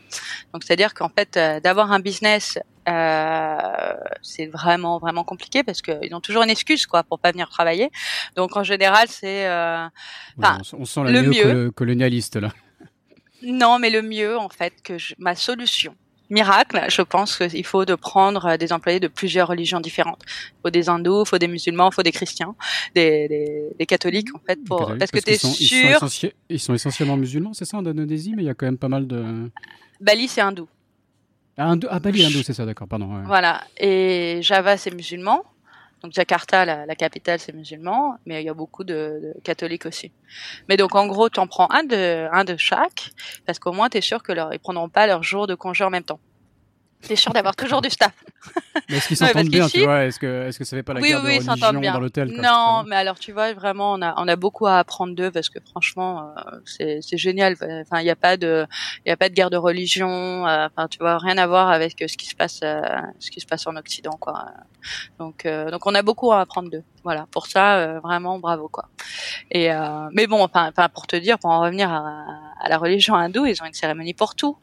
Donc, 0.53 0.65
c'est-à-dire 0.65 0.93
qu'en 0.93 1.09
fait, 1.09 1.39
d'avoir 1.65 1.93
un 1.93 2.01
business, 2.01 2.59
euh, 2.89 3.95
c'est 4.23 4.47
vraiment 4.47 4.99
vraiment 4.99 5.25
compliqué 5.25 5.63
parce 5.63 5.83
qu'ils 5.83 6.15
ont 6.15 6.21
toujours 6.21 6.43
une 6.43 6.51
excuse 6.51 6.87
quoi 6.87 7.03
pour 7.03 7.19
pas 7.19 7.33
venir 7.33 7.49
travailler. 7.49 7.91
Donc, 8.37 8.57
en 8.57 8.63
général, 8.63 9.09
c'est, 9.09 9.47
euh, 9.47 9.87
on, 10.73 10.85
sent 10.85 11.05
la 11.05 11.11
le 11.11 11.23
mieux 11.23 11.71
colonialiste 11.71 12.37
là. 12.37 12.53
Non, 13.43 13.79
mais 13.79 13.91
le 13.91 14.03
mieux 14.03 14.37
en 14.37 14.49
fait 14.49 14.75
que 14.83 14.99
je, 14.99 15.15
ma 15.19 15.35
solution 15.35 15.95
miracle, 16.31 16.85
je 16.89 17.03
pense 17.03 17.39
qu'il 17.39 17.65
faut 17.65 17.85
de 17.85 17.95
prendre 17.95 18.57
des 18.57 18.73
employés 18.73 19.01
de 19.01 19.09
plusieurs 19.09 19.49
religions 19.49 19.81
différentes. 19.81 20.23
Il 20.27 20.63
faut 20.63 20.71
des 20.71 20.89
hindous, 20.89 21.23
il 21.25 21.29
faut 21.29 21.39
des 21.39 21.49
musulmans, 21.49 21.91
il 21.91 21.95
faut 21.95 22.03
des 22.03 22.13
chrétiens, 22.13 22.55
des, 22.95 23.29
des, 23.29 23.63
des 23.79 23.87
catholiques 23.87 24.35
en 24.35 24.41
fait, 24.47 24.63
pour, 24.65 24.95
parce, 24.99 25.11
que 25.11 25.21
tu 25.21 25.31
es 25.31 25.39
sûr. 25.39 25.99
Ils 26.51 26.61
sont, 26.61 26.75
essentiellement 26.75 27.17
musulmans, 27.17 27.55
c'est 27.55 27.65
ça 27.65 27.79
en 27.79 27.87
Indonésie, 27.87 28.35
mais 28.37 28.43
il 28.43 28.47
y 28.47 28.51
a 28.51 28.55
quand 28.55 28.67
même 28.67 28.79
pas 28.79 28.89
mal 28.89 29.07
de. 29.07 29.51
Bali, 30.01 30.29
c'est 30.29 30.41
hindou. 30.41 30.69
Ah, 31.59 31.67
hindou, 31.71 31.89
ah 31.91 31.99
Bali, 31.99 32.25
hindou, 32.25 32.43
c'est 32.45 32.53
ça, 32.55 32.65
d'accord, 32.65 32.87
pardon. 32.87 33.23
Voilà, 33.27 33.63
et 33.77 34.39
Java, 34.43 34.77
c'est 34.77 34.95
musulman. 34.95 35.43
Donc 36.03 36.13
Jakarta, 36.13 36.65
la, 36.65 36.87
la 36.87 36.95
capitale, 36.95 37.41
c'est 37.41 37.53
musulman, 37.53 38.19
mais 38.25 38.41
il 38.41 38.47
y 38.47 38.49
a 38.49 38.55
beaucoup 38.55 38.85
de, 38.85 38.95
de, 39.35 39.41
catholiques 39.43 39.85
aussi. 39.85 40.13
Mais 40.69 40.77
donc 40.77 40.95
en 40.95 41.07
gros, 41.09 41.29
tu 41.29 41.41
en 41.41 41.49
prends 41.49 41.69
un 41.71 41.83
de, 41.83 42.29
un 42.33 42.45
de 42.45 42.57
chaque, 42.57 43.11
parce 43.47 43.59
qu'au 43.59 43.73
moins 43.73 43.89
tu 43.89 43.99
es 43.99 44.01
sûr 44.01 44.23
que 44.23 44.31
leur, 44.31 44.55
ils 44.55 44.61
prendront 44.61 44.89
pas 44.89 45.09
leur 45.09 45.25
jour 45.25 45.49
de 45.49 45.57
congé 45.57 45.83
en 45.83 45.91
même 45.91 46.05
temps. 46.05 46.21
Tu 47.03 47.13
es 47.13 47.17
sûr 47.17 47.33
d'avoir 47.33 47.55
toujours 47.55 47.81
du 47.81 47.91
staff. 47.91 48.13
Mais 48.89 48.97
est-ce 48.97 49.09
qu'ils 49.09 49.17
s'entendent 49.19 49.49
bien, 49.49 49.69
tu 49.69 49.85
vois 49.85 50.05
Est-ce 50.05 50.19
que, 50.19 50.47
est-ce 50.49 50.59
que 50.59 50.65
ça 50.65 50.77
fait 50.77 50.83
pas 50.83 50.95
la 50.95 51.01
oui, 51.01 51.09
guerre 51.11 51.19
oui, 51.25 51.39
de 51.39 51.49
religion 51.51 51.81
bien. 51.81 51.93
dans 51.93 52.01
l'hôtel 52.01 52.29
Non, 52.29 52.83
mais 52.87 52.97
alors 52.97 53.19
tu 53.19 53.33
vois, 53.33 53.53
vraiment, 53.53 53.93
on 53.93 54.03
a, 54.03 54.15
on 54.17 54.27
a 54.27 54.37
beaucoup 54.37 54.67
à 54.67 54.79
apprendre 54.79 55.15
d'eux 55.15 55.31
parce 55.31 55.49
que 55.49 55.59
franchement, 55.61 56.33
euh, 56.37 56.59
c'est, 56.65 56.99
c'est 57.03 57.17
génial. 57.17 57.55
Enfin, 57.61 58.01
il 58.01 58.05
n'y 58.05 58.11
a 58.11 58.17
pas 58.17 58.37
de, 58.37 58.67
il 59.07 59.09
y 59.09 59.13
a 59.13 59.17
pas 59.17 59.29
de 59.29 59.35
guerre 59.35 59.51
de 59.51 59.57
religion. 59.57 60.47
euh, 60.47 60.67
Enfin, 60.67 60.89
tu 60.89 60.99
vois, 60.99 61.19
rien 61.19 61.39
à 61.39 61.47
voir 61.47 61.69
avec 61.71 62.03
euh, 62.03 62.09
ce 62.09 62.17
qui 62.17 62.27
se 62.27 62.35
passe, 62.35 62.61
euh, 62.65 62.81
ce 63.21 63.31
qui 63.31 63.41
se 63.41 63.47
passe 63.47 63.67
en 63.67 63.77
Occident, 63.77 64.17
quoi. 64.21 64.47
Donc, 65.19 65.47
euh, 65.47 65.71
donc 65.71 65.87
on 65.87 65.95
a 65.95 66.03
beaucoup 66.03 66.33
à 66.33 66.41
apprendre 66.41 66.71
d'eux. 66.71 66.83
Voilà, 67.09 67.27
pour 67.31 67.47
ça, 67.47 67.79
euh, 67.79 68.01
vraiment, 68.01 68.39
bravo, 68.39 68.69
quoi. 68.69 68.85
Et 69.51 69.73
euh, 69.73 70.09
mais 70.13 70.27
bon, 70.27 70.43
enfin, 70.45 70.71
pour 70.95 71.07
te 71.07 71.17
dire, 71.17 71.39
pour 71.39 71.51
en 71.51 71.61
revenir 71.61 71.91
à, 71.91 72.03
à, 72.61 72.69
la 72.69 72.77
religion 72.79 73.15
hindoue, 73.15 73.47
ils 73.47 73.63
ont 73.63 73.67
une 73.67 73.73
cérémonie 73.83 74.13
pour 74.15 74.35
tout. 74.35 74.59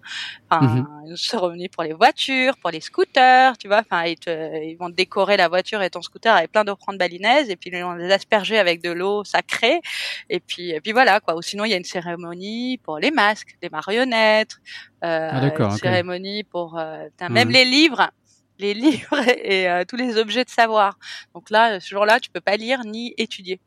Enfin, 0.51 0.61
Mhm. 0.67 0.87
une 1.09 1.17
cérémonie 1.17 1.69
pour 1.69 1.83
les 1.83 1.93
voitures, 1.93 2.55
pour 2.61 2.69
les 2.69 2.81
scooters, 2.81 3.57
tu 3.57 3.67
vois. 3.67 3.79
Enfin, 3.85 4.03
ils, 4.05 4.19
te, 4.19 4.29
ils 4.63 4.75
vont 4.75 4.89
te 4.91 4.95
décorer 4.95 5.37
la 5.37 5.47
voiture 5.47 5.81
et 5.81 5.89
ton 5.89 6.03
scooter 6.03 6.35
avec 6.35 6.51
plein 6.51 6.63
d'offrandes 6.63 6.99
balinaises, 6.99 7.49
et 7.49 7.55
puis 7.55 7.71
ils 7.73 7.81
vont 7.83 7.93
les 7.93 8.11
asperger 8.11 8.59
avec 8.59 8.83
de 8.83 8.91
l'eau 8.91 9.23
sacrée. 9.23 9.81
Et 10.29 10.39
puis, 10.39 10.69
et 10.71 10.81
puis 10.81 10.91
voilà, 10.91 11.19
quoi. 11.19 11.35
Ou 11.35 11.41
sinon, 11.41 11.65
il 11.65 11.71
y 11.71 11.73
a 11.73 11.77
une 11.77 11.83
cérémonie 11.95 12.77
pour 12.83 12.99
les 12.99 13.11
masques, 13.11 13.55
les 13.63 13.69
marionnettes, 13.69 14.57
euh, 15.03 15.29
Ah, 15.31 15.41
une 15.47 15.71
cérémonie 15.77 16.43
pour 16.43 16.77
euh, 16.77 17.07
même 17.29 17.47
Mhm. 17.47 17.53
les 17.53 17.65
livres. 17.65 18.11
Les 18.59 18.73
livres 18.73 19.19
et 19.43 19.69
euh, 19.69 19.83
tous 19.87 19.95
les 19.95 20.17
objets 20.17 20.43
de 20.45 20.49
savoir. 20.49 20.97
Donc 21.33 21.49
là, 21.49 21.79
ce 21.79 21.89
jour-là, 21.89 22.19
tu 22.19 22.29
peux 22.29 22.41
pas 22.41 22.57
lire 22.57 22.81
ni 22.85 23.13
étudier. 23.17 23.59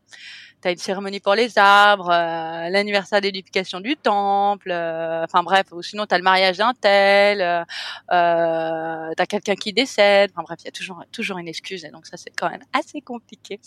T'as 0.61 0.73
une 0.73 0.79
cérémonie 0.79 1.21
pour 1.21 1.35
les 1.37 1.57
arbres, 1.57 2.11
euh, 2.11 2.69
l'anniversaire 2.69 3.21
d'éducation 3.21 3.79
du 3.81 3.97
temple, 3.97 4.73
euh, 4.73 5.23
enfin 5.23 5.45
bref, 5.45 5.67
ou 5.71 5.83
sinon 5.83 6.05
t'as 6.05 6.19
le 6.19 6.25
mariage 6.25 6.59
d'un 6.59 6.75
tel, 6.75 7.41
euh, 7.41 7.63
euh, 8.11 9.13
t'as 9.17 9.27
quelqu'un 9.27 9.55
qui 9.55 9.73
décède, 9.73 10.33
enfin 10.35 10.43
bref, 10.43 10.59
il 10.63 10.65
y 10.65 10.69
a 10.69 10.73
toujours 10.73 11.05
toujours 11.13 11.39
une 11.39 11.47
excuse 11.47 11.85
et 11.85 11.91
donc 11.91 12.07
ça 12.07 12.17
c'est 12.17 12.31
quand 12.37 12.51
même 12.51 12.65
assez 12.73 13.01
compliqué 13.01 13.61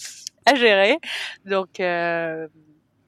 à 0.46 0.56
gérer. 0.56 0.98
Donc 1.46 1.80
euh, 1.80 2.48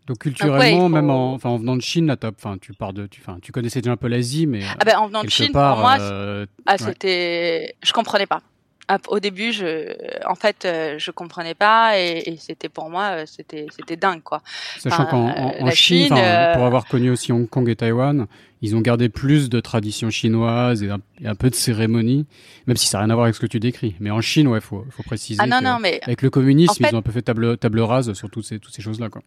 Donc 0.07 0.17
culturellement, 0.19 0.63
il 0.63 0.79
faut- 0.81 0.89
même 0.89 1.09
en, 1.09 1.33
enfin, 1.33 1.49
en 1.49 1.57
venant 1.57 1.75
de 1.77 1.81
Chine, 1.81 2.07
là, 2.07 2.17
t'as- 2.17 2.31
enfin, 2.37 2.57
tu 2.59 2.73
pars 2.73 2.91
de, 2.93 3.07
tu, 3.07 3.21
enfin, 3.21 3.37
tu 3.41 3.51
connaissais 3.53 3.81
déjà 3.81 3.93
un 3.93 3.97
peu 3.97 4.07
l'Asie, 4.07 4.47
mais 4.47 4.61
ah 4.79 4.83
ben 4.85 4.97
en 4.97 5.07
venant 5.07 5.23
de 5.23 5.29
Chine, 5.29 5.51
part, 5.53 5.75
pour 5.75 5.81
moi, 5.83 5.97
euh, 5.99 6.45
Ah, 6.65 6.73
Ouais. 6.73 6.77
c'était, 6.79 7.75
je 7.83 7.93
comprenais 7.93 8.25
pas. 8.25 8.41
Ah, 8.89 8.97
Au 9.07 9.21
début, 9.21 9.53
je, 9.53 9.93
en 10.27 10.35
fait, 10.35 10.65
euh, 10.65 10.95
je 10.99 11.09
comprenais 11.11 11.53
pas 11.55 11.97
et, 11.97 12.21
et 12.25 12.35
c'était 12.37 12.67
pour 12.67 12.89
moi, 12.89 13.11
euh, 13.11 13.23
c'était, 13.25 13.67
c'était 13.73 13.95
dingue 13.95 14.21
quoi. 14.21 14.41
sachant 14.77 14.95
Enfin, 15.03 15.05
qu'en 15.05 15.29
euh, 15.29 15.31
en, 15.31 15.61
en 15.61 15.65
la 15.67 15.71
Chine, 15.71 16.11
euh, 16.11 16.53
pour 16.53 16.65
avoir 16.65 16.85
connu 16.85 17.09
aussi 17.09 17.31
Hong 17.31 17.47
Kong 17.47 17.69
et 17.69 17.77
Taïwan, 17.77 18.27
ils 18.61 18.75
ont 18.75 18.81
gardé 18.81 19.07
plus 19.07 19.47
de 19.49 19.61
traditions 19.61 20.09
chinoises 20.09 20.83
et 20.83 20.89
un, 20.89 20.99
et 21.21 21.27
un 21.27 21.35
peu 21.35 21.49
de 21.49 21.55
cérémonies, 21.55 22.25
même 22.67 22.75
si 22.75 22.87
ça 22.87 22.97
n'a 22.97 23.05
rien 23.05 23.11
à 23.11 23.13
voir 23.15 23.23
avec 23.23 23.35
ce 23.35 23.39
que 23.39 23.45
tu 23.45 23.61
décris. 23.61 23.95
Mais 24.01 24.11
en 24.11 24.19
Chine, 24.19 24.49
ouais, 24.49 24.59
faut, 24.59 24.85
faut 24.89 25.03
préciser. 25.03 25.39
Ah 25.41 25.47
non 25.47 25.59
que 25.59 25.63
non 25.63 25.77
mais 25.81 26.01
Avec 26.03 26.21
le 26.21 26.29
communisme, 26.29 26.71
En 26.71 26.73
fait- 26.73 26.91
ils 26.91 26.95
ont 26.95 26.99
un 26.99 27.01
peu 27.01 27.13
fait 27.13 27.21
table, 27.21 27.57
table 27.57 27.79
rase 27.79 28.11
sur 28.11 28.29
toutes 28.29 28.43
ces, 28.45 28.59
toutes 28.59 28.73
ces 28.75 28.81
choses-là, 28.81 29.07
quoi. 29.07 29.21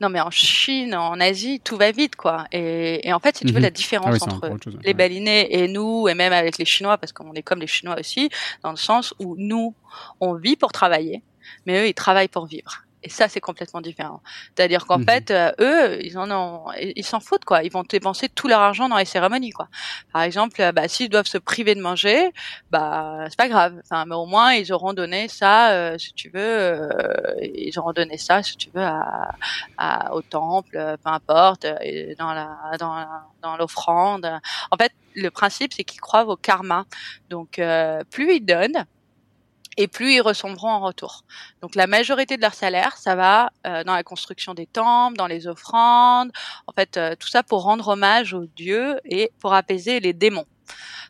Non 0.00 0.08
mais 0.08 0.20
en 0.20 0.30
Chine, 0.30 0.94
en 0.94 1.18
Asie, 1.20 1.60
tout 1.60 1.76
va 1.76 1.90
vite 1.92 2.16
quoi. 2.16 2.44
Et, 2.52 3.06
et 3.06 3.12
en 3.12 3.20
fait, 3.20 3.36
si 3.36 3.44
tu 3.44 3.52
veux 3.52 3.58
Mhm. 3.58 3.64
la 3.64 3.70
différence 3.70 4.06
Ah 4.08 4.12
oui, 4.12 4.18
c'est 4.20 4.32
entre 4.50 4.64
chose. 4.64 4.78
les 4.82 4.88
ouais. 4.88 4.94
Balinais 4.94 5.48
et 5.50 5.68
nous, 5.68 6.08
et 6.08 6.14
même 6.14 6.32
avec 6.32 6.58
les 6.58 6.64
Chinois, 6.64 6.96
parce 6.98 7.12
qu'on 7.12 7.32
est 7.34 7.42
comme 7.42 7.60
les 7.60 7.66
Chinois 7.66 7.96
aussi, 7.98 8.30
dans 8.62 8.70
le 8.70 8.76
sens 8.76 9.14
où 9.18 9.34
nous, 9.38 9.74
on 10.20 10.34
vit 10.34 10.56
pour 10.56 10.72
travailler, 10.72 11.22
mais 11.66 11.80
eux, 11.80 11.86
ils 11.88 11.94
travaillent 11.94 12.28
pour 12.28 12.46
vivre. 12.46 12.82
Et 13.02 13.08
ça, 13.08 13.28
c'est 13.28 13.40
complètement 13.40 13.80
différent. 13.80 14.20
C'est-à-dire 14.54 14.86
qu'en 14.86 14.98
Mhm. 14.98 15.06
fait, 15.06 15.30
euh, 15.30 15.52
eux, 15.60 16.04
ils 16.04 16.18
en 16.18 16.30
ont, 16.30 16.64
ils 16.78 17.04
s'en 17.04 17.18
foutent 17.20 17.46
quoi. 17.46 17.62
Ils 17.62 17.72
vont 17.72 17.82
dépenser 17.82 18.28
tout 18.28 18.46
leur 18.46 18.60
argent 18.60 18.88
dans 18.90 18.98
les 18.98 19.06
cérémonies 19.06 19.52
quoi. 19.52 19.68
Par 20.12 20.20
exemple, 20.22 20.60
euh, 20.60 20.70
bah, 20.72 20.86
s'ils 20.86 21.08
doivent 21.08 21.26
se 21.26 21.38
priver 21.38 21.74
de 21.74 21.80
manger, 21.80 22.30
bah 22.70 23.24
c'est 23.30 23.38
pas 23.38 23.48
grave. 23.48 23.80
Enfin, 23.84 24.04
mais 24.04 24.14
au 24.14 24.26
moins 24.26 24.52
ils 24.52 24.70
auront 24.72 24.92
donné 24.92 25.28
ça, 25.28 25.70
euh, 25.72 25.96
si 25.98 26.12
tu 26.12 26.28
veux, 26.28 26.40
euh, 26.40 27.34
ils 27.54 27.78
auront 27.78 27.92
donné 27.92 28.18
ça, 28.18 28.42
si 28.42 28.56
tu 28.58 28.68
veux, 28.74 28.82
à, 28.84 29.30
à- 29.78 30.14
au 30.14 30.20
temple, 30.22 30.76
euh, 30.76 30.96
peu 31.02 31.10
importe, 31.10 31.66
dans 32.18 32.34
la, 32.34 32.48
dans 32.78 32.94
la- 32.96 33.22
dans 33.42 33.56
l'offrande. 33.56 34.26
En 34.70 34.76
fait, 34.76 34.92
le 35.14 35.30
principe 35.30 35.72
c'est 35.72 35.84
qu'ils 35.84 36.00
croient 36.02 36.26
au 36.26 36.36
karma. 36.36 36.84
Donc, 37.30 37.58
euh, 37.58 38.02
plus 38.10 38.34
ils 38.36 38.44
donnent, 38.44 38.84
et 39.80 39.88
plus 39.88 40.12
ils 40.12 40.20
recevront 40.20 40.68
en 40.68 40.80
retour. 40.80 41.24
Donc 41.62 41.74
la 41.74 41.86
majorité 41.86 42.36
de 42.36 42.42
leur 42.42 42.52
salaire, 42.52 42.98
ça 42.98 43.14
va 43.14 43.50
euh, 43.66 43.82
dans 43.82 43.94
la 43.94 44.02
construction 44.02 44.52
des 44.52 44.66
temples, 44.66 45.16
dans 45.16 45.26
les 45.26 45.46
offrandes, 45.46 46.30
en 46.66 46.72
fait 46.72 46.98
euh, 46.98 47.14
tout 47.18 47.28
ça 47.28 47.42
pour 47.42 47.62
rendre 47.62 47.88
hommage 47.88 48.34
aux 48.34 48.44
dieux 48.44 49.00
et 49.06 49.32
pour 49.40 49.54
apaiser 49.54 49.98
les 50.00 50.12
démons. 50.12 50.44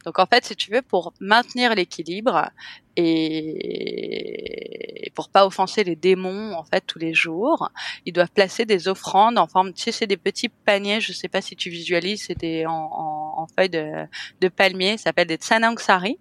Donc 0.05 0.21
en 0.21 0.27
fait, 0.27 0.45
si 0.45 0.55
tu 0.55 0.71
veux, 0.71 0.83
pour 0.83 1.13
maintenir 1.21 1.75
l'équilibre 1.75 2.49
et 2.97 5.11
pour 5.17 5.29
pas 5.29 5.47
offenser 5.47 5.83
les 5.83 5.97
démons 5.97 6.55
en 6.55 6.63
fait 6.63 6.83
tous 6.87 7.01
les 7.01 7.13
jours, 7.13 7.71
ils 8.07 8.13
doivent 8.13 8.31
placer 8.31 8.67
des 8.67 8.87
offrandes 8.87 9.37
en 9.37 9.49
forme, 9.49 9.73
tu 9.73 9.83
sais, 9.83 9.93
c'est 9.93 10.07
des 10.07 10.17
petits 10.17 10.49
paniers. 10.49 11.01
Je 11.01 11.13
sais 11.13 11.29
pas 11.29 11.43
si 11.43 11.57
tu 11.57 11.71
visualises, 11.71 12.27
c'est 12.29 12.39
des 12.39 12.67
en, 12.67 12.73
en, 12.73 13.43
en 13.43 13.47
feuilles 13.49 13.69
de, 13.69 14.07
de 14.41 14.49
palmier, 14.49 14.97
ça 14.97 15.05
s'appelle 15.05 15.27
des 15.27 15.37
tsanangsari 15.37 16.19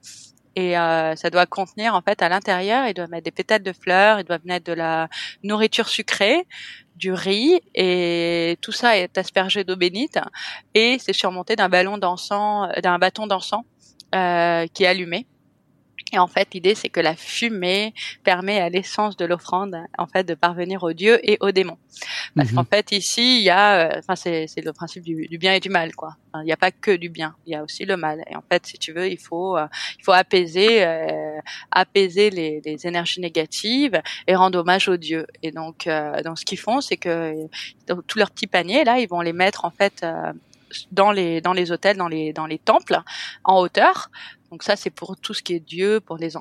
et 0.56 0.78
euh, 0.78 1.16
ça 1.16 1.30
doit 1.30 1.46
contenir 1.46 1.96
en 1.96 2.02
fait 2.02 2.22
à 2.22 2.30
l'intérieur, 2.30 2.88
ils 2.88 2.94
doivent 2.94 3.10
mettre 3.10 3.26
des 3.26 3.32
pétales 3.32 3.64
de 3.64 3.74
fleurs, 3.74 4.20
ils 4.20 4.26
doivent 4.26 4.46
mettre 4.46 4.66
de 4.66 4.74
la 4.74 5.08
nourriture 5.44 5.88
sucrée, 5.90 6.46
du 6.96 7.14
riz 7.14 7.62
et 7.76 8.58
tout 8.62 8.72
ça 8.72 8.98
est 8.98 9.18
aspergé 9.18 9.64
d'eau 9.64 9.76
bénite 9.76 10.20
et 10.74 10.98
c'est 11.00 11.14
surmonté 11.14 11.56
d'un 11.56 11.70
ballon 11.70 11.98
d'encens, 11.98 12.70
d'un 12.82 13.00
bâton 13.00 13.28
d'encens 13.28 13.64
euh, 14.16 14.66
qui 14.74 14.84
est 14.84 14.88
allumé. 14.88 15.28
Et 16.14 16.18
en 16.20 16.28
fait, 16.28 16.48
l'idée 16.54 16.76
c'est 16.76 16.90
que 16.90 17.00
la 17.00 17.16
fumée 17.16 17.94
permet 18.24 18.60
à 18.60 18.70
l'essence 18.70 19.16
de 19.18 19.26
l'offrande 19.26 19.76
en 19.98 20.08
fait 20.08 20.24
de 20.24 20.34
parvenir 20.34 20.84
aux 20.84 20.94
dieux 20.94 21.20
et 21.30 21.38
aux 21.42 21.52
démons. 21.52 21.78
Parce 22.36 22.50
Mhm. 22.50 22.56
qu'en 22.56 22.64
fait 22.64 22.92
ici, 22.92 23.38
il 23.40 23.44
y 23.44 23.50
a, 23.50 23.90
euh, 23.90 24.00
enfin 24.00 24.16
c'est 24.16 24.48
c'est 24.48 24.62
le 24.62 24.74
principe 24.74 25.04
du, 25.04 25.28
du 25.28 25.38
bien 25.38 25.54
et 25.54 25.60
du 25.60 25.70
mal 25.70 25.94
quoi. 25.96 26.16
Enfin, 26.32 26.44
Il 26.44 26.46
n'y 26.46 26.52
a 26.52 26.58
pas 26.58 26.72
que 26.72 26.92
du 26.96 27.10
bien, 27.10 27.36
il 27.46 27.52
y 27.54 27.56
a 27.56 27.64
aussi 27.64 27.86
le 27.86 27.98
mal. 27.98 28.24
Et 28.30 28.36
en 28.36 28.44
fait, 28.50 28.66
si 28.66 28.78
tu 28.78 28.92
veux, 28.94 29.08
il 29.08 29.18
faut 29.20 29.58
euh, 29.58 29.68
il 30.00 30.04
faut 30.04 30.12
apaiser 30.14 30.84
euh, 30.84 31.40
apaiser 31.72 32.30
les, 32.30 32.62
les 32.66 32.88
énergies 32.88 33.22
négatives 33.22 34.02
et 34.28 34.36
rendre 34.36 34.60
hommage 34.60 34.88
aux 34.88 34.98
dieux. 34.98 35.26
Et 35.44 35.52
donc 35.52 35.88
euh, 35.88 36.22
donc 36.24 36.40
ce 36.40 36.46
qu'ils 36.46 36.60
font, 36.60 36.82
c'est 36.82 36.98
que 36.98 37.34
dans 37.88 38.02
tous 38.08 38.18
leurs 38.20 38.32
petits 38.32 38.48
paniers 38.48 38.84
là, 38.84 39.00
ils 39.00 39.08
vont 39.08 39.22
les 39.22 39.34
mettre 39.34 39.66
en 39.66 39.72
fait 39.72 40.02
euh, 40.04 40.34
dans 40.92 41.12
les 41.12 41.42
dans 41.42 41.54
les 41.54 41.72
hôtels, 41.72 41.98
dans 41.98 42.08
les 42.08 42.32
dans 42.34 42.46
les 42.46 42.60
temples 42.60 43.00
en 43.44 43.60
hauteur. 43.60 44.10
Donc 44.52 44.64
ça 44.64 44.76
c'est 44.76 44.90
pour 44.90 45.16
tout 45.18 45.34
ce 45.34 45.44
qui 45.44 45.54
est 45.54 45.60
Dieu, 45.60 46.00
pour 46.00 46.18
les, 46.18 46.32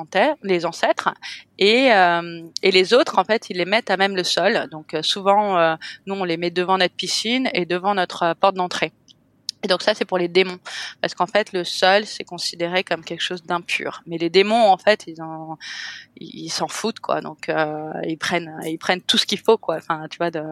les 0.43 0.67
ancêtres 0.67 1.11
et 1.59 1.93
euh, 1.93 2.43
et 2.63 2.71
les 2.71 2.95
autres 2.95 3.19
en 3.19 3.25
fait 3.25 3.51
ils 3.51 3.59
les 3.59 3.65
mettent 3.65 3.91
à 3.91 3.97
même 3.97 4.17
le 4.17 4.25
sol. 4.25 4.67
Donc 4.71 4.95
euh, 4.95 5.03
souvent 5.03 5.59
euh, 5.59 5.77
nous 6.07 6.15
on 6.15 6.25
les 6.25 6.37
met 6.37 6.51
devant 6.51 6.79
notre 6.79 6.95
piscine 6.95 7.49
et 7.53 7.67
devant 7.67 7.95
notre 7.95 8.23
euh, 8.23 8.35
porte 8.35 8.55
d'entrée. 8.55 8.93
Et 9.63 9.69
donc 9.69 9.83
ça 9.83 9.95
c'est 9.95 10.05
pour 10.05 10.19
les 10.19 10.29
démons 10.29 10.59
parce 11.01 11.15
qu'en 11.15 11.27
fait 11.27 11.53
le 11.53 11.65
sol 11.65 12.05
c'est 12.07 12.25
considéré 12.25 12.85
comme 12.85 13.05
quelque 13.05 13.23
chose 13.23 13.43
d'impur. 13.43 14.03
Mais 14.07 14.19
les 14.19 14.31
démons 14.31 14.71
en 14.71 14.79
fait 14.79 15.05
ils 15.07 15.21
en 15.21 15.59
ils 16.17 16.51
s'en 16.51 16.69
foutent 16.69 17.01
quoi. 17.01 17.21
Donc 17.21 17.49
euh, 17.49 17.93
ils 18.07 18.19
prennent 18.19 18.55
ils 18.65 18.79
prennent 18.79 19.03
tout 19.03 19.19
ce 19.19 19.27
qu'il 19.27 19.41
faut 19.41 19.59
quoi. 19.59 19.77
Enfin 19.77 20.07
tu 20.11 20.19
vois 20.19 20.31
de 20.31 20.43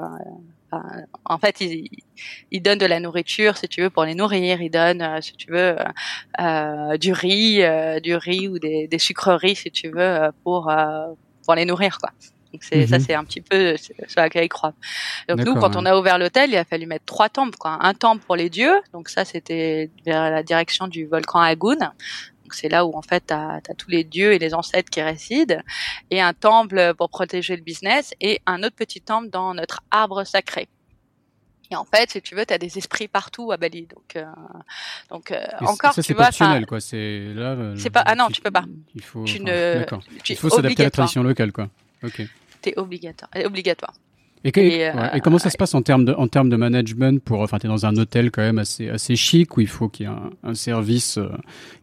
Enfin, 0.71 0.85
en 1.25 1.39
fait, 1.39 1.61
ils, 1.61 1.89
ils 2.51 2.61
donnent 2.61 2.79
de 2.79 2.87
la 2.87 2.99
nourriture, 3.01 3.57
si 3.57 3.69
tu 3.69 3.83
veux, 3.83 3.91
pour 3.91 4.05
les 4.05 4.15
nourrir. 4.15 4.61
Ils 4.61 4.71
donnent, 4.71 5.03
euh, 5.03 5.21
si 5.21 5.33
tu 5.37 5.51
veux, 5.51 5.81
euh, 5.81 5.85
euh, 6.41 6.97
du 6.99 7.13
riz, 7.13 7.63
euh, 7.63 8.01
du 8.01 8.17
riz 8.17 8.49
ou 8.49 8.59
des, 8.59 8.89
des 8.89 8.99
sucreries, 8.99 9.57
si 9.57 9.71
tu 9.71 9.89
veux, 9.91 10.01
euh, 10.01 10.31
pour 10.43 10.69
euh, 10.71 11.07
pour 11.45 11.55
les 11.55 11.65
nourrir, 11.65 11.99
quoi. 11.99 12.11
Donc 12.57 12.65
c'est 12.65 12.79
Mhm. 12.79 12.87
ça, 12.87 13.01
c'est 13.01 13.15
un 13.15 13.25
petit 13.25 13.43
peu 13.43 13.77
ce 13.77 13.93
à 14.19 14.31
quoi 14.31 14.41
ils 14.43 14.49
croient. 14.49 14.73
Donc 15.29 15.41
nous, 15.45 15.55
quand 15.55 15.69
ouais. 15.71 15.77
on 15.77 15.85
a 15.85 15.95
ouvert 15.99 16.19
l'hôtel, 16.19 16.49
il 16.51 16.57
a 16.57 16.65
fallu 16.65 16.87
mettre 16.87 17.05
trois 17.05 17.29
temples, 17.29 17.59
quoi. 17.59 17.77
Un 17.83 17.93
temple 17.93 18.25
pour 18.25 18.35
les 18.35 18.49
dieux, 18.49 18.75
donc 18.95 19.11
ça 19.11 19.27
c'était 19.27 19.91
vers 20.07 20.31
la 20.31 20.43
direction 20.43 20.89
du 20.89 21.05
volcan 21.05 21.41
Agun. 21.41 21.77
Donc 21.77 22.55
c'est 22.55 22.69
là 22.71 22.87
où 22.87 22.97
en 22.97 23.03
fait 23.03 23.25
t'as 23.27 23.57
as 23.57 23.75
tous 23.77 23.91
les 23.91 24.05
dieux 24.05 24.33
et 24.33 24.39
les 24.39 24.55
ancêtres 24.55 24.89
qui 24.89 25.03
résident, 25.03 25.61
et 26.11 26.21
un 26.23 26.33
temple 26.33 26.95
pour 26.97 27.11
protéger 27.11 27.57
le 27.57 27.63
business, 27.63 28.15
et 28.23 28.41
un 28.47 28.63
autre 28.63 28.77
petit 28.77 29.01
temple 29.03 29.29
dans 29.29 29.53
notre 29.53 29.81
arbre 29.91 30.25
sacré. 30.25 30.67
Et 31.73 31.75
en 31.75 31.85
fait, 31.85 32.09
si 32.13 32.23
tu 32.23 32.37
veux, 32.37 32.47
tu 32.47 32.55
as 32.55 32.59
des 32.59 32.79
esprits 32.79 33.09
partout 33.09 33.51
à 33.51 33.57
Bali. 33.57 33.89
Donc, 33.93 34.15
euh, 34.15 34.25
donc 35.11 35.33
euh, 35.33 35.45
encore, 35.63 35.93
ça, 35.95 36.01
tu 36.01 36.07
c'est 36.07 36.15
vois, 36.15 36.29
optionnel, 36.29 36.65
quoi. 36.65 36.79
C'est 36.81 37.33
là. 37.35 37.51
euh, 37.59 37.75
C'est 37.77 37.91
pas- 37.91 38.05
ah 38.07 38.15
non, 38.15 38.29
tu 38.29 38.41
peux 38.41 38.53
pas. 38.53 38.65
Il 38.95 39.03
faut. 39.03 39.25
tu 39.25 39.41
ne- 39.43 39.85
tu 40.23 40.35
Il 40.35 40.39
faut 40.39 40.49
s'adapter 40.49 40.83
à 40.83 40.87
la 40.87 40.91
tradition 40.93 41.25
locale, 41.25 41.51
quoi. 41.51 41.69
Ok. 42.05 42.23
T'es 42.63 42.79
obligatoire, 42.79 43.31
euh, 43.37 43.45
obligatoire. 43.47 43.95
Et, 44.47 45.21
comment 45.23 45.39
ça 45.39 45.51
se 45.51 45.57
passe 45.57 45.75
en 45.75 45.83
termes 45.83 46.05
de, 46.05 46.13
en 46.13 46.29
termes 46.29 46.49
de 46.49 46.57
management 46.57 47.23
pour, 47.23 47.41
enfin, 47.41 47.59
t'es 47.59 47.69
dans 47.69 47.85
un 47.85 47.97
hôtel 47.97 48.31
quand 48.31 48.43
même 48.43 48.59
assez, 48.59 48.89
assez 48.89 49.17
chic 49.17 49.57
où 49.57 49.61
il 49.61 49.67
faut 49.67 49.89
qu'il 49.89 50.07
y 50.07 50.09
ait 50.09 50.13
un, 50.45 50.55
service 50.55 51.19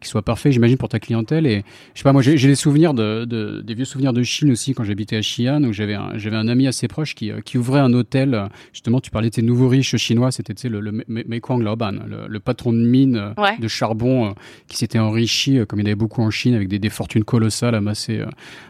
qui 0.00 0.08
soit 0.08 0.22
parfait, 0.22 0.50
j'imagine, 0.50 0.76
pour 0.76 0.88
ta 0.88 0.98
clientèle. 0.98 1.46
Et 1.46 1.64
je 1.94 2.00
sais 2.00 2.04
pas, 2.04 2.12
moi, 2.12 2.22
j'ai 2.22 2.36
des 2.36 2.54
souvenirs 2.54 2.94
de, 2.94 3.24
de, 3.24 3.60
des 3.60 3.74
vieux 3.74 3.84
souvenirs 3.84 4.12
de 4.12 4.22
Chine 4.22 4.50
aussi 4.50 4.74
quand 4.74 4.84
j'habitais 4.84 5.16
à 5.16 5.20
Xi'an 5.20 5.62
où 5.64 5.72
j'avais 5.72 5.94
un, 5.94 6.12
j'avais 6.16 6.36
un 6.36 6.48
ami 6.48 6.66
assez 6.66 6.88
proche 6.88 7.14
qui, 7.14 7.30
qui 7.44 7.58
ouvrait 7.58 7.80
un 7.80 7.92
hôtel. 7.92 8.48
Justement, 8.72 9.00
tu 9.00 9.10
parlais 9.10 9.28
de 9.28 9.34
tes 9.34 9.42
nouveaux 9.42 9.68
riches 9.68 9.96
chinois, 9.96 10.32
c'était 10.32 10.68
le, 10.68 10.80
le 10.80 11.04
Mekwang 11.08 11.62
Laoban, 11.62 11.92
le, 12.06 12.26
le, 12.28 12.40
patron 12.40 12.72
de 12.72 12.78
mine 12.78 13.34
de 13.58 13.68
charbon 13.68 14.34
qui 14.68 14.76
s'était 14.76 14.98
enrichi, 14.98 15.60
comme 15.68 15.80
il 15.80 15.82
y 15.82 15.84
en 15.84 15.86
avait 15.86 15.94
beaucoup 15.94 16.22
en 16.22 16.30
Chine, 16.30 16.54
avec 16.54 16.68
des, 16.68 16.78
des 16.78 16.90
fortunes 16.90 17.24
colossales 17.24 17.74
amassées 17.74 18.24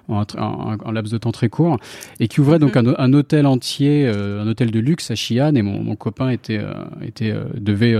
en, 0.08 0.24
en, 0.36 0.92
laps 0.92 1.12
de 1.12 1.18
temps 1.18 1.32
très 1.32 1.48
court, 1.48 1.78
et 2.20 2.28
qui 2.28 2.40
ouvrait 2.40 2.58
donc 2.58 2.76
mhm. 2.76 2.94
un, 2.98 3.04
un, 3.04 3.12
hôtel 3.12 3.46
entier, 3.46 3.83
euh, 3.88 4.42
un 4.42 4.46
hôtel 4.46 4.70
de 4.70 4.80
luxe 4.80 5.10
à 5.10 5.14
Xi'an, 5.14 5.54
et 5.54 5.62
mon, 5.62 5.82
mon 5.82 5.96
copain 5.96 6.28
était, 6.30 6.58
euh, 6.58 6.72
était 7.02 7.30
euh, 7.30 7.44
devait 7.54 7.94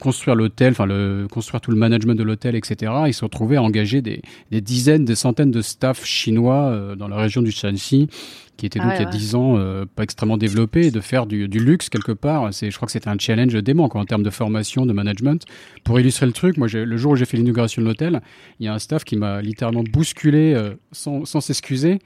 construire 0.00 0.34
l'hôtel, 0.34 0.72
enfin 0.72 0.86
le, 0.86 1.26
construire 1.30 1.60
tout 1.60 1.70
le 1.70 1.76
management 1.76 2.14
de 2.14 2.22
l'hôtel, 2.22 2.56
etc. 2.56 2.92
Ils 3.06 3.14
se 3.14 3.24
retrouvaient 3.24 3.56
à 3.56 3.62
engager 3.62 4.00
des, 4.00 4.22
des, 4.50 4.60
dizaines, 4.62 5.04
des 5.04 5.14
centaines 5.14 5.50
de 5.50 5.60
staff 5.60 6.04
chinois 6.04 6.94
dans 6.96 7.06
la 7.08 7.16
région 7.16 7.42
du 7.42 7.50
Shanxi 7.50 8.08
qui 8.56 8.64
était 8.64 8.78
donc 8.78 8.92
il 8.94 9.02
y 9.02 9.06
a 9.06 9.10
dix 9.10 9.34
ans 9.34 9.58
pas 9.94 10.02
extrêmement 10.02 10.38
développé, 10.38 10.86
et 10.86 10.90
de 10.90 11.00
faire 11.00 11.26
du, 11.26 11.46
du 11.46 11.58
luxe 11.58 11.90
quelque 11.90 12.12
part. 12.12 12.54
C'est, 12.54 12.70
je 12.70 12.76
crois 12.76 12.86
que 12.86 12.92
c'était 12.92 13.10
un 13.10 13.18
challenge 13.18 13.52
dément 13.62 13.90
quoi, 13.90 14.00
en 14.00 14.06
termes 14.06 14.22
de 14.22 14.30
formation, 14.30 14.86
de 14.86 14.94
management. 14.94 15.44
Pour 15.84 16.00
illustrer 16.00 16.24
le 16.24 16.32
truc, 16.32 16.56
moi, 16.56 16.66
le 16.72 16.96
jour 16.96 17.12
où 17.12 17.16
j'ai 17.16 17.26
fait 17.26 17.36
l'inauguration 17.36 17.82
de 17.82 17.86
l'hôtel, 17.86 18.22
il 18.58 18.64
y 18.64 18.68
a 18.70 18.72
un 18.72 18.78
staff 18.78 19.04
qui 19.04 19.16
m'a 19.16 19.42
littéralement 19.42 19.82
bousculé 19.82 20.56
sans, 20.92 21.26
sans 21.26 21.42
s'excuser 21.42 21.98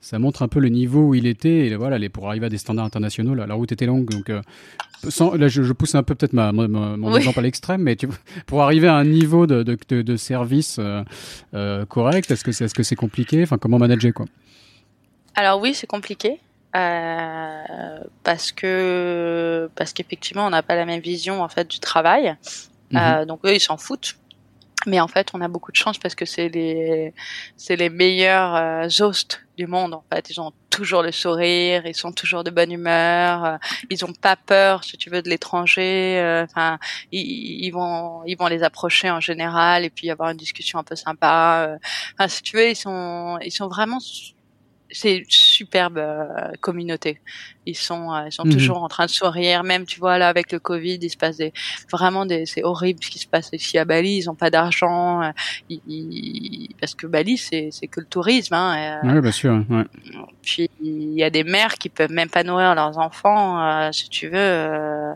ça 0.00 0.18
montre 0.18 0.42
un 0.42 0.48
peu 0.48 0.60
le 0.60 0.68
niveau 0.68 1.08
où 1.08 1.14
il 1.14 1.26
était. 1.26 1.66
Et 1.66 1.74
voilà, 1.74 1.98
pour 2.08 2.28
arriver 2.28 2.46
à 2.46 2.48
des 2.48 2.58
standards 2.58 2.86
internationaux, 2.86 3.34
la 3.34 3.52
route 3.54 3.72
était 3.72 3.86
longue. 3.86 4.08
Donc, 4.10 4.30
euh, 4.30 4.40
sans, 5.08 5.34
là, 5.34 5.48
je, 5.48 5.72
pousse 5.72 5.94
un 5.94 6.02
peu 6.02 6.14
peut-être 6.14 6.32
ma, 6.32 6.52
mon 6.52 7.16
exemple 7.16 7.40
à 7.40 7.42
l'extrême, 7.42 7.82
mais 7.82 7.96
tu, 7.96 8.08
pour 8.46 8.62
arriver 8.62 8.88
à 8.88 8.94
un 8.94 9.04
niveau 9.04 9.46
de, 9.46 9.62
de, 9.62 10.02
de, 10.02 10.16
service 10.16 10.78
euh, 10.78 11.02
euh, 11.54 11.84
correct, 11.86 12.30
est-ce 12.30 12.44
que 12.44 12.52
c'est 12.52 12.64
est 12.64 12.78
-ce 12.78 12.82
c'est 12.82 12.96
compliqué? 12.96 13.42
Enfin, 13.42 13.58
comment 13.58 13.78
manager 13.78 14.12
quoi? 14.12 14.26
Alors 15.34 15.60
oui, 15.60 15.74
c'est 15.74 15.86
compliqué. 15.86 16.40
parce 18.22 18.52
que 18.52 19.68
parce 19.74 19.92
qu'effectivement 19.92 20.46
on 20.46 20.50
n'a 20.50 20.62
pas 20.62 20.76
la 20.76 20.84
même 20.84 21.00
vision 21.00 21.42
en 21.42 21.48
fait 21.48 21.66
du 21.66 21.80
travail 21.80 22.36
mhm. 22.92 23.24
donc 23.26 23.40
eux 23.46 23.54
ils 23.54 23.64
s'en 23.68 23.78
foutent 23.78 24.18
mais 24.86 25.00
en 25.00 25.08
fait, 25.08 25.30
on 25.34 25.40
a 25.40 25.48
beaucoup 25.48 25.72
de 25.72 25.76
chance 25.76 25.98
parce 25.98 26.14
que 26.14 26.24
c'est 26.24 26.48
les 26.48 27.12
c'est 27.56 27.76
les 27.76 27.90
meilleurs 27.90 28.54
euh, 28.54 28.88
hosts 29.00 29.44
du 29.58 29.66
monde. 29.66 29.94
En 29.94 30.04
fait, 30.12 30.30
ils 30.30 30.40
ont 30.40 30.52
toujours 30.70 31.02
le 31.02 31.12
sourire, 31.12 31.84
ils 31.86 31.94
sont 31.94 32.12
toujours 32.12 32.44
de 32.44 32.50
bonne 32.50 32.72
humeur, 32.72 33.44
euh, 33.44 33.56
ils 33.90 34.04
ont 34.04 34.12
pas 34.12 34.36
peur, 34.36 34.84
si 34.84 34.96
tu 34.96 35.10
veux, 35.10 35.20
de 35.22 35.28
l'étranger. 35.28 36.18
Euh, 36.18 36.44
enfin, 36.44 36.78
ils, 37.12 37.64
ils, 37.66 37.70
vont 37.70 38.22
ils 38.26 38.36
vont 38.36 38.46
les 38.46 38.62
approcher 38.62 39.10
en 39.10 39.20
général 39.20 39.84
et 39.84 39.90
puis 39.90 40.10
avoir 40.10 40.30
une 40.30 40.36
discussion 40.36 40.78
un 40.78 40.84
peu 40.84 40.96
sympa. 40.96 41.78
Enfin, 42.14 42.28
si 42.28 42.42
tu 42.42 42.56
veux, 42.56 42.70
ils 42.70 42.76
sont 42.76 43.38
ils 43.42 43.52
sont 43.52 43.68
vraiment 43.68 43.98
c'est 44.90 45.18
une 45.18 45.24
superbe 45.28 45.98
euh, 45.98 46.52
communauté. 46.60 47.20
Ils 47.66 47.76
sont, 47.76 48.12
euh, 48.12 48.26
ils 48.26 48.32
sont 48.32 48.44
mhm. 48.44 48.52
toujours 48.52 48.82
en 48.82 48.88
train 48.88 49.06
de 49.06 49.10
sourire. 49.10 49.62
Même, 49.62 49.84
tu 49.84 50.00
vois, 50.00 50.18
là, 50.18 50.28
avec 50.28 50.50
le 50.52 50.58
Covid, 50.58 50.98
il 51.02 51.10
se 51.10 51.16
passe 51.16 51.36
des, 51.36 51.52
vraiment 51.92 52.24
des, 52.24 52.46
c'est 52.46 52.64
horrible 52.64 53.02
ce 53.02 53.10
qui 53.10 53.18
se 53.18 53.26
passe 53.26 53.50
ici 53.52 53.76
à 53.76 53.84
Bali. 53.84 54.16
Ils 54.16 54.30
ont 54.30 54.34
pas 54.34 54.50
d'argent. 54.50 55.22
Euh, 55.22 55.30
parce 56.80 56.94
que 56.94 57.06
Bali, 57.06 57.36
c'est, 57.36 57.68
c'est 57.70 57.86
que 57.86 58.00
le 58.00 58.06
tourisme, 58.06 58.54
hein. 58.54 59.00
oui, 59.04 59.20
bien 59.20 59.32
sûr, 59.32 59.62
ouais. 59.68 59.84
Puis, 60.42 60.70
il 60.80 61.12
y 61.12 61.22
a 61.22 61.30
des 61.30 61.44
mères 61.44 61.74
qui 61.74 61.90
peuvent 61.90 62.12
même 62.12 62.30
pas 62.30 62.42
nourrir 62.42 62.74
leurs 62.74 62.96
enfants, 62.98 63.92
si 63.92 64.08
tu 64.08 64.28
veux, 64.28 65.12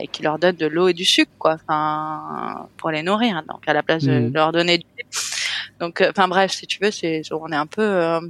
et 0.00 0.08
qui 0.08 0.22
leur 0.22 0.40
donnent 0.40 0.56
de 0.56 0.66
l'eau 0.66 0.88
et 0.88 0.94
du 0.94 1.04
sucre, 1.04 1.30
quoi, 1.38 1.54
enfin, 1.54 2.68
pour 2.76 2.90
les 2.90 3.04
nourrir. 3.04 3.44
Donc, 3.48 3.68
à 3.68 3.72
la 3.72 3.84
place 3.84 4.02
de 4.02 4.18
mhm. 4.18 4.32
leur 4.32 4.50
donner 4.50 4.78
du 4.78 4.84
donc, 5.80 6.04
enfin 6.08 6.28
bref, 6.28 6.52
si 6.52 6.66
tu 6.66 6.78
veux, 6.82 6.90
c'est 6.90 7.22
on 7.32 7.48
est 7.48 7.56
un 7.56 7.66
peu 7.66 8.20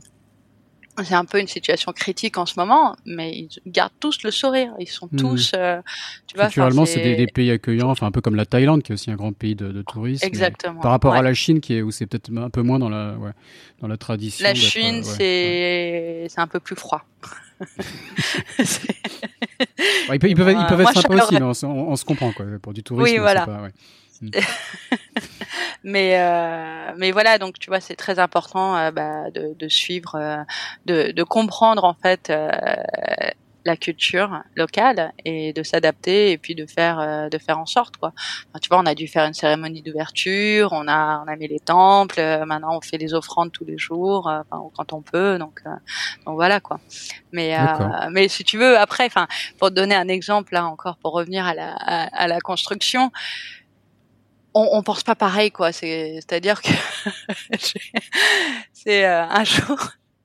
c'est 1.05 1.15
un 1.15 1.25
peu 1.25 1.41
une 1.41 1.47
situation 1.47 1.93
critique 1.93 2.37
en 2.39 2.47
ce 2.47 2.55
moment, 2.59 2.97
mais 3.05 3.31
ils 3.33 3.49
gardent 3.67 3.93
tous 4.01 4.23
le 4.23 4.31
sourire. 4.31 4.73
Ils 4.79 4.89
sont 4.89 5.09
hmm. 5.11 5.17
tous, 5.17 5.53
euh, 5.55 5.81
tu 6.27 6.37
vois. 6.37 6.47
Culturellement, 6.47 6.85
c'est 6.85 7.17
des, 7.17 7.27
pays 7.27 7.51
accueillants, 7.51 7.91
enfin 7.91 8.07
un 8.07 8.11
peu 8.11 8.21
comme 8.21 8.37
la 8.37 8.47
Thaïlande, 8.47 8.83
qui 8.83 8.93
est 8.93 8.95
aussi 8.95 9.11
un 9.11 9.17
grand 9.17 9.33
pays 9.33 9.55
de, 9.55 9.73
de 9.73 9.83
tourisme. 9.83 10.27
Exactement. 10.27 10.81
Par 10.81 10.91
rapport 10.91 11.15
à 11.15 11.23
la 11.23 11.35
Chine, 11.35 11.61
qui 11.61 11.75
est 11.75 11.83
où 11.83 11.91
c'est 11.91 12.07
peut-être 12.07 12.31
un 12.37 12.51
peu 12.51 12.63
moins 12.63 12.79
dans 12.79 12.89
la, 12.89 13.15
ouais, 13.15 13.33
dans 13.81 13.89
la 13.89 13.97
tradition. 13.97 14.45
La 14.45 14.55
Chine, 14.55 15.03
c'est 15.03 16.27
c'est 16.29 16.41
un 16.41 16.47
peu 16.47 16.61
plus 16.61 16.77
froid. 16.77 17.05
ils, 20.13 20.19
peuvent, 20.19 20.31
ils 20.31 20.35
peuvent, 20.35 20.81
être 20.81 20.95
sympas 20.95 21.25
aussi, 21.25 21.35
mais 21.35 21.43
on, 21.43 21.91
on, 21.91 21.97
se 21.97 22.07
comprend 22.07 22.33
quoi. 22.33 22.47
Pour 22.63 22.73
du 22.73 22.83
tourisme, 22.83 23.13
oui, 23.13 23.19
voilà. 23.19 23.45
Pas. 23.45 23.69
mais 25.85 26.19
euh, 26.19 26.93
mais 26.97 27.11
voilà 27.11 27.39
donc 27.39 27.59
tu 27.59 27.71
vois 27.71 27.81
c'est 27.81 27.97
très 27.97 28.19
important 28.19 28.77
euh, 28.77 28.91
bah, 28.91 29.31
de, 29.31 29.55
de, 29.59 29.69
suivre 29.69 30.15
euh, 30.15 30.43
de, 30.85 31.13
de, 31.13 31.23
comprendre 31.23 31.85
en 31.85 31.95
fait 31.95 32.29
euh, 32.29 32.51
la 33.65 33.77
culture 33.77 34.43
locale 34.57 35.13
et 35.25 35.53
de 35.53 35.63
s'adapter 35.63 36.33
et 36.33 36.39
puis 36.39 36.55
de 36.55 36.67
faire 36.67 37.29
de 37.31 37.39
faire 37.39 37.59
en 37.59 37.67
sorte 37.67 37.99
quoi. 37.99 38.13
Tu 38.63 38.69
vois 38.69 38.79
on 38.79 38.87
a 38.87 38.95
dû 38.95 39.07
faire 39.07 39.27
une 39.27 39.35
cérémonie 39.35 39.83
d'ouverture 39.83 40.71
on 40.73 40.89
a 40.89 41.23
on 41.25 41.31
a 41.31 41.37
mis 41.37 41.47
les 41.47 41.61
temples 41.61 42.21
maintenant 42.47 42.77
on 42.77 42.81
fait 42.81 42.97
les 42.97 43.13
offrandes 43.13 43.53
tous 43.53 43.67
les 43.67 43.77
jours 43.77 44.27
enfin, 44.29 44.63
quand 44.75 44.95
on 44.95 45.03
peut 45.03 45.39
donc 45.39 45.61
donc 46.25 46.37
voilà 46.37 46.61
quoi. 46.61 46.81
Mais 47.33 47.55
mais 48.11 48.29
si 48.29 48.45
tu 48.45 48.57
veux 48.57 48.79
après 48.79 49.05
enfin 49.05 49.29
pour 49.59 49.69
te 49.69 49.75
donner 49.75 49.95
un 49.95 50.09
exemple 50.09 50.55
là 50.55 50.65
encore 50.65 50.97
pour 50.97 51.13
revenir 51.13 51.45
à 51.45 51.53
la 51.53 51.75
à 51.75 52.29
la 52.29 52.41
construction 52.41 53.13
on, 54.55 54.69
on 54.73 54.83
pense 54.83 55.03
pas 55.03 55.15
pareil 55.15 55.51
quoi. 55.51 55.73
C'est 55.73 56.21
c'est 56.21 56.35
à 56.35 56.41
dire 56.41 56.63
que 56.63 56.73
c'est 58.73 59.05
euh, 59.05 59.25
un 59.25 59.45
jour 59.45 59.79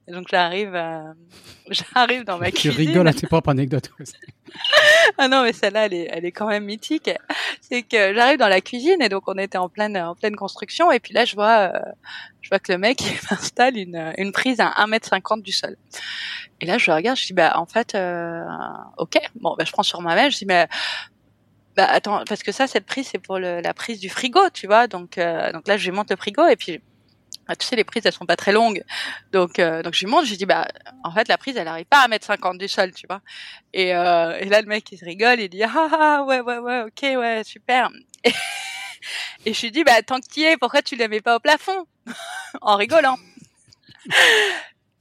donc 0.07 0.27
j'arrive 0.29 0.75
euh, 0.75 1.13
j'arrive 1.69 2.25
dans 2.25 2.37
ma 2.37 2.51
cuisine. 2.51 2.71
tu 2.71 2.77
rigoles 2.77 3.07
à 3.07 3.13
tes 3.13 3.25
propres 3.25 3.49
anecdotes 3.49 3.89
ah 5.17 5.27
non 5.27 5.41
mais 5.41 5.51
celle-là 5.51 5.87
elle 5.87 5.93
est 5.93 6.07
elle 6.11 6.25
est 6.25 6.31
quand 6.31 6.47
même 6.47 6.65
mythique. 6.65 7.09
C'est 7.59 7.81
que 7.81 8.13
j'arrive 8.13 8.37
dans 8.37 8.47
la 8.47 8.61
cuisine 8.61 9.01
et 9.01 9.09
donc 9.09 9.23
on 9.27 9.37
était 9.37 9.57
en 9.57 9.67
pleine 9.67 9.97
en 9.97 10.15
pleine 10.15 10.35
construction 10.35 10.91
et 10.91 10.99
puis 10.99 11.13
là 11.13 11.25
je 11.25 11.35
vois 11.35 11.71
euh, 11.73 11.79
je 12.41 12.49
vois 12.49 12.59
que 12.59 12.71
le 12.71 12.77
mec 12.77 13.01
il 13.01 13.17
m'installe 13.31 13.77
une 13.77 14.13
une 14.17 14.31
prise 14.31 14.59
à 14.59 14.69
1m50 14.85 15.41
du 15.41 15.51
sol. 15.51 15.75
Et 16.61 16.65
là 16.65 16.77
je 16.77 16.91
regarde 16.91 17.17
je 17.17 17.25
dis 17.25 17.33
bah 17.33 17.53
en 17.57 17.65
fait 17.65 17.97
ok. 18.97 19.17
Bon 19.35 19.55
bah 19.57 19.65
je 19.65 19.71
prends 19.71 19.83
sur 19.83 20.01
ma 20.01 20.15
main 20.15 20.29
je 20.29 20.37
dis 20.37 20.45
mais 20.45 20.67
bah 20.67 20.75
attends, 21.77 22.23
parce 22.27 22.43
que 22.43 22.51
ça, 22.51 22.67
cette 22.67 22.85
prise, 22.85 23.07
c'est 23.11 23.19
pour 23.19 23.39
le, 23.39 23.61
la 23.61 23.73
prise 23.73 23.99
du 23.99 24.09
frigo, 24.09 24.49
tu 24.53 24.67
vois. 24.67 24.87
Donc, 24.87 25.17
euh, 25.17 25.51
donc 25.51 25.67
là, 25.67 25.77
je 25.77 25.91
monte 25.91 26.09
le 26.09 26.15
frigo 26.15 26.45
et 26.47 26.55
puis, 26.55 26.81
bah, 27.47 27.55
tu 27.55 27.65
sais, 27.65 27.75
les 27.75 27.83
prises, 27.83 28.05
elles 28.05 28.13
sont 28.13 28.25
pas 28.25 28.35
très 28.35 28.51
longues. 28.51 28.83
Donc, 29.31 29.59
euh, 29.59 29.83
donc 29.83 29.93
je 29.93 29.99
lui 30.01 30.11
monte, 30.11 30.25
je 30.25 30.31
lui 30.31 30.37
dis, 30.37 30.45
bah, 30.45 30.67
en 31.03 31.11
fait, 31.11 31.27
la 31.27 31.37
prise, 31.37 31.57
elle 31.57 31.67
arrive 31.67 31.85
pas 31.85 31.99
à 31.99 32.07
mettre 32.07 32.25
50 32.25 32.57
du 32.57 32.67
sol, 32.67 32.93
tu 32.93 33.05
vois. 33.07 33.21
Et, 33.73 33.95
euh, 33.95 34.37
et 34.39 34.45
là, 34.45 34.61
le 34.61 34.67
mec, 34.67 34.91
il 34.91 34.97
se 34.97 35.05
rigole, 35.05 35.39
il 35.39 35.49
dit, 35.49 35.63
ah, 35.63 35.71
ah, 35.75 35.89
ah 35.91 36.23
ouais, 36.23 36.41
ouais, 36.41 36.57
ouais, 36.57 36.81
ok, 36.83 37.01
ouais, 37.01 37.41
super. 37.43 37.89
Et, 38.23 38.31
et 39.45 39.53
je 39.53 39.61
lui 39.61 39.71
dis, 39.71 39.83
bah, 39.83 40.01
tant 40.01 40.19
que 40.19 40.27
tu 40.31 40.41
es, 40.41 40.57
pourquoi 40.57 40.81
tu 40.81 40.95
la 40.95 41.07
mets 41.07 41.21
pas 41.21 41.35
au 41.35 41.39
plafond? 41.39 41.85
En 42.61 42.77
rigolant. 42.77 43.17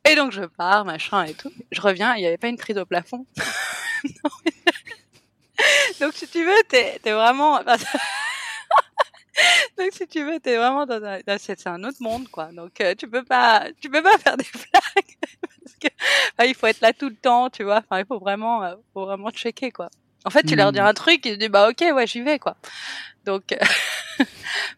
Et 0.06 0.16
donc, 0.16 0.32
je 0.32 0.42
pars, 0.42 0.84
machin 0.84 1.24
et 1.24 1.34
tout. 1.34 1.52
Je 1.70 1.80
reviens, 1.80 2.14
il 2.16 2.20
n'y 2.20 2.26
avait 2.26 2.36
pas 2.36 2.48
une 2.48 2.58
prise 2.58 2.76
au 2.76 2.84
plafond. 2.84 3.26
non, 5.59 5.64
Donc 6.00 6.12
si 6.14 6.26
tu 6.28 6.44
veux, 6.44 6.62
t'es 6.68 7.00
es 7.05 7.12
vraiment. 7.12 7.61
Donc 9.78 9.88
si 9.92 10.07
tu 10.07 10.24
veux, 10.24 10.38
t'es 10.40 10.57
vraiment 10.57 10.86
dans 10.86 11.02
un, 11.05 11.18
c'est 11.38 11.66
un 11.66 11.82
autre 11.84 11.98
monde 12.00 12.28
quoi. 12.28 12.50
Donc 12.52 12.80
euh, 12.80 12.94
tu 12.96 13.09
peux 13.09 13.24
pas, 13.24 13.66
tu 13.80 13.90
peux 13.90 14.02
pas 14.02 14.16
faire 14.18 14.36
des 14.36 14.46
blagues 14.52 15.16
parce 15.40 15.76
que 15.80 15.88
il 16.46 16.55
faut 16.55 16.66
être 16.66 16.80
là 16.80 16.92
tout 16.92 17.09
le 17.09 17.16
temps, 17.16 17.50
tu 17.50 17.64
vois. 17.64 17.78
Enfin, 17.78 17.98
il 18.00 18.07
faut 18.07 18.18
vraiment, 18.18 18.62
euh, 18.62 18.74
faut 18.92 19.05
vraiment 19.05 19.30
checker 19.30 19.72
quoi. 19.72 19.90
En 20.24 20.30
fait, 20.30 20.42
tu 20.44 20.57
leur 20.57 20.72
dis 20.72 20.80
hmm. 20.80 20.84
un 20.84 20.94
truc, 20.94 21.26
ils 21.26 21.36
disent 21.36 21.50
bah 21.50 21.68
ok, 21.68 21.84
ouais, 21.94 22.07
j'y 22.07 22.22
vais 22.22 22.38
quoi. 22.38 22.57
Donc, 23.26 23.52
euh, 23.52 23.57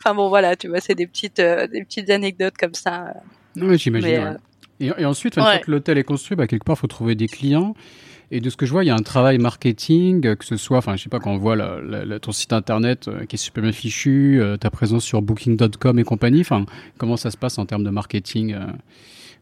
enfin 0.01 0.15
bon 0.15 0.29
voilà, 0.29 0.57
tu 0.57 0.69
vois, 0.69 0.81
c'est 0.81 0.95
des 0.95 1.07
petites, 1.07 1.41
des 1.41 1.85
petites 1.85 2.11
anecdotes 2.11 2.57
comme 2.57 2.75
ça. 2.75 3.15
Oui, 3.57 3.79
j'imagine. 3.79 4.39
Et, 4.79 4.89
et, 4.99 5.05
ensuite, 5.07 5.37
une 5.37 5.43
fois 5.43 5.59
que 5.59 5.71
l'hôtel 5.71 5.97
est 5.97 6.05
construit, 6.05 6.37
bah, 6.37 6.47
quelque 6.47 6.65
part, 6.65 6.77
faut 6.79 6.87
trouver 6.87 7.15
des 7.15 7.29
clients. 7.29 7.75
Et 8.31 8.41
de 8.41 8.51
ce 8.51 8.57
que 8.57 8.67
je 8.67 8.73
vois, 8.73 8.83
il 8.83 8.89
y 8.89 8.91
a 8.91 8.95
un 8.95 9.03
travail 9.03 9.39
marketing, 9.39 10.37
que 10.37 10.45
ce 10.45 10.57
soit, 10.57 10.79
enfin, 10.79 10.97
je 10.97 11.05
sais 11.05 11.09
pas, 11.09 11.21
quand 11.21 11.31
on 11.31 11.39
voit 11.39 11.57
ton 12.21 12.33
site 12.33 12.53
internet 12.53 13.07
euh, 13.07 13.25
qui 13.25 13.37
est 13.37 13.39
super 13.39 13.63
bien 13.63 13.73
fichu, 13.73 14.41
euh, 14.41 14.57
ta 14.57 14.69
présence 14.71 15.05
sur 15.05 15.23
Booking.com 15.23 15.99
et 15.99 16.05
compagnie, 16.05 16.41
enfin, 16.41 16.67
comment 16.99 17.17
ça 17.17 17.31
se 17.31 17.37
passe 17.37 17.57
en 17.59 17.67
termes 17.67 17.85
de 17.85 17.91
marketing 17.91 18.55
euh, 18.55 18.67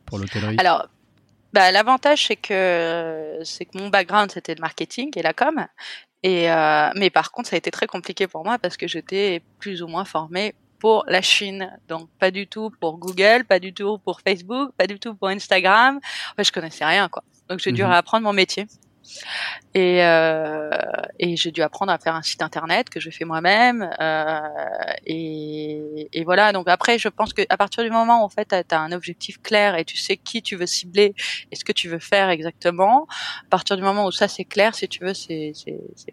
pour 0.04 0.18
l'hôtellerie? 0.18 0.56
Alors, 0.58 0.86
bah, 1.54 1.70
l'avantage 1.72 2.26
c'est 2.26 2.36
que 2.36 3.40
que 3.42 3.78
mon 3.78 3.88
background 3.88 4.30
c'était 4.30 4.54
le 4.54 4.60
marketing 4.60 5.10
et 5.16 5.22
la 5.22 5.32
com, 5.32 5.66
et 6.24 6.48
mais 6.96 7.10
par 7.10 7.30
contre 7.30 7.50
ça 7.50 7.54
a 7.54 7.58
été 7.58 7.70
très 7.70 7.86
compliqué 7.86 8.26
pour 8.26 8.44
moi 8.44 8.58
parce 8.58 8.76
que 8.76 8.88
j'étais 8.88 9.40
plus 9.60 9.80
ou 9.80 9.86
moins 9.86 10.04
formée 10.04 10.54
pour 10.80 11.04
la 11.06 11.22
Chine. 11.22 11.70
Donc 11.88 12.08
pas 12.18 12.32
du 12.32 12.48
tout 12.48 12.70
pour 12.80 12.98
Google, 12.98 13.44
pas 13.48 13.60
du 13.60 13.72
tout 13.72 13.98
pour 13.98 14.20
Facebook, 14.20 14.72
pas 14.76 14.88
du 14.88 14.98
tout 14.98 15.14
pour 15.14 15.28
Instagram. 15.28 16.00
En 16.32 16.34
fait, 16.34 16.44
je 16.44 16.52
connaissais 16.52 16.84
rien 16.84 17.08
quoi. 17.08 17.22
Donc 17.48 17.60
j'ai 17.60 17.72
dû 17.72 17.82
Mhm. 17.82 17.90
réapprendre 17.90 18.24
mon 18.24 18.32
métier. 18.32 18.66
Et, 19.74 20.04
euh, 20.04 20.70
et 21.18 21.36
j'ai 21.36 21.50
dû 21.50 21.60
apprendre 21.62 21.90
à 21.92 21.98
faire 21.98 22.14
un 22.14 22.22
site 22.22 22.42
internet 22.42 22.88
que 22.90 23.00
je 23.00 23.10
fais 23.10 23.24
moi-même. 23.24 23.90
Euh, 24.00 24.40
et, 25.04 26.08
et 26.12 26.24
voilà. 26.24 26.52
Donc 26.52 26.68
après, 26.68 26.98
je 26.98 27.08
pense 27.08 27.32
que 27.32 27.42
à 27.48 27.56
partir 27.56 27.82
du 27.82 27.90
moment 27.90 28.22
où 28.22 28.24
en 28.24 28.28
fait 28.28 28.54
tu 28.68 28.74
as 28.74 28.80
un 28.80 28.92
objectif 28.92 29.36
clair 29.42 29.74
et 29.76 29.84
tu 29.84 29.96
sais 29.96 30.16
qui 30.16 30.42
tu 30.42 30.56
veux 30.56 30.66
cibler 30.66 31.12
et 31.50 31.56
ce 31.56 31.64
que 31.64 31.72
tu 31.72 31.88
veux 31.88 31.98
faire 31.98 32.30
exactement, 32.30 33.06
à 33.46 33.48
partir 33.50 33.76
du 33.76 33.82
moment 33.82 34.06
où 34.06 34.12
ça 34.12 34.28
c'est 34.28 34.44
clair, 34.44 34.74
si 34.74 34.88
tu 34.88 35.04
veux, 35.04 35.14
c'est 35.14 35.52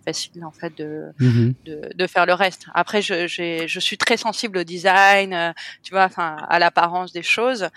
facile 0.04 0.44
en 0.44 0.52
fait 0.52 0.76
de 0.76 1.04
Mhm. 1.20 1.54
de, 1.66 1.82
de 1.94 2.08
faire 2.08 2.26
le 2.26 2.34
reste. 2.34 2.66
Après, 2.74 3.02
je, 3.04 3.28
je 3.28 3.80
suis 3.80 3.98
très 3.98 4.18
sensible 4.18 4.58
au 4.60 4.64
design, 4.64 5.34
euh, 5.34 5.52
tu 5.84 5.94
vois, 5.94 6.06
enfin 6.06 6.36
à 6.50 6.58
l'apparence 6.60 7.12
des 7.14 7.24
choses. 7.24 7.70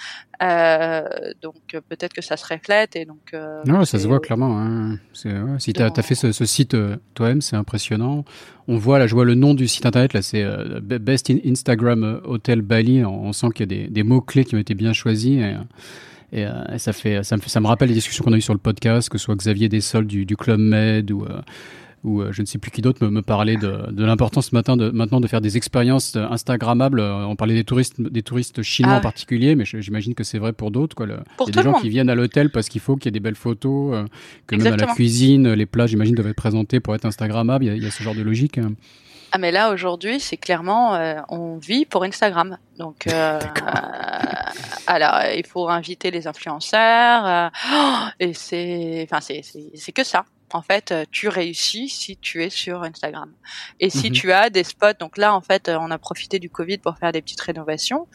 Euh, 0.42 1.02
donc 1.42 1.54
euh, 1.74 1.80
peut-être 1.88 2.12
que 2.12 2.22
ça 2.22 2.36
se 2.36 2.44
reflète 2.52 2.96
et 2.96 3.04
donc. 3.04 3.32
euh, 3.34 3.62
Ouais, 3.66 3.84
ça 3.86 3.98
se 3.98 4.06
voit 4.08 4.20
clairement. 4.20 4.58
hein. 4.60 4.98
Ouais, 5.24 5.58
si 5.58 5.72
tu 5.72 5.82
as, 5.82 5.90
fait 6.02 6.14
ce, 6.14 6.32
ce 6.32 6.44
site 6.44 6.74
euh, 6.74 6.96
toi-même, 7.14 7.40
c'est 7.40 7.56
impressionnant. 7.56 8.24
On 8.66 8.76
voit, 8.76 8.98
là, 8.98 9.06
je 9.06 9.14
vois 9.14 9.24
le 9.24 9.34
nom 9.34 9.54
du 9.54 9.68
site 9.68 9.86
internet, 9.86 10.12
là, 10.12 10.22
c'est 10.22 10.42
Be- 10.44 10.98
Best 10.98 11.30
in 11.30 11.36
Instagram 11.46 12.20
Hotel 12.24 12.62
Bali. 12.62 13.04
On, 13.04 13.26
on 13.26 13.32
sent 13.32 13.48
qu'il 13.54 13.70
y 13.72 13.74
a 13.80 13.84
des, 13.84 13.88
des 13.90 14.02
mots-clés 14.02 14.44
qui 14.44 14.54
ont 14.56 14.58
été 14.58 14.74
bien 14.74 14.92
choisis. 14.92 15.38
Et, 15.40 15.54
et, 16.40 16.46
et 16.72 16.78
ça, 16.78 16.92
fait, 16.92 17.22
ça, 17.22 17.36
me, 17.36 17.42
ça 17.42 17.60
me 17.60 17.66
rappelle 17.66 17.88
les 17.88 17.94
discussions 17.94 18.24
qu'on 18.24 18.32
a 18.32 18.36
eues 18.36 18.40
sur 18.40 18.54
le 18.54 18.58
podcast, 18.58 19.08
que 19.08 19.18
ce 19.18 19.24
soit 19.26 19.36
Xavier 19.36 19.68
Dessol 19.68 20.06
du, 20.06 20.24
du 20.26 20.36
Club 20.36 20.58
Med 20.58 21.10
ou, 21.12 21.26
ou 22.04 22.20
euh, 22.20 22.32
je 22.32 22.42
ne 22.42 22.46
sais 22.46 22.58
plus 22.58 22.70
qui 22.70 22.82
d'autre 22.82 23.04
me, 23.04 23.10
me 23.10 23.22
parlait 23.22 23.56
de, 23.56 23.90
de 23.90 24.04
l'importance 24.04 24.50
ce 24.50 24.54
matin 24.54 24.76
de, 24.76 24.90
maintenant 24.90 25.20
de 25.20 25.26
faire 25.26 25.40
des 25.40 25.56
expériences 25.56 26.16
Instagrammables. 26.16 27.00
Euh, 27.00 27.26
On 27.26 27.34
parlait 27.34 27.54
des 27.54 27.64
touristes, 27.64 28.00
des 28.00 28.22
touristes 28.22 28.62
chinois 28.62 28.92
Ah 28.94 28.98
en 28.98 29.00
particulier, 29.00 29.54
mais 29.54 29.64
j'imagine 29.64 30.14
que 30.14 30.22
c'est 30.22 30.38
vrai 30.38 30.52
pour 30.52 30.70
d'autres. 30.70 30.96
Il 31.00 31.08
y 31.08 31.12
a 31.12 31.46
des 31.46 31.62
gens 31.62 31.72
monde. 31.72 31.80
qui 31.80 31.88
viennent 31.88 32.10
à 32.10 32.14
l'hôtel 32.14 32.50
parce 32.50 32.68
qu'il 32.68 32.80
faut 32.80 32.96
qu'il 32.96 33.06
y 33.06 33.08
ait 33.08 33.12
des 33.12 33.20
belles 33.20 33.34
photos, 33.34 33.94
euh, 33.94 34.04
que 34.46 34.56
même 34.56 34.66
à 34.66 34.70
la 34.70 34.74
Exactement. 34.74 34.94
cuisine, 34.94 35.52
les 35.52 35.66
plats, 35.66 35.86
j'imagine, 35.86 36.14
doivent 36.14 36.28
être 36.28 36.36
présentés 36.36 36.80
pour 36.80 36.94
être 36.94 37.06
Instagrammables. 37.06 37.64
Il 37.64 37.68
y 37.68 37.70
a, 37.70 37.74
il 37.76 37.82
y 37.82 37.86
a 37.86 37.90
ce 37.90 38.02
genre 38.02 38.14
de 38.14 38.22
logique. 38.22 38.60
Ah 39.34 39.38
mais 39.38 39.50
là 39.50 39.72
aujourd'hui 39.72 40.20
c'est 40.20 40.36
clairement 40.36 40.94
euh, 40.94 41.20
on 41.28 41.56
vit 41.56 41.86
pour 41.86 42.04
Instagram 42.04 42.56
donc 42.78 43.08
euh, 43.08 43.40
alors 44.86 45.22
il 45.36 45.44
faut 45.44 45.68
inviter 45.68 46.12
les 46.12 46.28
influenceurs 46.28 47.26
euh, 47.26 47.48
oh, 47.72 47.94
et 48.20 48.32
c'est 48.32 49.04
enfin 49.10 49.20
c'est 49.20 49.92
que 49.92 50.04
ça 50.04 50.24
en 50.54 50.62
fait 50.62 50.90
euh, 50.92 51.04
tu 51.10 51.28
réussis 51.28 51.88
si 51.90 52.16
tu 52.16 52.42
es 52.42 52.48
sur 52.50 52.82
Instagram 52.84 53.30
et 53.80 53.90
si 53.90 54.06
Mhm. 54.08 54.12
tu 54.12 54.32
as 54.32 54.48
des 54.48 54.64
spots 54.64 54.98
donc 54.98 55.18
là 55.18 55.34
en 55.34 55.42
fait 55.42 55.68
euh, 55.68 55.76
on 55.78 55.90
a 55.90 55.98
profité 55.98 56.38
du 56.38 56.48
Covid 56.48 56.78
pour 56.78 56.96
faire 56.96 57.12
des 57.12 57.20
petites 57.20 57.40
rénovations 57.42 58.06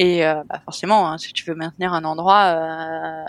et 0.00 0.24
euh, 0.24 0.44
bah, 0.48 0.60
forcément 0.64 1.08
hein, 1.10 1.18
si 1.18 1.32
tu 1.32 1.44
veux 1.46 1.56
maintenir 1.56 1.92
un 1.92 2.04
endroit 2.04 2.44
euh, 2.54 3.24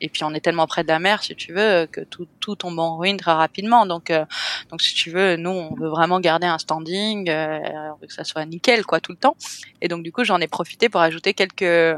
et 0.00 0.08
puis 0.08 0.24
on 0.24 0.32
est 0.32 0.40
tellement 0.40 0.66
près 0.66 0.82
de 0.84 0.88
la 0.88 0.98
mer 0.98 1.22
si 1.22 1.34
tu 1.36 1.52
veux 1.52 1.86
que 1.90 2.00
tout 2.00 2.26
tout 2.40 2.54
tombe 2.56 2.78
en 2.78 2.96
ruine 2.96 3.18
très 3.18 3.32
rapidement 3.32 3.84
donc 3.84 4.10
euh, 4.10 4.24
donc 4.70 4.80
si 4.82 4.94
tu 4.94 5.10
veux, 5.10 5.36
nous 5.36 5.50
on 5.50 5.74
veut 5.74 5.88
vraiment 5.88 6.18
garder 6.20 6.46
un 6.46 6.58
standing, 6.58 7.28
euh, 7.30 7.58
on 7.92 7.98
veut 8.00 8.06
que 8.08 8.12
ça 8.12 8.24
soit 8.24 8.44
nickel 8.46 8.84
quoi 8.84 8.98
tout 9.00 9.12
le 9.12 9.18
temps. 9.18 9.36
Et 9.80 9.88
donc 9.88 10.02
du 10.02 10.10
coup 10.12 10.24
j'en 10.24 10.40
ai 10.40 10.48
profité 10.48 10.88
pour 10.88 11.00
ajouter 11.00 11.34
quelques 11.34 11.96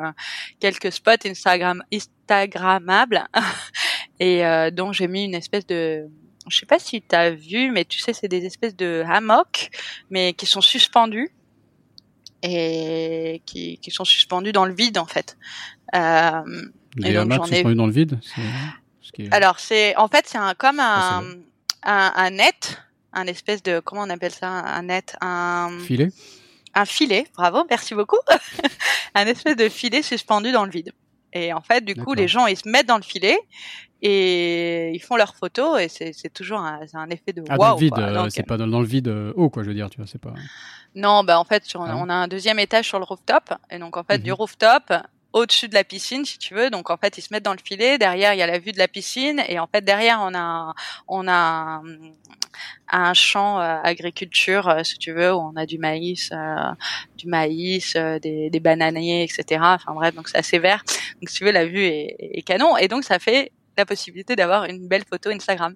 quelques 0.60 0.92
spots 0.92 1.24
Instagram 1.26 1.82
Instagrammables 1.92 3.26
et 4.20 4.44
euh, 4.44 4.70
dont 4.70 4.92
j'ai 4.92 5.08
mis 5.08 5.24
une 5.24 5.34
espèce 5.34 5.66
de 5.66 6.06
je 6.50 6.56
sais 6.56 6.66
pas 6.66 6.78
si 6.78 7.02
tu 7.02 7.14
as 7.14 7.30
vu, 7.30 7.70
mais 7.70 7.84
tu 7.84 7.98
sais, 7.98 8.14
c'est 8.14 8.28
des 8.28 8.46
espèces 8.46 8.74
de 8.74 9.04
hammocks, 9.06 9.68
mais 10.10 10.32
qui 10.32 10.46
sont 10.46 10.62
suspendus 10.62 11.30
et 12.42 13.42
qui, 13.46 13.78
qui 13.78 13.90
sont 13.90 14.04
suspendus 14.04 14.52
dans 14.52 14.64
le 14.64 14.74
vide 14.74 14.98
en 14.98 15.06
fait. 15.06 15.36
Euh, 15.94 16.40
Des 16.96 17.12
donc, 17.14 17.22
hamacs 17.22 17.38
j'en 17.38 17.44
ai- 17.46 17.54
suspendus 17.56 17.74
dans 17.74 17.86
le 17.86 17.92
vide. 17.92 18.18
c'est- 18.22 18.40
ce 19.00 19.12
qui 19.12 19.22
est- 19.22 19.34
alors 19.34 19.58
c'est 19.58 19.96
en 19.96 20.08
fait 20.08 20.24
c'est 20.26 20.38
un 20.38 20.54
comme 20.54 20.78
Ah, 20.80 21.22
un, 21.82 22.12
un 22.14 22.30
net, 22.30 22.80
un 23.12 23.26
espèce 23.26 23.62
de 23.62 23.80
comment 23.80 24.02
on 24.02 24.10
appelle 24.10 24.32
ça 24.32 24.48
un 24.48 24.82
net 24.82 25.16
un 25.20 25.70
Filet 25.84 26.10
un 26.74 26.84
filet. 26.84 27.26
Bravo, 27.36 27.64
merci 27.70 27.94
beaucoup. 27.94 28.18
un 29.14 29.26
espèce 29.26 29.56
de 29.56 29.68
filet 29.68 30.02
suspendu 30.02 30.52
dans 30.52 30.64
le 30.64 30.70
vide. 30.70 30.92
Et 31.32 31.52
en 31.52 31.60
fait 31.60 31.84
du 31.84 31.94
coup 31.96 32.14
les 32.14 32.28
gens 32.28 32.46
ils 32.46 32.56
se 32.56 32.68
mettent 32.68 32.86
dans 32.86 32.96
le 32.98 33.02
filet 33.02 33.36
et 34.02 34.92
ils 34.94 35.00
font 35.00 35.16
leurs 35.16 35.34
photos 35.34 35.80
et 35.80 35.88
c'est 35.88 36.32
toujours 36.32 36.60
un, 36.60 36.80
un 36.94 37.10
effet 37.10 37.32
de 37.32 37.42
Ah, 37.48 37.56
dans 37.56 37.62
waouh. 37.62 37.74
le 37.74 37.80
vide, 37.80 37.98
euh, 37.98 38.28
c'est 38.30 38.42
pas 38.44 38.56
dans, 38.56 38.66
dans 38.66 38.80
le 38.80 38.86
vide 38.86 39.08
euh, 39.08 39.32
haut, 39.36 39.50
quoi, 39.50 39.62
je 39.64 39.68
veux 39.68 39.74
dire, 39.74 39.90
tu 39.90 39.98
vois, 39.98 40.06
c'est 40.06 40.20
pas. 40.20 40.34
Non, 40.94 41.24
bah 41.24 41.38
en 41.38 41.44
fait, 41.44 41.64
sur, 41.64 41.82
Ah. 41.82 41.94
on 41.96 42.08
a 42.08 42.14
un 42.14 42.28
deuxième 42.28 42.58
étage 42.58 42.86
sur 42.86 42.98
le 42.98 43.04
rooftop, 43.04 43.54
et 43.70 43.78
donc 43.78 43.96
en 43.96 44.04
fait 44.04 44.18
Mhm. 44.18 44.24
du 44.24 44.32
rooftop 44.32 44.92
au-dessus 45.34 45.68
de 45.68 45.74
la 45.74 45.84
piscine, 45.84 46.24
si 46.24 46.38
tu 46.38 46.54
veux. 46.54 46.70
Donc 46.70 46.88
en 46.90 46.96
fait, 46.96 47.18
ils 47.18 47.22
se 47.22 47.28
mettent 47.32 47.44
dans 47.44 47.52
le 47.52 47.58
filet. 47.62 47.98
Derrière, 47.98 48.32
il 48.32 48.38
y 48.38 48.42
a 48.42 48.46
la 48.46 48.58
vue 48.58 48.72
de 48.72 48.78
la 48.78 48.88
piscine, 48.88 49.42
et 49.48 49.58
en 49.58 49.66
fait 49.66 49.84
derrière, 49.84 50.20
on 50.22 50.34
a 50.34 50.72
on 51.06 51.28
a 51.28 51.32
un, 51.32 51.82
un 52.90 53.12
champ 53.14 53.60
euh, 53.60 53.78
agriculture, 53.84 54.68
euh, 54.68 54.82
si 54.82 54.96
tu 54.98 55.12
veux, 55.12 55.32
où 55.34 55.38
on 55.38 55.54
a 55.56 55.66
du 55.66 55.78
maïs, 55.78 56.30
euh, 56.32 56.56
du 57.18 57.26
maïs, 57.28 57.94
euh, 57.96 58.18
des, 58.18 58.48
des 58.48 58.60
bananiers, 58.60 59.22
etc. 59.24 59.60
Enfin 59.62 59.92
bref, 59.92 60.14
donc 60.14 60.28
c'est 60.28 60.38
assez 60.38 60.58
vert. 60.58 60.82
Donc 61.20 61.28
si 61.28 61.36
tu 61.38 61.44
veux, 61.44 61.52
la 61.52 61.66
vue 61.66 61.82
est, 61.84 62.16
est 62.18 62.42
canon, 62.42 62.76
et 62.78 62.88
donc 62.88 63.04
ça 63.04 63.18
fait 63.18 63.52
la 63.78 63.86
possibilité 63.86 64.36
d'avoir 64.36 64.64
une 64.64 64.86
belle 64.88 65.04
photo 65.08 65.30
Instagram. 65.30 65.74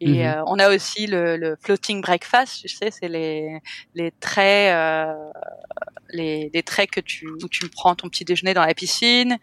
Et 0.00 0.24
Mhm. 0.24 0.26
euh, 0.26 0.42
on 0.46 0.58
a 0.58 0.68
aussi 0.74 1.06
le, 1.06 1.36
le 1.36 1.56
floating 1.62 2.02
breakfast, 2.02 2.60
tu 2.62 2.68
sais, 2.68 2.90
c'est 2.90 3.08
les 3.08 3.60
les 3.94 4.10
traits 4.20 4.74
euh, 4.74 5.12
les, 6.10 6.50
les 6.52 6.62
traits 6.62 6.90
que 6.90 7.00
tu 7.00 7.26
où 7.28 7.48
tu 7.48 7.68
prends 7.68 7.94
ton 7.94 8.08
petit 8.08 8.24
déjeuner 8.24 8.52
dans 8.54 8.64
la 8.64 8.74
piscine. 8.74 9.38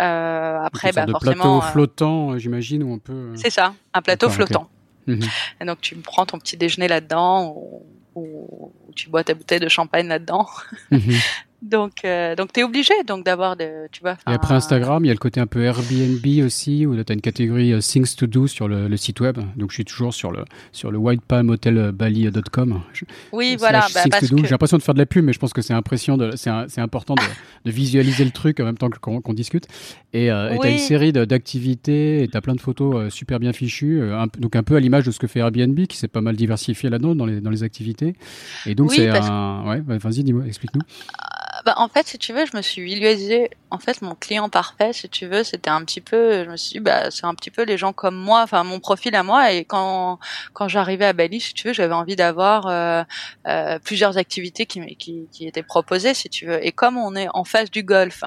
Euh, 0.00 0.58
après, 0.62 0.92
bah 0.92 1.06
de 1.06 1.12
forcément, 1.12 1.58
plateau 1.60 1.72
flottant, 1.72 2.38
j'imagine, 2.38 2.82
où 2.82 2.92
on 2.92 2.98
peut. 2.98 3.32
c'est 3.36 3.50
ça, 3.50 3.74
un 3.94 4.02
plateau 4.02 4.28
flottant. 4.30 4.68
mhm. 5.06 5.20
Et 5.60 5.64
donc 5.64 5.80
tu 5.80 5.94
prends 5.96 6.26
ton 6.26 6.38
petit 6.38 6.56
déjeuner 6.56 6.88
là-dedans 6.88 7.52
ou, 7.56 7.84
ou- 8.14 8.72
ou 8.88 8.92
tu 8.94 9.08
bois 9.10 9.24
ta 9.24 9.34
bouteille 9.34 9.60
de 9.60 9.68
champagne 9.68 10.08
là-dedans. 10.08 10.46
Mhm. 10.90 11.00
Donc 11.62 12.04
euh, 12.04 12.34
donc 12.36 12.52
t'es 12.52 12.62
obligé 12.62 12.92
donc 13.06 13.24
d'avoir 13.24 13.56
de 13.56 13.88
tu 13.90 14.00
vois. 14.02 14.12
Et 14.28 14.32
après 14.32 14.54
Instagram, 14.54 15.04
il 15.04 15.08
y 15.08 15.10
a 15.10 15.14
le 15.14 15.18
côté 15.18 15.40
un 15.40 15.46
peu 15.46 15.62
Airbnb 15.62 16.24
aussi, 16.44 16.84
où 16.86 16.94
tu 17.02 17.10
as 17.10 17.14
une 17.14 17.20
catégorie 17.20 17.72
euh, 17.72 17.80
Things 17.80 18.14
to 18.14 18.26
Do 18.26 18.46
sur 18.46 18.68
le, 18.68 18.88
le 18.88 18.96
site 18.96 19.20
web. 19.20 19.38
Donc 19.56 19.70
je 19.70 19.74
suis 19.76 19.84
toujours 19.84 20.12
sur 20.14 20.30
le, 20.30 20.44
sur 20.72 20.90
le 20.90 20.98
whitepalmhotelbali.com. 20.98 22.80
Je- 22.92 23.04
Oui, 23.32 23.56
voilà, 23.58 23.80
bah, 23.94 24.02
parce 24.10 24.28
que 24.28 24.36
J'ai 24.36 24.48
l'impression 24.50 24.76
de 24.76 24.82
faire 24.82 24.94
de 24.94 24.98
la 24.98 25.06
pub, 25.06 25.24
mais 25.24 25.32
je 25.32 25.38
pense 25.38 25.52
que 25.52 25.62
c'est 25.62 25.72
impression 25.74 26.16
de, 26.16 26.36
c'est, 26.36 26.50
un- 26.50 26.66
c'est 26.68 26.80
important 26.80 27.14
de, 27.14 27.20
de 27.64 27.70
visualiser 27.70 28.24
le 28.24 28.30
truc 28.30 28.60
en 28.60 28.64
même 28.64 28.78
temps 28.78 28.90
qu'on, 28.90 29.20
discute. 29.34 29.66
Et 30.12 30.30
euh, 30.30 30.56
tu 30.60 30.66
as 30.66 30.70
une 30.70 30.78
série 30.78 31.12
d'activités 31.12 32.22
et 32.22 32.28
tu 32.28 32.36
as 32.36 32.40
plein 32.40 32.54
de 32.54 32.60
photos 32.60 32.94
euh, 32.96 33.10
super 33.10 33.38
bien 33.40 33.52
fichues, 33.52 34.00
euh, 34.00 34.18
un 34.18 34.26
donc 34.38 34.56
un 34.56 34.62
peu 34.62 34.76
à 34.76 34.80
l'image 34.80 35.04
de 35.04 35.10
ce 35.10 35.18
que 35.18 35.26
fait 35.26 35.40
Airbnb, 35.40 35.78
qui 35.86 35.96
s'est 35.96 36.08
pas 36.08 36.20
mal 36.20 36.36
diversifié 36.36 36.88
là-dedans 36.90 37.14
dans 37.14 37.26
les, 37.26 37.40
dans 37.40 37.50
les 37.50 37.62
activités. 37.62 38.14
Et 38.66 38.74
donc 38.74 38.90
Oui, 38.90 38.96
c'est 38.96 39.08
un... 39.08 39.64
Ouais, 39.66 39.80
bah, 39.80 39.98
vas-y, 39.98 40.22
dis-moi, 40.24 40.44
explique-nous. 40.46 40.80
Bah, 41.66 41.74
en 41.78 41.88
fait, 41.88 42.06
si 42.06 42.16
tu 42.16 42.32
veux, 42.32 42.46
je 42.46 42.56
me 42.56 42.62
suis 42.62 42.80
visualisé. 42.80 43.50
En 43.72 43.78
fait, 43.80 44.00
mon 44.00 44.14
client 44.14 44.48
parfait, 44.48 44.92
si 44.92 45.08
tu 45.08 45.26
veux, 45.26 45.42
c'était 45.42 45.68
un 45.68 45.84
petit 45.84 46.00
peu. 46.00 46.44
Je 46.44 46.48
me 46.50 46.56
suis 46.56 46.74
dit, 46.74 46.80
bah, 46.80 47.10
c'est 47.10 47.24
un 47.24 47.34
petit 47.34 47.50
peu 47.50 47.64
les 47.64 47.76
gens 47.76 47.92
comme 47.92 48.14
moi, 48.14 48.42
enfin 48.42 48.62
mon 48.62 48.78
profil 48.78 49.16
à 49.16 49.24
moi. 49.24 49.50
Et 49.52 49.64
quand 49.64 50.20
quand 50.52 50.68
j'arrivais 50.68 51.06
à 51.06 51.12
Bali, 51.12 51.40
si 51.40 51.54
tu 51.54 51.66
veux, 51.66 51.72
j'avais 51.74 51.92
envie 51.92 52.14
d'avoir 52.14 52.68
euh, 52.68 53.02
euh, 53.48 53.80
plusieurs 53.80 54.16
activités 54.16 54.64
qui, 54.66 54.94
qui 54.94 55.28
qui 55.32 55.48
étaient 55.48 55.64
proposées, 55.64 56.14
si 56.14 56.28
tu 56.28 56.46
veux. 56.46 56.64
Et 56.64 56.70
comme 56.70 56.96
on 56.96 57.16
est 57.16 57.26
en 57.34 57.42
face 57.42 57.68
du 57.68 57.82
golf 57.82 58.22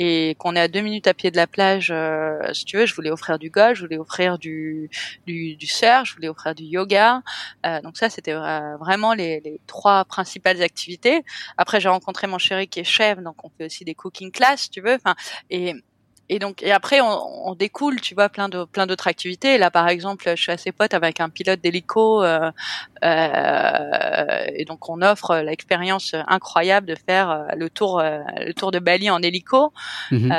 et 0.00 0.34
qu'on 0.38 0.56
est 0.56 0.60
à 0.60 0.68
deux 0.68 0.80
minutes 0.80 1.06
à 1.06 1.14
pied 1.14 1.30
de 1.30 1.36
la 1.36 1.46
plage, 1.46 1.90
euh, 1.92 2.38
si 2.54 2.64
tu 2.64 2.76
veux, 2.78 2.86
je 2.86 2.94
voulais 2.96 3.10
offrir 3.10 3.38
du 3.38 3.50
golf, 3.50 3.78
je 3.78 3.84
voulais 3.84 3.98
offrir 3.98 4.38
du 4.38 4.90
du, 5.26 5.56
du 5.56 5.66
surf, 5.66 6.06
je 6.06 6.14
voulais 6.16 6.28
offrir 6.28 6.54
du 6.56 6.64
yoga. 6.64 7.22
Euh, 7.66 7.80
donc 7.82 7.96
ça, 7.98 8.10
c'était 8.10 8.32
vra- 8.32 8.78
vraiment 8.78 9.14
les, 9.14 9.40
les 9.40 9.60
trois 9.66 10.04
principales 10.06 10.62
activités. 10.62 11.22
Après, 11.58 11.80
j'ai 11.80 11.88
rencontré 11.90 12.26
mon 12.26 12.38
chéri 12.38 12.66
qui 12.68 12.80
est 12.80 12.84
chef, 12.84 13.18
donc 13.20 13.44
on 13.44 13.50
fait 13.50 13.66
aussi 13.66 13.84
des 13.84 13.94
cooking 13.94 14.32
class, 14.32 14.62
si 14.62 14.70
tu 14.70 14.80
veux. 14.80 14.94
Enfin, 14.94 15.14
et 15.50 15.74
et 16.30 16.38
donc 16.38 16.62
et 16.62 16.70
après 16.70 17.00
on, 17.00 17.48
on 17.48 17.54
découle, 17.54 18.00
tu 18.00 18.14
vois, 18.14 18.28
plein 18.28 18.48
de 18.48 18.64
plein 18.64 18.86
d'autres 18.86 19.08
activités. 19.08 19.58
Là, 19.58 19.70
par 19.70 19.88
exemple, 19.88 20.30
je 20.30 20.40
suis 20.40 20.52
assez 20.52 20.70
pote 20.70 20.94
avec 20.94 21.20
un 21.20 21.28
pilote 21.28 21.60
d'hélico, 21.60 22.22
euh, 22.22 22.50
euh, 23.04 24.44
et 24.54 24.64
donc 24.64 24.88
on 24.88 25.02
offre 25.02 25.36
l'expérience 25.38 26.14
incroyable 26.28 26.86
de 26.86 26.94
faire 26.94 27.30
euh, 27.30 27.44
le 27.56 27.68
tour 27.68 27.98
euh, 27.98 28.20
le 28.46 28.54
tour 28.54 28.70
de 28.70 28.78
Bali 28.78 29.10
en 29.10 29.20
hélico. 29.20 29.72
Mhm. 30.12 30.30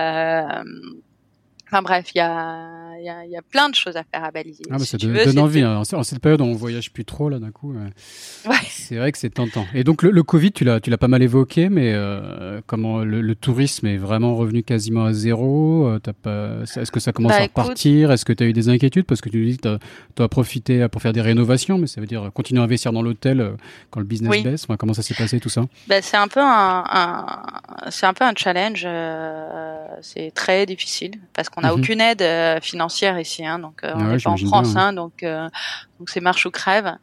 Enfin 1.71 1.81
bref, 1.83 2.07
il 2.13 2.17
y 2.17 2.21
a, 2.21 2.97
y, 3.01 3.07
a, 3.09 3.25
y 3.25 3.37
a 3.37 3.41
plein 3.41 3.69
de 3.69 3.75
choses 3.75 3.95
à 3.95 4.03
faire 4.03 4.25
à 4.25 4.31
Bali. 4.31 4.57
Ah, 4.69 4.73
bah, 4.73 4.79
Si 4.79 4.87
ça 4.87 4.97
donne, 4.97 5.11
veux, 5.13 5.23
donne 5.23 5.33
c'est- 5.33 5.39
envie. 5.39 5.61
hein. 5.61 5.81
En, 5.93 6.03
cette 6.03 6.19
période 6.19 6.41
où 6.41 6.43
on 6.43 6.53
voyage 6.53 6.91
plus 6.91 7.05
trop, 7.05 7.29
là, 7.29 7.39
d'un 7.39 7.51
coup, 7.51 7.73
euh, 7.73 8.49
Ouais. 8.49 8.55
c'est 8.69 8.97
vrai 8.97 9.11
que 9.13 9.17
c'est 9.17 9.29
tentant. 9.29 9.65
Et 9.73 9.85
donc, 9.85 10.03
le, 10.03 10.11
le 10.11 10.23
Covid, 10.23 10.51
tu 10.51 10.65
l'as, 10.65 10.81
tu 10.81 10.89
l'as 10.89 10.97
pas 10.97 11.07
mal 11.07 11.23
évoqué, 11.23 11.69
mais 11.69 11.93
euh, 11.93 12.59
comment 12.67 12.99
le, 13.05 13.21
le 13.21 13.35
tourisme 13.35 13.87
est 13.87 13.95
vraiment 13.97 14.35
revenu 14.35 14.63
quasiment 14.63 15.05
à 15.05 15.13
zéro 15.13 15.87
euh, 15.87 15.99
t'as 15.99 16.11
pas, 16.11 16.57
Est-ce 16.75 16.91
que 16.91 16.99
ça 16.99 17.13
commence 17.13 17.31
Bah, 17.31 17.37
à 17.37 17.43
écoute- 17.45 17.63
repartir 17.63 18.11
Est-ce 18.11 18.25
que 18.25 18.33
tu 18.33 18.43
as 18.43 18.47
eu 18.47 18.53
des 18.53 18.67
inquiétudes? 18.67 19.05
Parce 19.05 19.21
que 19.21 19.29
tu 19.29 19.45
dis 19.45 19.57
que 19.57 19.77
tu 20.15 20.21
as 20.21 20.27
profité 20.27 20.85
pour 20.89 21.01
faire 21.01 21.13
des 21.13 21.21
rénovations, 21.21 21.77
mais 21.77 21.87
ça 21.87 22.01
veut 22.01 22.07
dire 22.07 22.29
continuer 22.33 22.59
à 22.59 22.65
investir 22.65 22.91
dans 22.91 23.01
l'hôtel 23.01 23.53
quand 23.91 24.01
le 24.01 24.05
business 24.05 24.29
Oui. 24.29 24.43
baisse. 24.43 24.65
Enfin, 24.65 24.75
comment 24.75 24.93
ça 24.93 25.03
s'est 25.03 25.13
passé 25.15 25.39
tout 25.39 25.47
ça? 25.49 25.63
Ben, 25.87 26.01
c'est 26.03 26.17
un 26.17 26.27
peu 26.27 26.41
un, 26.41 26.83
un- 26.85 27.89
c'est 27.89 28.05
un 28.07 28.13
peu 28.13 28.25
un 28.25 28.33
challenge. 28.35 28.83
euh, 28.85 29.77
c'est 30.01 30.31
très 30.33 30.65
difficile 30.65 31.11
parce 31.33 31.47
qu'on 31.49 31.60
n'a 31.61 31.73
Mhm. 31.73 31.79
aucune 31.79 32.01
aide 32.01 32.21
euh, 32.21 32.59
financière 32.61 33.19
ici, 33.19 33.45
hein, 33.45 33.59
donc 33.59 33.81
on 33.83 34.03
n'est 34.03 34.17
pas 34.17 34.29
en 34.31 34.37
France, 34.37 34.75
hein, 34.75 34.93
donc 34.93 35.23
donc 35.23 36.09
c'est 36.09 36.21
marche 36.21 36.45
ou 36.45 36.51
crève. 36.51 36.97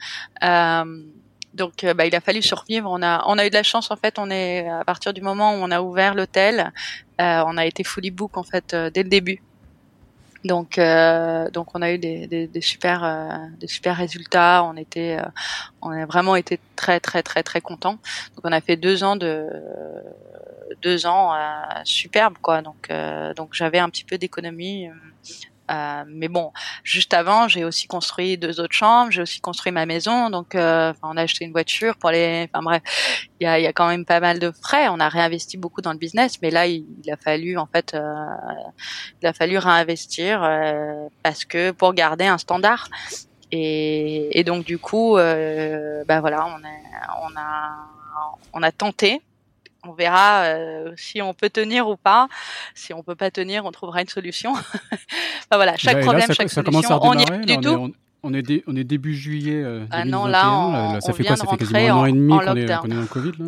donc 1.54 1.84
bah, 1.96 2.06
il 2.06 2.14
a 2.14 2.20
fallu 2.20 2.42
survivre. 2.42 2.88
On 2.90 3.02
a 3.02 3.24
on 3.26 3.38
a 3.38 3.46
eu 3.46 3.50
de 3.50 3.54
la 3.54 3.62
chance 3.62 3.90
en 3.90 3.96
fait. 3.96 4.18
On 4.18 4.30
est 4.30 4.68
à 4.68 4.84
partir 4.84 5.12
du 5.12 5.22
moment 5.22 5.54
où 5.54 5.58
on 5.60 5.70
a 5.70 5.80
ouvert 5.80 6.14
l'hôtel, 6.14 6.72
on 7.18 7.56
a 7.56 7.64
été 7.66 7.82
fully 7.84 8.10
book 8.10 8.36
en 8.36 8.44
fait 8.44 8.74
dès 8.94 9.02
le 9.02 9.08
début. 9.08 9.40
Donc, 10.44 10.78
euh, 10.78 11.50
donc 11.50 11.74
on 11.74 11.82
a 11.82 11.92
eu 11.92 11.98
des, 11.98 12.26
des, 12.26 12.46
des 12.46 12.60
super, 12.60 13.02
euh, 13.02 13.28
des 13.58 13.66
super 13.66 13.96
résultats. 13.96 14.62
On 14.64 14.76
était, 14.76 15.18
euh, 15.18 15.28
on 15.82 15.90
a 15.90 16.06
vraiment 16.06 16.36
été 16.36 16.60
très, 16.76 17.00
très, 17.00 17.22
très, 17.22 17.42
très 17.42 17.60
contents. 17.60 17.98
Donc, 18.36 18.44
on 18.44 18.52
a 18.52 18.60
fait 18.60 18.76
deux 18.76 19.02
ans 19.02 19.16
de, 19.16 19.46
deux 20.82 21.06
ans 21.06 21.34
euh, 21.34 21.38
superbes, 21.84 22.38
quoi. 22.40 22.62
Donc, 22.62 22.88
donc 23.36 23.54
j'avais 23.54 23.78
un 23.78 23.88
petit 23.88 24.04
peu 24.04 24.18
d'économie 24.18 24.88
euh, 25.70 26.04
mais 26.06 26.28
bon, 26.28 26.52
juste 26.82 27.12
avant, 27.12 27.48
j'ai 27.48 27.64
aussi 27.64 27.86
construit 27.86 28.38
deux 28.38 28.60
autres 28.60 28.74
chambres, 28.74 29.10
j'ai 29.10 29.22
aussi 29.22 29.40
construit 29.40 29.72
ma 29.72 29.84
maison, 29.86 30.30
donc 30.30 30.54
euh, 30.54 30.92
on 31.02 31.16
a 31.16 31.22
acheté 31.22 31.44
une 31.44 31.52
voiture 31.52 31.96
pour 31.96 32.10
les. 32.10 32.48
Enfin 32.52 32.62
bref, 32.62 32.82
il 33.40 33.44
y 33.44 33.46
a, 33.46 33.58
y 33.60 33.66
a, 33.66 33.72
quand 33.72 33.88
même 33.88 34.04
pas 34.04 34.20
mal 34.20 34.38
de 34.38 34.50
frais. 34.50 34.88
On 34.88 34.98
a 35.00 35.08
réinvesti 35.08 35.56
beaucoup 35.58 35.82
dans 35.82 35.92
le 35.92 35.98
business, 35.98 36.40
mais 36.40 36.50
là, 36.50 36.66
il, 36.66 36.86
a 37.10 37.16
fallu 37.16 37.58
en 37.58 37.66
fait, 37.66 37.94
euh, 37.94 38.00
il 39.22 39.26
a 39.26 39.32
fallu 39.32 39.58
réinvestir 39.58 40.42
euh, 40.42 41.08
parce 41.22 41.44
que 41.44 41.70
pour 41.70 41.92
garder 41.94 42.26
un 42.26 42.38
standard. 42.38 42.88
Et, 43.50 44.38
et 44.38 44.44
donc 44.44 44.64
du 44.64 44.78
coup, 44.78 45.14
bah 45.16 46.20
voilà, 46.20 46.46
on, 46.46 46.58
est, 46.58 46.82
on 47.22 47.36
a 47.36 47.88
on 48.52 48.62
a 48.62 48.72
tenté 48.72 49.22
on 49.88 49.92
verra 49.92 50.44
euh, 50.44 50.92
si 50.96 51.22
on 51.22 51.34
peut 51.34 51.50
tenir 51.50 51.88
ou 51.88 51.96
pas. 51.96 52.28
Si 52.74 52.92
on 52.92 53.02
peut 53.02 53.14
pas 53.14 53.30
tenir, 53.30 53.64
on 53.64 53.72
trouvera 53.72 54.02
une 54.02 54.08
solution. 54.08 54.52
voilà, 55.52 55.76
chaque 55.76 56.00
problème, 56.00 56.30
chaque 56.32 56.50
solution. 56.50 56.98
on 57.02 57.18
y 57.18 57.22
est 57.22 57.46
du 57.46 57.58
tout. 57.58 57.92
On, 58.22 58.34
est 58.34 58.64
on 58.66 58.76
est 58.76 58.84
début 58.84 59.14
juillet 59.14 59.62
euh, 59.62 59.80
2021. 59.80 59.98
Ah 60.00 60.04
non, 60.04 60.26
là, 60.26 61.00
ça 61.00 61.12
fait 61.12 61.24
quoi? 61.24 61.36
Ça 61.36 61.46
fait 61.46 61.56
quasiment 61.56 61.78
un 61.78 61.92
an 61.92 62.06
et 62.06 62.12
demi 62.12 62.32
qu'on 62.32 62.56
est, 62.56 62.62
est, 62.62 62.66
dans 62.66 62.82
le 62.82 63.06
Covid 63.06 63.32
là? 63.38 63.46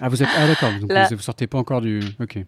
Ah 0.00 0.08
vous 0.08 0.22
êtes 0.22 0.28
ah 0.36 0.46
d'accord. 0.46 0.70
Donc 0.80 0.92
vous, 0.92 1.16
vous 1.16 1.22
sortez 1.22 1.46
pas 1.46 1.58
encore 1.58 1.80
du. 1.80 2.00
Ok. 2.20 2.38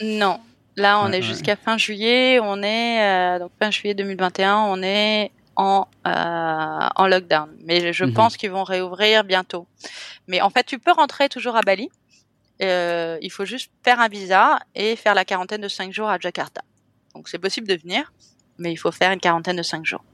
Non. 0.00 0.40
Là, 0.76 1.00
on 1.00 1.12
est 1.12 1.22
jusqu'à 1.22 1.56
fin 1.56 1.76
juillet. 1.76 2.40
On 2.40 2.62
est 2.62 3.02
euh, 3.02 3.38
donc 3.38 3.50
fin 3.60 3.70
juillet 3.70 3.94
2021. 3.94 4.56
On 4.56 4.82
est 4.82 5.30
en, 5.56 5.86
euh, 6.06 6.88
en 6.96 7.06
lockdown. 7.06 7.50
Mais 7.64 7.92
je 7.92 8.04
mhm. 8.04 8.14
pense 8.14 8.36
qu'ils 8.36 8.50
vont 8.50 8.64
réouvrir 8.64 9.24
bientôt. 9.24 9.66
Mais 10.28 10.40
en 10.40 10.50
fait, 10.50 10.64
tu 10.64 10.78
peux 10.78 10.92
rentrer 10.92 11.28
toujours 11.28 11.56
à 11.56 11.60
Bali. 11.60 11.90
Euh, 12.62 13.18
il 13.20 13.30
faut 13.30 13.44
juste 13.44 13.70
faire 13.82 14.00
un 14.00 14.08
visa 14.08 14.58
et 14.74 14.96
faire 14.96 15.14
la 15.14 15.24
quarantaine 15.24 15.60
de 15.60 15.68
5 15.68 15.92
jours 15.92 16.08
à 16.08 16.18
Jakarta. 16.18 16.62
Donc 17.14 17.28
c'est 17.28 17.38
possible 17.38 17.66
de 17.66 17.74
venir, 17.74 18.12
mais 18.58 18.72
il 18.72 18.76
faut 18.76 18.92
faire 18.92 19.12
une 19.12 19.20
quarantaine 19.20 19.56
de 19.56 19.62
5 19.62 19.84
jours. 19.84 20.04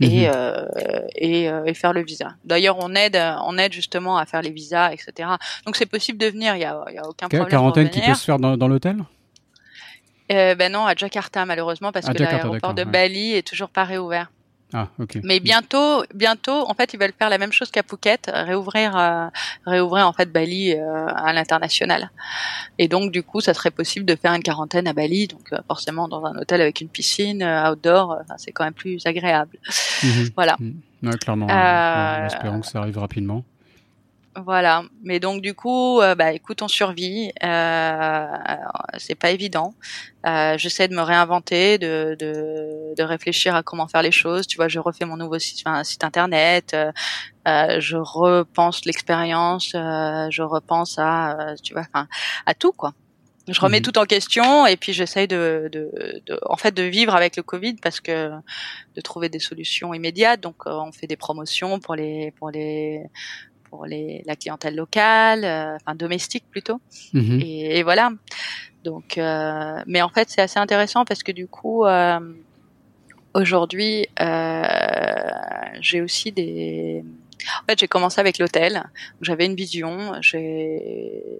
Et, 0.00 0.26
mhm. 0.26 0.32
euh, 0.34 0.66
et, 1.14 1.48
euh, 1.48 1.64
et, 1.64 1.74
faire 1.74 1.92
le 1.92 2.02
visa. 2.02 2.34
D'ailleurs, 2.44 2.76
on 2.80 2.94
aide, 2.94 3.16
on 3.44 3.56
aide 3.56 3.72
justement 3.72 4.16
à 4.16 4.26
faire 4.26 4.42
les 4.42 4.50
visas, 4.50 4.90
etc. 4.92 5.28
Donc 5.64 5.76
c'est 5.76 5.86
possible 5.86 6.18
de 6.18 6.26
venir, 6.26 6.56
il 6.56 6.60
y 6.60 6.64
a, 6.64 6.84
y 6.90 6.98
a 6.98 7.08
aucun 7.08 7.28
problème. 7.28 7.48
Quarantaine 7.48 7.90
qui 7.90 8.00
peut 8.00 8.14
se 8.14 8.24
faire 8.24 8.38
dans, 8.38 8.56
dans 8.56 8.68
l'hôtel? 8.68 9.04
Ben 10.28 10.72
non, 10.72 10.86
à 10.86 10.94
Jakarta 10.94 11.44
malheureusement 11.44 11.92
parce 11.92 12.06
que 12.06 12.22
l'aéroport 12.22 12.72
de 12.72 12.84
Bali 12.84 13.34
est 13.34 13.46
toujours 13.46 13.68
pas 13.68 13.84
réouvert. 13.84 14.30
Ah, 14.74 14.88
Mais 15.22 15.38
bientôt, 15.40 16.02
bientôt, 16.14 16.68
en 16.68 16.74
fait, 16.74 16.94
ils 16.94 17.00
veulent 17.00 17.12
faire 17.18 17.28
la 17.28 17.36
même 17.38 17.52
chose 17.52 17.70
qu'à 17.70 17.82
Phuket, 17.82 18.30
réouvrir, 18.32 18.96
euh, 18.96 19.28
réouvrir 19.66 20.08
en 20.08 20.12
fait 20.14 20.32
Bali 20.32 20.72
euh, 20.72 21.06
à 21.08 21.32
l'international. 21.34 22.10
Et 22.78 22.88
donc, 22.88 23.12
du 23.12 23.22
coup, 23.22 23.40
ça 23.40 23.52
serait 23.52 23.70
possible 23.70 24.06
de 24.06 24.16
faire 24.16 24.32
une 24.32 24.42
quarantaine 24.42 24.88
à 24.88 24.94
Bali, 24.94 25.28
donc 25.28 25.52
euh, 25.52 25.58
forcément 25.66 26.08
dans 26.08 26.24
un 26.24 26.36
hôtel 26.36 26.62
avec 26.62 26.80
une 26.80 26.88
piscine, 26.88 27.44
outdoor, 27.44 28.20
c'est 28.38 28.52
quand 28.52 28.64
même 28.64 28.72
plus 28.72 29.04
agréable. 29.06 29.58
Mhm. 30.02 30.30
Voilà. 30.34 30.56
Mhm. 30.58 31.16
clairement. 31.16 31.48
espérons 32.26 32.60
que 32.60 32.66
ça 32.66 32.78
arrive 32.80 32.98
rapidement. 32.98 33.44
Voilà, 34.34 34.84
mais 35.02 35.20
donc 35.20 35.42
du 35.42 35.54
coup, 35.54 36.00
euh, 36.00 36.14
bah 36.14 36.32
écoute, 36.32 36.62
on 36.62 36.68
survit. 36.68 37.32
Euh, 37.44 38.26
c'est 38.96 39.14
pas 39.14 39.30
évident. 39.30 39.74
Euh, 40.26 40.56
J'essaie 40.56 40.88
de 40.88 40.94
me 40.94 41.02
réinventer, 41.02 41.76
de, 41.76 42.16
de, 42.18 42.94
de, 42.96 43.02
réfléchir 43.02 43.54
à 43.54 43.62
comment 43.62 43.88
faire 43.88 44.00
les 44.00 44.10
choses. 44.10 44.46
Tu 44.46 44.56
vois, 44.56 44.68
je 44.68 44.78
refais 44.78 45.04
mon 45.04 45.18
nouveau 45.18 45.38
site, 45.38 45.62
enfin, 45.66 45.84
site 45.84 46.02
internet. 46.02 46.72
Euh, 46.72 46.92
euh 47.46 47.78
je 47.80 47.98
repense 47.98 48.86
l'expérience. 48.86 49.72
Euh, 49.74 50.28
je 50.30 50.42
repense 50.42 50.98
à, 50.98 51.54
tu 51.62 51.74
vois, 51.74 51.82
enfin, 51.82 52.08
à 52.46 52.54
tout 52.54 52.72
quoi. 52.72 52.94
Je 53.48 53.60
remets 53.60 53.80
mhm. 53.80 53.84
tout 53.84 53.98
en 53.98 54.04
question 54.04 54.66
et 54.66 54.76
puis 54.76 54.92
j'essaye 54.92 55.26
de, 55.26 55.68
de, 55.72 56.22
de, 56.26 56.38
en 56.46 56.56
fait, 56.56 56.72
de 56.72 56.84
vivre 56.84 57.14
avec 57.14 57.36
le 57.36 57.42
Covid 57.42 57.74
parce 57.74 58.00
que 58.00 58.30
de 58.94 59.00
trouver 59.02 59.28
des 59.28 59.40
solutions 59.40 59.92
immédiates. 59.92 60.40
Donc, 60.40 60.64
on 60.64 60.92
fait 60.92 61.08
des 61.08 61.16
promotions 61.16 61.80
pour 61.80 61.96
les 61.96 62.30
pour 62.38 62.50
les 62.50 63.02
pour 63.72 63.86
les, 63.86 64.22
la 64.26 64.36
clientèle 64.36 64.76
locale, 64.76 65.46
euh, 65.46 65.76
enfin 65.76 65.94
domestique 65.94 66.44
plutôt. 66.50 66.78
Mhm. 67.14 67.40
Et, 67.40 67.78
et, 67.78 67.82
voilà. 67.82 68.10
Donc, 68.84 69.16
euh, 69.16 69.82
mais 69.86 70.02
en 70.02 70.10
fait, 70.10 70.28
c'est 70.28 70.42
assez 70.42 70.58
intéressant 70.58 71.06
parce 71.06 71.22
que 71.22 71.32
du 71.32 71.46
coup, 71.46 71.86
euh, 71.86 72.20
aujourd'hui, 73.32 74.06
j'ai 75.80 76.02
aussi 76.02 76.32
des. 76.32 77.02
En 77.62 77.64
fait, 77.66 77.78
j'ai 77.78 77.88
commencé 77.88 78.20
avec 78.20 78.38
l'hôtel. 78.38 78.84
J'avais 79.22 79.46
une 79.46 79.56
vision. 79.56 80.12
J'ai 80.20 81.38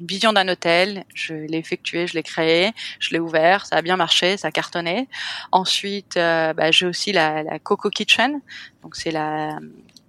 une 0.00 0.06
vision 0.06 0.32
d'un 0.32 0.48
hôtel. 0.48 1.04
Je 1.14 1.34
l'ai 1.34 1.58
effectué, 1.58 2.08
je 2.08 2.14
l'ai 2.14 2.24
créé, 2.24 2.72
je 2.98 3.10
l'ai 3.10 3.20
ouvert, 3.20 3.64
ça 3.64 3.76
a 3.76 3.82
bien 3.82 3.96
marché, 3.96 4.36
ça 4.36 4.48
a 4.48 4.50
cartonné. 4.50 5.08
Ensuite, 5.52 6.16
bah, 6.16 6.72
j'ai 6.72 6.86
aussi 6.86 7.12
la, 7.12 7.44
la, 7.44 7.60
Coco 7.60 7.90
Kitchen. 7.90 8.40
Donc 8.82 8.96
c'est 8.96 9.12
la 9.12 9.60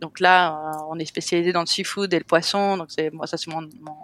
donc 0.02 0.20
là, 0.20 0.52
euh, 0.52 0.78
on 0.90 1.00
est 1.00 1.06
spécialisé 1.06 1.52
dans 1.52 1.62
le 1.62 1.66
seafood 1.66 2.14
et 2.14 2.18
le 2.18 2.24
poisson. 2.24 2.78
Donc 2.78 2.88
c'est 2.90 3.12
moi, 3.12 3.28
ça 3.28 3.38
c'est 3.38 3.52
mon, 3.52 3.62
mon, 3.82 3.96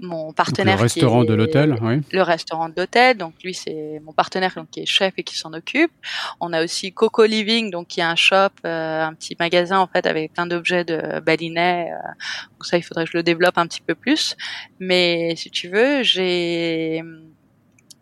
mon 0.00 0.32
partenaire. 0.32 0.76
le 0.76 0.82
restaurant 0.82 1.24
de 1.24 1.34
l'hôtel, 1.34 1.76
oui. 1.80 2.00
Le 2.12 2.22
restaurant 2.22 2.68
de 2.68 2.74
l'hôtel. 2.76 3.16
Donc 3.16 3.34
lui, 3.42 3.54
c'est 3.54 4.00
mon 4.04 4.12
partenaire 4.12 4.52
donc, 4.56 4.70
qui 4.70 4.80
est 4.80 4.86
chef 4.86 5.14
et 5.16 5.22
qui 5.22 5.36
s'en 5.36 5.52
occupe. 5.52 5.92
On 6.40 6.52
a 6.52 6.62
aussi 6.62 6.92
Coco 6.92 7.24
Living, 7.24 7.70
donc 7.70 7.88
qui 7.88 8.00
est 8.00 8.04
un 8.04 8.16
shop, 8.16 8.50
euh, 8.64 9.04
un 9.04 9.14
petit 9.14 9.36
magasin 9.38 9.78
en 9.78 9.86
fait 9.86 10.06
avec 10.06 10.34
plein 10.34 10.46
d'objets 10.46 10.84
de 10.84 11.20
balinais. 11.20 11.90
Euh, 11.90 12.08
donc 12.52 12.66
ça, 12.66 12.76
il 12.76 12.82
faudrait 12.82 13.04
que 13.04 13.10
je 13.12 13.16
le 13.16 13.22
développe 13.22 13.58
un 13.58 13.66
petit 13.66 13.82
peu 13.82 13.94
plus. 13.94 14.36
Mais 14.78 15.34
si 15.36 15.50
tu 15.50 15.68
veux, 15.68 16.02
j'ai 16.02 17.02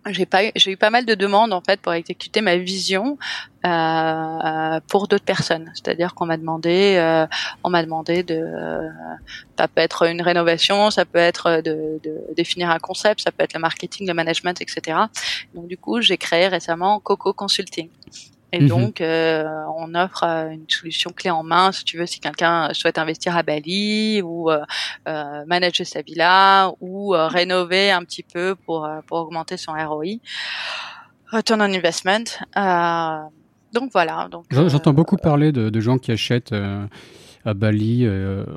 j'ai 0.09 0.27
pas 0.27 0.43
j'ai 0.55 0.73
eu 0.73 0.77
pas 0.77 0.91
mal 0.91 1.05
de 1.05 1.15
demandes 1.15 1.53
en 1.53 1.61
fait 1.61 1.81
pour 1.81 1.93
exécuter 1.93 2.41
ma 2.41 2.57
vision 2.57 3.19
euh, 3.65 4.81
pour 4.89 5.09
d'autres 5.09 5.25
personnes. 5.25 5.73
C'est-à-dire 5.75 6.15
qu'on 6.15 6.27
m'a 6.27 6.37
demandé 6.37 6.97
euh, 6.99 7.27
on 7.65 7.71
m'a 7.71 7.83
demandé 7.83 8.23
de 8.23 8.37
euh, 8.37 8.89
ça 9.59 9.69
peut 9.69 9.81
être 9.81 10.07
une 10.07 10.23
rénovation 10.23 10.91
ça 10.91 11.05
peut 11.05 11.19
être 11.19 11.61
de, 11.63 12.01
de, 12.03 12.35
définir 12.35 12.71
un 12.71 12.79
concept 12.79 13.23
ça 13.23 13.33
peut 13.33 13.43
être 13.43 13.55
le 13.55 13.61
marketing 13.61 14.07
le 14.07 14.15
management 14.15 14.61
etc 14.61 14.99
donc 15.55 15.67
du 15.67 15.77
coup 15.77 16.01
j'ai 16.01 16.19
créé 16.19 16.49
récemment 16.49 17.01
Coco 17.01 17.33
Consulting 17.33 17.89
et 18.53 18.61
mhm. 18.61 18.69
donc, 18.69 19.01
euh, 19.01 19.45
on 19.77 19.95
offre 19.95 20.23
euh, 20.23 20.51
une 20.51 20.69
solution 20.69 21.11
clé 21.11 21.31
en 21.31 21.43
main, 21.43 21.73
si 21.73 21.85
tu 21.85 21.99
veux, 21.99 22.07
si 22.07 22.21
quelqu'un 22.21 22.69
souhaite 22.73 22.99
investir 22.99 23.37
à 23.37 23.43
Bali 23.43 24.23
ou 24.23 24.51
euh, 24.51 24.63
euh 25.09 25.45
manager 25.47 25.87
sa 25.87 26.03
villa 26.03 26.73
ou 26.81 27.11
rénover 27.11 27.91
un 27.91 28.03
petit 28.03 28.23
peu 28.23 28.55
pour, 28.55 28.89
pour 29.07 29.19
augmenter 29.19 29.57
son 29.57 29.73
ROI, 29.73 30.19
return 31.33 31.61
on 31.61 31.65
investment. 31.65 32.25
donc 33.73 33.91
voilà. 33.93 34.29
Donc 34.31 34.45
j'entends 34.51 34.93
beaucoup 34.93 35.17
parler 35.17 35.51
de, 35.51 35.69
de, 35.69 35.81
gens 35.81 35.99
qui 35.99 36.13
achètent 36.13 36.55
à 37.45 37.55
Bali, 37.55 38.09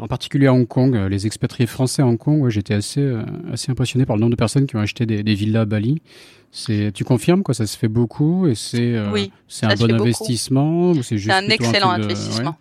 en 0.01 0.07
particulier 0.07 0.47
à 0.47 0.53
Hong 0.53 0.67
Kong, 0.67 0.95
les 0.95 1.25
expatriés 1.25 1.67
français 1.67 2.01
à 2.01 2.05
Hong 2.05 2.17
Kong. 2.17 2.41
Ouais, 2.43 2.51
J'étais 2.51 2.75
assez 2.75 3.15
assez 3.51 3.71
impressionné 3.71 4.05
par 4.05 4.15
le 4.15 4.21
nombre 4.21 4.31
de 4.31 4.37
personnes 4.37 4.67
qui 4.67 4.75
ont 4.75 4.81
acheté 4.81 5.05
des, 5.05 5.23
des 5.23 5.33
villas 5.33 5.63
à 5.63 5.65
Bali. 5.65 6.01
C'est, 6.51 6.91
tu 6.93 7.03
confirmes 7.03 7.43
quoi, 7.43 7.53
ça 7.53 7.67
se 7.67 7.77
fait 7.77 7.87
beaucoup 7.87 8.47
et 8.47 8.55
c'est, 8.55 8.95
euh, 8.95 9.25
c'est 9.47 9.67
un 9.67 9.75
bon 9.75 9.93
investissement 9.93 10.91
ou 10.91 11.03
c'est 11.03 11.17
juste 11.17 11.31
un 11.31 11.47
excellent 11.47 11.91
investissement. 11.91 12.55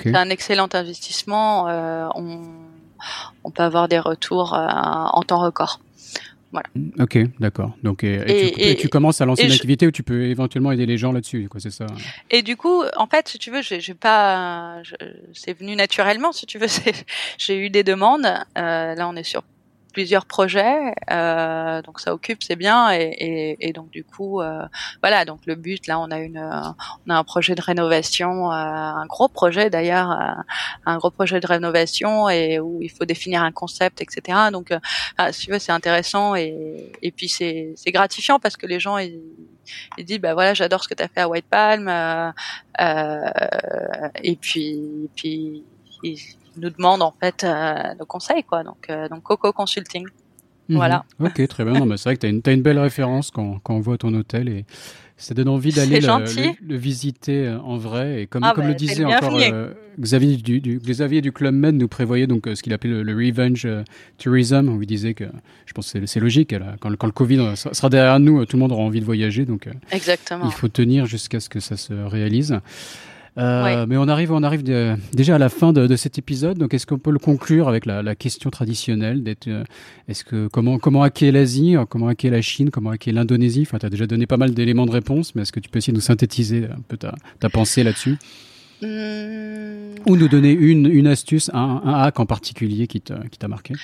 C'est 0.00 0.14
un 0.14 0.30
excellent 0.30 0.68
investissement. 0.72 1.68
Euh, 1.68 2.06
on, 2.14 2.42
on 3.42 3.50
peut 3.50 3.62
avoir 3.62 3.88
des 3.88 3.98
retours 3.98 4.54
euh, 4.54 4.66
en 4.68 5.22
temps 5.22 5.40
record. 5.40 5.80
Voilà. 6.52 6.68
Ok, 7.00 7.18
d'accord. 7.40 7.72
Donc, 7.82 8.04
et, 8.04 8.76
tu, 8.78 8.88
commences 8.88 9.20
à 9.20 9.26
lancer 9.26 9.42
une 9.42 9.50
activité 9.50 9.88
où 9.88 9.90
tu 9.90 10.04
peux 10.04 10.26
éventuellement 10.26 10.70
aider 10.70 10.86
les 10.86 10.96
gens 10.96 11.10
là-dessus, 11.10 11.48
quoi, 11.48 11.60
c'est 11.60 11.72
ça. 11.72 11.86
Et 12.30 12.42
du 12.42 12.56
coup, 12.56 12.84
en 12.96 13.08
fait, 13.08 13.26
si 13.26 13.38
tu 13.38 13.50
veux, 13.50 13.60
j'ai 13.60 13.94
pas, 13.94 14.80
c'est 15.32 15.58
venu 15.58 15.74
naturellement, 15.74 16.30
si 16.30 16.46
tu 16.46 16.58
veux. 16.58 16.68
J'ai 17.38 17.58
eu 17.58 17.70
des 17.70 17.82
demandes. 17.82 18.26
Euh, 18.56 18.94
là, 18.94 19.08
on 19.08 19.16
est 19.16 19.24
sur 19.24 19.42
plusieurs 19.94 20.26
projets, 20.26 20.92
euh, 21.10 21.80
donc 21.82 22.00
ça 22.00 22.12
occupe, 22.12 22.42
c'est 22.42 22.56
bien, 22.56 22.92
et, 22.92 23.14
et, 23.18 23.68
et, 23.68 23.72
donc 23.72 23.90
du 23.90 24.04
coup, 24.04 24.40
euh, 24.40 24.66
voilà, 25.00 25.24
donc 25.24 25.40
le 25.46 25.54
but 25.54 25.86
là, 25.86 25.98
on 26.00 26.10
a 26.10 26.18
une, 26.18 26.38
on 27.06 27.10
a 27.10 27.16
un 27.16 27.24
projet 27.24 27.54
de 27.54 27.62
rénovation, 27.62 28.50
euh, 28.50 28.54
un 28.54 29.06
gros 29.06 29.28
projet 29.28 29.70
d'ailleurs, 29.70 30.10
euh, 30.10 30.34
un 30.84 30.96
gros 30.98 31.10
projet 31.10 31.40
de 31.40 31.46
rénovation 31.46 32.28
et 32.28 32.58
où 32.58 32.82
il 32.82 32.90
faut 32.90 33.04
définir 33.04 33.42
un 33.42 33.52
concept, 33.52 34.02
etc. 34.02 34.50
Donc, 34.52 34.74
ah, 35.16 35.32
si 35.32 35.46
tu 35.46 35.52
veux, 35.52 35.60
c'est 35.60 35.72
intéressant 35.72 36.34
et, 36.34 36.92
et 37.00 37.12
puis 37.12 37.28
c'est, 37.28 37.72
c'est 37.76 37.92
gratifiant 37.92 38.40
parce 38.40 38.56
que 38.56 38.66
les 38.66 38.80
gens 38.80 38.98
ils, 38.98 39.20
ils 39.96 40.04
disent 40.04 40.20
bah 40.20 40.34
voilà, 40.34 40.54
j'adore 40.54 40.82
ce 40.82 40.88
que 40.88 40.94
tu 40.94 41.04
as 41.04 41.08
fait 41.08 41.20
à 41.20 41.28
White 41.28 41.46
Palm, 41.48 41.88
et 44.22 44.36
puis, 44.36 45.08
puis 45.14 45.62
ils 46.02 46.18
nous 46.56 46.70
demandent 46.70 47.02
en 47.02 47.14
fait 47.18 47.44
euh, 47.44 47.94
nos 47.98 48.06
conseils 48.06 48.44
quoi. 48.44 48.62
Donc 48.62 48.86
euh, 48.90 49.08
donc 49.08 49.22
Coco 49.22 49.52
Consulting. 49.52 50.06
Mhm. 50.68 50.76
Voilà. 50.76 51.04
Ok, 51.20 51.46
très 51.46 51.64
bien. 51.64 51.74
c'est 51.96 52.04
vrai 52.04 52.14
que 52.16 52.20
tu 52.20 52.26
as 52.26 52.30
une, 52.30 52.40
as 52.44 52.52
une 52.52 52.62
belle 52.62 52.78
référence 52.78 53.30
quand, 53.30 53.58
quand 53.62 53.74
on 53.74 53.80
voit 53.80 53.98
ton 53.98 54.14
hôtel 54.14 54.48
et 54.48 54.64
ça 55.16 55.34
donne 55.34 55.48
envie 55.48 55.72
d'aller 55.72 56.00
le, 56.00 56.76
visiter 56.76 57.46
euh, 57.46 57.60
en 57.60 57.76
vrai. 57.76 58.22
Et 58.22 58.26
comme, 58.26 58.42
ah 58.44 58.52
comme 58.54 58.64
bah, 58.64 58.70
le 58.70 58.74
disait 58.74 59.04
encore 59.04 59.38
Xavier 60.00 60.36
du, 60.38 60.60
du, 60.60 60.78
Xavier 60.78 61.20
du 61.20 61.30
Club 61.30 61.54
Med 61.54 61.76
nous 61.76 61.86
prévoyait 61.86 62.26
donc 62.26 62.48
ce 62.52 62.62
qu'il 62.62 62.72
appelait 62.72 63.02
le, 63.02 63.14
revenge 63.14 63.68
tourism. 64.18 64.68
On 64.68 64.78
lui 64.78 64.86
disait 64.86 65.14
que 65.14 65.24
je 65.66 65.72
pense 65.72 65.92
que 65.92 66.06
c'est 66.06 66.18
logique. 66.20 66.52
quand, 66.80 66.96
quand, 66.96 67.06
le 67.06 67.12
Covid 67.12 67.52
sera 67.56 67.90
derrière 67.90 68.18
nous, 68.18 68.44
tout 68.46 68.56
le 68.56 68.60
monde 68.62 68.72
aura 68.72 68.82
envie 68.82 69.00
de 69.00 69.04
voyager. 69.04 69.44
Donc 69.44 69.68
Exactement. 69.92 70.46
il 70.46 70.52
faut 70.52 70.68
tenir 70.68 71.06
jusqu'à 71.06 71.38
ce 71.38 71.48
que 71.48 71.60
ça 71.60 71.76
se 71.76 71.92
réalise. 71.92 72.58
Euh, 73.36 73.84
mais 73.88 73.96
on 73.96 74.06
arrive, 74.06 74.30
on 74.30 74.44
arrive 74.44 74.62
déjà 75.12 75.34
à 75.34 75.38
la 75.38 75.48
fin 75.48 75.72
de, 75.72 75.88
de 75.88 75.96
cet 75.96 76.18
épisode. 76.18 76.56
Donc, 76.56 76.72
est-ce 76.72 76.86
qu'on 76.86 76.98
peut 76.98 77.10
le 77.10 77.18
conclure 77.18 77.68
avec 77.68 77.84
la, 77.84 78.00
la 78.00 78.14
question 78.14 78.48
traditionnelle 78.50 79.24
d'être, 79.24 79.48
euh, 79.48 79.64
est-ce 80.06 80.22
que 80.22 80.46
comment 80.46 80.78
comment 80.78 81.02
hacker 81.02 81.32
l'Asie, 81.32 81.74
comment 81.88 82.06
hacker 82.06 82.30
la 82.30 82.42
Chine, 82.42 82.70
comment 82.70 82.90
hacker 82.90 83.12
l'Indonésie? 83.12 83.62
Enfin, 83.62 83.78
tu 83.78 83.86
as 83.86 83.90
déjà 83.90 84.06
donné 84.06 84.26
pas 84.26 84.36
mal 84.36 84.54
d'éléments 84.54 84.86
de 84.86 84.92
réponse, 84.92 85.34
mais 85.34 85.42
est-ce 85.42 85.52
que 85.52 85.58
tu 85.58 85.68
peux 85.68 85.78
essayer 85.78 85.92
de 85.92 85.98
nous 85.98 86.02
synthétiser 86.02 86.66
un 86.66 86.80
peu 86.86 86.96
ta, 86.96 87.14
ta 87.40 87.50
pensée 87.50 87.82
là-dessus? 87.82 88.18
Mmh. 88.82 88.86
Ou 90.06 90.16
nous 90.16 90.28
donner 90.28 90.52
une, 90.52 90.86
une 90.86 91.06
astuce, 91.08 91.50
un, 91.54 91.80
un 91.84 92.02
hack 92.02 92.20
en 92.20 92.26
particulier 92.26 92.86
qui 92.86 93.00
t'a 93.00 93.18
qui 93.30 93.38
t'a 93.38 93.48
marqué? 93.48 93.74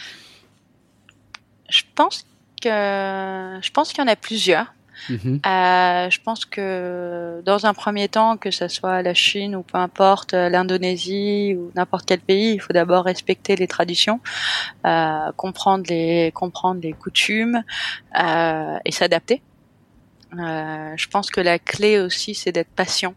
Je 1.68 1.82
pense 1.94 2.24
que 2.62 2.68
je 2.68 3.70
pense 3.72 3.92
qu'il 3.92 4.04
y 4.04 4.06
en 4.06 4.12
a 4.12 4.16
plusieurs. 4.16 4.74
Mhm. 5.08 5.40
Euh, 5.46 6.10
je 6.10 6.20
pense 6.20 6.44
que 6.44 7.42
dans 7.44 7.66
un 7.66 7.74
premier 7.74 8.08
temps, 8.08 8.36
que 8.36 8.50
ce 8.50 8.68
soit 8.68 9.02
la 9.02 9.14
Chine 9.14 9.56
ou 9.56 9.62
peu 9.62 9.78
importe 9.78 10.34
euh, 10.34 10.48
l'Indonésie 10.48 11.56
ou 11.56 11.70
n'importe 11.74 12.06
quel 12.06 12.20
pays, 12.20 12.54
il 12.54 12.60
faut 12.60 12.72
d'abord 12.72 13.04
respecter 13.04 13.56
les 13.56 13.66
traditions, 13.66 14.20
euh, 14.86 15.32
comprendre 15.36 15.84
les 15.88 16.32
comprendre 16.34 16.80
les 16.82 16.92
coutumes 16.92 17.62
euh, 18.20 18.78
et 18.84 18.92
s'adapter. 18.92 19.42
Euh, 20.38 20.92
je 20.96 21.08
pense 21.08 21.30
que 21.30 21.40
la 21.40 21.58
clé 21.58 21.98
aussi, 21.98 22.34
c'est 22.34 22.52
d'être 22.52 22.70
patient 22.70 23.14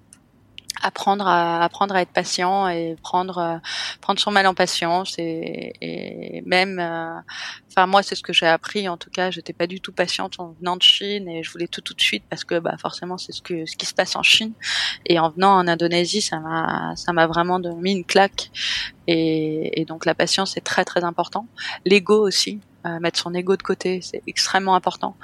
apprendre 0.82 1.28
à 1.28 1.64
apprendre 1.64 1.96
à 1.96 2.02
être 2.02 2.12
patient 2.12 2.68
et 2.68 2.96
prendre 3.02 3.38
euh, 3.38 3.58
prendre 4.02 4.20
son 4.20 4.32
mal 4.32 4.48
en 4.48 4.54
patience 4.54 5.16
et, 5.18 5.74
et 5.82 6.42
même 6.46 6.80
euh, 6.80 7.20
enfin 7.70 7.86
moi 7.86 8.04
c'est 8.04 8.16
ce 8.16 8.24
que 8.24 8.34
j'ai 8.34 8.48
appris. 8.48 8.90
En 8.90 8.98
tout 8.98 9.10
cas 9.10 9.32
j'étais 9.32 9.54
pas 9.54 9.68
du 9.68 9.80
tout 9.82 9.92
patiente 9.92 10.40
en 10.40 10.56
venant 10.60 10.78
de 10.78 10.82
Chine 10.82 11.28
et 11.28 11.44
je 11.44 11.52
voulais 11.52 11.68
tout 11.68 11.82
tout 11.82 11.94
de 11.94 12.02
suite 12.02 12.24
parce 12.30 12.44
que 12.44 12.60
bah 12.60 12.76
forcément 12.80 13.18
c'est 13.18 13.32
ce 13.32 13.42
que 13.42 13.66
ce 13.66 13.76
qui 13.76 13.86
se 13.86 13.94
passe 13.94 14.16
en 14.16 14.24
Chine. 14.24 14.54
Et 15.06 15.20
en 15.20 15.30
venant 15.30 15.56
en 15.56 15.68
Indonésie 15.68 16.22
ça 16.22 16.40
m'a 16.40 16.94
ça 16.96 17.14
m'a 17.14 17.28
vraiment 17.28 17.60
mis 17.60 17.92
une 17.92 18.06
claque. 18.06 18.52
Et, 19.08 19.82
et 19.82 19.86
donc 19.86 20.06
la 20.06 20.16
patience 20.16 20.58
est 20.58 20.62
très 20.62 20.86
très 20.86 21.04
important. 21.04 21.48
L'ego 21.86 22.26
aussi 22.26 22.62
euh, 22.86 23.00
mettre 23.00 23.20
son 23.20 23.34
ego 23.34 23.56
de 23.56 23.64
côté, 23.64 24.02
c'est 24.02 24.22
extrêmement 24.28 24.76
important. 24.76 25.16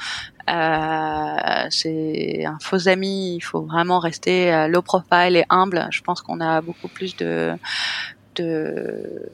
Euh, 0.49 1.67
c'est 1.69 2.45
un 2.45 2.57
faux 2.61 2.87
ami, 2.87 3.35
il 3.35 3.41
faut 3.41 3.61
vraiment 3.61 3.99
rester 3.99 4.53
euh, 4.53 4.67
low 4.67 4.81
profile 4.81 5.35
et 5.35 5.45
humble. 5.49 5.87
Je 5.91 6.01
pense 6.01 6.21
qu'on 6.21 6.39
a 6.39 6.61
beaucoup 6.61 6.87
plus 6.87 7.15
de, 7.17 7.53
de 8.35 9.29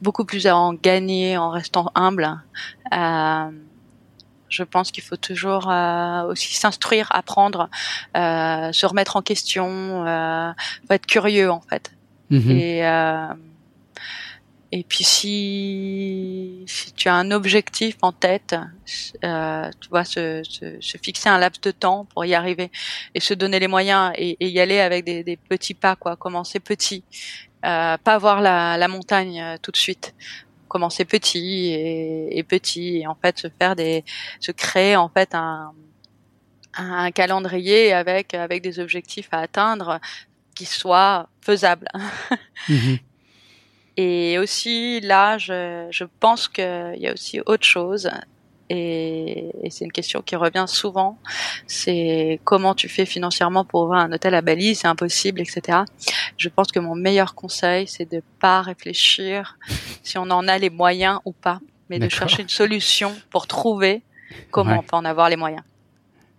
beaucoup 0.00 0.24
plus 0.24 0.46
à 0.46 0.56
en 0.56 0.74
gagner 0.74 1.36
en 1.36 1.50
restant 1.50 1.90
humble. 1.94 2.38
Euh, 2.92 3.50
je 4.48 4.62
pense 4.62 4.90
qu'il 4.90 5.02
faut 5.02 5.16
toujours 5.16 5.70
euh, 5.70 6.22
aussi 6.24 6.54
s'instruire, 6.54 7.08
apprendre, 7.10 7.68
euh, 8.16 8.72
se 8.72 8.86
remettre 8.86 9.16
en 9.16 9.22
question, 9.22 10.06
euh, 10.06 10.52
faut 10.86 10.94
être 10.94 11.06
curieux 11.06 11.50
en 11.50 11.60
fait. 11.60 11.92
Mm-hmm. 12.30 12.50
Et 12.50 12.82
et 14.70 14.84
puis 14.84 15.02
si, 15.02 16.62
si 16.66 16.92
tu 16.92 17.08
as 17.08 17.14
un 17.14 17.30
objectif 17.30 17.96
en 18.02 18.12
tête, 18.12 18.54
euh, 19.24 19.70
tu 19.80 19.88
vois, 19.88 20.04
se, 20.04 20.42
se, 20.44 20.78
se, 20.78 20.98
fixer 20.98 21.30
un 21.30 21.38
laps 21.38 21.62
de 21.62 21.70
temps 21.70 22.04
pour 22.04 22.26
y 22.26 22.34
arriver 22.34 22.70
et 23.14 23.20
se 23.20 23.32
donner 23.32 23.60
les 23.60 23.68
moyens 23.68 24.12
et, 24.16 24.36
et 24.40 24.48
y 24.48 24.60
aller 24.60 24.80
avec 24.80 25.06
des, 25.06 25.24
des, 25.24 25.38
petits 25.38 25.72
pas, 25.72 25.96
quoi. 25.96 26.16
Commencer 26.16 26.60
petit, 26.60 27.02
euh, 27.64 27.96
pas 27.96 28.18
voir 28.18 28.42
la, 28.42 28.76
la 28.76 28.88
montagne 28.88 29.40
euh, 29.40 29.56
tout 29.62 29.70
de 29.70 29.78
suite. 29.78 30.14
Commencer 30.68 31.06
petit 31.06 31.72
et, 31.72 32.38
et, 32.38 32.42
petit 32.42 32.98
et 32.98 33.06
en 33.06 33.14
fait 33.14 33.38
se 33.38 33.48
faire 33.58 33.74
des, 33.74 34.04
se 34.38 34.52
créer 34.52 34.96
en 34.96 35.08
fait 35.08 35.34
un, 35.34 35.72
un 36.74 37.10
calendrier 37.10 37.94
avec 37.94 38.34
avec 38.34 38.62
des 38.62 38.78
objectifs 38.80 39.28
à 39.32 39.38
atteindre 39.38 39.98
qui 40.54 40.66
soient 40.66 41.30
faisables. 41.40 41.88
Mmh 42.68 42.96
et 44.00 44.38
aussi, 44.38 45.00
là, 45.00 45.38
je, 45.38 45.88
je 45.90 46.04
pense 46.20 46.46
qu'il 46.46 46.94
y 46.98 47.08
a 47.08 47.12
aussi 47.12 47.40
autre 47.46 47.64
chose. 47.64 48.08
Et, 48.70 49.50
et 49.60 49.70
c'est 49.70 49.84
une 49.84 49.90
question 49.90 50.22
qui 50.22 50.36
revient 50.36 50.66
souvent. 50.68 51.18
C'est 51.66 52.38
comment 52.44 52.76
tu 52.76 52.88
fais 52.88 53.06
financièrement 53.06 53.64
pour 53.64 53.82
ouvrir 53.82 53.98
un 53.98 54.12
hôtel 54.12 54.36
à 54.36 54.40
Bali, 54.40 54.76
c'est 54.76 54.86
impossible, 54.86 55.40
etc. 55.40 55.78
Je 56.36 56.48
pense 56.48 56.70
que 56.70 56.78
mon 56.78 56.94
meilleur 56.94 57.34
conseil, 57.34 57.88
c'est 57.88 58.08
de 58.08 58.22
pas 58.38 58.62
réfléchir 58.62 59.58
si 60.04 60.16
on 60.16 60.30
en 60.30 60.46
a 60.46 60.58
les 60.58 60.70
moyens 60.70 61.18
ou 61.24 61.32
pas, 61.32 61.58
mais 61.90 61.98
de 61.98 62.08
chercher 62.08 62.42
une 62.42 62.48
solution 62.48 63.12
pour 63.30 63.48
trouver 63.48 64.02
comment 64.52 64.78
on 64.78 64.82
peut 64.82 64.96
en 64.96 65.04
avoir 65.04 65.28
les 65.28 65.36
moyens. 65.36 65.64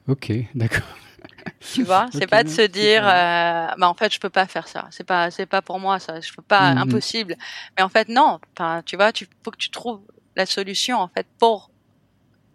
Ok, 0.08 0.32
d'accord. 0.56 0.88
Tu 1.74 1.84
vois, 1.84 2.08
c'est 2.12 2.28
pas 2.28 2.44
de 2.44 2.50
se 2.50 2.62
dire, 2.62 3.04
euh, 3.06 3.68
bah 3.78 3.90
en 3.90 3.94
fait 3.94 4.14
je 4.14 4.20
peux 4.20 4.30
pas 4.30 4.48
faire 4.48 4.68
ça, 4.68 4.88
c'est 4.92 5.04
pas 5.04 5.30
c'est 5.30 5.46
pas 5.46 5.62
pour 5.62 5.80
moi 5.80 6.00
ça, 6.00 6.20
je 6.20 6.34
peux 6.34 6.42
pas, 6.42 6.74
mm-hmm. 6.74 6.78
impossible. 6.78 7.36
Mais 7.78 7.84
en 7.84 7.90
fait 7.90 8.10
non, 8.10 8.40
enfin, 8.58 8.82
tu 8.86 8.96
vois, 8.96 9.12
tu 9.12 9.28
faut 9.44 9.52
que 9.52 9.58
tu 9.58 9.70
trouves 9.70 10.02
la 10.36 10.46
solution 10.46 10.98
en 10.98 11.08
fait 11.08 11.28
pour 11.38 11.70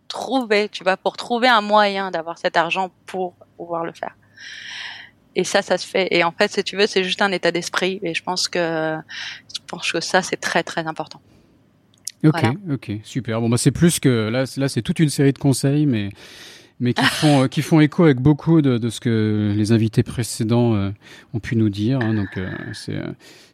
trouver, 0.09 0.69
tu 0.69 0.85
vois, 0.85 0.97
pour 0.97 1.16
trouver 1.16 1.48
un 1.48 1.61
moyen 1.61 2.11
d'avoir 2.11 2.39
cet 2.39 2.56
argent 2.56 2.90
pour 3.06 3.35
pouvoir 3.56 3.85
le 3.85 3.93
faire. 3.93 4.15
Et 5.36 5.44
ça, 5.44 5.62
ça 5.62 5.78
se 5.78 5.86
fait. 5.86 6.09
Et 6.12 6.23
en 6.23 6.32
fait, 6.32 6.52
si 6.52 6.62
tu 6.62 6.77
veux, 6.77 6.86
c'est 6.86 7.02
juste 7.02 7.20
un 7.20 7.32
état 7.32 7.51
d'esprit. 7.51 7.98
Et 8.02 8.15
je 8.15 8.23
pense 8.23 8.48
que 8.48 8.97
je 9.55 9.61
pense 9.66 9.90
que 9.90 10.01
ça, 10.01 10.23
c'est 10.23 10.36
très 10.36 10.62
très 10.62 10.86
important. 10.86 11.20
Ok, 12.24 12.43
ok, 12.70 12.93
super. 13.02 13.40
Bon, 13.40 13.48
bah 13.51 13.59
c'est 13.59 13.70
plus 13.70 14.01
que 14.01 14.28
là, 14.28 14.44
là, 14.56 14.69
c'est 14.69 14.81
toute 14.81 14.98
une 14.98 15.11
série 15.11 15.32
de 15.32 15.39
conseils, 15.39 15.85
mais 15.85 16.11
mais 16.81 16.93
qui 16.93 17.05
font 17.05 17.45
euh, 17.45 17.49
qui 17.49 17.63
font 17.63 17.81
écho 17.81 18.05
avec 18.05 18.21
beaucoup 18.21 18.61
de, 18.61 18.79
de, 18.79 18.91
ce 18.91 19.01
que 19.01 19.53
les 19.57 19.73
invités 19.73 20.03
précédents 20.03 20.75
euh, 20.75 20.91
ont 21.33 21.41
pu 21.41 21.57
nous 21.57 21.69
dire. 21.69 22.01
Hein, 22.01 22.15
donc 22.15 22.37
euh, 22.37 22.51
c'est 22.73 22.99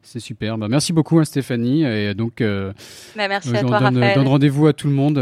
c'est 0.03 0.21
super. 0.21 0.59
Bah, 0.59 0.69
merci 0.69 0.93
beaucoup 0.93 1.19
hein, 1.19 1.25
Stéphanie 1.25 1.85
et 1.85 2.15
donc 2.15 2.41
bah, 2.41 2.73
merci 3.29 3.55
à 3.55 3.63
toi, 3.63 3.79
donne, 3.81 4.15
donne 4.15 4.29
rendez-vous 4.29 4.67
à 4.67 4.73
tout 4.73 4.89
le 4.89 4.95
monde. 4.95 5.19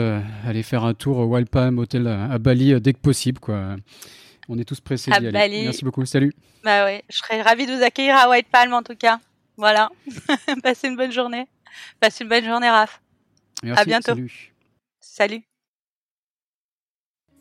aller 0.47 0.62
faire 0.62 0.85
un 0.85 0.95
tour 0.95 1.19
au 1.19 1.25
Wild 1.25 1.49
Palm 1.49 1.79
Hotel 1.79 2.07
à, 2.07 2.39
Bali 2.39 2.81
dès 2.81 2.93
que 2.93 3.01
possible 3.01 3.41
quoi. 3.41 3.77
On 4.49 4.59
est 4.59 4.65
tous 4.65 4.81
pressés 4.81 5.11
d'y 5.11 5.27
aller. 5.27 5.65
Merci 5.65 5.85
beaucoup. 5.85 6.07
Salut. 6.07 6.33
Bah 6.65 6.87
oui, 6.87 7.03
je 7.11 7.19
serais 7.19 7.43
ravie 7.43 7.66
de 7.66 7.73
vous 7.73 7.83
accueillir 7.83 8.16
à 8.16 8.31
White 8.31 8.49
Palm 8.51 8.73
en 8.73 8.83
tout 8.83 8.97
cas. 8.97 9.20
Voilà. 9.57 9.91
Passez 10.62 10.89
une 10.89 10.97
bonne 10.97 11.12
journée. 11.12 11.47
Passez 12.01 12.25
une 12.25 12.31
bonne 12.31 12.45
journée 12.45 12.70
Raph. 12.70 13.03
Merci, 13.62 13.83
à 13.83 13.85
bientôt. 13.85 14.15
Salut. 14.15 14.53
salut. 15.01 15.48